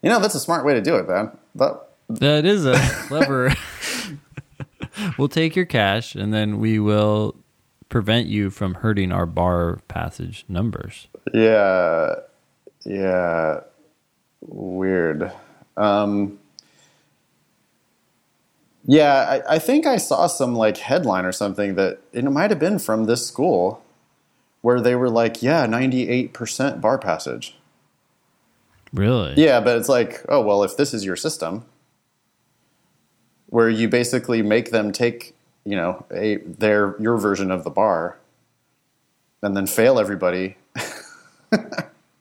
You 0.03 0.11
know, 0.11 0.21
that's 0.21 0.35
a 0.35 0.41
smart 0.41 0.65
way 0.65 0.75
to 0.75 0.81
do 0.81 0.97
it, 0.97 1.09
man. 1.09 1.37
That, 1.55 1.89
That 2.09 2.45
is 2.45 2.65
a 2.65 2.79
clever. 3.09 3.53
we'll 5.19 5.29
take 5.29 5.57
your 5.57 5.65
cash, 5.65 6.15
and 6.15 6.33
then 6.33 6.59
we 6.59 6.79
will 6.79 7.35
prevent 7.89 8.29
you 8.29 8.51
from 8.51 8.75
hurting 8.75 9.13
our 9.13 9.27
bar 9.27 9.81
passage 9.89 10.45
numbers. 10.49 11.09
Yeah, 11.35 12.15
yeah, 12.85 13.61
weird. 14.47 15.33
Um, 15.77 16.39
yeah, 18.87 19.41
I, 19.49 19.57
I 19.57 19.59
think 19.59 19.87
I 19.87 19.97
saw 19.97 20.27
some 20.27 20.55
like 20.55 20.79
headline 20.79 21.25
or 21.25 21.33
something 21.33 21.75
that 21.75 22.01
it 22.13 22.25
might 22.25 22.51
have 22.51 22.61
been 22.61 22.79
from 22.79 23.05
this 23.05 23.27
school 23.27 23.83
where 24.63 24.81
they 24.81 24.95
were 24.95 25.11
like, 25.11 25.43
yeah, 25.43 25.67
ninety-eight 25.67 26.33
percent 26.33 26.81
bar 26.81 26.99
passage. 26.99 27.57
Really? 28.93 29.35
Yeah, 29.37 29.61
but 29.61 29.77
it's 29.77 29.89
like, 29.89 30.25
oh 30.29 30.41
well, 30.41 30.63
if 30.65 30.77
this 30.77 30.95
is 30.95 31.05
your 31.05 31.17
system, 31.17 31.65
where 33.47 33.69
you 33.69 33.89
basically 33.89 34.43
make 34.43 34.71
them 34.71 34.93
take, 34.93 35.35
you 35.65 35.77
know, 35.77 36.05
a 36.13 36.37
their 36.39 36.97
your 37.01 37.19
version 37.19 37.51
of 37.51 37.65
the 37.65 37.71
bar, 37.71 38.19
and 39.43 39.57
then 39.57 39.67
fail 39.67 39.99
everybody 39.99 40.57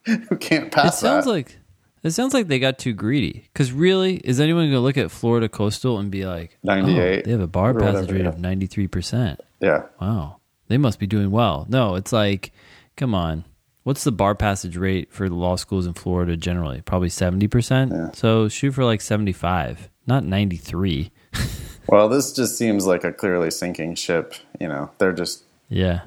who 0.05 0.37
can't 0.39 0.71
pass 0.71 0.97
It 0.97 0.97
sounds 0.97 1.25
that. 1.25 1.31
like 1.31 1.57
it 2.05 2.11
sounds 2.11 2.33
like 2.33 2.47
they 2.47 2.59
got 2.59 2.77
too 2.77 2.93
greedy. 2.93 3.49
Because 3.51 3.71
really, 3.71 4.17
is 4.17 4.39
anyone 4.39 4.65
going 4.65 4.73
to 4.73 4.79
look 4.79 4.97
at 4.97 5.11
Florida 5.11 5.49
Coastal 5.49 5.97
and 5.97 6.11
be 6.11 6.25
like, 6.25 6.57
oh, 6.63 6.75
98 6.75 7.25
they 7.25 7.31
have 7.31 7.41
a 7.41 7.47
bar 7.47 7.71
or 7.71 7.73
whatever, 7.73 7.93
passage 7.93 8.11
rate 8.11 8.21
yeah. 8.21 8.27
of 8.29 8.39
ninety 8.39 8.67
three 8.67 8.87
percent. 8.87 9.41
yeah, 9.59 9.83
Wow, 9.99 10.39
they 10.67 10.77
must 10.77 10.99
be 10.99 11.07
doing 11.07 11.31
well. 11.31 11.65
No, 11.69 11.95
it's 11.95 12.13
like, 12.13 12.51
come 12.95 13.13
on. 13.15 13.45
What's 13.83 14.03
the 14.03 14.11
bar 14.11 14.33
passage 14.33 14.77
rate 14.77 15.13
for 15.13 15.29
the 15.29 15.35
law 15.35 15.57
schools 15.57 15.85
in 15.85 15.93
Florida 15.93 16.35
generally? 16.35 16.81
Probably 16.81 17.09
seventy 17.09 17.47
percent. 17.47 18.15
So 18.15 18.49
shoot 18.49 18.71
for 18.71 18.83
like 18.83 19.01
seventy 19.01 19.33
five, 19.33 19.89
not 20.07 20.23
ninety 20.23 20.57
three. 20.57 21.11
Well, 21.87 22.09
this 22.09 22.33
just 22.33 22.57
seems 22.57 22.87
like 22.87 23.03
a 23.03 23.11
clearly 23.13 23.51
sinking 23.51 23.93
ship. 23.93 24.33
You 24.59 24.67
know, 24.67 24.89
they're 24.97 25.13
just 25.13 25.43
Yeah. 25.69 26.01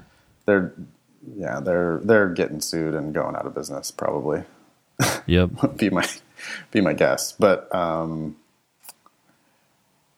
they're 0.44 0.74
yeah 1.36 1.60
they're 1.60 2.00
they're 2.02 2.30
getting 2.30 2.60
sued 2.60 2.94
and 2.94 3.14
going 3.14 3.36
out 3.36 3.46
of 3.46 3.54
business 3.54 3.90
probably. 3.92 4.42
Yep. 5.26 5.76
be 5.76 5.90
my 5.90 6.06
be 6.70 6.80
my 6.80 6.92
guess. 6.94 7.32
But 7.32 7.72
um, 7.74 8.36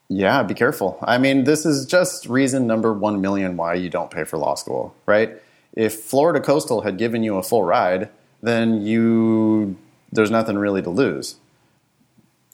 Yeah, 0.08 0.42
be 0.42 0.54
careful. 0.54 0.98
I 1.02 1.18
mean, 1.18 1.44
this 1.44 1.64
is 1.66 1.86
just 1.86 2.26
reason 2.26 2.66
number 2.66 2.92
1 2.92 3.20
million 3.20 3.56
why 3.56 3.74
you 3.74 3.88
don't 3.90 4.10
pay 4.10 4.24
for 4.24 4.38
law 4.38 4.56
school, 4.56 4.94
right? 5.06 5.36
If 5.74 6.00
Florida 6.00 6.40
Coastal 6.40 6.82
had 6.82 6.98
given 6.98 7.22
you 7.22 7.36
a 7.36 7.42
full 7.42 7.62
ride, 7.64 8.10
then 8.42 8.82
you 8.82 9.76
there's 10.12 10.30
nothing 10.30 10.58
really 10.58 10.82
to 10.82 10.90
lose. 10.90 11.36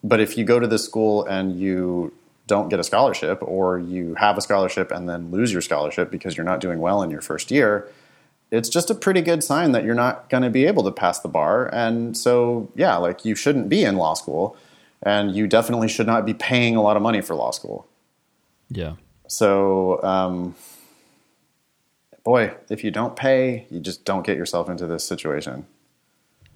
But 0.05 0.21
if 0.21 0.37
you 0.37 0.45
go 0.45 0.61
to 0.61 0.67
this 0.67 0.85
school 0.85 1.25
and 1.25 1.59
you 1.59 2.13
don't 2.47 2.69
get 2.69 2.79
a 2.79 2.85
scholarship 2.85 3.39
or 3.43 3.79
you 3.79 4.15
have 4.17 4.39
a 4.39 4.41
scholarship 4.43 4.91
and 4.93 5.09
then 5.09 5.31
lose 5.31 5.53
your 5.53 5.63
scholarship 5.63 6.11
because 6.11 6.37
you're 6.37 6.45
not 6.45 6.61
doing 6.61 6.81
well 6.81 7.03
in 7.03 7.11
your 7.11 7.23
first 7.23 7.51
year, 7.51 7.89
it's 8.51 8.69
just 8.69 8.91
a 8.91 8.95
pretty 8.95 9.23
good 9.23 9.43
sign 9.43 9.73
that 9.73 9.85
you're 9.85 9.95
not 9.95 10.29
going 10.29 10.43
to 10.43 10.51
be 10.51 10.67
able 10.67 10.85
to 10.85 10.93
pass 10.93 11.21
the 11.21 11.29
bar. 11.29 11.73
And 11.75 12.17
so, 12.17 12.71
yeah, 12.77 12.97
like 12.97 13.25
you 13.25 13.35
shouldn't 13.35 13.69
be 13.69 13.85
in 13.85 13.97
law 13.97 14.15
school 14.15 14.57
and 15.03 15.35
you 15.35 15.47
definitely 15.47 15.89
should 15.89 16.07
not 16.07 16.25
be 16.25 16.35
paying 16.35 16.77
a 16.77 16.83
lot 16.83 16.97
of 16.97 17.03
money 17.03 17.21
for 17.21 17.35
law 17.35 17.51
school. 17.51 17.87
Yeah. 18.69 18.95
So, 19.29 20.03
um, 20.03 20.55
boy, 22.25 22.55
if 22.71 22.85
you 22.85 22.91
don't 22.91 23.17
pay, 23.17 23.67
you 23.71 23.81
just 23.81 24.05
don't 24.05 24.25
get 24.25 24.37
yourself 24.37 24.69
into 24.69 24.87
this 24.87 25.05
situation. 25.05 25.67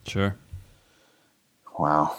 Sure. 0.06 0.36
Wow. 1.78 2.16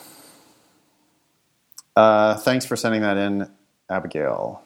Uh, 1.95 2.35
thanks 2.35 2.65
for 2.65 2.75
sending 2.75 3.01
that 3.01 3.17
in, 3.17 3.49
Abigail. 3.89 4.63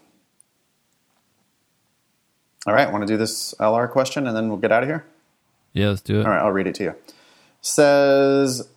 All 2.65 2.73
right, 2.73 2.91
want 2.91 3.03
to 3.03 3.07
do 3.07 3.17
this 3.17 3.53
LR 3.59 3.89
question 3.89 4.27
and 4.27 4.35
then 4.35 4.49
we'll 4.49 4.57
get 4.57 4.71
out 4.71 4.83
of 4.83 4.89
here? 4.89 5.05
Yeah, 5.73 5.89
let's 5.89 6.01
do 6.01 6.19
it. 6.19 6.25
All 6.25 6.31
right, 6.31 6.41
I'll 6.41 6.51
read 6.51 6.67
it 6.67 6.75
to 6.75 6.83
you. 6.83 6.95
Says, 7.61 8.67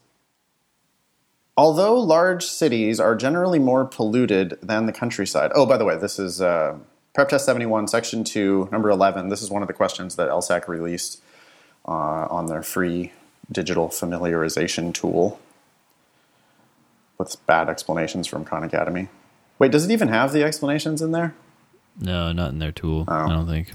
although 1.57 1.99
large 1.99 2.45
cities 2.45 3.01
are 3.01 3.15
generally 3.15 3.59
more 3.59 3.85
polluted 3.85 4.59
than 4.63 4.87
the 4.87 4.93
countryside. 4.93 5.53
Oh, 5.55 5.65
by 5.65 5.77
the 5.77 5.85
way, 5.85 5.97
this 5.97 6.19
is 6.19 6.41
uh, 6.43 6.79
Prep 7.15 7.31
Test 7.31 7.47
71, 7.47 7.89
Section 7.89 8.25
2, 8.25 8.69
number 8.71 8.91
11. 8.91 9.29
This 9.29 9.43
is 9.43 9.51
one 9.51 9.63
of 9.63 9.69
the 9.69 9.75
questions 9.75 10.17
that 10.17 10.29
LSAC 10.29 10.69
released 10.69 11.23
uh, 11.87 12.27
on 12.31 12.47
their 12.47 12.63
free 12.63 13.13
digital 13.51 13.89
familiarization 13.89 14.93
tool 14.93 15.41
with 17.17 17.37
bad 17.47 17.69
explanations 17.69 18.27
from 18.27 18.45
Khan 18.45 18.63
Academy. 18.63 19.09
Wait, 19.59 19.73
does 19.73 19.85
it 19.85 19.93
even 19.93 20.09
have 20.09 20.33
the 20.33 20.45
explanations 20.45 21.03
in 21.03 21.13
there? 21.13 21.35
No, 22.01 22.33
not 22.33 22.53
in 22.53 22.59
their 22.59 22.73
tool. 22.73 23.05
Oh. 23.09 23.13
I 23.13 23.29
don't 23.29 23.47
think. 23.47 23.73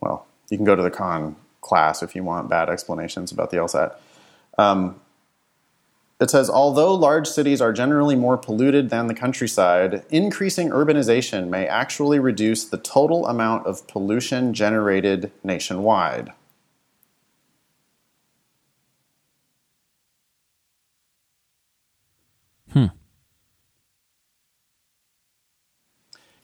well, 0.00 0.26
you 0.50 0.58
can 0.58 0.66
go 0.66 0.76
to 0.76 0.82
the 0.82 0.90
Khan 0.90 1.36
class 1.60 2.02
if 2.02 2.14
you 2.14 2.22
want 2.22 2.48
bad 2.48 2.68
explanations 2.68 3.32
about 3.32 3.50
the 3.50 3.56
LSAT. 3.56 3.94
Um, 4.58 5.00
it 6.18 6.30
says, 6.30 6.48
although 6.48 6.94
large 6.94 7.26
cities 7.26 7.60
are 7.60 7.74
generally 7.74 8.16
more 8.16 8.38
polluted 8.38 8.88
than 8.88 9.06
the 9.06 9.14
countryside, 9.14 10.02
increasing 10.08 10.70
urbanization 10.70 11.48
may 11.48 11.66
actually 11.66 12.18
reduce 12.18 12.64
the 12.64 12.78
total 12.78 13.26
amount 13.26 13.66
of 13.66 13.86
pollution 13.86 14.54
generated 14.54 15.30
nationwide. 15.44 16.32
Hmm. 22.72 22.86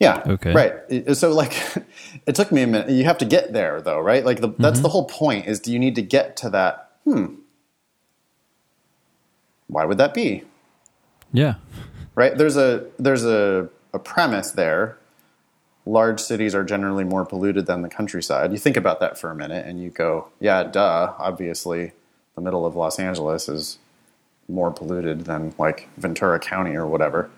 Yeah. 0.03 0.23
Okay. 0.25 0.53
Right. 0.53 1.15
So 1.17 1.31
like, 1.33 1.53
it 2.27 2.35
took 2.35 2.51
me 2.51 2.61
a 2.61 2.67
minute. 2.67 2.89
You 2.89 3.05
have 3.05 3.17
to 3.19 3.25
get 3.25 3.53
there 3.53 3.81
though, 3.81 3.99
right? 3.99 4.23
Like 4.23 4.41
the, 4.41 4.49
that's 4.59 4.79
the 4.81 4.89
whole 4.89 5.05
point. 5.05 5.47
Is 5.47 5.59
do 5.59 5.71
you 5.71 5.79
need 5.79 5.95
to 5.95 6.01
get 6.01 6.37
to 6.37 6.49
that? 6.51 6.91
Hmm. 7.05 7.35
Why 9.67 9.85
would 9.85 9.97
that 9.97 10.13
be? 10.13 10.43
Yeah. 11.31 11.55
Right. 12.15 12.37
There's 12.37 12.57
a 12.57 12.85
there's 12.99 13.25
a, 13.25 13.69
a 13.93 13.99
premise 13.99 14.51
there. 14.51 14.97
Large 15.85 16.21
cities 16.21 16.55
are 16.55 16.63
generally 16.63 17.03
more 17.03 17.25
polluted 17.25 17.65
than 17.65 17.81
the 17.81 17.89
countryside. 17.89 18.51
You 18.51 18.57
think 18.57 18.77
about 18.77 18.99
that 19.01 19.17
for 19.17 19.31
a 19.31 19.35
minute, 19.35 19.65
and 19.65 19.81
you 19.81 19.89
go, 19.89 20.29
"Yeah, 20.39 20.63
duh. 20.63 21.13
Obviously, 21.17 21.91
the 22.35 22.41
middle 22.41 22.65
of 22.65 22.75
Los 22.75 22.99
Angeles 22.99 23.49
is 23.49 23.79
more 24.47 24.71
polluted 24.71 25.25
than 25.25 25.53
like 25.57 25.89
Ventura 25.97 26.39
County 26.39 26.75
or 26.75 26.85
whatever." 26.85 27.29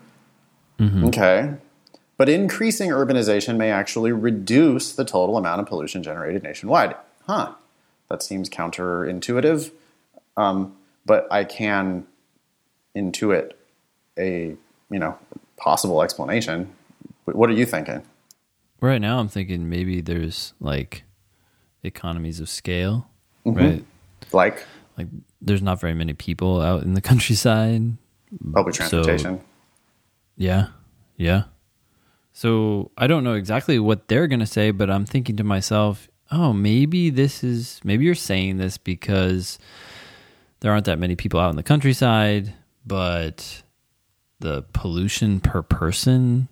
Okay. 1.08 1.54
But 2.18 2.28
increasing 2.28 2.90
urbanization 2.90 3.56
may 3.56 3.70
actually 3.70 4.12
reduce 4.12 4.92
the 4.94 5.04
total 5.04 5.36
amount 5.36 5.60
of 5.60 5.66
pollution 5.66 6.02
generated 6.02 6.42
nationwide. 6.42 6.94
Huh. 7.26 7.52
That 8.08 8.22
seems 8.22 8.48
counterintuitive. 8.48 9.70
Um, 10.36 10.76
but 11.04 11.26
I 11.30 11.44
can 11.44 12.06
intuit 12.96 13.52
a, 14.18 14.56
you 14.90 14.98
know, 14.98 15.18
possible 15.56 16.02
explanation. 16.02 16.72
What 17.26 17.50
are 17.50 17.54
you 17.54 17.66
thinking? 17.66 18.02
Right 18.80 19.00
now, 19.00 19.18
I'm 19.18 19.28
thinking 19.28 19.68
maybe 19.68 20.00
there's 20.00 20.54
like 20.60 21.02
economies 21.82 22.40
of 22.40 22.48
scale, 22.48 23.08
right? 23.44 23.84
Like 24.32 24.64
Like, 24.96 25.08
there's 25.42 25.62
not 25.62 25.80
very 25.80 25.94
many 25.94 26.14
people 26.14 26.60
out 26.62 26.82
in 26.82 26.94
the 26.94 27.00
countryside. 27.10 27.82
public 28.54 28.74
So- 28.74 28.88
transportation. 29.02 29.40
Yeah. 30.36 30.68
Yeah. 31.16 31.44
So 32.36 32.90
I 32.98 33.06
don't 33.06 33.24
know 33.24 33.32
exactly 33.32 33.78
what 33.78 34.08
they're 34.08 34.26
going 34.26 34.40
to 34.40 34.46
say, 34.46 34.70
but 34.70 34.90
I'm 34.90 35.06
thinking 35.06 35.36
to 35.38 35.42
myself, 35.44 36.06
oh, 36.30 36.52
maybe 36.52 37.08
this 37.08 37.42
is, 37.42 37.80
maybe 37.82 38.04
you're 38.04 38.14
saying 38.14 38.58
this 38.58 38.76
because 38.76 39.58
there 40.60 40.70
aren't 40.70 40.84
that 40.84 40.98
many 40.98 41.16
people 41.16 41.40
out 41.40 41.48
in 41.48 41.56
the 41.56 41.62
countryside, 41.62 42.52
but 42.86 43.62
the 44.40 44.64
pollution 44.74 45.40
per 45.40 45.62
person 45.62 46.48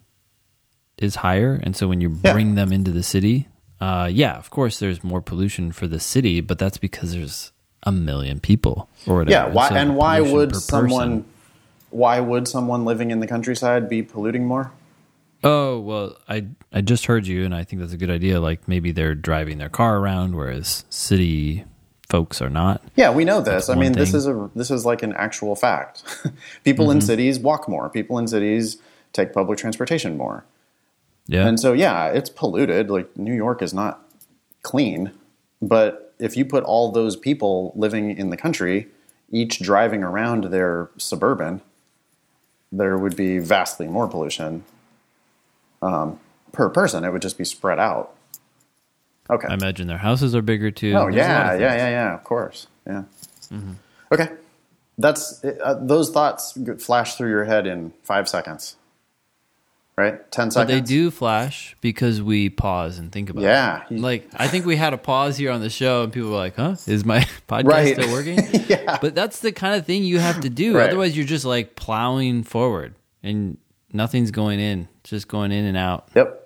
is 0.96 1.16
higher. 1.16 1.60
And 1.62 1.76
so 1.76 1.86
when 1.86 2.00
you 2.00 2.18
Yeah. 2.24 2.32
bring 2.32 2.54
them 2.54 2.72
into 2.72 2.90
the 2.90 3.02
city, 3.02 3.48
uh, 3.78 4.08
yeah, 4.10 4.38
of 4.38 4.48
course, 4.48 4.78
there's 4.78 5.04
more 5.04 5.20
pollution 5.20 5.70
for 5.70 5.86
the 5.86 6.00
city, 6.00 6.40
but 6.40 6.58
that's 6.58 6.78
because 6.78 7.12
there's 7.12 7.52
a 7.82 7.92
million 7.92 8.40
people 8.40 8.88
or 9.06 9.16
whatever. 9.16 9.30
yeah. 9.48 9.52
Why, 9.52 9.68
so 9.68 9.74
and 9.74 9.96
why 9.96 10.22
would 10.22 10.56
someone? 10.56 11.08
person- 11.20 11.24
Why 11.90 12.20
would 12.20 12.48
someone 12.48 12.86
living 12.86 13.10
in 13.10 13.20
the 13.20 13.26
countryside 13.26 13.90
be 13.90 14.02
polluting 14.02 14.46
more? 14.46 14.72
Oh 15.44 15.78
well, 15.78 16.16
I 16.26 16.46
I 16.72 16.80
just 16.80 17.04
heard 17.04 17.26
you, 17.26 17.44
and 17.44 17.54
I 17.54 17.64
think 17.64 17.80
that's 17.80 17.92
a 17.92 17.98
good 17.98 18.10
idea. 18.10 18.40
Like 18.40 18.66
maybe 18.66 18.92
they're 18.92 19.14
driving 19.14 19.58
their 19.58 19.68
car 19.68 19.98
around, 19.98 20.34
whereas 20.34 20.86
city 20.88 21.64
folks 22.08 22.40
are 22.40 22.48
not. 22.48 22.82
Yeah, 22.96 23.10
we 23.10 23.24
know 23.24 23.42
this. 23.42 23.68
I 23.68 23.74
mean, 23.74 23.92
this 23.92 24.14
is 24.14 24.26
a 24.26 24.50
this 24.54 24.70
is 24.70 24.86
like 24.86 25.02
an 25.02 25.12
actual 25.12 25.54
fact. 25.54 26.02
People 26.64 26.90
in 26.90 26.98
mm-hmm. 26.98 27.06
cities 27.06 27.38
walk 27.38 27.68
more. 27.68 27.90
People 27.90 28.18
in 28.18 28.26
cities 28.26 28.78
take 29.12 29.34
public 29.34 29.58
transportation 29.58 30.16
more. 30.16 30.44
Yeah, 31.26 31.46
And 31.46 31.58
so, 31.58 31.72
yeah, 31.72 32.08
it's 32.08 32.28
polluted. 32.28 32.90
Like 32.90 33.16
New 33.16 33.32
York 33.32 33.62
is 33.62 33.72
not 33.72 34.06
clean, 34.62 35.12
but 35.62 36.14
if 36.18 36.36
you 36.36 36.44
put 36.44 36.64
all 36.64 36.92
those 36.92 37.16
people 37.16 37.72
living 37.74 38.16
in 38.16 38.28
the 38.28 38.36
country, 38.36 38.88
each 39.30 39.58
driving 39.58 40.02
around 40.02 40.44
their 40.44 40.90
suburban, 40.98 41.62
there 42.70 42.98
would 42.98 43.16
be 43.16 43.38
vastly 43.38 43.86
more 43.86 44.06
pollution 44.06 44.64
um, 45.84 46.18
per 46.52 46.68
person. 46.70 47.04
It 47.04 47.12
would 47.12 47.22
just 47.22 47.38
be 47.38 47.44
spread 47.44 47.78
out. 47.78 48.14
Okay. 49.30 49.46
I 49.48 49.54
imagine 49.54 49.86
their 49.86 49.98
houses 49.98 50.34
are 50.34 50.42
bigger 50.42 50.70
too. 50.70 50.92
Oh 50.94 51.04
There's 51.04 51.16
yeah, 51.16 51.54
yeah, 51.54 51.76
yeah, 51.76 51.88
yeah. 51.88 52.14
Of 52.14 52.24
course, 52.24 52.66
yeah. 52.86 53.04
Mm-hmm. 53.50 53.72
Okay, 54.12 54.28
that's 54.98 55.42
uh, 55.44 55.78
those 55.80 56.10
thoughts 56.10 56.56
flash 56.78 57.16
through 57.16 57.30
your 57.30 57.44
head 57.44 57.66
in 57.66 57.92
five 58.02 58.28
seconds, 58.28 58.76
right? 59.96 60.30
Ten 60.30 60.48
But 60.48 60.52
seconds. 60.52 60.68
they 60.72 60.80
do 60.82 61.10
flash 61.10 61.74
because 61.80 62.20
we 62.20 62.50
pause 62.50 62.98
and 62.98 63.10
think 63.10 63.30
about 63.30 63.40
it. 63.42 63.46
Yeah. 63.46 63.84
it. 63.90 63.98
Like 63.98 64.28
I 64.34 64.46
think 64.46 64.66
we 64.66 64.76
had 64.76 64.92
a 64.92 64.98
pause 64.98 65.38
here 65.38 65.50
on 65.52 65.62
the 65.62 65.70
show, 65.70 66.02
and 66.04 66.12
people 66.12 66.28
were 66.30 66.36
like, 66.36 66.56
"Huh, 66.56 66.76
is 66.86 67.06
my 67.06 67.20
podcast 67.48 67.64
Right. 67.64 67.94
still 67.94 68.12
working?" 68.12 68.38
yeah. 68.68 68.98
But 69.00 69.14
that's 69.14 69.40
the 69.40 69.52
kind 69.52 69.74
of 69.74 69.86
thing 69.86 70.04
you 70.04 70.18
have 70.18 70.40
to 70.42 70.50
do. 70.50 70.76
Right. 70.76 70.88
Otherwise, 70.90 71.16
you're 71.16 71.26
just 71.26 71.46
like 71.46 71.76
plowing 71.76 72.42
forward, 72.42 72.94
and 73.22 73.56
nothing's 73.94 74.30
going 74.30 74.60
in, 74.60 74.88
it's 75.00 75.10
just 75.10 75.28
going 75.28 75.52
in 75.52 75.64
and 75.64 75.76
out. 75.76 76.08
Yep. 76.14 76.40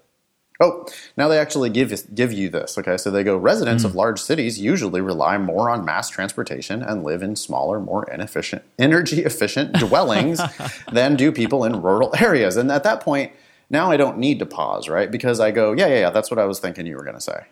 Oh, 0.60 0.86
now 1.16 1.28
they 1.28 1.38
actually 1.38 1.70
give 1.70 1.92
give 2.14 2.32
you 2.32 2.48
this. 2.48 2.76
Okay, 2.76 2.96
so 2.96 3.12
they 3.12 3.22
go. 3.22 3.36
Residents 3.36 3.84
of 3.84 3.92
hmm. 3.92 3.98
large 3.98 4.20
cities 4.20 4.60
usually 4.60 5.00
rely 5.00 5.38
more 5.38 5.70
on 5.70 5.84
mass 5.84 6.10
transportation 6.10 6.82
and 6.82 7.04
live 7.04 7.22
in 7.22 7.36
smaller, 7.36 7.78
more 7.78 8.10
inefficient, 8.10 8.62
energy 8.76 9.22
efficient 9.24 9.74
dwellings 9.74 10.40
than 10.92 11.14
do 11.14 11.30
people 11.30 11.64
in 11.64 11.80
rural 11.80 12.12
areas. 12.18 12.56
And 12.56 12.72
at 12.72 12.82
that 12.82 13.00
point, 13.00 13.32
now 13.70 13.90
I 13.90 13.96
don't 13.96 14.18
need 14.18 14.40
to 14.40 14.46
pause, 14.46 14.88
right? 14.88 15.10
Because 15.10 15.38
I 15.38 15.52
go, 15.52 15.72
yeah, 15.72 15.86
yeah, 15.86 16.00
yeah. 16.00 16.10
That's 16.10 16.30
what 16.30 16.40
I 16.40 16.44
was 16.44 16.58
thinking 16.58 16.86
you 16.86 16.96
were 16.96 17.04
going 17.04 17.16
to 17.16 17.20
say. 17.20 17.46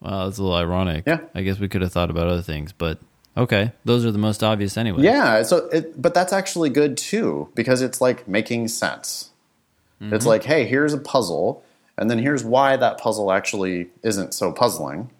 Well, 0.00 0.26
that's 0.26 0.38
a 0.38 0.42
little 0.42 0.56
ironic. 0.56 1.04
Yeah. 1.06 1.20
I 1.34 1.42
guess 1.42 1.58
we 1.58 1.68
could 1.68 1.82
have 1.82 1.92
thought 1.92 2.10
about 2.10 2.28
other 2.28 2.42
things, 2.42 2.72
but 2.72 3.00
okay, 3.36 3.72
those 3.84 4.04
are 4.04 4.12
the 4.12 4.18
most 4.18 4.44
obvious 4.44 4.76
anyway. 4.76 5.02
Yeah, 5.02 5.42
so 5.42 5.68
it, 5.68 6.00
but 6.00 6.14
that's 6.14 6.32
actually 6.32 6.70
good 6.70 6.96
too 6.96 7.50
because 7.54 7.82
it's 7.82 8.00
like 8.00 8.28
making 8.28 8.68
sense. 8.68 9.30
It's 10.12 10.26
like, 10.26 10.44
hey, 10.44 10.66
here's 10.66 10.92
a 10.92 10.98
puzzle, 10.98 11.64
and 11.96 12.10
then 12.10 12.18
here's 12.18 12.44
why 12.44 12.76
that 12.76 12.98
puzzle 12.98 13.32
actually 13.32 13.88
isn't 14.02 14.34
so 14.34 14.52
puzzling. 14.52 15.10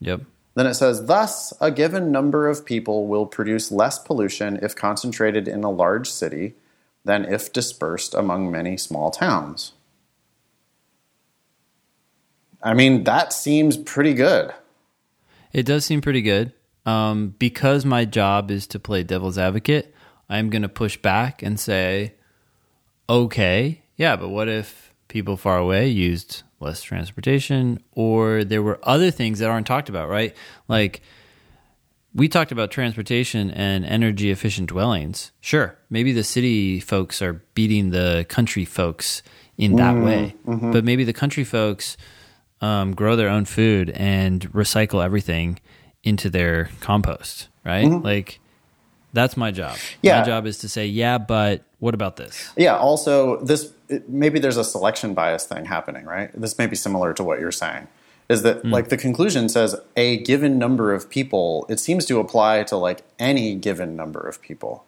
Yep. 0.00 0.22
Then 0.54 0.66
it 0.66 0.74
says, 0.74 1.04
thus, 1.04 1.52
a 1.60 1.70
given 1.70 2.10
number 2.10 2.48
of 2.48 2.64
people 2.64 3.06
will 3.06 3.26
produce 3.26 3.70
less 3.70 3.98
pollution 3.98 4.58
if 4.62 4.74
concentrated 4.74 5.46
in 5.46 5.64
a 5.64 5.70
large 5.70 6.08
city 6.08 6.54
than 7.04 7.24
if 7.24 7.52
dispersed 7.52 8.14
among 8.14 8.50
many 8.50 8.76
small 8.76 9.10
towns. 9.10 9.72
I 12.62 12.74
mean, 12.74 13.04
that 13.04 13.32
seems 13.32 13.76
pretty 13.76 14.14
good. 14.14 14.52
It 15.52 15.64
does 15.64 15.84
seem 15.84 16.00
pretty 16.00 16.22
good. 16.22 16.52
Um, 16.84 17.34
because 17.38 17.84
my 17.84 18.04
job 18.04 18.50
is 18.50 18.66
to 18.68 18.78
play 18.78 19.02
devil's 19.02 19.38
advocate, 19.38 19.94
I'm 20.28 20.50
going 20.50 20.62
to 20.62 20.68
push 20.68 20.96
back 20.96 21.42
and 21.42 21.58
say, 21.58 22.14
okay, 23.08 23.82
yeah, 23.96 24.16
but 24.16 24.28
what 24.28 24.48
if 24.48 24.94
people 25.08 25.36
far 25.36 25.58
away 25.58 25.88
used 25.88 26.42
less 26.60 26.82
transportation 26.82 27.82
or 27.92 28.44
there 28.44 28.62
were 28.62 28.78
other 28.82 29.10
things 29.10 29.38
that 29.38 29.50
aren't 29.50 29.66
talked 29.66 29.88
about, 29.88 30.08
right? 30.08 30.34
Like, 30.68 31.02
we 32.14 32.28
talked 32.28 32.50
about 32.50 32.70
transportation 32.70 33.50
and 33.50 33.84
energy 33.84 34.30
efficient 34.30 34.70
dwellings. 34.70 35.32
Sure, 35.40 35.76
maybe 35.90 36.12
the 36.12 36.24
city 36.24 36.80
folks 36.80 37.20
are 37.20 37.44
beating 37.54 37.90
the 37.90 38.24
country 38.28 38.64
folks 38.64 39.22
in 39.58 39.76
that 39.76 39.94
mm-hmm, 39.94 40.04
way, 40.04 40.34
mm-hmm. 40.46 40.72
but 40.72 40.84
maybe 40.84 41.04
the 41.04 41.12
country 41.12 41.44
folks 41.44 41.96
um, 42.60 42.94
grow 42.94 43.16
their 43.16 43.28
own 43.28 43.44
food 43.44 43.90
and 43.90 44.50
recycle 44.52 45.04
everything 45.04 45.58
into 46.02 46.30
their 46.30 46.70
compost, 46.80 47.48
right? 47.64 47.86
Mm-hmm. 47.86 48.04
Like, 48.04 48.40
that's 49.12 49.36
my 49.36 49.50
job. 49.50 49.76
Yeah. 50.02 50.20
My 50.20 50.26
job 50.26 50.46
is 50.46 50.58
to 50.58 50.68
say, 50.68 50.86
yeah, 50.86 51.18
but 51.18 51.64
what 51.78 51.94
about 51.94 52.16
this? 52.16 52.50
Yeah. 52.56 52.76
Also, 52.76 53.40
this 53.44 53.72
it- 53.88 54.08
maybe 54.08 54.38
there's 54.38 54.56
a 54.56 54.64
selection 54.64 55.14
bias 55.14 55.44
thing 55.44 55.66
happening, 55.66 56.04
right? 56.04 56.30
This 56.34 56.58
may 56.58 56.66
be 56.66 56.76
similar 56.76 57.12
to 57.14 57.24
what 57.24 57.40
you're 57.40 57.52
saying. 57.52 57.88
Is 58.28 58.42
that 58.42 58.62
hmm. 58.62 58.70
like 58.70 58.88
the 58.88 58.96
conclusion 58.96 59.48
says 59.48 59.76
a 59.96 60.18
given 60.18 60.58
number 60.58 60.92
of 60.92 61.08
people? 61.08 61.66
It 61.68 61.78
seems 61.78 62.04
to 62.06 62.18
apply 62.18 62.64
to 62.64 62.76
like 62.76 63.02
any 63.18 63.54
given 63.54 63.94
number 63.94 64.20
of 64.20 64.42
people. 64.42 64.84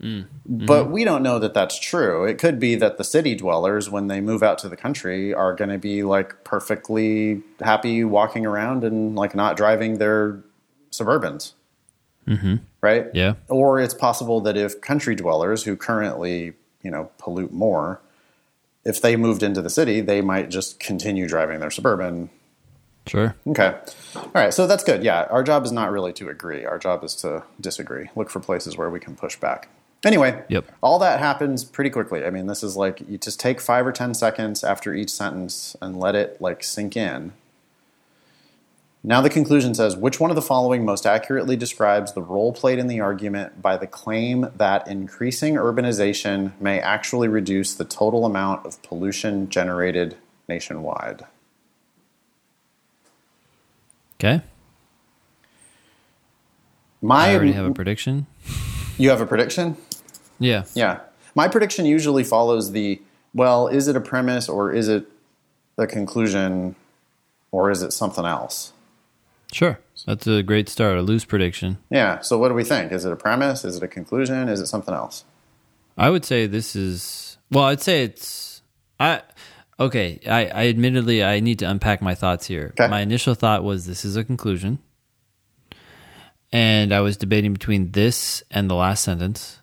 Hmm. 0.00 0.22
But 0.46 0.84
hmm. 0.84 0.92
we 0.92 1.04
don't 1.04 1.22
know 1.22 1.38
that 1.38 1.52
that's 1.52 1.78
true. 1.78 2.24
It 2.24 2.38
could 2.38 2.58
be 2.58 2.74
that 2.76 2.96
the 2.96 3.04
city 3.04 3.34
dwellers, 3.34 3.90
when 3.90 4.06
they 4.06 4.20
move 4.20 4.42
out 4.42 4.58
to 4.58 4.68
the 4.68 4.76
country, 4.76 5.34
are 5.34 5.54
going 5.54 5.70
to 5.70 5.78
be 5.78 6.02
like 6.02 6.44
perfectly 6.44 7.42
happy 7.60 8.04
walking 8.04 8.46
around 8.46 8.84
and 8.84 9.14
like 9.14 9.34
not 9.34 9.56
driving 9.56 9.98
their 9.98 10.40
Suburbans. 10.90 11.52
Mm-hmm. 12.26 12.56
Right? 12.80 13.06
Yeah. 13.12 13.34
Or 13.48 13.80
it's 13.80 13.94
possible 13.94 14.40
that 14.42 14.56
if 14.56 14.80
country 14.80 15.16
dwellers 15.16 15.64
who 15.64 15.76
currently, 15.76 16.54
you 16.82 16.90
know, 16.90 17.10
pollute 17.18 17.52
more, 17.52 18.00
if 18.84 19.00
they 19.00 19.16
moved 19.16 19.42
into 19.42 19.60
the 19.62 19.70
city, 19.70 20.00
they 20.00 20.20
might 20.20 20.50
just 20.50 20.80
continue 20.80 21.28
driving 21.28 21.60
their 21.60 21.70
Suburban. 21.70 22.30
Sure. 23.06 23.34
Okay. 23.46 23.74
All 24.14 24.30
right. 24.34 24.52
So 24.54 24.66
that's 24.66 24.84
good. 24.84 25.02
Yeah. 25.02 25.26
Our 25.30 25.42
job 25.42 25.64
is 25.64 25.72
not 25.72 25.90
really 25.90 26.12
to 26.14 26.28
agree. 26.28 26.64
Our 26.64 26.78
job 26.78 27.02
is 27.02 27.14
to 27.16 27.42
disagree. 27.60 28.10
Look 28.14 28.30
for 28.30 28.40
places 28.40 28.76
where 28.76 28.90
we 28.90 29.00
can 29.00 29.16
push 29.16 29.36
back. 29.36 29.68
Anyway, 30.04 30.42
Yep. 30.48 30.64
all 30.82 30.98
that 31.00 31.18
happens 31.18 31.64
pretty 31.64 31.90
quickly. 31.90 32.24
I 32.24 32.30
mean, 32.30 32.46
this 32.46 32.62
is 32.62 32.76
like 32.76 33.00
you 33.08 33.18
just 33.18 33.38
take 33.40 33.60
five 33.60 33.86
or 33.86 33.92
10 33.92 34.14
seconds 34.14 34.64
after 34.64 34.94
each 34.94 35.10
sentence 35.10 35.76
and 35.82 35.98
let 35.98 36.14
it 36.14 36.40
like 36.40 36.62
sink 36.62 36.96
in. 36.96 37.32
Now, 39.02 39.22
the 39.22 39.30
conclusion 39.30 39.74
says 39.74 39.96
which 39.96 40.20
one 40.20 40.30
of 40.30 40.36
the 40.36 40.42
following 40.42 40.84
most 40.84 41.06
accurately 41.06 41.56
describes 41.56 42.12
the 42.12 42.20
role 42.20 42.52
played 42.52 42.78
in 42.78 42.86
the 42.86 43.00
argument 43.00 43.62
by 43.62 43.78
the 43.78 43.86
claim 43.86 44.50
that 44.56 44.86
increasing 44.86 45.54
urbanization 45.54 46.52
may 46.60 46.78
actually 46.80 47.28
reduce 47.28 47.72
the 47.72 47.86
total 47.86 48.26
amount 48.26 48.66
of 48.66 48.82
pollution 48.82 49.48
generated 49.48 50.18
nationwide? 50.48 51.24
Okay. 54.18 54.42
My, 57.00 57.28
I 57.28 57.34
already 57.34 57.52
have 57.52 57.64
a 57.64 57.72
prediction. 57.72 58.26
you 58.98 59.08
have 59.08 59.22
a 59.22 59.26
prediction? 59.26 59.78
Yeah. 60.38 60.64
Yeah. 60.74 61.00
My 61.34 61.48
prediction 61.48 61.86
usually 61.86 62.24
follows 62.24 62.72
the 62.72 63.00
well, 63.32 63.68
is 63.68 63.88
it 63.88 63.96
a 63.96 64.00
premise 64.00 64.48
or 64.48 64.72
is 64.72 64.88
it 64.88 65.06
a 65.78 65.86
conclusion 65.86 66.74
or 67.50 67.70
is 67.70 67.82
it 67.82 67.92
something 67.92 68.26
else? 68.26 68.72
Sure. 69.52 69.78
That's 70.06 70.26
a 70.26 70.42
great 70.42 70.68
start. 70.68 70.96
A 70.96 71.02
loose 71.02 71.24
prediction. 71.24 71.78
Yeah. 71.90 72.20
So 72.20 72.38
what 72.38 72.48
do 72.48 72.54
we 72.54 72.64
think? 72.64 72.92
Is 72.92 73.04
it 73.04 73.12
a 73.12 73.16
premise? 73.16 73.64
Is 73.64 73.76
it 73.76 73.82
a 73.82 73.88
conclusion? 73.88 74.48
Is 74.48 74.60
it 74.60 74.66
something 74.66 74.94
else? 74.94 75.24
I 75.98 76.10
would 76.10 76.24
say 76.24 76.46
this 76.46 76.74
is 76.76 77.36
well, 77.50 77.64
I'd 77.64 77.80
say 77.80 78.04
it's 78.04 78.62
I 78.98 79.22
okay, 79.78 80.20
I, 80.26 80.46
I 80.46 80.68
admittedly 80.68 81.24
I 81.24 81.40
need 81.40 81.58
to 81.60 81.70
unpack 81.70 82.00
my 82.00 82.14
thoughts 82.14 82.46
here. 82.46 82.74
Okay. 82.78 82.88
My 82.88 83.00
initial 83.00 83.34
thought 83.34 83.64
was 83.64 83.86
this 83.86 84.04
is 84.04 84.16
a 84.16 84.24
conclusion. 84.24 84.78
And 86.52 86.92
I 86.92 87.00
was 87.00 87.16
debating 87.16 87.52
between 87.52 87.92
this 87.92 88.42
and 88.50 88.68
the 88.68 88.74
last 88.74 89.04
sentence. 89.04 89.59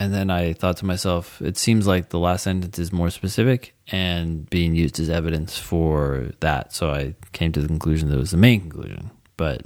And 0.00 0.14
then 0.14 0.30
I 0.30 0.52
thought 0.52 0.76
to 0.78 0.86
myself, 0.86 1.42
it 1.42 1.58
seems 1.58 1.86
like 1.86 2.10
the 2.10 2.20
last 2.20 2.44
sentence 2.44 2.78
is 2.78 2.92
more 2.92 3.10
specific 3.10 3.74
and 3.88 4.48
being 4.48 4.74
used 4.74 5.00
as 5.00 5.10
evidence 5.10 5.58
for 5.58 6.30
that. 6.40 6.72
So 6.72 6.90
I 6.90 7.16
came 7.32 7.50
to 7.52 7.60
the 7.60 7.66
conclusion 7.66 8.08
that 8.08 8.16
it 8.16 8.20
was 8.20 8.30
the 8.30 8.36
main 8.36 8.60
conclusion. 8.60 9.10
But 9.36 9.62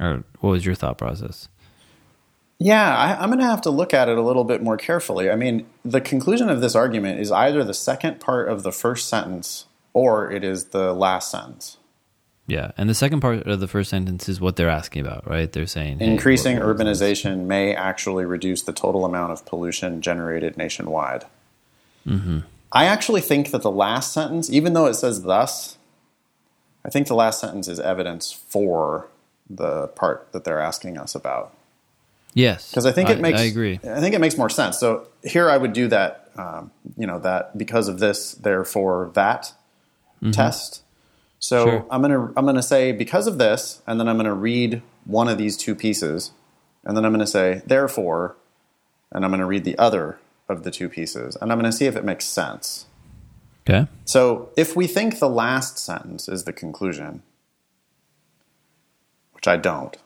or 0.00 0.24
what 0.40 0.50
was 0.50 0.64
your 0.64 0.74
thought 0.76 0.98
process? 0.98 1.48
Yeah, 2.58 2.96
I, 2.96 3.20
I'm 3.20 3.30
going 3.30 3.40
to 3.40 3.46
have 3.46 3.62
to 3.62 3.70
look 3.70 3.92
at 3.92 4.08
it 4.08 4.16
a 4.16 4.22
little 4.22 4.44
bit 4.44 4.62
more 4.62 4.76
carefully. 4.76 5.28
I 5.28 5.34
mean, 5.34 5.66
the 5.84 6.00
conclusion 6.00 6.48
of 6.48 6.60
this 6.60 6.76
argument 6.76 7.20
is 7.20 7.32
either 7.32 7.64
the 7.64 7.74
second 7.74 8.20
part 8.20 8.48
of 8.48 8.62
the 8.62 8.72
first 8.72 9.08
sentence 9.08 9.66
or 9.92 10.30
it 10.30 10.44
is 10.44 10.66
the 10.66 10.92
last 10.92 11.30
sentence. 11.30 11.78
Yeah, 12.46 12.72
and 12.76 12.90
the 12.90 12.94
second 12.94 13.20
part 13.20 13.46
of 13.46 13.60
the 13.60 13.68
first 13.68 13.88
sentence 13.88 14.28
is 14.28 14.40
what 14.40 14.56
they're 14.56 14.68
asking 14.68 15.06
about, 15.06 15.28
right? 15.28 15.50
They're 15.50 15.66
saying 15.66 16.00
hey, 16.00 16.06
Increasing 16.06 16.58
urbanization 16.58 17.46
may 17.46 17.74
actually 17.74 18.26
reduce 18.26 18.62
the 18.62 18.72
total 18.72 19.06
amount 19.06 19.32
of 19.32 19.46
pollution 19.46 20.02
generated 20.02 20.56
nationwide. 20.56 21.24
I 22.06 22.84
actually 22.84 23.22
think 23.22 23.50
that 23.52 23.62
the 23.62 23.70
last 23.70 24.12
sentence, 24.12 24.50
even 24.50 24.74
though 24.74 24.84
it 24.86 24.94
says 24.94 25.22
thus, 25.22 25.78
I 26.84 26.90
think 26.90 27.06
the 27.06 27.14
last 27.14 27.40
sentence 27.40 27.66
is 27.66 27.80
evidence 27.80 28.30
for 28.30 29.08
the 29.48 29.88
part 29.88 30.30
that 30.32 30.44
they're 30.44 30.60
asking 30.60 30.98
us 30.98 31.14
about. 31.14 31.54
Yes, 32.34 32.70
because 32.70 32.84
I 32.84 32.92
think 32.92 33.08
it 33.08 33.20
makes. 33.20 33.40
I 33.40 33.44
agree. 33.44 33.80
I 33.84 34.00
think 34.00 34.14
it 34.14 34.20
makes 34.20 34.36
more 34.36 34.50
sense. 34.50 34.78
So 34.78 35.06
here 35.22 35.48
I 35.48 35.56
would 35.56 35.72
do 35.72 35.88
that. 35.88 36.30
Um, 36.36 36.72
you 36.96 37.06
know 37.06 37.20
that 37.20 37.56
because 37.56 37.88
of 37.88 38.00
this, 38.00 38.32
therefore 38.32 39.12
that 39.14 39.54
test. 40.32 40.82
So. 41.44 41.64
Sure. 41.66 41.86
I'm 41.90 42.00
gonna 42.00 42.32
I'm 42.38 42.46
gonna 42.46 42.62
say 42.62 42.90
because 42.90 43.26
of 43.26 43.36
this, 43.36 43.82
and 43.86 44.00
then 44.00 44.08
I'm 44.08 44.16
gonna 44.16 44.32
read 44.32 44.80
one 45.04 45.28
of 45.28 45.36
these 45.36 45.58
two 45.58 45.74
pieces, 45.74 46.32
and 46.84 46.96
then 46.96 47.04
I'm 47.04 47.12
gonna 47.12 47.26
say 47.26 47.60
therefore, 47.66 48.36
and 49.12 49.26
I'm 49.26 49.30
gonna 49.30 49.44
read 49.44 49.64
the 49.64 49.76
other 49.76 50.18
of 50.48 50.62
the 50.62 50.70
two 50.70 50.88
pieces, 50.88 51.36
and 51.36 51.52
I'm 51.52 51.58
gonna 51.58 51.70
see 51.70 51.84
if 51.84 51.96
it 51.96 52.04
makes 52.04 52.24
sense. 52.24 52.86
Okay. 53.68 53.86
So 54.06 54.48
if 54.56 54.74
we 54.74 54.86
think 54.86 55.18
the 55.18 55.28
last 55.28 55.78
sentence 55.78 56.30
is 56.30 56.44
the 56.44 56.52
conclusion, 56.52 57.22
which 59.32 59.46
I 59.46 59.58
don't, 59.58 59.98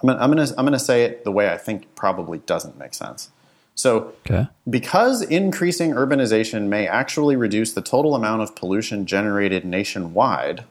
I'm 0.00 0.06
gonna, 0.06 0.20
I'm 0.20 0.30
gonna, 0.30 0.48
I'm 0.56 0.64
gonna 0.64 0.78
say 0.78 1.02
it 1.02 1.24
the 1.24 1.32
way 1.32 1.50
I 1.50 1.58
think 1.58 1.96
probably 1.96 2.38
doesn't 2.38 2.78
make 2.78 2.94
sense. 2.94 3.32
So 3.74 4.12
Okay. 4.24 4.48
because 4.68 5.22
increasing 5.22 5.92
urbanization 5.92 6.68
may 6.68 6.86
actually 6.86 7.36
reduce 7.36 7.72
the 7.72 7.82
total 7.82 8.14
amount 8.14 8.42
of 8.42 8.54
pollution 8.54 9.06
generated 9.06 9.64
nationwide, 9.64 10.64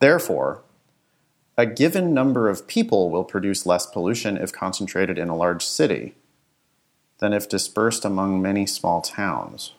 therefore, 0.00 0.62
a 1.56 1.66
given 1.66 2.14
number 2.14 2.48
of 2.48 2.66
people 2.66 3.10
will 3.10 3.24
produce 3.24 3.66
less 3.66 3.86
pollution 3.86 4.36
if 4.36 4.52
concentrated 4.52 5.18
in 5.18 5.28
a 5.28 5.36
large 5.36 5.64
city 5.64 6.14
than 7.18 7.32
if 7.32 7.48
dispersed 7.48 8.04
among 8.04 8.40
many 8.42 8.66
small 8.66 9.00
towns. 9.00 9.74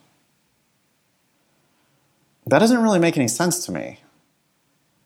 That 2.46 2.60
doesn't 2.60 2.82
really 2.82 3.00
make 3.00 3.18
any 3.18 3.28
sense 3.28 3.66
to 3.66 3.72
me. 3.72 4.00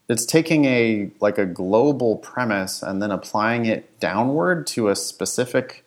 It's 0.09 0.25
taking 0.25 0.65
a 0.65 1.09
like 1.19 1.37
a 1.37 1.45
global 1.45 2.17
premise 2.17 2.83
and 2.83 3.01
then 3.01 3.11
applying 3.11 3.65
it 3.65 3.99
downward 3.99 4.67
to 4.67 4.89
a 4.89 4.95
specific 4.95 5.83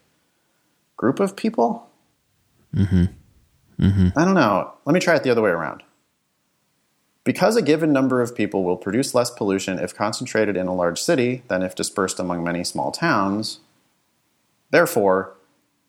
group 1.01 1.19
of 1.19 1.35
people. 1.35 1.89
Mm-hmm. 2.77 3.05
Mm-hmm. 3.83 4.09
I 4.19 4.25
don't 4.27 4.35
know. 4.35 4.75
Let 4.85 4.93
me 4.93 5.01
try 5.01 5.17
it 5.17 5.23
the 5.23 5.31
other 5.31 5.41
way 5.41 5.49
around. 5.49 5.83
Because 7.25 7.57
a 7.57 7.63
given 7.63 7.91
number 7.91 8.21
of 8.21 8.37
people 8.37 8.65
will 8.65 8.77
produce 8.77 9.15
less 9.15 9.31
pollution 9.31 9.79
if 9.79 9.95
concentrated 9.95 10.59
in 10.59 10.67
a 10.67 10.75
large 10.75 11.01
city 11.01 11.43
than 11.49 11.63
if 11.63 11.75
dispersed 11.75 12.21
among 12.21 12.45
many 12.45 12.65
small 12.65 12.93
towns, 12.93 13.61
therefore, 14.73 15.33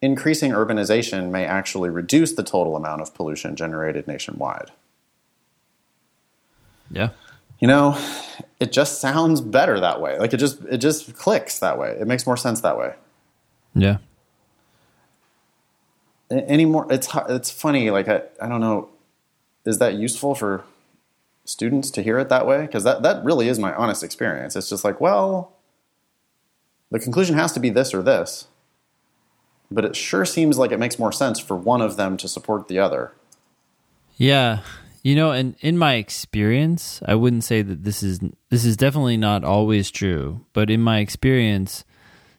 increasing 0.02 0.52
urbanization 0.54 1.30
may 1.30 1.46
actually 1.46 1.90
reduce 1.90 2.32
the 2.32 2.44
total 2.44 2.78
amount 2.78 3.02
of 3.02 3.14
pollution 3.14 3.58
generated 3.58 4.08
nationwide. 4.08 4.72
Yeah. 6.90 7.10
You 7.60 7.68
know, 7.68 7.98
it 8.62 8.72
just 8.72 9.02
sounds 9.02 9.42
better 9.42 9.78
that 9.82 10.00
way. 10.00 10.18
Like 10.18 10.34
it 10.34 10.38
just 10.38 10.62
it 10.70 10.78
just 10.78 11.18
clicks 11.18 11.60
that 11.60 11.78
way. 11.78 11.98
It 12.00 12.08
makes 12.08 12.26
more 12.26 12.38
sense 12.38 12.62
that 12.62 12.78
way. 12.78 12.96
Yeah. 13.76 13.98
A- 16.32 16.49
Any 16.49 16.66
more? 16.66 16.88
It's 16.91 17.08
it's 17.30 17.52
funny. 17.52 17.91
Like 17.91 18.08
I, 18.08 18.24
I 18.41 18.48
don't 18.49 18.62
know. 18.62 18.90
Is 19.66 19.78
that 19.78 19.94
useful 19.95 20.34
for 20.34 20.64
students 21.45 21.91
to 21.91 22.02
hear 22.02 22.18
it 22.20 22.30
that 22.30 22.48
way? 22.48 22.62
Because 22.64 22.84
that 22.84 23.03
that 23.03 23.24
really 23.24 23.48
is 23.48 23.60
my 23.60 23.74
honest 23.76 24.03
experience. 24.03 24.56
It's 24.56 24.70
just 24.70 24.84
like, 24.84 24.99
well, 24.99 25.53
the 26.90 26.99
conclusion 26.99 27.36
has 27.36 27.52
to 27.53 27.60
be 27.60 27.70
this 27.70 27.94
or 27.94 28.02
this, 28.02 28.48
but 29.70 29.86
it 29.86 29.95
sure 29.95 30.26
seems 30.26 30.58
like 30.58 30.72
it 30.72 30.80
makes 30.80 30.98
more 30.98 31.12
sense 31.12 31.40
for 31.40 31.56
one 31.56 31.82
of 31.82 31.95
them 31.98 32.18
to 32.18 32.28
support 32.28 32.68
the 32.68 32.80
other. 32.80 33.12
Yeah. 34.18 34.60
You 35.03 35.16
know, 35.16 35.32
and 35.32 35.56
in 35.62 35.80
my 35.80 35.95
experience, 35.95 37.02
I 37.08 37.16
wouldn't 37.16 37.44
say 37.44 37.64
that 37.64 37.84
this 37.84 38.03
is 38.03 38.20
this 38.49 38.66
is 38.66 38.78
definitely 38.78 39.18
not 39.18 39.44
always 39.44 39.90
true, 39.90 40.45
but 40.53 40.70
in 40.70 40.80
my 40.82 40.99
experience, 40.99 41.84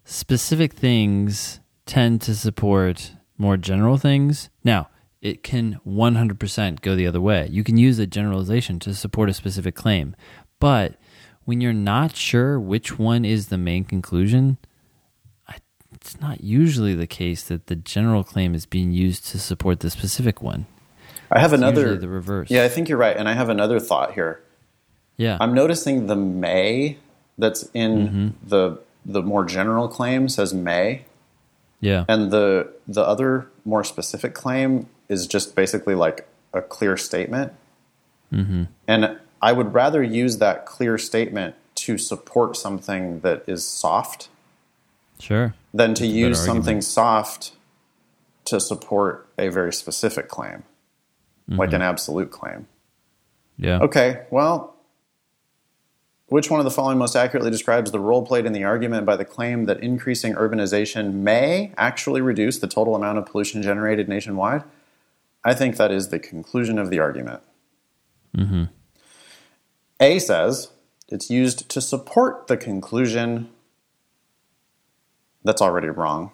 specific 0.05 0.73
things 0.75 1.59
tend 1.87 2.21
to 2.23 2.37
support 2.37 3.13
more 3.39 3.57
general 3.57 3.97
things. 3.97 4.49
Now, 4.65 4.89
it 5.21 5.43
can 5.43 5.79
100% 5.87 6.81
go 6.81 6.95
the 6.97 7.07
other 7.07 7.21
way. 7.21 7.49
You 7.51 7.63
can 7.65 7.77
use 7.77 7.99
a 7.99 8.07
generalization 8.07 8.79
to 8.81 8.95
support 8.95 9.29
a 9.31 9.35
specific 9.35 9.75
claim, 9.75 10.17
but 10.59 10.95
when 11.45 11.61
you're 11.61 11.73
not 11.73 12.17
sure 12.17 12.59
which 12.59 12.99
one 12.99 13.25
is 13.25 13.49
the 13.49 13.59
main 13.59 13.85
conclusion, 13.85 14.59
it's 15.95 16.21
not 16.21 16.43
usually 16.43 16.95
the 16.95 17.07
case 17.07 17.43
that 17.45 17.67
the 17.67 17.77
general 17.77 18.25
claim 18.25 18.55
is 18.55 18.67
being 18.67 18.91
used 18.93 19.27
to 19.29 19.39
support 19.39 19.81
the 19.81 19.91
specific 19.91 20.43
one. 20.43 20.67
I 21.31 21.39
have 21.39 21.53
It's 21.53 21.61
another. 21.63 21.97
the 21.97 22.09
reverse. 22.09 22.51
Yeah, 22.51 22.65
I 22.65 22.69
think 22.69 22.89
you're 22.89 22.99
right, 22.99 23.17
and 23.17 23.29
I 23.29 23.35
have 23.35 23.49
another 23.49 23.79
thought 23.79 24.15
here. 24.15 24.43
Yeah. 25.17 25.37
I'm 25.41 25.55
noticing 25.55 26.07
the 26.07 26.17
may 26.17 26.99
that's 27.39 27.69
in 27.75 28.09
Mm-hmm. 28.09 28.29
the 28.49 28.79
the 29.05 29.23
more 29.23 29.45
general 29.45 29.89
claim 29.89 30.29
says 30.29 30.55
may, 30.55 31.05
yeah. 31.83 32.07
and 32.09 32.31
the 32.31 32.73
the 32.89 33.03
other 33.03 33.49
more 33.67 33.85
specific 33.85 34.33
claim 34.33 34.87
is 35.11 35.27
just 35.27 35.55
basically 35.55 35.95
like 35.95 36.27
a 36.55 36.63
clear 36.63 36.97
statement. 36.97 37.53
Mm-hmm. 38.33 38.65
And 38.89 39.19
I 39.43 39.53
would 39.53 39.75
rather 39.75 40.03
use 40.03 40.39
that 40.39 40.65
clear 40.65 40.97
statement 40.97 41.55
to 41.75 41.99
support 41.99 42.57
something 42.57 43.21
that 43.21 43.45
is 43.47 43.67
soft 43.67 44.29
Sure. 45.19 45.55
than 45.75 45.95
to 45.95 46.03
That's 46.05 46.15
use 46.15 46.45
something 46.45 46.81
soft 46.81 47.53
to 48.47 48.59
support 48.59 49.29
a 49.39 49.49
very 49.49 49.73
specific 49.73 50.29
claim, 50.29 50.63
like 51.49 51.69
Mm-hmm. 51.69 51.77
an 51.77 51.83
absolute 51.83 52.31
claim. 52.31 52.67
Yeah. 53.59 53.81
Okay, 53.81 54.23
well, 54.31 54.72
which 56.33 56.51
one 56.51 56.59
of 56.59 56.65
the 56.65 56.71
following 56.71 56.97
most 56.97 57.15
accurately 57.15 57.51
describes 57.51 57.91
the 57.91 58.01
role 58.01 58.25
played 58.25 58.47
in 58.47 58.55
the 58.55 58.65
argument 58.65 59.05
by 59.05 59.17
the 59.17 59.25
claim 59.25 59.67
that 59.67 59.79
increasing 59.81 60.33
urbanization 60.33 61.13
may 61.13 61.75
actually 61.77 62.23
reduce 62.23 62.59
the 62.59 62.67
total 62.67 62.97
amount 62.97 63.19
of 63.19 63.27
pollution 63.27 63.63
generated 63.63 64.09
nationwide? 64.09 64.65
I 65.45 65.53
think 65.53 65.77
that 65.77 65.93
is 65.93 66.09
the 66.09 66.19
conclusion 66.19 66.79
of 66.79 66.89
the 66.89 66.99
argument. 67.01 67.43
Mm-hmm. 68.35 68.65
A 70.01 70.19
says 70.19 70.71
it's 71.09 71.29
used 71.29 71.69
to 71.69 71.83
support 71.83 72.47
the 72.47 72.57
conclusion 72.57 73.51
that's 75.45 75.61
already 75.61 75.89
wrong. 75.89 76.33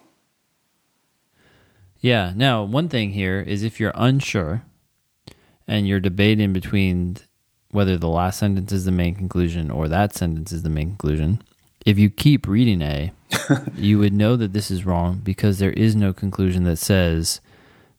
Yeah. 1.99 2.31
Now, 2.33 2.63
one 2.63 2.87
thing 2.87 3.11
here 3.11 3.41
is 3.41 3.63
if 3.63 3.81
you're 3.81 3.91
unsure 3.95 4.63
and 5.67 5.89
you're 5.89 5.99
debating 5.99 6.53
between 6.53 7.17
whether 7.71 7.97
the 7.97 8.09
last 8.09 8.39
sentence 8.39 8.71
is 8.71 8.85
the 8.85 8.91
main 8.91 9.15
conclusion 9.15 9.69
or 9.69 9.87
that 9.87 10.15
sentence 10.15 10.51
is 10.51 10.63
the 10.63 10.69
main 10.69 10.89
conclusion, 10.89 11.41
if 11.85 11.97
you 11.99 12.09
keep 12.09 12.47
reading 12.47 12.81
A, 12.81 13.11
you 13.75 13.99
would 13.99 14.13
know 14.13 14.35
that 14.35 14.53
this 14.53 14.71
is 14.71 14.85
wrong 14.85 15.21
because 15.23 15.59
there 15.59 15.71
is 15.71 15.95
no 15.95 16.13
conclusion 16.13 16.63
that 16.63 16.77
says 16.77 17.41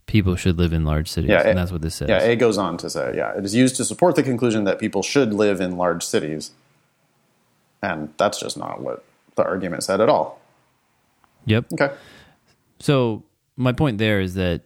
people 0.07 0.35
should 0.35 0.59
live 0.59 0.73
in 0.73 0.85
large 0.85 1.09
cities. 1.09 1.31
Yeah, 1.31 1.47
and 1.47 1.57
that's 1.57 1.71
what 1.71 1.83
this 1.83 1.95
says. 1.95 2.09
Yeah, 2.09 2.23
A 2.23 2.37
goes 2.37 2.59
on 2.59 2.77
to 2.79 2.91
say, 2.91 3.13
yeah, 3.17 3.37
it 3.37 3.45
is 3.45 3.55
used 3.55 3.77
to 3.77 3.85
support 3.85 4.17
the 4.17 4.23
conclusion 4.23 4.65
that 4.65 4.79
people 4.79 5.03
should 5.03 5.33
live 5.33 5.61
in 5.61 5.77
large 5.77 6.05
cities. 6.05 6.51
And 7.83 8.13
that's 8.17 8.41
just 8.41 8.57
not 8.57 8.81
what 8.81 9.05
the 9.37 9.45
argument 9.45 9.85
said 9.85 10.01
at 10.01 10.09
all. 10.09 10.41
Yep. 11.47 11.67
Okay. 11.75 11.95
So 12.81 13.23
my 13.57 13.73
point 13.73 13.99
there 13.99 14.21
is 14.21 14.35
that 14.35 14.63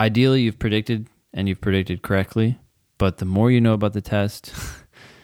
ideally 0.00 0.42
you've 0.42 0.58
predicted 0.58 1.06
and 1.32 1.48
you've 1.48 1.60
predicted 1.60 2.02
correctly, 2.02 2.58
but 3.00 3.16
the 3.16 3.24
more 3.24 3.50
you 3.50 3.62
know 3.62 3.72
about 3.72 3.94
the 3.94 4.02
test, 4.02 4.52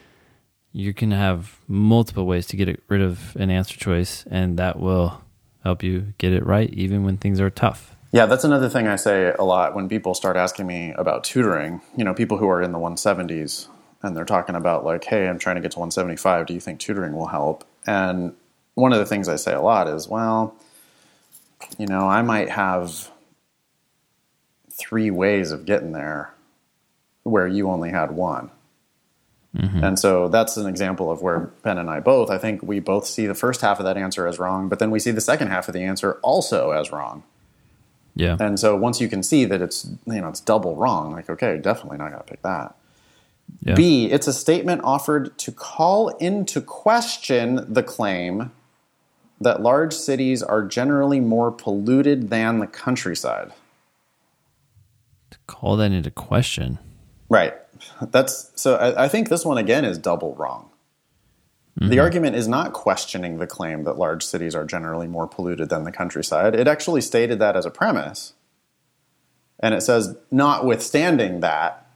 you 0.73 0.95
can 0.95 1.11
have 1.11 1.61
multiple 1.69 2.27
ways 2.27 2.47
to 2.47 2.57
get 2.57 2.83
rid 2.89 3.03
of 3.03 3.37
an 3.37 3.51
answer 3.51 3.77
choice, 3.77 4.25
and 4.31 4.59
that 4.59 4.81
will 4.81 5.23
help 5.63 5.83
you 5.83 6.15
get 6.17 6.33
it 6.33 6.45
right 6.47 6.71
even 6.71 7.05
when 7.05 7.19
things 7.19 7.39
are 7.39 7.51
tough. 7.51 7.95
Yeah, 8.13 8.25
that's 8.25 8.45
another 8.45 8.71
thing 8.71 8.87
I 8.87 8.97
say 8.97 9.35
a 9.39 9.45
lot 9.45 9.75
when 9.75 9.91
people 9.91 10.15
start 10.15 10.39
asking 10.39 10.67
me 10.67 10.95
about 10.97 11.23
tutoring. 11.23 11.83
You 11.95 12.05
know, 12.05 12.15
people 12.15 12.39
who 12.39 12.49
are 12.49 12.63
in 12.63 12.73
the 12.73 12.79
170s 12.79 13.69
and 14.03 14.17
they're 14.17 14.25
talking 14.25 14.55
about, 14.55 14.87
like, 14.87 15.05
hey, 15.05 15.29
I'm 15.29 15.39
trying 15.39 15.57
to 15.57 15.63
get 15.63 15.73
to 15.73 15.79
175. 15.79 16.47
Do 16.47 16.55
you 16.55 16.61
think 16.61 16.81
tutoring 16.81 17.15
will 17.15 17.27
help? 17.27 17.63
And 17.87 18.35
one 18.73 18.95
of 18.95 19.01
the 19.01 19.07
things 19.07 19.29
I 19.29 19.37
say 19.37 19.53
a 19.53 19.61
lot 19.61 19.87
is, 19.87 20.09
well, 20.09 20.57
you 21.77 21.87
know, 21.87 22.09
I 22.09 22.23
might 22.23 22.49
have 22.49 23.11
three 24.73 25.11
ways 25.11 25.53
of 25.53 25.67
getting 25.67 25.93
there 25.93 26.33
where 27.27 27.47
you 27.47 27.71
only 27.71 27.91
had 27.91 28.13
one. 28.13 28.51
Mm-hmm. 29.57 29.83
And 29.83 29.99
so 29.99 30.29
that's 30.29 30.57
an 30.57 30.67
example 30.67 31.11
of 31.11 31.23
where 31.23 31.51
Ben 31.63 31.79
and 31.79 31.89
I 31.89 32.01
both, 32.01 32.31
I 32.31 32.39
think 32.39 32.63
we 32.63 32.79
both 32.79 33.07
see 33.07 33.27
the 33.27 33.35
first 33.35 33.63
half 33.63 33.79
of 33.79 33.87
that 33.87 33.97
answer 33.97 34.27
as 34.27 34.39
wrong, 34.39 34.69
but 34.69 34.79
then 34.79 34.91
we 34.91 34.99
see 34.99 35.11
the 35.11 35.21
second 35.21 35.49
half 35.49 35.67
of 35.69 35.75
the 35.75 35.83
answer 35.83 36.19
also 36.23 36.73
as 36.73 36.93
wrong. 36.93 37.23
Yeah. 38.15 38.37
And 38.39 38.59
so 38.61 38.77
once 38.77 39.01
you 39.01 39.09
can 39.09 39.23
see 39.23 39.45
that 39.45 39.61
it's 39.61 39.89
you 40.07 40.21
know 40.21 40.29
it's 40.29 40.41
double 40.41 40.77
wrong, 40.77 41.13
like 41.13 41.29
okay, 41.29 41.59
definitely 41.59 41.99
not 41.99 42.11
going 42.11 42.23
to 42.23 42.27
pick 42.27 42.43
that. 42.43 42.75
yeah. 43.61 43.75
B, 43.75 44.07
it's 44.07 44.27
a 44.27 44.33
statement 44.33 44.83
offered 44.85 45.37
to 45.39 45.53
call 45.53 46.09
into 46.17 46.61
question 46.61 47.73
the 47.73 47.83
claim 47.83 48.51
that 49.41 49.61
large 49.61 49.93
cities 49.93 50.43
are 50.43 50.63
generally 50.63 51.21
more 51.21 51.51
polluted 51.51 52.31
than 52.31 52.59
the 52.59 52.67
countryside. 52.67 53.53
To 55.31 55.39
call 55.47 55.77
that 55.77 55.93
into 55.93 56.11
question. 56.11 56.79
Right. 57.29 57.55
That's 58.01 58.53
so. 58.55 58.77
I, 58.77 59.05
I 59.05 59.09
think 59.09 59.29
this 59.29 59.45
one 59.45 59.59
again 59.59 59.85
is 59.85 59.99
double 59.99 60.35
wrong. 60.35 60.71
The 61.77 61.85
mm-hmm. 61.85 62.01
argument 62.01 62.37
is 62.37 62.49
not 62.49 62.73
questioning 62.73 63.37
the 63.37 63.47
claim 63.47 63.85
that 63.85 63.99
large 63.99 64.25
cities 64.25 64.55
are 64.55 64.65
generally 64.65 65.07
more 65.07 65.27
polluted 65.27 65.69
than 65.69 65.85
the 65.85 65.93
countryside. 65.93 66.55
It 66.55 66.67
actually 66.67 67.03
stated 67.03 67.39
that 67.41 67.55
as 67.55 67.67
a 67.67 67.71
premise. 67.71 68.33
And 69.61 69.75
it 69.75 69.83
says, 69.83 70.17
notwithstanding 70.31 71.41
that, 71.41 71.87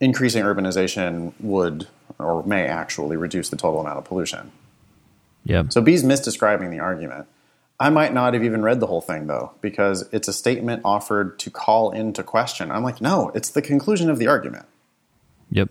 increasing 0.00 0.44
urbanization 0.44 1.32
would 1.40 1.88
or 2.18 2.44
may 2.44 2.66
actually 2.66 3.16
reduce 3.16 3.48
the 3.48 3.56
total 3.56 3.80
amount 3.80 3.98
of 3.98 4.04
pollution. 4.04 4.52
Yep. 5.46 5.72
So 5.72 5.80
B's 5.80 6.04
misdescribing 6.04 6.70
the 6.70 6.78
argument. 6.78 7.26
I 7.84 7.90
might 7.90 8.14
not 8.14 8.32
have 8.32 8.42
even 8.42 8.62
read 8.62 8.80
the 8.80 8.86
whole 8.86 9.02
thing 9.02 9.26
though, 9.26 9.52
because 9.60 10.08
it's 10.10 10.26
a 10.26 10.32
statement 10.32 10.80
offered 10.86 11.38
to 11.40 11.50
call 11.50 11.90
into 11.90 12.22
question. 12.22 12.70
I'm 12.70 12.82
like, 12.82 13.02
no, 13.02 13.30
it's 13.34 13.50
the 13.50 13.60
conclusion 13.60 14.08
of 14.08 14.18
the 14.18 14.26
argument. 14.26 14.64
Yep. 15.50 15.68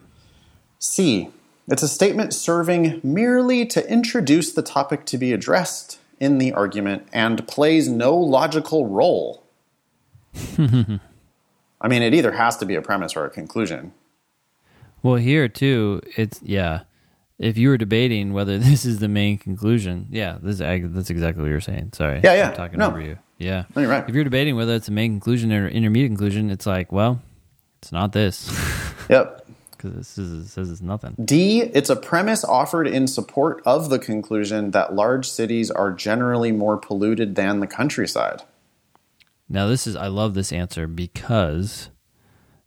C. 0.77 1.29
It's 1.67 1.81
a 1.81 1.87
statement 1.87 2.35
serving 2.35 3.01
merely 3.01 3.65
to 3.65 3.91
introduce 3.91 4.53
the 4.53 4.61
topic 4.61 5.05
to 5.05 5.17
be 5.17 5.33
addressed 5.33 5.97
in 6.19 6.37
the 6.37 6.53
argument 6.53 7.07
and 7.11 7.47
plays 7.47 7.89
no 7.89 8.15
logical 8.15 8.85
role. 8.85 9.43
I 10.59 11.87
mean, 11.87 12.03
it 12.03 12.13
either 12.13 12.33
has 12.33 12.57
to 12.57 12.65
be 12.67 12.75
a 12.75 12.81
premise 12.83 13.15
or 13.15 13.25
a 13.25 13.31
conclusion. 13.31 13.91
Well, 15.01 15.15
here 15.15 15.47
too, 15.47 16.03
it's 16.15 16.39
yeah. 16.43 16.81
If 17.39 17.57
you 17.57 17.69
were 17.69 17.77
debating 17.77 18.33
whether 18.33 18.57
this 18.59 18.85
is 18.85 18.99
the 18.99 19.07
main 19.07 19.37
conclusion, 19.37 20.07
yeah, 20.11 20.37
this 20.41 20.59
that's 20.59 21.09
exactly 21.09 21.41
what 21.43 21.49
you're 21.49 21.61
saying. 21.61 21.91
Sorry, 21.93 22.21
Yeah, 22.23 22.33
yeah. 22.35 22.49
I'm 22.49 22.55
talking 22.55 22.79
No. 22.79 22.87
over 22.87 23.01
you. 23.01 23.17
Yeah, 23.39 23.65
No, 23.75 23.81
you're 23.81 23.91
right. 23.91 24.07
If 24.07 24.15
you're 24.15 24.23
debating 24.23 24.55
whether 24.55 24.73
it's 24.75 24.87
a 24.87 24.91
main 24.91 25.13
conclusion 25.13 25.51
or 25.51 25.67
intermediate 25.67 26.09
conclusion, 26.11 26.49
it's 26.49 26.65
like, 26.65 26.91
well, 26.91 27.21
it's 27.81 27.91
not 27.91 28.11
this 28.13 28.49
Yep. 29.09 29.47
because 29.71 29.93
this 29.95 30.17
is, 30.17 30.45
it 30.45 30.49
says 30.49 30.71
it's 30.71 30.81
nothing. 30.81 31.15
D. 31.25 31.61
It's 31.61 31.89
a 31.89 31.95
premise 31.97 32.45
offered 32.45 32.87
in 32.87 33.05
support 33.07 33.61
of 33.65 33.89
the 33.89 33.99
conclusion 33.99 34.71
that 34.71 34.93
large 34.95 35.29
cities 35.29 35.69
are 35.69 35.91
generally 35.91 36.53
more 36.53 36.77
polluted 36.77 37.35
than 37.35 37.59
the 37.59 37.67
countryside. 37.67 38.43
Now, 39.49 39.67
this 39.67 39.85
is 39.85 39.97
I 39.97 40.07
love 40.07 40.35
this 40.35 40.53
answer 40.53 40.87
because 40.87 41.89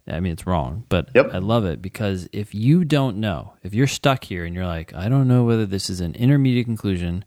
I 0.09 0.21
mean 0.21 0.33
it's 0.33 0.47
wrong, 0.47 0.85
but 0.89 1.11
Yep. 1.15 1.31
I 1.33 1.39
love 1.39 1.65
it 1.65 1.83
because 1.83 2.29
if 2.33 2.55
you 2.55 2.85
don't 2.85 3.19
know, 3.19 3.55
if 3.63 3.75
you're 3.75 3.87
stuck 3.87 4.25
here 4.25 4.45
and 4.45 4.55
you're 4.55 4.67
like, 4.67 4.95
I 4.95 5.09
don't 5.09 5.27
know 5.29 5.45
whether 5.45 5.67
this 5.67 5.91
is 5.91 6.01
an 6.01 6.15
intermediate 6.15 6.67
conclusion 6.67 7.25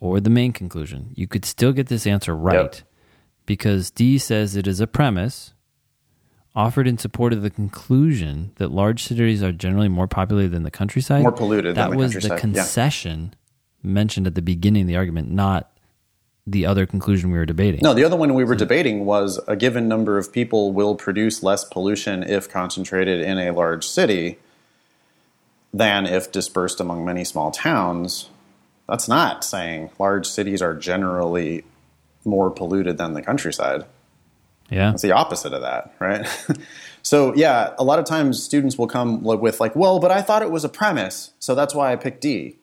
or 0.00 0.20
the 0.20 0.30
main 0.30 0.52
conclusion, 0.52 1.12
you 1.14 1.26
could 1.26 1.44
still 1.44 1.72
get 1.72 1.88
this 1.88 2.06
answer 2.06 2.34
right 2.34 2.82
because 3.46 3.90
D 3.90 4.18
says 4.18 4.56
it 4.56 4.66
is 4.66 4.80
a 4.80 4.86
premise 4.86 5.54
offered 6.54 6.88
in 6.88 6.98
support 6.98 7.32
of 7.32 7.42
the 7.42 7.50
conclusion 7.50 8.50
that 8.56 8.72
large 8.72 9.04
cities 9.04 9.42
are 9.42 9.52
generally 9.52 9.88
more 9.88 10.08
populated 10.08 10.50
than 10.50 10.64
the 10.64 10.70
countryside. 10.70 11.22
More 11.22 11.32
polluted 11.32 11.76
that 11.76 11.90
than 11.90 11.90
the 11.92 11.96
was 11.96 12.14
the 12.14 12.28
yeah. 12.28 12.38
concession 12.38 13.34
mentioned 13.82 14.26
at 14.26 14.34
the 14.34 14.42
beginning 14.42 14.82
of 14.82 14.88
the 14.88 14.96
argument, 14.96 15.30
not 15.30 15.77
the 16.50 16.66
other 16.66 16.86
conclusion 16.86 17.30
we 17.30 17.38
were 17.38 17.46
debating. 17.46 17.80
No, 17.82 17.94
the 17.94 18.04
other 18.04 18.16
one 18.16 18.34
we 18.34 18.44
were 18.44 18.54
debating 18.54 19.04
was 19.04 19.38
a 19.46 19.56
given 19.56 19.86
number 19.86 20.18
of 20.18 20.32
people 20.32 20.72
will 20.72 20.94
produce 20.94 21.42
less 21.42 21.64
pollution 21.64 22.22
if 22.22 22.48
concentrated 22.48 23.20
in 23.20 23.38
a 23.38 23.50
large 23.50 23.86
city 23.86 24.38
than 25.72 26.06
if 26.06 26.32
dispersed 26.32 26.80
among 26.80 27.04
many 27.04 27.24
small 27.24 27.50
towns. 27.50 28.30
That's 28.88 29.08
not 29.08 29.44
saying 29.44 29.90
large 29.98 30.26
cities 30.26 30.62
are 30.62 30.74
generally 30.74 31.64
more 32.24 32.50
polluted 32.50 32.96
than 32.96 33.12
the 33.12 33.22
countryside. 33.22 33.84
Yeah. 34.70 34.92
It's 34.92 35.02
the 35.02 35.12
opposite 35.12 35.52
of 35.52 35.60
that, 35.62 35.94
right? 35.98 36.26
so 37.02 37.34
yeah, 37.34 37.74
a 37.78 37.84
lot 37.84 37.98
of 37.98 38.06
times 38.06 38.42
students 38.42 38.78
will 38.78 38.88
come 38.88 39.22
with 39.22 39.60
like, 39.60 39.76
well, 39.76 39.98
but 39.98 40.10
I 40.10 40.22
thought 40.22 40.42
it 40.42 40.50
was 40.50 40.64
a 40.64 40.68
premise, 40.68 41.32
so 41.38 41.54
that's 41.54 41.74
why 41.74 41.92
I 41.92 41.96
picked 41.96 42.22
D. 42.22 42.56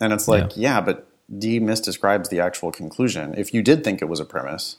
And 0.00 0.12
it's 0.12 0.28
like, 0.28 0.56
yeah, 0.56 0.80
but 0.80 1.08
D 1.36 1.60
misdescribes 1.60 2.28
the 2.28 2.40
actual 2.40 2.70
conclusion. 2.70 3.34
If 3.36 3.54
you 3.54 3.62
did 3.62 3.82
think 3.82 4.02
it 4.02 4.08
was 4.08 4.20
a 4.20 4.24
premise, 4.24 4.76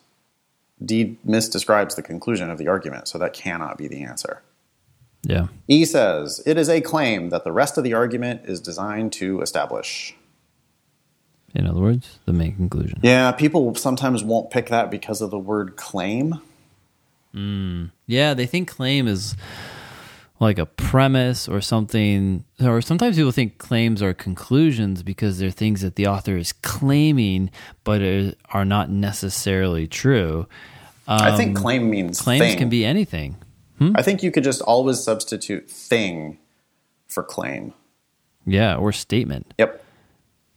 D 0.84 1.18
misdescribes 1.26 1.96
the 1.96 2.04
conclusion 2.04 2.50
of 2.50 2.58
the 2.58 2.68
argument, 2.68 3.08
so 3.08 3.18
that 3.18 3.34
cannot 3.34 3.78
be 3.78 3.88
the 3.88 4.04
answer. 4.04 4.42
Yeah. 5.24 5.48
E 5.68 5.86
says, 5.86 6.44
it 6.46 6.58
is 6.58 6.70
a 6.70 6.82
claim 6.82 7.30
that 7.30 7.44
the 7.44 7.52
rest 7.52 7.78
of 7.78 7.84
the 7.84 7.94
argument 7.94 8.42
is 8.46 8.60
designed 8.60 9.12
to 9.14 9.42
establish. 9.42 10.16
In 11.56 11.66
other 11.66 11.80
words, 11.80 12.20
the 12.26 12.34
main 12.34 12.56
conclusion. 12.56 13.00
Yeah, 13.02 13.32
people 13.32 13.74
sometimes 13.76 14.24
won't 14.24 14.52
pick 14.52 14.68
that 14.68 14.92
because 14.92 15.22
of 15.22 15.32
the 15.32 15.40
word 15.40 15.78
claim. 15.78 16.42
Hmm. 17.34 17.86
Yeah, 18.06 18.34
they 18.34 18.46
think 18.46 18.70
claim 18.70 19.08
is 19.08 19.36
like 20.46 20.60
a 20.60 20.66
premise 20.66 21.48
or 21.50 21.60
something, 21.60 22.44
or 22.62 22.82
sometimes 22.82 23.18
people 23.18 23.32
think 23.32 23.58
claims 23.58 24.02
are 24.02 24.14
conclusions 24.14 25.04
because 25.04 25.40
they're 25.40 25.52
things 25.52 25.82
that 25.82 25.96
the 25.96 26.08
author 26.08 26.38
is 26.38 26.54
claiming 26.54 27.50
but 27.84 28.02
are- 28.54 28.64
not 28.66 28.90
necessarily 28.90 29.88
true. 29.88 30.48
I 31.08 31.36
think 31.38 31.58
claim 31.58 31.90
means 31.90 32.20
Um, 32.20 32.24
Claims 32.24 32.46
thing. 32.46 32.58
can 32.58 32.70
be 32.70 32.86
anything. 32.86 33.36
I 33.96 34.02
think 34.02 34.24
you 34.24 34.32
could 34.32 34.44
just 34.44 34.62
always 34.62 35.00
substitute 35.04 35.70
thing 35.70 36.38
for 37.08 37.22
claim. 37.24 37.74
Yeah, 38.46 38.76
or 38.76 38.92
statement. 38.94 39.54
Yep. 39.60 39.84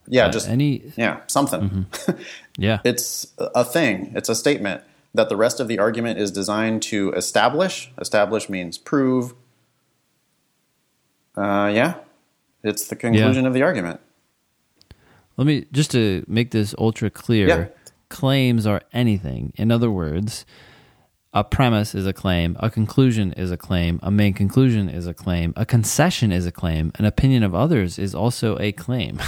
Yeah, 0.07 0.27
Uh, 0.27 0.31
just 0.31 0.49
any. 0.49 0.83
yeah, 0.97 1.21
something. 1.27 1.87
Yeah. 2.57 2.79
it's 2.85 3.27
a 3.39 3.65
thing. 3.65 4.13
It's 4.17 4.29
a 4.29 4.35
statement 4.35 4.83
that 5.15 5.29
the 5.29 5.37
rest 5.37 5.61
of 5.61 5.69
the 5.69 5.79
argument 5.79 6.19
is 6.19 6.31
designed 6.31 6.83
to 6.83 7.13
establish. 7.13 7.91
Establish 8.01 8.49
means 8.49 8.79
prove. 8.79 9.35
Uh, 11.39 11.69
yeah, 11.69 11.95
it's 12.65 12.89
the 12.89 12.97
conclusion 12.97 13.47
of 13.47 13.55
the 13.55 13.63
argument. 13.63 14.01
Let 15.37 15.47
me 15.47 15.67
just 15.73 15.93
to 15.93 16.25
make 16.27 16.51
this 16.51 16.75
ultra 16.79 17.11
clear. 17.11 17.49
Yeah. 17.49 17.67
Claims 18.09 18.67
are 18.67 18.81
anything. 18.93 19.53
In 19.57 19.71
other 19.71 19.91
words, 19.91 20.47
a 21.35 21.45
premise 21.45 21.95
is 21.95 22.07
a 22.07 22.13
claim, 22.13 22.57
a 22.59 22.71
conclusion 22.71 23.33
is 23.35 23.51
a 23.51 23.57
claim, 23.57 24.01
a 24.03 24.11
main 24.11 24.33
conclusion 24.33 24.89
is 24.89 25.07
a 25.07 25.13
claim, 25.15 25.53
a 25.57 25.67
concession 25.67 26.33
is 26.33 26.47
a 26.47 26.51
claim, 26.51 26.91
an 26.97 27.05
opinion 27.05 27.43
of 27.43 27.55
others 27.55 27.99
is 27.99 28.15
also 28.15 28.59
a 28.59 28.73
claim. 28.73 29.21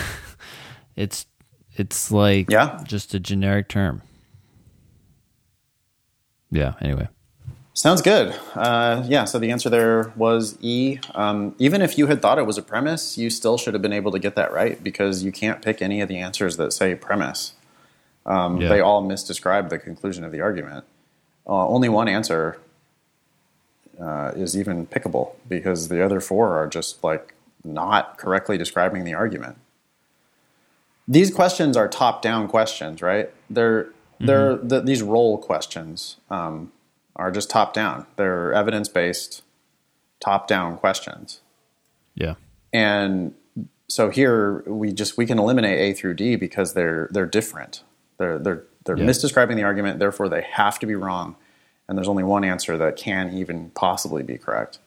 it's 0.97 1.27
it's 1.77 2.11
like 2.11 2.51
Yeah. 2.51 2.81
just 2.85 3.15
a 3.15 3.21
generic 3.21 3.69
term. 3.69 4.03
Yeah, 6.51 6.75
anyway. 6.81 7.09
Sounds 7.73 8.03
good. 8.03 8.35
Uh, 8.55 9.05
yeah, 9.07 9.25
so 9.25 9.39
the 9.39 9.51
answer 9.51 9.71
there 9.71 10.13
was 10.17 10.59
E. 10.61 10.99
Um, 11.15 11.55
even 11.59 11.81
if 11.81 11.97
you 11.97 12.09
had 12.09 12.21
thought 12.21 12.39
it 12.39 12.45
was 12.47 12.59
a 12.59 12.63
premise, 12.63 13.17
you 13.17 13.31
still 13.31 13.57
should 13.57 13.75
have 13.75 13.83
been 13.83 13.93
able 13.93 14.11
to 14.13 14.19
get 14.19 14.35
that 14.35 14.53
right 14.53 14.83
because 14.83 15.23
you 15.23 15.33
can't 15.33 15.63
pick 15.63 15.81
any 15.81 16.01
of 16.01 16.09
the 16.09 16.19
answers 16.19 16.57
that 16.57 16.73
say 16.73 16.95
premise. 16.95 17.55
Um, 18.27 18.61
Yeah. 18.61 18.69
They 18.69 18.81
all 18.81 19.03
misdescribe 19.03 19.71
the 19.71 19.79
conclusion 19.79 20.25
of 20.25 20.33
the 20.33 20.41
argument. 20.41 20.85
Uh, 21.47 21.67
only 21.69 21.89
one 21.89 22.09
answer 22.09 22.59
uh, 24.01 24.33
is 24.35 24.57
even 24.59 24.87
pickable 24.87 25.35
because 25.49 25.89
the 25.89 26.05
other 26.05 26.21
four 26.21 26.57
are 26.57 26.67
just 26.67 27.03
like 27.05 27.35
not 27.65 28.19
correctly 28.19 28.59
describing 28.59 29.05
the 29.05 29.15
argument. 29.15 29.57
These 31.09 31.33
questions 31.33 31.77
are 31.77 31.89
top-down 31.89 32.49
questions, 32.49 33.01
right? 33.03 33.31
They're 33.49 33.89
they're 34.21 34.57
the, 34.57 34.81
these 34.81 35.03
role 35.03 35.39
questions. 35.39 36.17
Um, 36.29 36.73
are 37.17 37.31
just 37.31 37.51
top 37.51 37.73
down. 37.73 38.07
They're 38.17 38.53
evidence 38.53 38.89
based, 38.89 39.43
top 40.21 40.47
down 40.47 40.77
questions. 40.77 41.41
Yeah. 42.15 42.35
And 42.73 43.35
so 43.89 44.11
here 44.11 44.63
we 44.67 44.93
just 44.93 45.17
we 45.17 45.27
can 45.27 45.39
eliminate 45.39 45.79
A 45.79 45.93
through 45.95 46.15
D 46.15 46.37
because 46.37 46.75
they're 46.75 47.09
they're 47.11 47.27
different. 47.27 47.83
They're 48.19 48.39
they're 48.39 48.63
they're 48.85 48.97
Yeah. 48.99 49.05
misdescribing 49.07 49.57
the 49.57 49.65
argument, 49.65 49.99
therefore 49.99 50.29
they 50.29 50.43
have 50.43 50.79
to 50.79 50.87
be 50.87 50.95
wrong. 50.95 51.37
And 51.89 51.99
there's 51.99 52.09
only 52.09 52.23
one 52.23 52.45
answer 52.45 52.79
that 52.79 52.97
can 52.97 53.33
even 53.35 53.71
possibly 53.71 54.23
be 54.23 54.39
correct, 54.39 54.79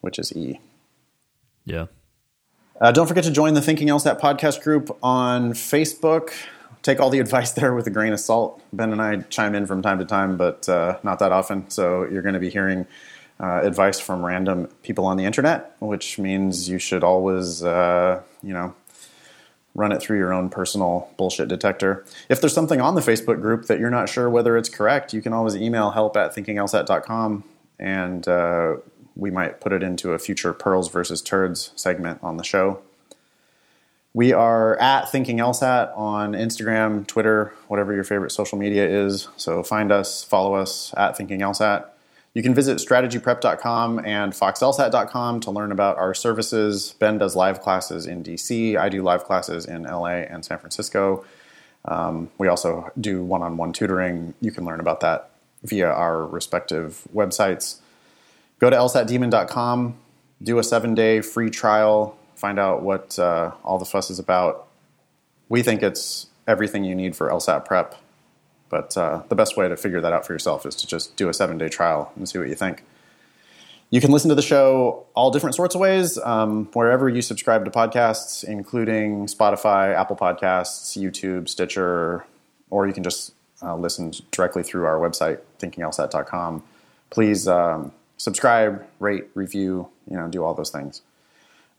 which 0.00 0.18
is 0.18 0.34
E. 0.36 0.58
Yeah. 1.64 1.86
Uh, 2.80 2.90
don't 2.90 3.06
forget 3.06 3.22
to 3.24 3.30
join 3.30 3.54
the 3.54 3.62
Thinking 3.62 3.88
LSAT 3.88 4.18
podcast 4.18 4.62
group 4.62 4.96
on 5.02 5.52
Facebook. 5.52 6.32
Take 6.82 7.00
all 7.00 7.10
the 7.10 7.18
advice 7.26 7.52
there 7.52 7.74
with 7.74 7.86
a 7.86 7.90
grain 7.90 8.12
of 8.12 8.20
salt. 8.20 8.62
Ben 8.72 8.92
and 8.92 9.00
I 9.00 9.16
chime 9.22 9.54
in 9.54 9.66
from 9.66 9.82
time 9.82 9.98
to 9.98 10.04
time, 10.04 10.36
but 10.36 10.68
uh, 10.68 10.98
not 11.02 11.18
that 11.18 11.32
often. 11.32 11.68
So 11.70 12.04
you're 12.04 12.22
going 12.22 12.34
to 12.34 12.40
be 12.40 12.50
hearing 12.50 12.86
uh, 13.38 13.60
advice 13.62 13.98
from 13.98 14.24
random 14.24 14.68
people 14.82 15.06
on 15.06 15.16
the 15.16 15.24
internet, 15.24 15.74
which 15.80 16.18
means 16.18 16.68
you 16.68 16.78
should 16.78 17.02
always, 17.02 17.64
uh, 17.64 18.22
you 18.42 18.52
know, 18.52 18.74
run 19.74 19.92
it 19.92 20.02
through 20.02 20.18
your 20.18 20.32
own 20.32 20.50
personal 20.50 21.08
bullshit 21.16 21.48
detector. 21.48 22.04
If 22.28 22.40
there's 22.40 22.52
something 22.52 22.80
on 22.80 22.96
the 22.96 23.00
Facebook 23.00 23.40
group 23.40 23.66
that 23.66 23.78
you're 23.78 23.90
not 23.90 24.08
sure 24.08 24.28
whether 24.28 24.56
it's 24.56 24.68
correct, 24.68 25.14
you 25.14 25.22
can 25.22 25.32
always 25.32 25.56
email 25.56 25.90
help 25.90 26.16
at 26.16 26.34
thinkinglsat.com 26.34 27.44
and 27.78 28.28
uh, 28.28 28.76
we 29.16 29.30
might 29.30 29.60
put 29.60 29.72
it 29.72 29.82
into 29.82 30.12
a 30.12 30.18
future 30.18 30.52
Pearls 30.52 30.90
versus 30.90 31.22
Turds 31.22 31.72
segment 31.76 32.20
on 32.22 32.36
the 32.36 32.44
show. 32.44 32.82
We 34.12 34.32
are 34.32 34.76
at 34.78 35.10
Thinking 35.10 35.38
LSAT 35.38 35.96
on 35.96 36.32
Instagram, 36.32 37.06
Twitter, 37.06 37.54
whatever 37.68 37.94
your 37.94 38.02
favorite 38.02 38.32
social 38.32 38.58
media 38.58 38.88
is. 38.88 39.28
So 39.36 39.62
find 39.62 39.92
us, 39.92 40.24
follow 40.24 40.54
us 40.54 40.92
at 40.96 41.16
Thinking 41.16 41.40
LSAT. 41.40 41.86
You 42.34 42.42
can 42.42 42.54
visit 42.54 42.78
strategyprep.com 42.78 44.04
and 44.04 44.32
foxlsat.com 44.32 45.40
to 45.40 45.50
learn 45.50 45.72
about 45.72 45.96
our 45.98 46.14
services. 46.14 46.94
Ben 46.98 47.18
does 47.18 47.34
live 47.36 47.60
classes 47.60 48.06
in 48.06 48.22
DC. 48.22 48.76
I 48.76 48.88
do 48.88 49.02
live 49.02 49.24
classes 49.24 49.64
in 49.64 49.82
LA 49.82 50.22
and 50.28 50.44
San 50.44 50.58
Francisco. 50.58 51.24
Um, 51.84 52.30
we 52.38 52.46
also 52.46 52.90
do 53.00 53.22
one 53.22 53.42
on 53.42 53.56
one 53.56 53.72
tutoring. 53.72 54.34
You 54.40 54.52
can 54.52 54.64
learn 54.64 54.80
about 54.80 55.00
that 55.00 55.30
via 55.62 55.88
our 55.88 56.24
respective 56.24 57.02
websites. 57.14 57.78
Go 58.58 58.70
to 58.70 58.76
lsatdemon.com, 58.76 59.96
do 60.42 60.58
a 60.58 60.64
seven 60.64 60.94
day 60.94 61.20
free 61.20 61.50
trial, 61.50 62.16
find 62.40 62.58
out 62.58 62.82
what 62.82 63.18
uh, 63.18 63.52
all 63.62 63.78
the 63.78 63.84
fuss 63.84 64.10
is 64.10 64.18
about. 64.18 64.66
We 65.48 65.62
think 65.62 65.82
it's 65.82 66.26
everything 66.48 66.84
you 66.84 66.94
need 66.94 67.14
for 67.14 67.28
LSAT 67.28 67.64
prep, 67.66 67.94
but 68.70 68.96
uh, 68.96 69.22
the 69.28 69.34
best 69.34 69.56
way 69.56 69.68
to 69.68 69.76
figure 69.76 70.00
that 70.00 70.12
out 70.12 70.26
for 70.26 70.32
yourself 70.32 70.64
is 70.64 70.74
to 70.76 70.86
just 70.86 71.16
do 71.16 71.28
a 71.28 71.34
seven 71.34 71.58
day 71.58 71.68
trial 71.68 72.12
and 72.16 72.28
see 72.28 72.38
what 72.38 72.48
you 72.48 72.54
think. 72.54 72.82
You 73.90 74.00
can 74.00 74.12
listen 74.12 74.28
to 74.28 74.36
the 74.36 74.42
show 74.42 75.04
all 75.14 75.32
different 75.32 75.56
sorts 75.56 75.74
of 75.74 75.80
ways, 75.80 76.16
um, 76.18 76.66
wherever 76.72 77.08
you 77.08 77.20
subscribe 77.20 77.64
to 77.64 77.70
podcasts, 77.72 78.44
including 78.44 79.26
Spotify, 79.26 79.94
Apple 79.94 80.16
Podcasts, 80.16 80.96
YouTube, 80.96 81.48
Stitcher, 81.48 82.24
or 82.70 82.86
you 82.86 82.92
can 82.92 83.02
just 83.02 83.34
uh, 83.62 83.74
listen 83.74 84.12
directly 84.30 84.62
through 84.62 84.84
our 84.84 84.98
website, 84.98 85.40
thinkinglsat.com. 85.58 86.62
Please 87.10 87.48
um, 87.48 87.92
subscribe, 88.16 88.86
rate, 89.00 89.24
review, 89.34 89.88
you 90.08 90.16
know, 90.16 90.28
do 90.28 90.44
all 90.44 90.54
those 90.54 90.70
things. 90.70 91.02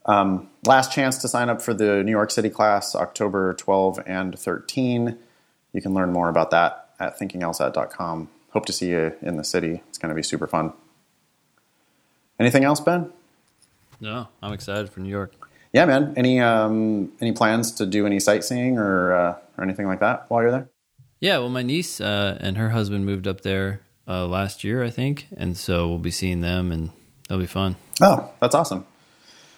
Um, 0.06 0.50
last 0.66 0.92
chance 0.92 1.18
to 1.20 1.28
sign 1.28 1.50
up 1.50 1.62
for 1.62 1.74
the 1.74 2.04
New 2.04 2.12
York 2.12 2.32
City 2.32 2.50
class, 2.50 2.96
October 2.96 3.54
12 3.54 4.00
and 4.06 4.38
13. 4.38 5.18
You 5.74 5.82
can 5.82 5.94
learn 5.94 6.12
more 6.12 6.30
about 6.30 6.52
that 6.52 6.90
at 7.00 7.20
thinkinglsat.com. 7.20 8.30
Hope 8.52 8.66
to 8.66 8.74
see 8.74 8.90
you 8.90 9.14
in 9.22 9.38
the 9.38 9.44
city. 9.44 9.82
It's 9.90 9.98
going 9.98 10.10
to 10.10 10.16
be 10.16 10.24
super 10.24 10.48
fun. 10.48 10.74
Anything 12.40 12.64
else, 12.64 12.80
Ben? 12.80 13.12
No, 14.00 14.28
I'm 14.42 14.52
excited 14.52 14.90
for 14.90 15.00
New 15.00 15.10
York. 15.10 15.34
Yeah, 15.74 15.86
man. 15.86 16.14
Any 16.18 16.40
um, 16.40 17.12
any 17.22 17.32
plans 17.32 17.72
to 17.74 17.86
do 17.86 18.06
any 18.06 18.20
sightseeing 18.20 18.78
or 18.78 19.14
uh, 19.14 19.36
or 19.58 19.64
anything 19.64 19.88
like 19.88 20.00
that 20.00 20.26
while 20.28 20.42
you're 20.42 20.52
there? 20.52 20.70
Yeah, 21.20 21.38
well, 21.38 21.50
my 21.50 21.62
niece 21.62 22.02
uh, 22.02 22.38
and 22.42 22.58
her 22.58 22.70
husband 22.70 23.06
moved 23.06 23.28
up 23.28 23.42
there 23.42 23.82
uh, 24.08 24.26
last 24.26 24.64
year, 24.64 24.84
I 24.84 24.90
think, 24.90 25.28
and 25.38 25.56
so 25.56 25.88
we'll 25.88 26.00
be 26.00 26.12
seeing 26.12 26.42
them, 26.42 26.72
and 26.72 26.90
that'll 27.30 27.40
be 27.40 27.48
fun. 27.48 27.76
Oh, 28.02 28.30
that's 28.40 28.56
awesome. 28.56 28.86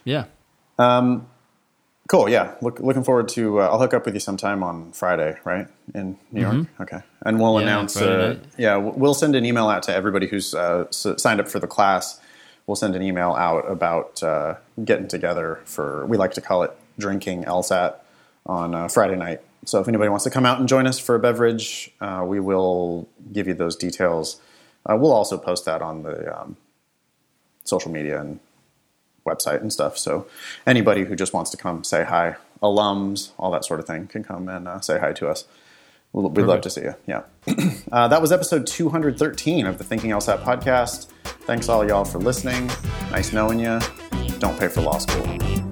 Yeah, 0.05 0.25
Cool. 2.09 2.27
Yeah. 2.29 2.55
Look, 2.61 2.79
looking 2.81 3.03
forward 3.03 3.29
to. 3.29 3.61
Uh, 3.61 3.69
I'll 3.69 3.79
hook 3.79 3.93
up 3.93 4.05
with 4.05 4.13
you 4.13 4.19
sometime 4.19 4.61
on 4.61 4.91
Friday, 4.91 5.37
right 5.45 5.67
in 5.95 6.17
New 6.31 6.41
York. 6.41 6.67
Okay, 6.81 6.99
and 7.25 7.39
we'll 7.39 7.55
Yeah, 7.59 7.61
announce. 7.67 7.95
Uh, 7.95 8.37
yeah, 8.57 8.75
we'll 8.75 9.13
send 9.13 9.35
an 9.35 9.45
email 9.45 9.69
out 9.69 9.83
to 9.83 9.95
everybody 9.95 10.27
who's 10.27 10.53
uh, 10.53 10.85
s- 10.89 11.07
signed 11.17 11.39
up 11.39 11.47
for 11.47 11.59
the 11.59 11.67
class. 11.67 12.19
We'll 12.67 12.75
send 12.75 12.95
an 12.95 13.01
email 13.01 13.31
out 13.31 13.69
about 13.71 14.21
uh, 14.21 14.55
getting 14.83 15.07
together 15.07 15.61
for. 15.65 16.05
We 16.05 16.17
like 16.17 16.33
to 16.33 16.41
call 16.41 16.63
it 16.63 16.71
drinking 16.99 17.45
LSAT 17.45 17.95
on 18.45 18.75
uh, 18.75 18.87
Friday 18.89 19.15
night. 19.15 19.39
So 19.65 19.79
if 19.79 19.87
anybody 19.87 20.09
wants 20.09 20.25
to 20.25 20.29
come 20.29 20.45
out 20.45 20.59
and 20.59 20.67
join 20.67 20.85
us 20.85 20.99
for 20.99 21.15
a 21.15 21.19
beverage, 21.19 21.89
uh, 22.01 22.25
we 22.27 22.41
will 22.41 23.07
give 23.31 23.47
you 23.47 23.53
those 23.53 23.77
details. 23.77 24.41
Uh, 24.85 24.97
we'll 24.97 25.13
also 25.13 25.37
post 25.37 25.63
that 25.65 25.81
on 25.81 26.03
the 26.03 26.37
um, 26.37 26.57
social 27.63 27.89
media 27.91 28.19
and 28.19 28.41
website 29.25 29.61
and 29.61 29.71
stuff. 29.71 29.97
So 29.97 30.27
anybody 30.65 31.03
who 31.05 31.15
just 31.15 31.33
wants 31.33 31.51
to 31.51 31.57
come 31.57 31.83
say 31.83 32.03
hi, 32.03 32.35
alums, 32.61 33.31
all 33.37 33.51
that 33.51 33.65
sort 33.65 33.79
of 33.79 33.87
thing, 33.87 34.07
can 34.07 34.23
come 34.23 34.47
and 34.49 34.67
uh, 34.67 34.79
say 34.79 34.99
hi 34.99 35.13
to 35.13 35.29
us. 35.29 35.45
We'll, 36.11 36.29
we'd 36.29 36.43
love 36.43 36.61
to 36.61 36.69
see 36.69 36.81
you. 36.81 36.95
Yeah. 37.07 37.23
uh, 37.91 38.07
that 38.07 38.21
was 38.21 38.31
episode 38.31 38.67
213 38.67 39.65
of 39.65 39.79
the 39.79 39.83
Thinking 39.83 40.11
LSAT 40.11 40.43
podcast. 40.43 41.09
Thanks 41.23 41.69
all 41.69 41.85
y'all 41.87 42.05
for 42.05 42.19
listening. 42.19 42.67
Nice 43.11 43.33
knowing 43.33 43.59
you. 43.59 43.79
Don't 44.39 44.57
pay 44.59 44.67
for 44.67 44.81
law 44.81 44.99
school. 44.99 45.62